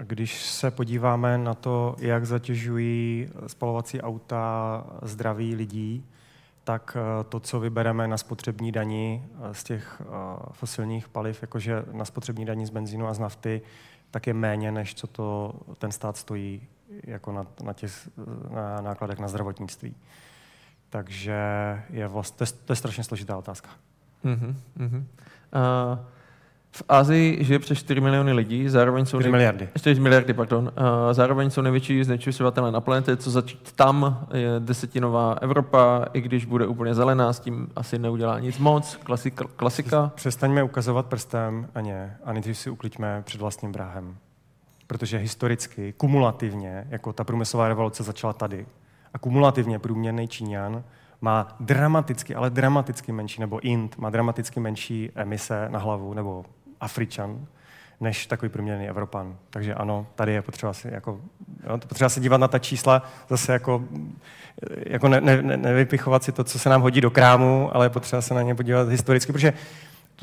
když 0.00 0.42
se 0.42 0.70
podíváme 0.70 1.38
na 1.38 1.54
to, 1.54 1.96
jak 1.98 2.24
zatěžují 2.24 3.28
spalovací 3.46 4.00
auta 4.00 4.84
zdraví 5.02 5.54
lidí, 5.54 6.04
tak 6.64 6.96
eh, 7.00 7.24
to, 7.24 7.40
co 7.40 7.60
vybereme 7.60 8.08
na 8.08 8.16
spotřební 8.16 8.72
dani 8.72 9.24
eh, 9.24 9.54
z 9.54 9.64
těch 9.64 10.02
eh, 10.02 10.04
fosilních 10.52 11.08
paliv, 11.08 11.42
jakože 11.42 11.84
na 11.92 12.04
spotřební 12.04 12.44
dani 12.44 12.66
z 12.66 12.70
benzínu 12.70 13.06
a 13.06 13.14
z 13.14 13.18
nafty, 13.18 13.62
tak 14.10 14.26
je 14.26 14.34
méně, 14.34 14.72
než 14.72 14.94
co 14.94 15.06
to 15.06 15.54
ten 15.78 15.92
stát 15.92 16.16
stojí 16.16 16.68
jako 17.04 17.32
na, 17.32 17.46
na 17.62 17.72
těch 17.72 18.08
na 18.50 18.80
nákladech 18.80 19.18
na 19.18 19.28
zdravotnictví. 19.28 19.96
Takže 20.90 21.40
je 21.90 22.08
vlastně, 22.08 22.36
to, 22.36 22.44
je, 22.44 22.58
to 22.64 22.72
je 22.72 22.76
strašně 22.76 23.04
složitá 23.04 23.36
otázka. 23.36 23.70
Uh-huh. 24.24 24.54
Uh... 25.54 25.98
V 26.76 26.82
Asii 26.88 27.44
žije 27.44 27.58
přes 27.58 27.78
4 27.78 28.00
miliony 28.00 28.32
lidí, 28.32 28.68
zároveň 28.68 29.06
jsou... 29.06 29.18
4 29.18 29.30
miliardy. 29.30 29.68
4 29.76 30.00
miliardy, 30.00 30.34
pardon. 30.34 30.72
Zároveň 31.12 31.50
jsou 31.50 31.60
největší 31.62 32.04
znečišťovatelé 32.04 32.72
na 32.72 32.80
planetě, 32.80 33.16
co 33.16 33.30
začít 33.30 33.72
tam 33.72 34.26
je 34.34 34.48
desetinová 34.58 35.32
Evropa, 35.32 36.04
i 36.12 36.20
když 36.20 36.44
bude 36.44 36.66
úplně 36.66 36.94
zelená, 36.94 37.32
s 37.32 37.40
tím 37.40 37.68
asi 37.76 37.98
neudělá 37.98 38.38
nic 38.40 38.58
moc. 38.58 38.98
Klasika. 39.02 39.44
klasika. 39.56 40.12
Přestaňme 40.14 40.62
ukazovat 40.62 41.06
prstem 41.06 41.68
a 41.74 41.80
ně, 41.80 42.16
a 42.24 42.32
nejdřív 42.32 42.58
si 42.58 42.70
ukliďme 42.70 43.22
před 43.26 43.40
vlastním 43.40 43.72
bráhem. 43.72 44.16
Protože 44.86 45.18
historicky, 45.18 45.94
kumulativně, 45.96 46.86
jako 46.88 47.12
ta 47.12 47.24
průmyslová 47.24 47.68
revoluce 47.68 48.02
začala 48.02 48.32
tady, 48.32 48.66
a 49.14 49.18
kumulativně 49.18 49.78
průměrný 49.78 50.28
Číňan 50.28 50.82
má 51.20 51.56
dramaticky, 51.60 52.34
ale 52.34 52.50
dramaticky 52.50 53.12
menší, 53.12 53.40
nebo 53.40 53.60
Int 53.60 53.98
má 53.98 54.10
dramaticky 54.10 54.60
menší 54.60 55.10
emise 55.14 55.68
na 55.70 55.78
hlavu, 55.78 56.14
nebo 56.14 56.44
Afričan, 56.80 57.46
než 58.00 58.26
takový 58.26 58.48
průměrný 58.48 58.88
Evropan. 58.88 59.36
Takže 59.50 59.74
ano, 59.74 60.06
tady 60.14 60.32
je 60.32 60.42
potřeba 60.42 60.72
si, 60.72 60.88
jako, 60.90 61.20
jo, 61.68 61.78
potřeba 61.78 62.08
se 62.08 62.20
dívat 62.20 62.36
na 62.36 62.48
ta 62.48 62.58
čísla, 62.58 63.02
zase 63.28 63.52
jako, 63.52 63.84
jako 64.86 65.08
ne, 65.08 65.20
ne, 65.20 65.56
nevypichovat 65.56 66.24
si 66.24 66.32
to, 66.32 66.44
co 66.44 66.58
se 66.58 66.68
nám 66.68 66.82
hodí 66.82 67.00
do 67.00 67.10
krámu, 67.10 67.70
ale 67.72 67.86
je 67.86 67.90
potřeba 67.90 68.22
se 68.22 68.34
na 68.34 68.42
ně 68.42 68.54
podívat 68.54 68.88
historicky, 68.88 69.32
protože 69.32 69.52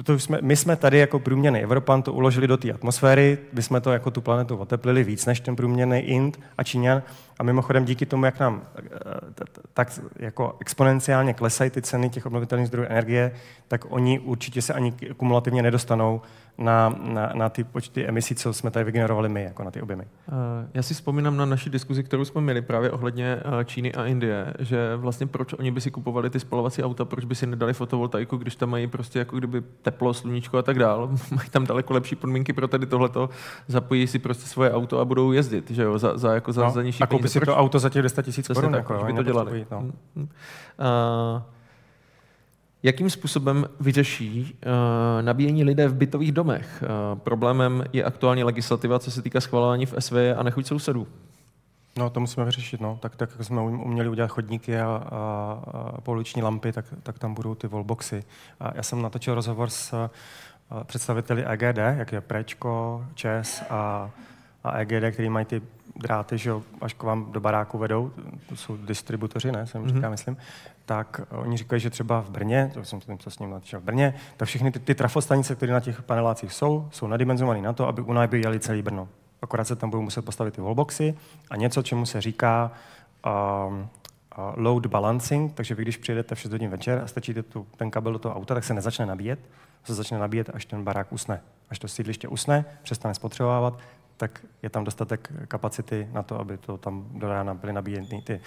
to 0.04 0.20
jsme, 0.20 0.38
my 0.42 0.56
jsme 0.56 0.76
tady 0.76 1.00
jako 1.00 1.20
průměrný 1.20 1.60
Evropan 1.60 2.02
to 2.02 2.14
uložili 2.14 2.48
do 2.48 2.58
té 2.58 2.72
atmosféry, 2.72 3.38
my 3.54 3.62
jsme 3.62 3.82
to 3.82 3.92
jako 3.92 4.12
tu 4.12 4.22
planetu 4.22 4.58
oteplili 4.58 5.04
víc 5.04 5.26
než 5.26 5.40
ten 5.40 5.56
průměrný 5.56 6.00
Ind 6.00 6.40
a 6.58 6.64
Číňan 6.64 7.04
a 7.40 7.44
mimochodem 7.44 7.86
díky 7.86 8.06
tomu, 8.06 8.26
jak 8.26 8.40
nám 8.40 8.62
eh, 8.76 8.82
tak 9.74 10.00
jako 10.16 10.58
exponenciálně 10.60 11.34
klesají 11.34 11.70
ty 11.70 11.82
ceny 11.82 12.10
těch 12.10 12.26
obnovitelných 12.26 12.68
zdrojů 12.68 12.88
energie, 12.90 13.32
tak 13.68 13.86
oni 13.90 14.20
určitě 14.20 14.62
se 14.62 14.74
ani 14.74 14.94
kumulativně 15.18 15.62
nedostanou 15.62 16.22
na, 16.58 16.96
na, 17.04 17.32
na 17.34 17.50
ty 17.50 17.64
počty 17.64 18.08
emisí, 18.08 18.36
co 18.36 18.54
jsme 18.54 18.72
tady 18.72 18.86
vygenerovali 18.86 19.30
my, 19.30 19.44
jako 19.44 19.64
na 19.64 19.72
ty 19.72 19.82
objemy. 19.82 20.04
Eh, 20.04 20.34
já 20.74 20.82
si 20.82 20.94
vzpomínám 20.94 21.38
na 21.38 21.46
naši 21.46 21.70
diskuzi, 21.70 22.04
kterou 22.04 22.26
jsme 22.26 22.42
měli 22.42 22.62
právě 22.62 22.92
ohledně 22.92 23.38
eh, 23.62 23.66
Číny 23.66 23.94
a 23.94 24.06
Indie, 24.06 24.54
že 24.60 24.96
vlastně 24.96 25.28
proč 25.28 25.54
oni 25.54 25.72
by 25.72 25.82
si 25.82 25.92
kupovali 25.92 26.30
ty 26.30 26.40
spalovací 26.40 26.84
auta, 26.84 27.06
proč 27.06 27.26
by 27.26 27.36
si 27.36 27.48
nedali 27.48 27.74
fotovoltaiku, 27.74 28.38
když 28.38 28.56
tam 28.56 28.70
mají 28.70 28.88
prostě 28.88 29.20
jako 29.20 29.38
kdyby 29.38 29.62
teplo, 29.82 30.14
sluníčko 30.14 30.58
a 30.58 30.62
tak 30.62 30.80
dál. 30.80 31.10
mají 31.36 31.50
tam 31.50 31.66
daleko 31.66 31.94
lepší 31.94 32.16
podmínky 32.16 32.54
pro 32.54 32.68
tady 32.68 32.86
tohleto, 32.86 33.30
zapojí 33.68 34.08
si 34.08 34.20
prostě 34.20 34.48
svoje 34.48 34.72
auto 34.72 35.00
a 35.00 35.06
budou 35.06 35.32
jezdit, 35.32 35.72
že 35.72 35.84
jo, 35.84 36.00
za, 36.00 36.18
za, 36.18 36.34
jako 36.34 36.54
za, 36.54 36.64
no, 36.64 36.72
za 36.72 36.84
nižší 36.84 37.04
A 37.04 37.08
koupí 37.08 37.23
si 37.30 37.40
to 37.40 37.56
auto 37.56 37.80
za 37.80 37.90
těch 37.90 38.04
10 38.04 38.26
tisíc 38.26 38.48
korun, 38.48 38.74
jako, 38.74 39.04
by 39.06 39.14
to 39.14 39.24
dělali. 39.24 39.68
No. 39.72 39.80
Uh, 39.80 41.42
Jakým 42.86 43.10
způsobem 43.10 43.66
vyřeší 43.80 44.58
uh, 44.66 45.22
nabíjení 45.22 45.64
lidé 45.64 45.88
v 45.88 45.96
bytových 45.96 46.32
domech? 46.32 46.84
Uh, 47.14 47.20
problémem 47.20 47.84
je 47.94 48.04
aktuální 48.04 48.44
legislativa, 48.44 49.00
co 49.00 49.12
se 49.12 49.22
týká 49.22 49.42
schvalování 49.42 49.86
v 49.86 49.94
SV 50.00 50.14
a 50.38 50.44
nechuť 50.44 50.66
sousedů. 50.68 51.08
No, 51.98 52.10
to 52.10 52.20
musíme 52.20 52.46
vyřešit. 52.46 52.82
No. 52.82 52.98
Tak, 53.02 53.16
tak 53.16 53.30
jak 53.32 53.48
jsme 53.48 53.62
uměli 53.62 54.10
udělat 54.10 54.28
chodníky 54.28 54.80
a, 54.80 54.86
a, 54.86 55.62
a 55.98 56.02
pouliční 56.02 56.42
lampy, 56.42 56.72
tak, 56.72 56.86
tak 57.04 57.20
tam 57.20 57.34
budou 57.34 57.56
ty 57.56 57.68
wallboxy. 57.68 58.24
A 58.60 58.72
já 58.76 58.84
jsem 58.84 59.02
natočil 59.02 59.36
rozhovor 59.36 59.70
s 59.70 59.94
a, 59.94 60.10
představiteli 60.84 61.46
EGD, 61.46 61.78
jak 61.78 62.12
je 62.12 62.22
Prečko, 62.22 63.06
ČES 63.16 63.64
a, 63.70 64.10
a 64.64 64.78
EGD, 64.78 65.14
který 65.14 65.30
mají 65.30 65.46
ty 65.46 65.62
dráty, 65.96 66.38
že 66.38 66.52
až 66.82 66.94
k 66.94 67.04
vám 67.04 67.32
do 67.32 67.40
baráku 67.40 67.78
vedou, 67.78 68.12
to 68.50 68.56
jsou 68.56 68.78
distributoři, 68.78 69.52
ne, 69.52 69.68
jsem 69.68 69.84
mm-hmm. 69.84 69.96
říká, 69.96 70.10
myslím, 70.10 70.38
tak 70.86 71.22
oni 71.32 71.58
říkají, 71.58 71.80
že 71.80 71.90
třeba 71.90 72.22
v 72.22 72.30
Brně, 72.30 72.72
to 72.74 72.86
jsem 72.86 73.00
to 73.24 73.30
s 73.30 73.40
ním 73.40 73.50
natočil 73.50 73.80
v 73.80 73.84
Brně, 73.84 74.14
tak 74.38 74.48
všechny 74.48 74.72
ty, 74.72 74.80
ty 74.80 74.96
trafostanice, 74.96 75.56
které 75.56 75.74
na 75.74 75.80
těch 75.80 76.02
panelácích 76.02 76.54
jsou, 76.54 76.88
jsou 76.92 77.08
nadimenzované 77.08 77.62
na 77.62 77.74
to, 77.74 77.88
aby 77.88 78.02
u 78.02 78.14
nás 78.14 78.30
by 78.30 78.42
jeli 78.42 78.60
celý 78.60 78.82
Brno. 78.82 79.08
Akorát 79.42 79.64
se 79.64 79.76
tam 79.76 79.90
budou 79.90 80.02
muset 80.02 80.22
postavit 80.22 80.54
ty 80.54 80.62
wallboxy 80.62 81.18
a 81.50 81.56
něco, 81.56 81.82
čemu 81.82 82.06
se 82.06 82.22
říká 82.22 82.72
um, 83.26 83.80
uh, 83.80 83.88
load 84.56 84.86
balancing, 84.86 85.54
takže 85.54 85.76
vy 85.76 85.82
když 85.82 85.98
přijedete 85.98 86.36
v 86.36 86.40
6 86.40 86.52
hodin 86.52 86.70
večer 86.70 87.02
a 87.04 87.08
stačíte 87.08 87.44
tu, 87.44 87.68
ten 87.78 87.92
kabel 87.92 88.14
do 88.14 88.20
toho 88.20 88.36
auta, 88.36 88.54
tak 88.54 88.64
se 88.64 88.74
nezačne 88.74 89.06
nabíjet, 89.06 89.40
se 89.84 89.94
začne 89.94 90.20
nabíjet, 90.20 90.50
až 90.54 90.66
ten 90.66 90.84
barák 90.84 91.14
usne. 91.14 91.42
Až 91.70 91.80
to 91.80 91.88
sídliště 91.88 92.28
usne, 92.28 92.66
přestane 92.84 93.14
spotřebovávat, 93.14 93.80
tak 94.18 94.46
je 94.64 94.70
tam 94.70 94.84
dostatek 94.84 95.32
kapacity 95.48 96.08
na 96.14 96.24
to, 96.24 96.40
aby 96.40 96.58
to 96.58 96.78
tam 96.78 97.06
do 97.14 97.28
rána 97.28 97.54
byly 97.54 97.74
nabíjeny 97.74 98.22
ty, 98.22 98.42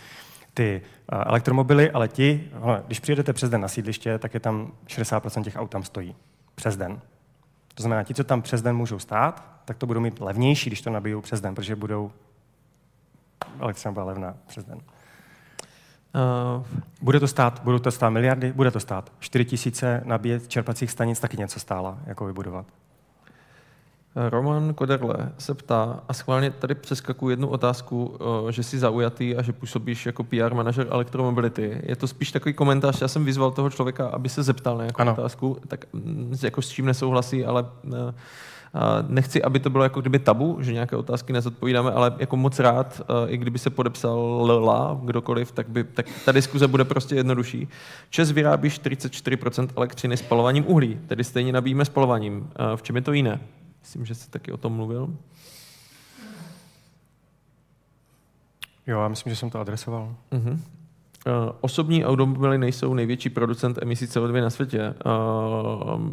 ty 0.54 0.82
uh, 1.12 1.22
elektromobily, 1.26 1.90
ale 1.90 2.08
ti, 2.08 2.50
hele, 2.52 2.82
když 2.86 3.00
přijedete 3.00 3.32
přes 3.32 3.50
den 3.50 3.60
na 3.60 3.68
sídliště, 3.68 4.18
tak 4.18 4.34
je 4.34 4.40
tam 4.40 4.72
60% 4.86 5.44
těch 5.44 5.56
aut 5.56 5.70
tam 5.70 5.82
stojí. 5.82 6.16
Přes 6.54 6.76
den. 6.76 7.00
To 7.74 7.82
znamená, 7.82 8.02
ti, 8.02 8.14
co 8.14 8.24
tam 8.24 8.42
přes 8.42 8.62
den 8.62 8.76
můžou 8.76 8.98
stát, 8.98 9.60
tak 9.64 9.76
to 9.76 9.86
budou 9.86 10.00
mít 10.00 10.20
levnější, 10.20 10.70
když 10.70 10.82
to 10.82 10.90
nabijou 10.90 11.20
přes 11.20 11.40
den, 11.40 11.54
protože 11.54 11.76
budou 11.76 12.12
elektřina 13.60 13.92
byla 13.92 14.04
levná 14.04 14.34
přes 14.46 14.64
den. 14.64 14.78
Uh, 14.78 16.66
bude 17.02 17.20
to 17.20 17.28
stát, 17.28 17.60
budou 17.62 17.78
to 17.78 17.90
stát 17.90 18.10
miliardy? 18.10 18.52
Bude 18.52 18.70
to 18.70 18.80
stát. 18.80 19.12
4 19.18 19.44
tisíce 19.44 20.02
nabíjet 20.04 20.48
čerpacích 20.48 20.90
stanic 20.90 21.20
taky 21.20 21.36
něco 21.36 21.60
stála, 21.60 21.98
jako 22.06 22.26
vybudovat. 22.26 22.66
Roman 24.16 24.74
Koderle 24.74 25.32
se 25.38 25.54
ptá, 25.54 26.00
a 26.08 26.12
schválně 26.12 26.50
tady 26.50 26.74
přeskakuju 26.74 27.30
jednu 27.30 27.48
otázku, 27.48 28.18
že 28.50 28.62
jsi 28.62 28.78
zaujatý 28.78 29.36
a 29.36 29.42
že 29.42 29.52
působíš 29.52 30.06
jako 30.06 30.24
PR 30.24 30.54
manažer 30.54 30.86
elektromobility. 30.90 31.80
Je 31.82 31.96
to 31.96 32.08
spíš 32.08 32.32
takový 32.32 32.52
komentář, 32.52 33.00
já 33.00 33.08
jsem 33.08 33.24
vyzval 33.24 33.50
toho 33.50 33.70
člověka, 33.70 34.08
aby 34.08 34.28
se 34.28 34.42
zeptal 34.42 34.76
na 34.76 34.84
nějakou 34.84 35.00
ano. 35.00 35.12
otázku, 35.12 35.58
tak 35.68 35.84
mm, 35.92 36.36
jako 36.42 36.62
s 36.62 36.68
čím 36.68 36.86
nesouhlasí, 36.86 37.44
ale 37.44 37.66
eh, 37.94 38.14
nechci, 39.08 39.42
aby 39.42 39.60
to 39.60 39.70
bylo 39.70 39.84
jako 39.84 40.00
kdyby 40.00 40.18
tabu, 40.18 40.58
že 40.60 40.72
nějaké 40.72 40.96
otázky 40.96 41.32
nezodpovídáme, 41.32 41.92
ale 41.92 42.14
jako 42.18 42.36
moc 42.36 42.58
rád, 42.58 43.00
eh, 43.00 43.30
i 43.30 43.36
kdyby 43.36 43.58
se 43.58 43.70
podepsal 43.70 44.42
Lela, 44.42 45.00
kdokoliv, 45.04 45.52
tak, 45.52 45.68
by, 45.68 45.84
tak 45.84 46.06
ta 46.24 46.32
diskuze 46.32 46.68
bude 46.68 46.84
prostě 46.84 47.14
jednodušší. 47.14 47.68
Čes 48.10 48.30
vyrábí 48.30 48.68
44% 48.68 49.68
elektřiny 49.76 50.16
spalováním 50.16 50.64
uhlí, 50.66 51.00
tedy 51.06 51.24
stejně 51.24 51.52
nabíjíme 51.52 51.84
spalováním. 51.84 52.50
V 52.76 52.82
čem 52.82 52.96
je 52.96 53.02
to 53.02 53.12
jiné? 53.12 53.40
Myslím, 53.86 54.04
že 54.04 54.14
jsi 54.14 54.30
taky 54.30 54.52
o 54.52 54.56
tom 54.56 54.72
mluvil. 54.72 55.16
Jo, 58.86 59.00
já 59.00 59.08
myslím, 59.08 59.30
že 59.30 59.36
jsem 59.36 59.50
to 59.50 59.60
adresoval. 59.60 60.14
Uh-huh. 60.32 60.52
Uh, 60.52 60.58
osobní 61.60 62.04
automobily 62.04 62.58
nejsou 62.58 62.94
největší 62.94 63.30
producent 63.30 63.78
emisí 63.82 64.06
CO2 64.06 64.42
na 64.42 64.50
světě. 64.50 64.94
Uh, 65.06 66.10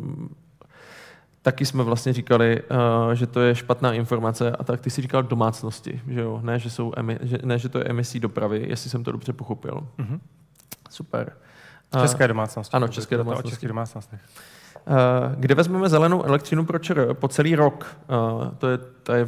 taky 1.42 1.66
jsme 1.66 1.84
vlastně 1.84 2.14
říkali, 2.14 2.62
uh, 2.62 3.12
že 3.14 3.28
to 3.28 3.42
je 3.42 3.56
špatná 3.56 3.94
informace 3.94 4.52
a 4.52 4.64
tak 4.64 4.82
ty 4.82 4.90
si 4.90 5.02
říkal 5.02 5.24
domácnosti, 5.24 6.02
že 6.08 6.22
jo? 6.22 6.40
Ne, 6.44 6.60
že, 6.60 6.70
jsou 6.70 6.92
emi- 6.92 7.20
že, 7.22 7.38
ne, 7.44 7.60
že 7.60 7.70
to 7.70 7.78
je 7.78 7.84
emisí 7.84 8.20
dopravy, 8.20 8.66
jestli 8.70 8.90
jsem 8.90 9.04
to 9.04 9.12
dobře 9.12 9.34
pochopil. 9.34 9.88
Uh-huh. 10.00 10.20
Super. 10.90 11.34
České 12.02 12.28
domácnosti. 12.28 12.76
Ano, 12.76 12.88
české 12.88 13.18
domácnosti. 13.18 13.48
O 13.48 13.50
českých 13.50 13.70
domácnostech. 13.70 14.22
Kde 15.36 15.56
vezmeme 15.56 15.90
zelenou 15.90 16.24
elektřinu 16.24 16.66
pro 16.66 16.80
ČR 16.80 17.14
po 17.14 17.28
celý 17.28 17.56
rok? 17.56 17.98
To 18.58 18.70
je, 18.70 18.78
to 18.78 19.14
je 19.14 19.26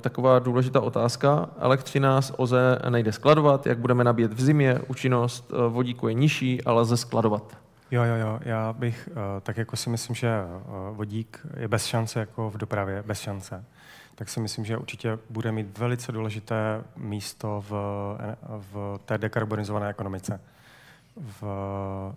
taková 0.00 0.38
důležitá 0.38 0.80
otázka. 0.80 1.48
Elektřina 1.58 2.22
z 2.22 2.32
OZE 2.36 2.78
nejde 2.88 3.12
skladovat, 3.12 3.66
jak 3.66 3.78
budeme 3.78 4.04
nabíjet 4.04 4.32
v 4.32 4.40
zimě, 4.40 4.78
účinnost 4.88 5.52
vodíku 5.68 6.08
je 6.08 6.14
nižší, 6.14 6.64
ale 6.64 6.80
lze 6.80 6.96
skladovat. 6.96 7.58
Jo, 7.90 8.02
jo, 8.02 8.14
jo, 8.14 8.38
já 8.42 8.72
bych, 8.72 9.08
tak 9.42 9.56
jako 9.56 9.76
si 9.76 9.90
myslím, 9.90 10.16
že 10.16 10.40
vodík 10.92 11.46
je 11.56 11.68
bez 11.68 11.86
šance 11.86 12.20
jako 12.20 12.50
v 12.50 12.56
dopravě, 12.56 13.02
bez 13.06 13.20
šance 13.20 13.64
tak 14.16 14.28
si 14.28 14.40
myslím, 14.40 14.64
že 14.64 14.76
určitě 14.76 15.18
bude 15.30 15.52
mít 15.52 15.78
velice 15.78 16.12
důležité 16.12 16.84
místo 16.96 17.64
v, 17.68 17.72
v 18.72 19.00
té 19.04 19.18
dekarbonizované 19.18 19.88
ekonomice. 19.88 20.40
V, 21.16 21.42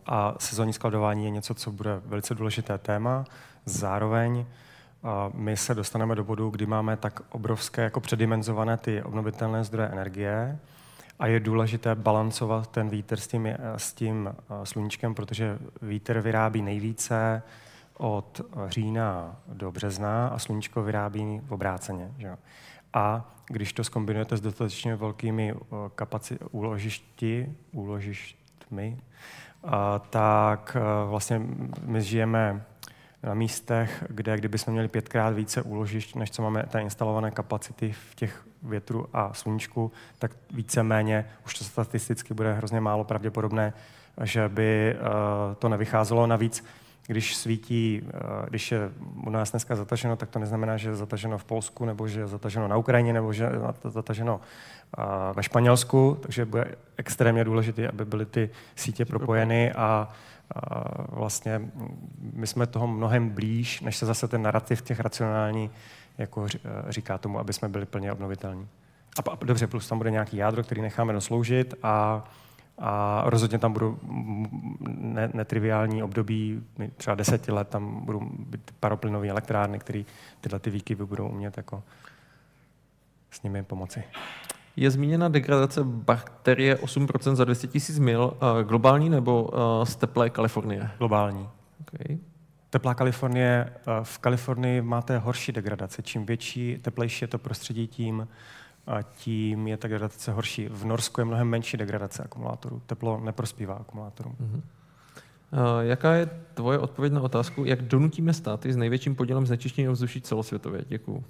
a 0.06 0.36
sezónní 0.40 0.74
skladování 0.74 1.24
je 1.24 1.30
něco, 1.30 1.54
co 1.54 1.72
bude 1.72 2.02
velice 2.06 2.36
důležité 2.36 2.78
téma. 2.78 3.26
Zároveň 3.66 4.46
a 5.04 5.32
my 5.34 5.58
se 5.58 5.76
dostaneme 5.76 6.16
do 6.16 6.24
bodu, 6.24 6.50
kdy 6.50 6.66
máme 6.66 6.98
tak 6.98 7.22
obrovské 7.30 7.82
jako 7.82 8.00
předimenzované 8.00 8.78
ty 8.78 9.04
obnovitelné 9.04 9.64
zdroje 9.64 9.90
energie 9.90 10.60
a 11.20 11.28
je 11.28 11.40
důležité 11.40 11.96
balancovat 11.96 12.72
ten 12.72 12.90
vítr 12.90 13.20
s 13.20 13.28
tím, 13.28 13.48
s 13.78 13.94
tím 13.94 14.36
sluníčkem, 14.64 15.16
protože 15.16 15.60
vítr 15.82 16.20
vyrábí 16.20 16.62
nejvíce 16.62 17.44
od 17.98 18.42
října 18.68 19.36
do 19.48 19.72
března 19.72 20.28
a 20.28 20.40
sluníčko 20.40 20.84
vyrábí 20.84 21.42
v 21.46 21.52
obráceně. 21.52 22.12
Že? 22.18 22.38
A 22.94 23.36
když 23.48 23.74
to 23.74 23.84
skombinujete 23.84 24.38
s 24.38 24.42
dostatečně 24.42 24.96
velkými 24.96 25.54
kapaci- 25.96 26.38
úložišti, 26.52 27.56
úložištmi, 27.72 28.39
a, 29.64 30.00
tak 30.00 30.76
a, 30.76 31.06
vlastně 31.06 31.42
my 31.86 32.02
žijeme 32.02 32.66
na 33.24 33.34
místech, 33.34 34.04
kde 34.10 34.38
kdybychom 34.38 34.74
měli 34.74 34.88
pětkrát 34.88 35.34
více 35.34 35.62
úložišť, 35.62 36.16
než 36.16 36.32
co 36.32 36.42
máme 36.42 36.64
té 36.64 36.82
instalované 36.82 37.32
kapacity 37.32 37.92
v 37.92 38.16
těch 38.16 38.44
větru 38.64 39.08
a 39.14 39.34
sluníčku, 39.34 39.92
tak 40.20 40.32
více-méně, 40.54 41.26
už 41.46 41.54
to 41.54 41.64
statisticky 41.64 42.34
bude 42.34 42.54
hrozně 42.54 42.82
málo 42.82 43.04
pravděpodobné, 43.04 43.74
že 44.24 44.50
by 44.50 44.96
uh, 44.96 45.56
to 45.56 45.70
nevycházelo. 45.70 46.28
Navíc 46.28 46.64
když 47.10 47.36
svítí, 47.36 48.02
eh, 48.08 48.46
když 48.50 48.72
je 48.72 48.92
u 49.26 49.30
nás 49.30 49.52
dneska 49.52 49.76
zataženo, 49.76 50.16
tak 50.16 50.30
to 50.30 50.40
neznamená, 50.40 50.78
že 50.78 50.90
je 50.90 50.96
zataženo 50.96 51.38
v 51.38 51.44
Polsku, 51.44 51.86
nebo 51.86 52.08
že 52.08 52.20
je 52.20 52.28
zataženo 52.28 52.68
na 52.68 52.78
Ukrajině, 52.78 53.14
nebo 53.14 53.34
že 53.34 53.44
je 53.44 53.92
zataženo 53.92 54.42
ve 55.36 55.44
Španělsku, 55.44 56.18
takže 56.22 56.46
bude 56.46 56.76
extrémně 56.98 57.44
důležité, 57.44 57.88
aby 57.88 58.06
byly 58.06 58.26
ty 58.26 58.50
sítě 58.76 59.06
propojeny 59.06 59.74
a, 59.74 60.10
a 60.56 60.70
vlastně 61.16 61.62
my 62.34 62.48
jsme 62.48 62.68
toho 62.68 62.88
mnohem 62.88 63.30
blíž, 63.30 63.82
než 63.82 63.98
se 63.98 64.06
zase 64.06 64.28
ten 64.28 64.42
narrativ 64.42 64.82
těch 64.82 65.00
racionální 65.00 65.72
jako 66.18 66.46
eh, 66.46 66.60
říká 66.90 67.18
tomu, 67.18 67.40
aby 67.40 67.54
jsme 67.54 67.70
byli 67.70 67.86
plně 67.86 68.12
obnovitelní. 68.12 68.68
A 69.20 69.46
dobře, 69.46 69.68
plus 69.68 69.88
tam 69.88 69.98
bude 69.98 70.12
nějaký 70.12 70.38
jádro, 70.38 70.64
který 70.64 70.82
necháme 70.82 71.14
dosloužit 71.14 71.74
a 71.84 72.24
a 72.82 73.24
rozhodně 73.26 73.58
tam 73.58 73.74
budou 73.74 73.98
ne, 74.88 75.30
netriviální 75.34 76.04
období, 76.04 76.64
třeba 76.98 77.16
deseti 77.16 77.52
let, 77.52 77.68
tam 77.68 78.06
budou 78.06 78.20
být 78.40 78.72
paroplynové 78.80 79.30
elektrárny, 79.30 79.80
které 79.80 80.04
tyhle 80.42 80.60
ty 80.60 80.70
výkyvy 80.70 81.06
budou 81.06 81.28
umět 81.28 81.58
jako 81.58 81.84
s 83.32 83.42
nimi 83.42 83.64
pomoci. 83.64 84.04
Je 84.80 84.92
zmíněna 84.92 85.30
degradace 85.30 85.84
bakterie 85.84 86.76
8% 86.76 87.36
za 87.36 87.46
200 87.46 87.68
000 87.90 88.06
mil, 88.06 88.34
globální 88.64 89.10
nebo 89.10 89.50
z 89.84 89.96
teplé 89.96 90.30
Kalifornie? 90.30 90.92
Globální. 90.98 91.50
Okay. 91.82 92.18
Teplá 92.70 92.94
Kalifornie, 92.94 93.74
v 94.04 94.18
Kalifornii 94.18 94.82
máte 94.82 95.18
horší 95.18 95.52
degradaci. 95.52 96.04
Čím 96.04 96.26
větší, 96.26 96.78
teplejší 96.82 97.24
je 97.24 97.28
to 97.28 97.38
prostředí, 97.38 97.88
tím 97.88 98.28
tím 99.18 99.68
je 99.68 99.78
ta 99.78 99.88
degradace 99.88 100.32
horší. 100.32 100.68
V 100.68 100.86
Norsku 100.86 101.22
je 101.22 101.26
mnohem 101.26 101.48
menší 101.48 101.78
degradace 101.78 102.24
akumulátorů. 102.24 102.82
Teplo 102.86 103.20
neprospívá 103.20 103.74
akumulátorům. 103.74 104.36
Uh, 104.40 104.60
jaká 105.82 106.14
je 106.14 106.30
tvoje 106.54 106.80
odpověď 106.80 107.14
na 107.14 107.22
otázku, 107.22 107.66
jak 107.66 107.82
donutíme 107.82 108.34
státy 108.34 108.74
s 108.74 108.78
největším 108.78 109.16
podílem 109.16 109.48
znečištění 109.48 109.90
ovzduší 109.90 110.22
celosvětově? 110.22 110.86
Děkuju. 110.88 111.24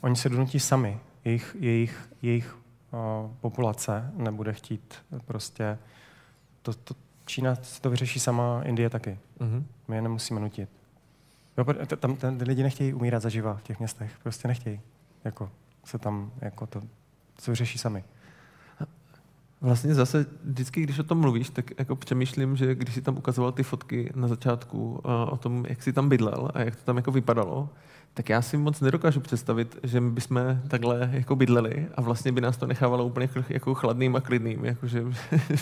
Oni 0.00 0.16
se 0.16 0.28
donutí 0.28 0.60
sami. 0.60 1.00
Jejich, 1.26 1.56
jejich, 1.60 2.08
jejich 2.22 2.56
uh, 2.92 3.30
populace 3.40 4.10
nebude 4.14 4.52
chtít 4.52 4.94
prostě... 5.24 5.78
To, 6.62 6.72
to, 6.72 6.94
Čína 7.24 7.56
to 7.80 7.90
vyřeší 7.90 8.20
sama, 8.20 8.62
Indie 8.62 8.90
taky. 8.90 9.18
Uh-huh. 9.38 9.64
My 9.88 9.96
je 9.96 10.02
nemusíme 10.02 10.40
nutit. 10.40 10.68
Jo, 11.58 11.86
tam, 11.96 12.16
tam 12.16 12.38
lidi 12.40 12.62
nechtějí 12.62 12.94
umírat 12.94 13.22
zaživa 13.22 13.54
v 13.54 13.62
těch 13.62 13.78
městech. 13.78 14.18
Prostě 14.22 14.48
nechtějí 14.48 14.80
jako 15.24 15.50
se 15.84 15.98
tam 15.98 16.32
jako 16.40 16.66
to, 16.66 16.82
co 17.36 17.54
řeší 17.54 17.78
sami. 17.78 18.04
Vlastně 19.66 19.94
zase 19.94 20.26
vždycky, 20.44 20.82
když 20.82 20.98
o 20.98 21.02
tom 21.02 21.18
mluvíš, 21.18 21.50
tak 21.50 21.70
jako 21.78 21.96
přemýšlím, 21.96 22.56
že 22.56 22.74
když 22.74 22.94
si 22.94 23.02
tam 23.02 23.18
ukazoval 23.18 23.52
ty 23.52 23.62
fotky 23.62 24.12
na 24.14 24.28
začátku 24.28 24.90
uh, 24.90 25.00
o 25.32 25.36
tom, 25.36 25.64
jak 25.68 25.82
jsi 25.82 25.92
tam 25.92 26.08
bydlel 26.08 26.50
a 26.54 26.60
jak 26.60 26.76
to 26.76 26.82
tam 26.82 26.96
jako 26.96 27.10
vypadalo, 27.10 27.68
tak 28.14 28.28
já 28.28 28.42
si 28.42 28.56
moc 28.56 28.80
nedokážu 28.80 29.20
představit, 29.20 29.78
že 29.82 30.00
my 30.00 30.10
bychom 30.10 30.60
takhle 30.68 31.10
jako 31.12 31.36
bydleli 31.36 31.86
a 31.94 32.00
vlastně 32.00 32.32
by 32.32 32.40
nás 32.40 32.56
to 32.56 32.66
nechávalo 32.66 33.04
úplně 33.04 33.28
jako 33.48 33.74
chladným 33.74 34.16
a 34.16 34.20
klidným. 34.20 34.64
Jakože, 34.64 35.04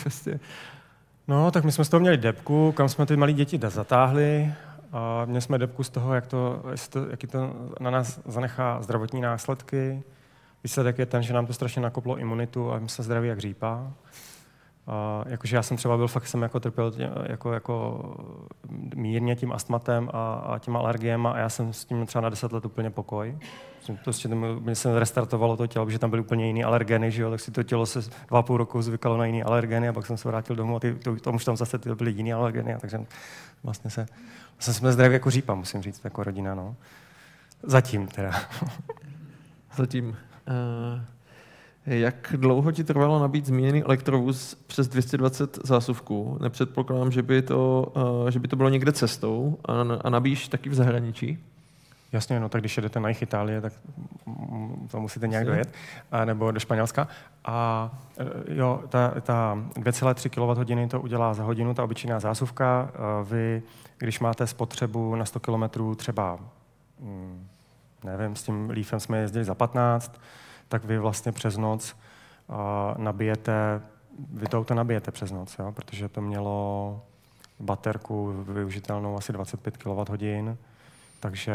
vlastně... 0.05 0.41
No, 1.29 1.51
tak 1.51 1.65
my 1.65 1.73
jsme 1.73 1.85
z 1.85 1.89
toho 1.89 2.01
měli 2.01 2.17
depku, 2.17 2.73
kam 2.73 2.89
jsme 2.89 3.07
ty 3.07 3.17
malé 3.17 3.33
děti 3.33 3.61
zatáhli 3.69 4.53
a 4.93 5.25
měli 5.25 5.41
jsme 5.41 5.59
debku 5.59 5.85
z 5.85 5.91
toho, 5.91 6.15
jak 6.15 6.27
to, 6.27 6.63
to, 6.91 7.07
jaký 7.11 7.27
to 7.27 7.55
na 7.81 7.91
nás 7.91 8.21
zanechá 8.27 8.83
zdravotní 8.83 9.21
následky. 9.21 10.03
Výsledek 10.65 10.99
je 10.99 11.07
ten, 11.07 11.23
že 11.23 11.35
nám 11.35 11.47
to 11.47 11.53
strašně 11.53 11.83
nakoplo 11.83 12.17
imunitu 12.17 12.73
a 12.73 12.79
my 12.79 12.89
jsme 12.89 13.05
zdraví 13.05 13.29
jak 13.29 13.39
řípa. 13.39 13.93
A 14.87 15.25
jakože 15.27 15.57
já 15.57 15.63
jsem 15.63 15.77
třeba 15.77 15.97
byl, 15.97 16.09
fakt 16.09 16.27
jsem 16.27 16.43
jako 16.43 16.61
trpěl 16.61 16.91
tě, 16.91 17.11
jako, 17.27 17.53
jako 17.53 18.01
mírně 18.97 19.37
tím 19.37 19.53
astmatem 19.53 20.11
a, 20.13 20.35
a 20.35 20.59
těma 20.59 20.79
alergiemi 20.79 21.29
a 21.29 21.39
já 21.39 21.49
jsem 21.49 21.73
s 21.73 21.85
tím 21.85 22.07
třeba 22.07 22.23
na 22.23 22.29
deset 22.29 22.53
let 22.53 22.65
úplně 22.65 22.91
pokoj. 22.91 23.39
Prostě 24.05 24.29
mě 24.29 24.75
se 24.75 24.99
restartovalo 24.99 25.57
to 25.57 25.67
tělo, 25.67 25.85
protože 25.85 25.99
tam 25.99 26.11
byly 26.11 26.23
úplně 26.23 26.47
jiný 26.47 26.65
alergeny, 26.65 27.11
že 27.11 27.23
jo? 27.23 27.31
tak 27.31 27.41
si 27.41 27.51
to 27.51 27.63
tělo 27.63 27.87
se 27.87 28.01
dva 28.29 28.43
půl 28.43 28.57
roku 28.57 28.83
zvykalo 28.83 29.17
na 29.17 29.27
jiný 29.27 29.43
alergeny 29.43 29.89
a 29.89 29.93
pak 29.93 30.07
jsem 30.07 30.17
se 30.17 30.29
vrátil 30.29 30.57
domů 30.57 30.77
a 30.77 30.81
ty, 30.81 30.95
to, 30.95 31.17
to 31.17 31.33
už 31.33 31.45
tam 31.45 31.57
zase 31.57 31.79
ty 31.79 31.95
byly 31.95 32.11
jiný 32.11 32.33
alergeny, 32.33 32.75
a 32.75 32.79
takže 32.79 33.01
vlastně 33.63 33.91
se, 33.91 34.07
vlastně 34.53 34.75
jsme 34.75 34.93
zdraví 34.93 35.15
jako 35.15 35.31
řípa, 35.31 35.55
musím 35.55 35.83
říct, 35.83 36.05
jako 36.05 36.25
rodina. 36.25 36.55
No. 36.55 36.77
Zatím 37.63 38.07
teda. 38.07 38.33
Zatím. 39.77 40.17
Uh... 40.49 41.01
Jak 41.87 42.35
dlouho 42.37 42.73
ti 42.73 42.85
trvalo 42.85 43.21
nabít 43.21 43.47
zmíněný 43.47 43.83
elektrovůz 43.83 44.55
přes 44.67 44.89
220 44.89 45.59
zásuvků? 45.65 46.39
Nepředpokládám, 46.41 47.13
že 47.13 47.23
by 47.23 47.43
to, 47.43 47.93
uh, 47.97 48.31
že 48.31 48.39
by 48.39 48.49
to 48.49 48.57
bylo 48.57 48.69
někde 48.69 48.93
cestou 48.93 49.59
a, 50.05 50.09
nabíš 50.09 50.49
taky 50.49 50.69
v 50.69 50.75
zahraničí? 50.75 51.39
Jasně, 52.13 52.41
no 52.41 52.49
tak 52.49 52.63
když 52.63 52.77
jedete 52.77 53.01
na 53.01 53.09
jich 53.09 53.23
Itálie, 53.23 53.61
tak 53.61 53.73
to 54.91 55.01
musíte 55.01 55.29
nějak 55.29 55.47
dojet, 55.47 55.75
a, 56.13 56.25
nebo 56.25 56.51
do 56.51 56.61
Španělska. 56.61 57.09
A 57.45 57.91
e, 58.19 58.55
jo, 58.55 58.83
ta, 58.89 59.15
ta 59.21 59.59
2,3 59.75 60.85
kWh 60.85 60.91
to 60.91 61.01
udělá 61.01 61.35
za 61.35 61.43
hodinu, 61.43 61.75
ta 61.75 61.85
obyčejná 61.85 62.21
zásuvka. 62.21 62.91
Vy, 63.25 63.63
když 63.99 64.21
máte 64.21 64.47
spotřebu 64.47 65.15
na 65.15 65.25
100 65.25 65.41
km 65.41 65.95
třeba, 65.97 66.39
mm, 67.01 67.47
nevím, 68.05 68.37
s 68.37 68.43
tím 68.43 68.71
Leafem 68.71 69.01
jsme 69.01 69.19
jezdili 69.19 69.45
za 69.45 69.55
15, 69.55 70.21
tak 70.69 70.85
vy 70.85 70.99
vlastně 70.99 71.33
přes 71.33 71.57
noc 71.57 71.97
uh, 72.47 72.57
nabijete, 72.99 73.81
vy 74.33 74.47
to 74.47 74.59
auto 74.59 74.75
nabijete 74.75 75.11
přes 75.11 75.33
noc, 75.33 75.57
jo? 75.59 75.73
protože 75.73 76.09
to 76.09 76.21
mělo 76.21 77.03
baterku 77.61 78.45
využitelnou 78.49 79.17
asi 79.17 79.33
25 79.33 79.77
kWh, 79.77 80.57
takže 81.21 81.55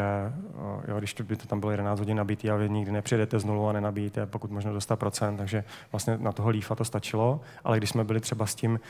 jo, 0.88 0.98
když 0.98 1.14
by 1.14 1.36
to 1.36 1.46
tam 1.46 1.60
bylo 1.60 1.70
11 1.70 1.98
hodin 1.98 2.16
nabitý 2.16 2.50
a 2.50 2.56
vy 2.56 2.70
nikdy 2.70 2.92
nepřijedete 2.92 3.38
z 3.38 3.44
nulu 3.44 3.68
a 3.68 3.72
nenabíjíte 3.72 4.26
pokud 4.26 4.50
možno 4.50 4.72
do 4.72 4.78
100%, 4.78 5.36
takže 5.36 5.64
vlastně 5.92 6.18
na 6.18 6.32
toho 6.32 6.50
Leafa 6.50 6.74
to 6.74 6.84
stačilo, 6.84 7.40
ale 7.64 7.78
když 7.78 7.90
jsme 7.90 8.04
byli 8.04 8.20
třeba 8.20 8.46
s 8.46 8.54
tím 8.54 8.80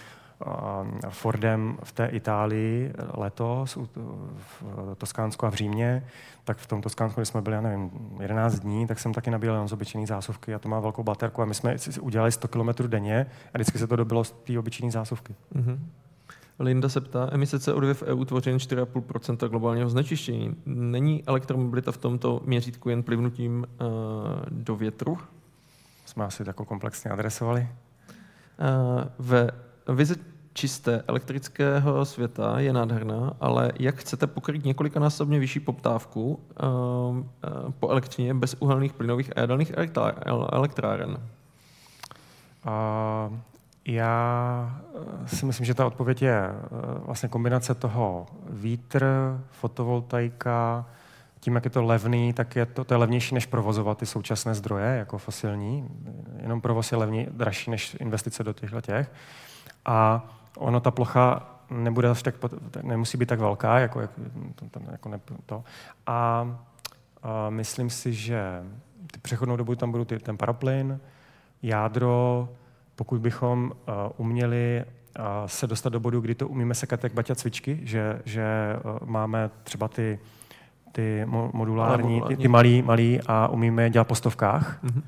Fordem 1.08 1.78
v 1.84 1.92
té 1.92 2.06
Itálii 2.06 2.92
letos, 3.16 3.78
v 4.36 4.64
Toskánsku 4.98 5.46
a 5.46 5.50
v 5.50 5.54
Římě, 5.54 6.06
tak 6.44 6.58
v 6.58 6.66
tom 6.66 6.82
Toskánsku, 6.82 7.20
když 7.20 7.28
jsme 7.28 7.42
byli, 7.42 7.56
já 7.56 7.60
nevím, 7.60 7.90
11 8.20 8.58
dní, 8.58 8.86
tak 8.86 8.98
jsem 8.98 9.14
taky 9.14 9.30
nabíjel 9.30 9.54
jenom 9.54 9.68
z 9.68 9.72
obyčejné 9.72 10.06
zásuvky 10.06 10.54
a 10.54 10.58
to 10.58 10.68
má 10.68 10.80
velkou 10.80 11.02
baterku 11.02 11.42
a 11.42 11.44
my 11.44 11.54
jsme 11.54 11.76
udělali 12.00 12.32
100 12.32 12.48
km 12.48 12.68
denně 12.86 13.26
a 13.54 13.58
vždycky 13.58 13.78
se 13.78 13.86
to 13.86 13.96
dobilo 13.96 14.24
z 14.24 14.30
té 14.30 14.58
obyčejné 14.58 14.92
zásuvky. 14.92 15.34
Mm-hmm. 15.54 15.78
Linda 16.58 16.88
se 16.88 17.00
ptá, 17.00 17.28
emise 17.32 17.56
CO2 17.56 17.94
v 17.94 18.02
EU 18.02 18.24
tvoří 18.24 18.50
4,5% 18.50 19.48
globálního 19.48 19.88
znečištění. 19.88 20.56
Není 20.66 21.24
elektromobilita 21.26 21.92
v 21.92 21.96
tomto 21.96 22.40
měřítku 22.44 22.90
jen 22.90 23.02
plivnutím 23.02 23.66
uh, 23.80 23.88
do 24.48 24.76
větru? 24.76 25.18
Jsme 26.06 26.24
asi 26.24 26.44
tako 26.44 26.64
komplexně 26.64 27.10
adresovali. 27.10 27.60
Uh, 27.60 29.04
ve 29.18 29.50
Vize 29.88 30.14
čisté 30.52 31.02
elektrického 31.06 32.04
světa 32.04 32.60
je 32.60 32.72
nádherná, 32.72 33.32
ale 33.40 33.72
jak 33.78 33.96
chcete 33.96 34.26
pokrýt 34.26 34.64
několikanásobně 34.64 35.38
vyšší 35.38 35.60
poptávku 35.60 36.40
uh, 36.62 37.16
uh, 37.16 37.22
po 37.80 37.88
elektřině 37.88 38.34
bez 38.34 38.56
uhelných 38.58 38.92
plynových 38.92 39.36
a 39.36 39.40
jaderných 39.40 39.72
elektráren? 40.52 41.10
Uh, 41.10 41.16
já 43.84 44.80
si 45.26 45.46
myslím, 45.46 45.66
že 45.66 45.74
ta 45.74 45.86
odpověď 45.86 46.22
je 46.22 46.50
vlastně 47.04 47.28
kombinace 47.28 47.74
toho 47.74 48.26
vítr, 48.50 49.06
fotovoltaika, 49.50 50.86
tím, 51.40 51.54
jak 51.54 51.64
je 51.64 51.70
to 51.70 51.82
levný, 51.82 52.32
tak 52.32 52.56
je 52.56 52.66
to, 52.66 52.84
to 52.84 52.94
je 52.94 52.98
levnější, 52.98 53.34
než 53.34 53.46
provozovat 53.46 53.98
ty 53.98 54.06
současné 54.06 54.54
zdroje, 54.54 54.96
jako 54.96 55.18
fosilní. 55.18 55.88
Jenom 56.42 56.60
provoz 56.60 56.92
je 56.92 56.98
levně, 56.98 57.26
dražší 57.30 57.70
než 57.70 57.96
investice 58.00 58.44
do 58.44 58.52
těchto 58.52 58.80
těch. 58.80 59.10
A 59.84 60.28
ono, 60.56 60.80
ta 60.80 60.90
plocha 60.90 61.46
nebude 61.70 62.10
až 62.10 62.22
tak, 62.22 62.34
nemusí 62.82 63.18
být 63.18 63.28
tak 63.28 63.40
velká, 63.40 63.78
jako, 63.78 64.00
jako, 64.00 64.14
to, 64.70 64.80
jako 64.90 65.08
ne, 65.08 65.20
to. 65.46 65.64
A, 66.06 66.46
a 67.22 67.50
myslím 67.50 67.90
si, 67.90 68.12
že 68.12 68.62
ty 69.12 69.20
přechodnou 69.20 69.56
dobu 69.56 69.74
tam 69.74 69.90
budou 69.90 70.04
ty, 70.04 70.18
ten 70.18 70.36
paraplyn, 70.36 71.00
jádro, 71.62 72.48
pokud 72.96 73.20
bychom 73.20 73.72
uh, 73.72 73.94
uměli 74.16 74.84
uh, 75.18 75.24
se 75.46 75.66
dostat 75.66 75.88
do 75.88 76.00
bodu, 76.00 76.20
kdy 76.20 76.34
to 76.34 76.48
umíme 76.48 76.74
sekat 76.74 77.04
jak 77.04 77.14
baťa 77.14 77.34
cvičky, 77.34 77.80
že, 77.82 78.22
že 78.24 78.76
uh, 78.84 79.08
máme 79.08 79.50
třeba 79.64 79.88
ty 79.88 80.18
ty 80.92 81.26
modulární, 81.52 82.22
ty, 82.28 82.36
ty 82.36 82.48
malý, 82.48 82.82
malý 82.82 83.20
a 83.26 83.48
umíme 83.48 83.82
je 83.82 83.90
dělat 83.90 84.08
po 84.08 84.14
stovkách, 84.14 84.84
mm-hmm. 84.84 85.02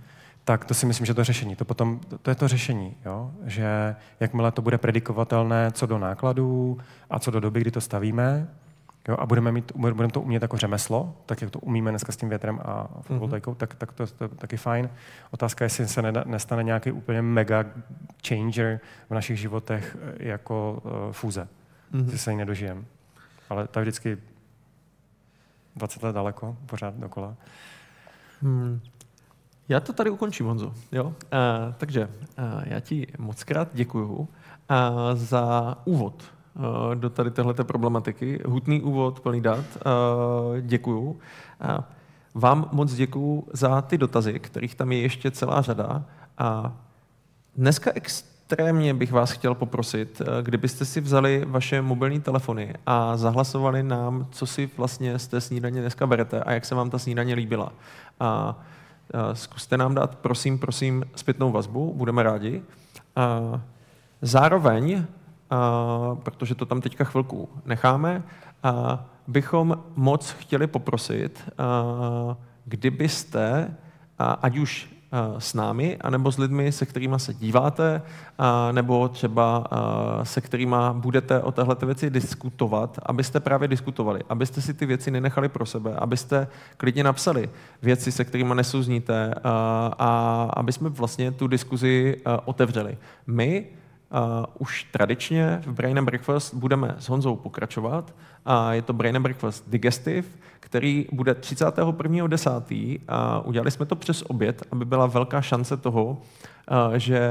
Tak 0.44 0.64
to 0.64 0.74
si 0.74 0.86
myslím, 0.86 1.06
že 1.06 1.14
to 1.14 1.20
je 1.20 1.24
řešení. 1.24 1.56
To 1.56 1.64
potom, 1.64 2.01
to, 2.23 2.31
je 2.31 2.35
to 2.35 2.48
řešení, 2.48 2.97
jo? 3.05 3.31
že 3.44 3.97
jakmile 4.20 4.52
to 4.52 4.62
bude 4.62 4.78
predikovatelné 4.78 5.70
co 5.73 5.86
do 5.86 5.98
nákladů 5.98 6.78
a 7.10 7.19
co 7.19 7.31
do 7.31 7.40
doby, 7.40 7.60
kdy 7.60 7.70
to 7.70 7.81
stavíme, 7.81 8.48
jo? 9.09 9.16
a 9.19 9.27
budeme, 9.27 9.52
mít, 9.52 9.73
budeme 9.74 10.09
to 10.09 10.20
umět 10.20 10.43
jako 10.43 10.56
řemeslo, 10.56 11.14
tak 11.27 11.43
jak 11.43 11.51
to 11.51 11.59
umíme 11.59 11.90
dneska 11.90 12.12
s 12.12 12.16
tím 12.16 12.28
větrem 12.28 12.60
a 12.64 12.89
fotovoltaikou, 13.01 13.52
mm-hmm. 13.52 13.56
tak, 13.56 13.74
tak 13.74 13.93
to, 13.93 14.06
to, 14.06 14.28
to 14.28 14.35
taky 14.35 14.56
fajn. 14.56 14.90
Otázka 15.31 15.64
je, 15.64 15.66
jestli 15.66 15.89
se 15.89 16.02
nestane 16.24 16.62
nějaký 16.62 16.93
úplně 16.93 17.23
mega 17.23 17.64
changer 18.28 18.81
v 19.10 19.14
našich 19.14 19.39
životech 19.40 19.97
eh, 20.01 20.28
jako 20.28 20.82
uh, 20.85 21.12
fúze. 21.12 21.48
Mm-hmm. 21.94 22.10
Že 22.10 22.19
se 22.19 22.31
ji 22.31 22.36
nedožijeme. 22.36 22.82
Ale 23.51 23.69
to 23.69 23.78
je 23.78 23.82
vždycky 23.82 24.19
20 25.77 26.02
let 26.02 26.12
daleko, 26.12 26.56
pořád 26.66 26.94
dokola. 26.94 27.36
Hmm. 28.43 28.81
Já 29.68 29.80
to 29.80 29.93
tady 29.93 30.10
ukončím, 30.10 30.47
Honzo. 30.47 30.72
Jo? 30.93 31.05
Uh, 31.05 31.12
takže 31.76 32.09
uh, 32.39 32.44
já 32.64 32.80
ti 32.80 33.06
moc 33.18 33.44
krát 33.44 33.68
děkuju 33.72 34.14
uh, 34.14 34.26
za 35.14 35.76
úvod 35.84 36.22
uh, 36.55 36.94
do 36.94 37.10
tady 37.10 37.30
téhleté 37.30 37.64
problematiky. 37.64 38.40
Hutný 38.47 38.82
úvod, 38.82 39.20
plný 39.20 39.40
dat. 39.40 39.59
Uh, 39.59 40.60
děkuju. 40.60 41.10
Uh, 41.10 41.16
vám 42.34 42.68
moc 42.72 42.94
děkuju 42.94 43.44
za 43.52 43.82
ty 43.82 43.98
dotazy, 43.98 44.39
kterých 44.39 44.74
tam 44.74 44.93
je 44.93 45.01
ještě 45.01 45.30
celá 45.30 45.62
řada. 45.62 46.05
A 46.39 46.72
dneska 47.56 47.90
ex- 47.94 48.32
extrémně 48.52 48.94
bych 48.94 49.12
vás 49.12 49.30
chtěl 49.30 49.55
poprosit, 49.55 50.22
kdybyste 50.43 50.84
si 50.84 51.01
vzali 51.01 51.44
vaše 51.47 51.82
mobilní 51.82 52.20
telefony 52.20 52.74
a 52.86 53.16
zahlasovali 53.16 53.82
nám, 53.82 54.26
co 54.30 54.47
si 54.47 54.70
vlastně 54.76 55.18
z 55.18 55.26
té 55.26 55.40
snídaně 55.40 55.80
dneska 55.80 56.06
berete 56.06 56.43
a 56.43 56.52
jak 56.52 56.64
se 56.64 56.74
vám 56.74 56.90
ta 56.90 56.98
snídaně 56.98 57.34
líbila. 57.34 57.72
A 58.20 58.59
zkuste 59.33 59.77
nám 59.77 59.95
dát, 59.95 60.15
prosím, 60.19 60.59
prosím, 60.59 61.05
zpětnou 61.16 61.53
vazbu, 61.53 61.95
budeme 61.95 62.23
rádi. 62.23 62.62
Zároveň, 64.23 65.05
protože 66.23 66.55
to 66.55 66.66
tam 66.66 66.81
teďka 66.81 67.05
chvilku 67.05 67.49
necháme, 67.65 68.23
bychom 69.27 69.79
moc 69.97 70.31
chtěli 70.31 70.66
poprosit, 70.66 71.51
kdybyste, 72.65 73.77
ať 74.19 74.59
už 74.59 74.91
s 75.39 75.55
námi, 75.55 75.97
anebo 76.01 76.32
s 76.32 76.39
lidmi, 76.39 76.72
se 76.72 76.86
kterými 76.86 77.14
se 77.16 77.34
díváte, 77.34 78.02
nebo 78.72 79.09
třeba 79.09 79.64
se 80.22 80.40
kterými 80.40 80.76
budete 80.93 81.40
o 81.40 81.52
téhle 81.52 81.76
věci 81.82 82.10
diskutovat, 82.10 82.98
abyste 83.06 83.40
právě 83.40 83.68
diskutovali, 83.68 84.20
abyste 84.28 84.60
si 84.60 84.74
ty 84.74 84.86
věci 84.86 85.10
nenechali 85.10 85.48
pro 85.48 85.66
sebe, 85.66 85.94
abyste 85.94 86.48
klidně 86.76 87.05
napsali 87.05 87.51
věci, 87.82 88.12
se 88.12 88.24
kterými 88.24 88.55
nesouzníte 88.55 89.34
a 89.98 90.48
aby 90.56 90.72
jsme 90.72 90.89
vlastně 90.89 91.32
tu 91.32 91.47
diskuzi 91.47 92.16
otevřeli. 92.44 92.98
My 93.26 93.66
Uh, 94.12 94.44
už 94.59 94.84
tradičně 94.84 95.62
v 95.66 95.72
Brain 95.72 95.98
and 95.98 96.05
Breakfast 96.05 96.55
budeme 96.55 96.94
s 96.98 97.09
Honzou 97.09 97.36
pokračovat. 97.36 98.14
Uh, 98.47 98.70
je 98.70 98.82
to 98.82 98.93
Brain 98.93 99.16
and 99.16 99.22
Breakfast 99.22 99.64
Digestive, 99.70 100.28
který 100.62 101.06
bude 101.12 101.32
31.10. 101.32 103.01
A 103.09 103.40
udělali 103.40 103.70
jsme 103.70 103.86
to 103.86 103.97
přes 103.97 104.22
oběd, 104.22 104.62
aby 104.72 104.84
byla 104.84 105.06
velká 105.06 105.40
šance 105.40 105.76
toho, 105.76 106.05
uh, 106.06 106.16
že 106.94 107.30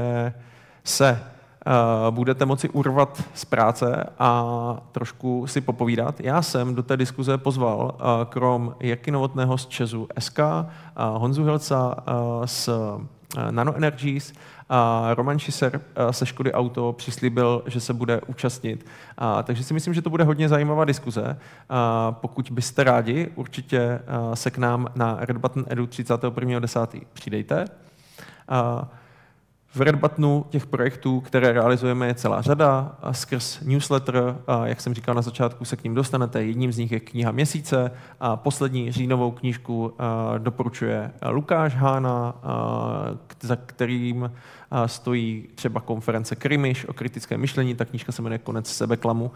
se 0.84 1.20
uh, 1.66 2.14
budete 2.14 2.44
moci 2.44 2.68
urvat 2.68 3.22
z 3.34 3.44
práce 3.44 4.04
a 4.18 4.76
trošku 4.92 5.46
si 5.46 5.60
popovídat. 5.60 6.20
Já 6.20 6.42
jsem 6.42 6.74
do 6.74 6.82
té 6.82 6.96
diskuze 6.96 7.38
pozval 7.38 7.94
uh, 7.94 8.24
krom 8.24 8.74
Jirky 8.80 9.10
Novotného 9.10 9.58
z 9.58 9.66
Česu 9.66 10.08
SK, 10.18 10.38
Honzu 10.96 11.44
Hilca 11.44 11.96
z 12.44 12.68
Nano 13.50 13.76
Energies, 13.76 14.32
a 14.74 15.14
Roman 15.14 15.38
Šiser 15.38 15.80
eh, 15.96 16.12
se 16.12 16.26
Škody 16.26 16.52
Auto 16.52 16.92
přislíbil, 16.92 17.62
že 17.66 17.80
se 17.80 17.94
bude 17.94 18.20
účastnit. 18.26 18.86
A, 19.18 19.42
takže 19.42 19.64
si 19.64 19.74
myslím, 19.74 19.94
že 19.94 20.02
to 20.02 20.10
bude 20.10 20.24
hodně 20.24 20.48
zajímavá 20.48 20.84
diskuze. 20.84 21.38
A, 21.68 22.12
pokud 22.12 22.50
byste 22.50 22.84
rádi, 22.84 23.28
určitě 23.34 24.00
a, 24.06 24.36
se 24.36 24.50
k 24.50 24.58
nám 24.58 24.88
na 24.94 25.18
Red 25.20 25.36
Button 25.36 25.64
Edu 25.68 25.86
31.10. 25.86 27.02
přidejte. 27.12 27.64
A, 28.48 28.88
v 29.74 29.80
Red 29.80 29.94
Buttonu 29.94 30.46
těch 30.50 30.66
projektů, 30.66 31.20
které 31.20 31.52
realizujeme, 31.52 32.06
je 32.06 32.14
celá 32.14 32.42
řada. 32.42 32.96
A 33.02 33.12
skrz 33.12 33.60
newsletter, 33.60 34.36
a 34.46 34.66
jak 34.66 34.80
jsem 34.80 34.94
říkal 34.94 35.14
na 35.14 35.22
začátku, 35.22 35.64
se 35.64 35.76
k 35.76 35.84
ním 35.84 35.94
dostanete. 35.94 36.44
Jedním 36.44 36.72
z 36.72 36.78
nich 36.78 36.92
je 36.92 37.00
kniha 37.00 37.30
měsíce 37.30 37.90
a 38.20 38.36
poslední 38.36 38.92
říjnovou 38.92 39.30
knížku 39.30 39.94
doporučuje 40.38 41.10
Lukáš 41.28 41.74
Hána, 41.74 42.34
za 43.40 43.56
kterým 43.56 44.30
stojí 44.86 45.48
třeba 45.54 45.80
konference 45.80 46.36
Krymiš 46.36 46.88
o 46.88 46.92
kritické 46.92 47.38
myšlení, 47.38 47.74
ta 47.74 47.84
knížka 47.84 48.12
se 48.12 48.22
jmenuje 48.22 48.38
Konec 48.38 48.72
sebeklamu, 48.72 49.30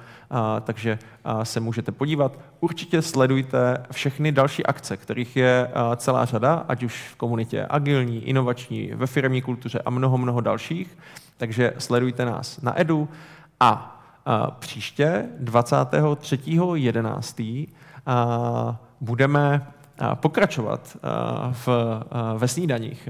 takže 0.65 0.99
se 1.43 1.61
můžete 1.61 1.93
podívat. 1.93 2.39
Určitě 2.61 3.03
sledujte 3.03 3.87
všechny 3.93 4.33
další 4.33 4.67
akce, 4.67 4.97
kterých 4.97 5.37
je 5.37 5.71
celá 5.97 6.25
řada, 6.25 6.65
ať 6.69 6.83
už 6.83 7.09
v 7.13 7.17
komunitě 7.17 7.67
agilní, 7.71 8.29
inovační, 8.29 8.91
ve 8.95 9.07
firmní 9.07 9.43
kultuře 9.43 9.83
a 9.85 9.91
mnoho, 9.91 10.19
mnoho 10.19 10.41
dalších. 10.41 10.99
Takže 11.37 11.73
sledujte 11.79 12.25
nás 12.25 12.63
na 12.63 12.81
Edu 12.81 13.09
a 13.61 14.01
příště 14.59 15.25
23.11. 15.45 17.67
budeme 19.01 19.67
pokračovat 20.15 20.97
v, 21.51 21.69
ve 22.37 22.49
snídaních. 22.49 23.09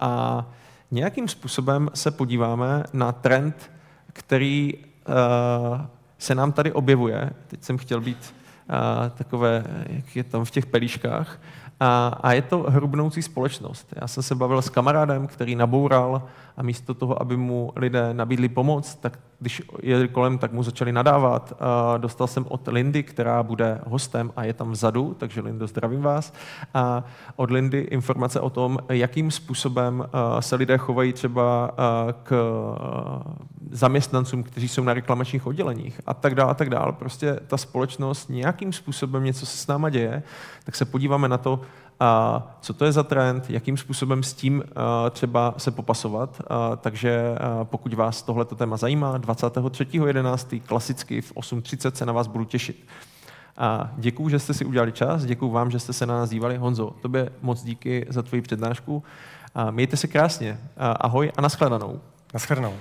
A 0.00 0.44
nějakým 0.90 1.28
způsobem 1.28 1.90
se 1.94 2.10
podíváme 2.10 2.84
na 2.92 3.12
trend, 3.12 3.70
který 4.12 4.74
uh, 4.74 5.80
se 6.18 6.34
nám 6.34 6.52
tady 6.52 6.72
objevuje. 6.72 7.30
Teď 7.46 7.64
jsem 7.64 7.78
chtěl 7.78 8.00
být 8.00 8.34
uh, 8.70 9.10
takové, 9.10 9.64
jak 9.88 10.16
je 10.16 10.24
tam 10.24 10.44
v 10.44 10.50
těch 10.50 10.66
pelíškách, 10.66 11.40
a, 11.80 12.08
a 12.22 12.32
je 12.32 12.42
to 12.42 12.58
hrubnoucí 12.58 13.22
společnost. 13.22 13.94
Já 14.00 14.06
jsem 14.06 14.22
se 14.22 14.34
bavil 14.34 14.62
s 14.62 14.68
kamarádem, 14.68 15.26
který 15.26 15.56
naboural 15.56 16.22
a 16.56 16.62
místo 16.62 16.94
toho, 16.94 17.22
aby 17.22 17.36
mu 17.36 17.72
lidé 17.76 18.14
nabídli 18.14 18.48
pomoc, 18.48 18.94
tak 18.94 19.18
když 19.40 19.62
jeli 19.82 20.08
kolem, 20.08 20.38
tak 20.38 20.52
mu 20.52 20.62
začali 20.62 20.92
nadávat. 20.92 21.62
Dostal 21.96 22.26
jsem 22.26 22.46
od 22.48 22.68
Lindy, 22.68 23.02
která 23.02 23.42
bude 23.42 23.80
hostem 23.86 24.32
a 24.36 24.44
je 24.44 24.52
tam 24.52 24.70
vzadu, 24.70 25.16
takže 25.18 25.40
Lindo, 25.40 25.66
zdravím 25.66 26.02
vás. 26.02 26.32
A 26.74 27.04
od 27.36 27.50
Lindy 27.50 27.78
informace 27.78 28.40
o 28.40 28.50
tom, 28.50 28.78
jakým 28.88 29.30
způsobem 29.30 30.04
se 30.40 30.56
lidé 30.56 30.78
chovají 30.78 31.12
třeba 31.12 31.70
k 32.22 32.54
zaměstnancům, 33.70 34.42
kteří 34.42 34.68
jsou 34.68 34.84
na 34.84 34.94
reklamačních 34.94 35.46
odděleních 35.46 36.00
a 36.06 36.14
tak 36.14 36.34
dále, 36.34 36.50
a 36.50 36.54
tak 36.54 36.70
dále. 36.70 36.92
Prostě 36.92 37.40
ta 37.46 37.56
společnost 37.56 38.28
nějakým 38.28 38.72
způsobem 38.72 39.24
něco 39.24 39.46
se 39.46 39.58
s 39.58 39.66
náma 39.66 39.90
děje, 39.90 40.22
tak 40.64 40.76
se 40.76 40.84
podíváme 40.84 41.28
na 41.28 41.38
to, 41.38 41.60
a 42.00 42.42
co 42.60 42.74
to 42.74 42.84
je 42.84 42.92
za 42.92 43.02
trend, 43.02 43.50
jakým 43.50 43.76
způsobem 43.76 44.22
s 44.22 44.34
tím 44.34 44.64
třeba 45.10 45.54
se 45.56 45.70
popasovat. 45.70 46.42
Takže 46.80 47.34
pokud 47.64 47.94
vás 47.94 48.22
tohleto 48.22 48.54
téma 48.54 48.76
zajímá, 48.76 49.18
23.11. 49.18 50.62
klasicky 50.66 51.20
v 51.20 51.34
8.30 51.34 51.92
se 51.92 52.06
na 52.06 52.12
vás 52.12 52.26
budu 52.26 52.44
těšit. 52.44 52.86
A 53.56 53.90
děkuju, 53.96 54.28
že 54.28 54.38
jste 54.38 54.54
si 54.54 54.64
udělali 54.64 54.92
čas, 54.92 55.24
děkuju 55.24 55.50
vám, 55.50 55.70
že 55.70 55.78
jste 55.78 55.92
se 55.92 56.06
na 56.06 56.14
nás 56.14 56.30
dívali. 56.30 56.56
Honzo, 56.56 56.90
tobě 57.02 57.30
moc 57.42 57.62
díky 57.62 58.06
za 58.08 58.22
tvoji 58.22 58.42
přednášku. 58.42 59.02
Mějte 59.70 59.96
se 59.96 60.06
krásně. 60.06 60.58
Ahoj 60.76 61.32
a 61.36 61.40
nashledanou. 61.40 62.00
Nashledanou. 62.34 62.74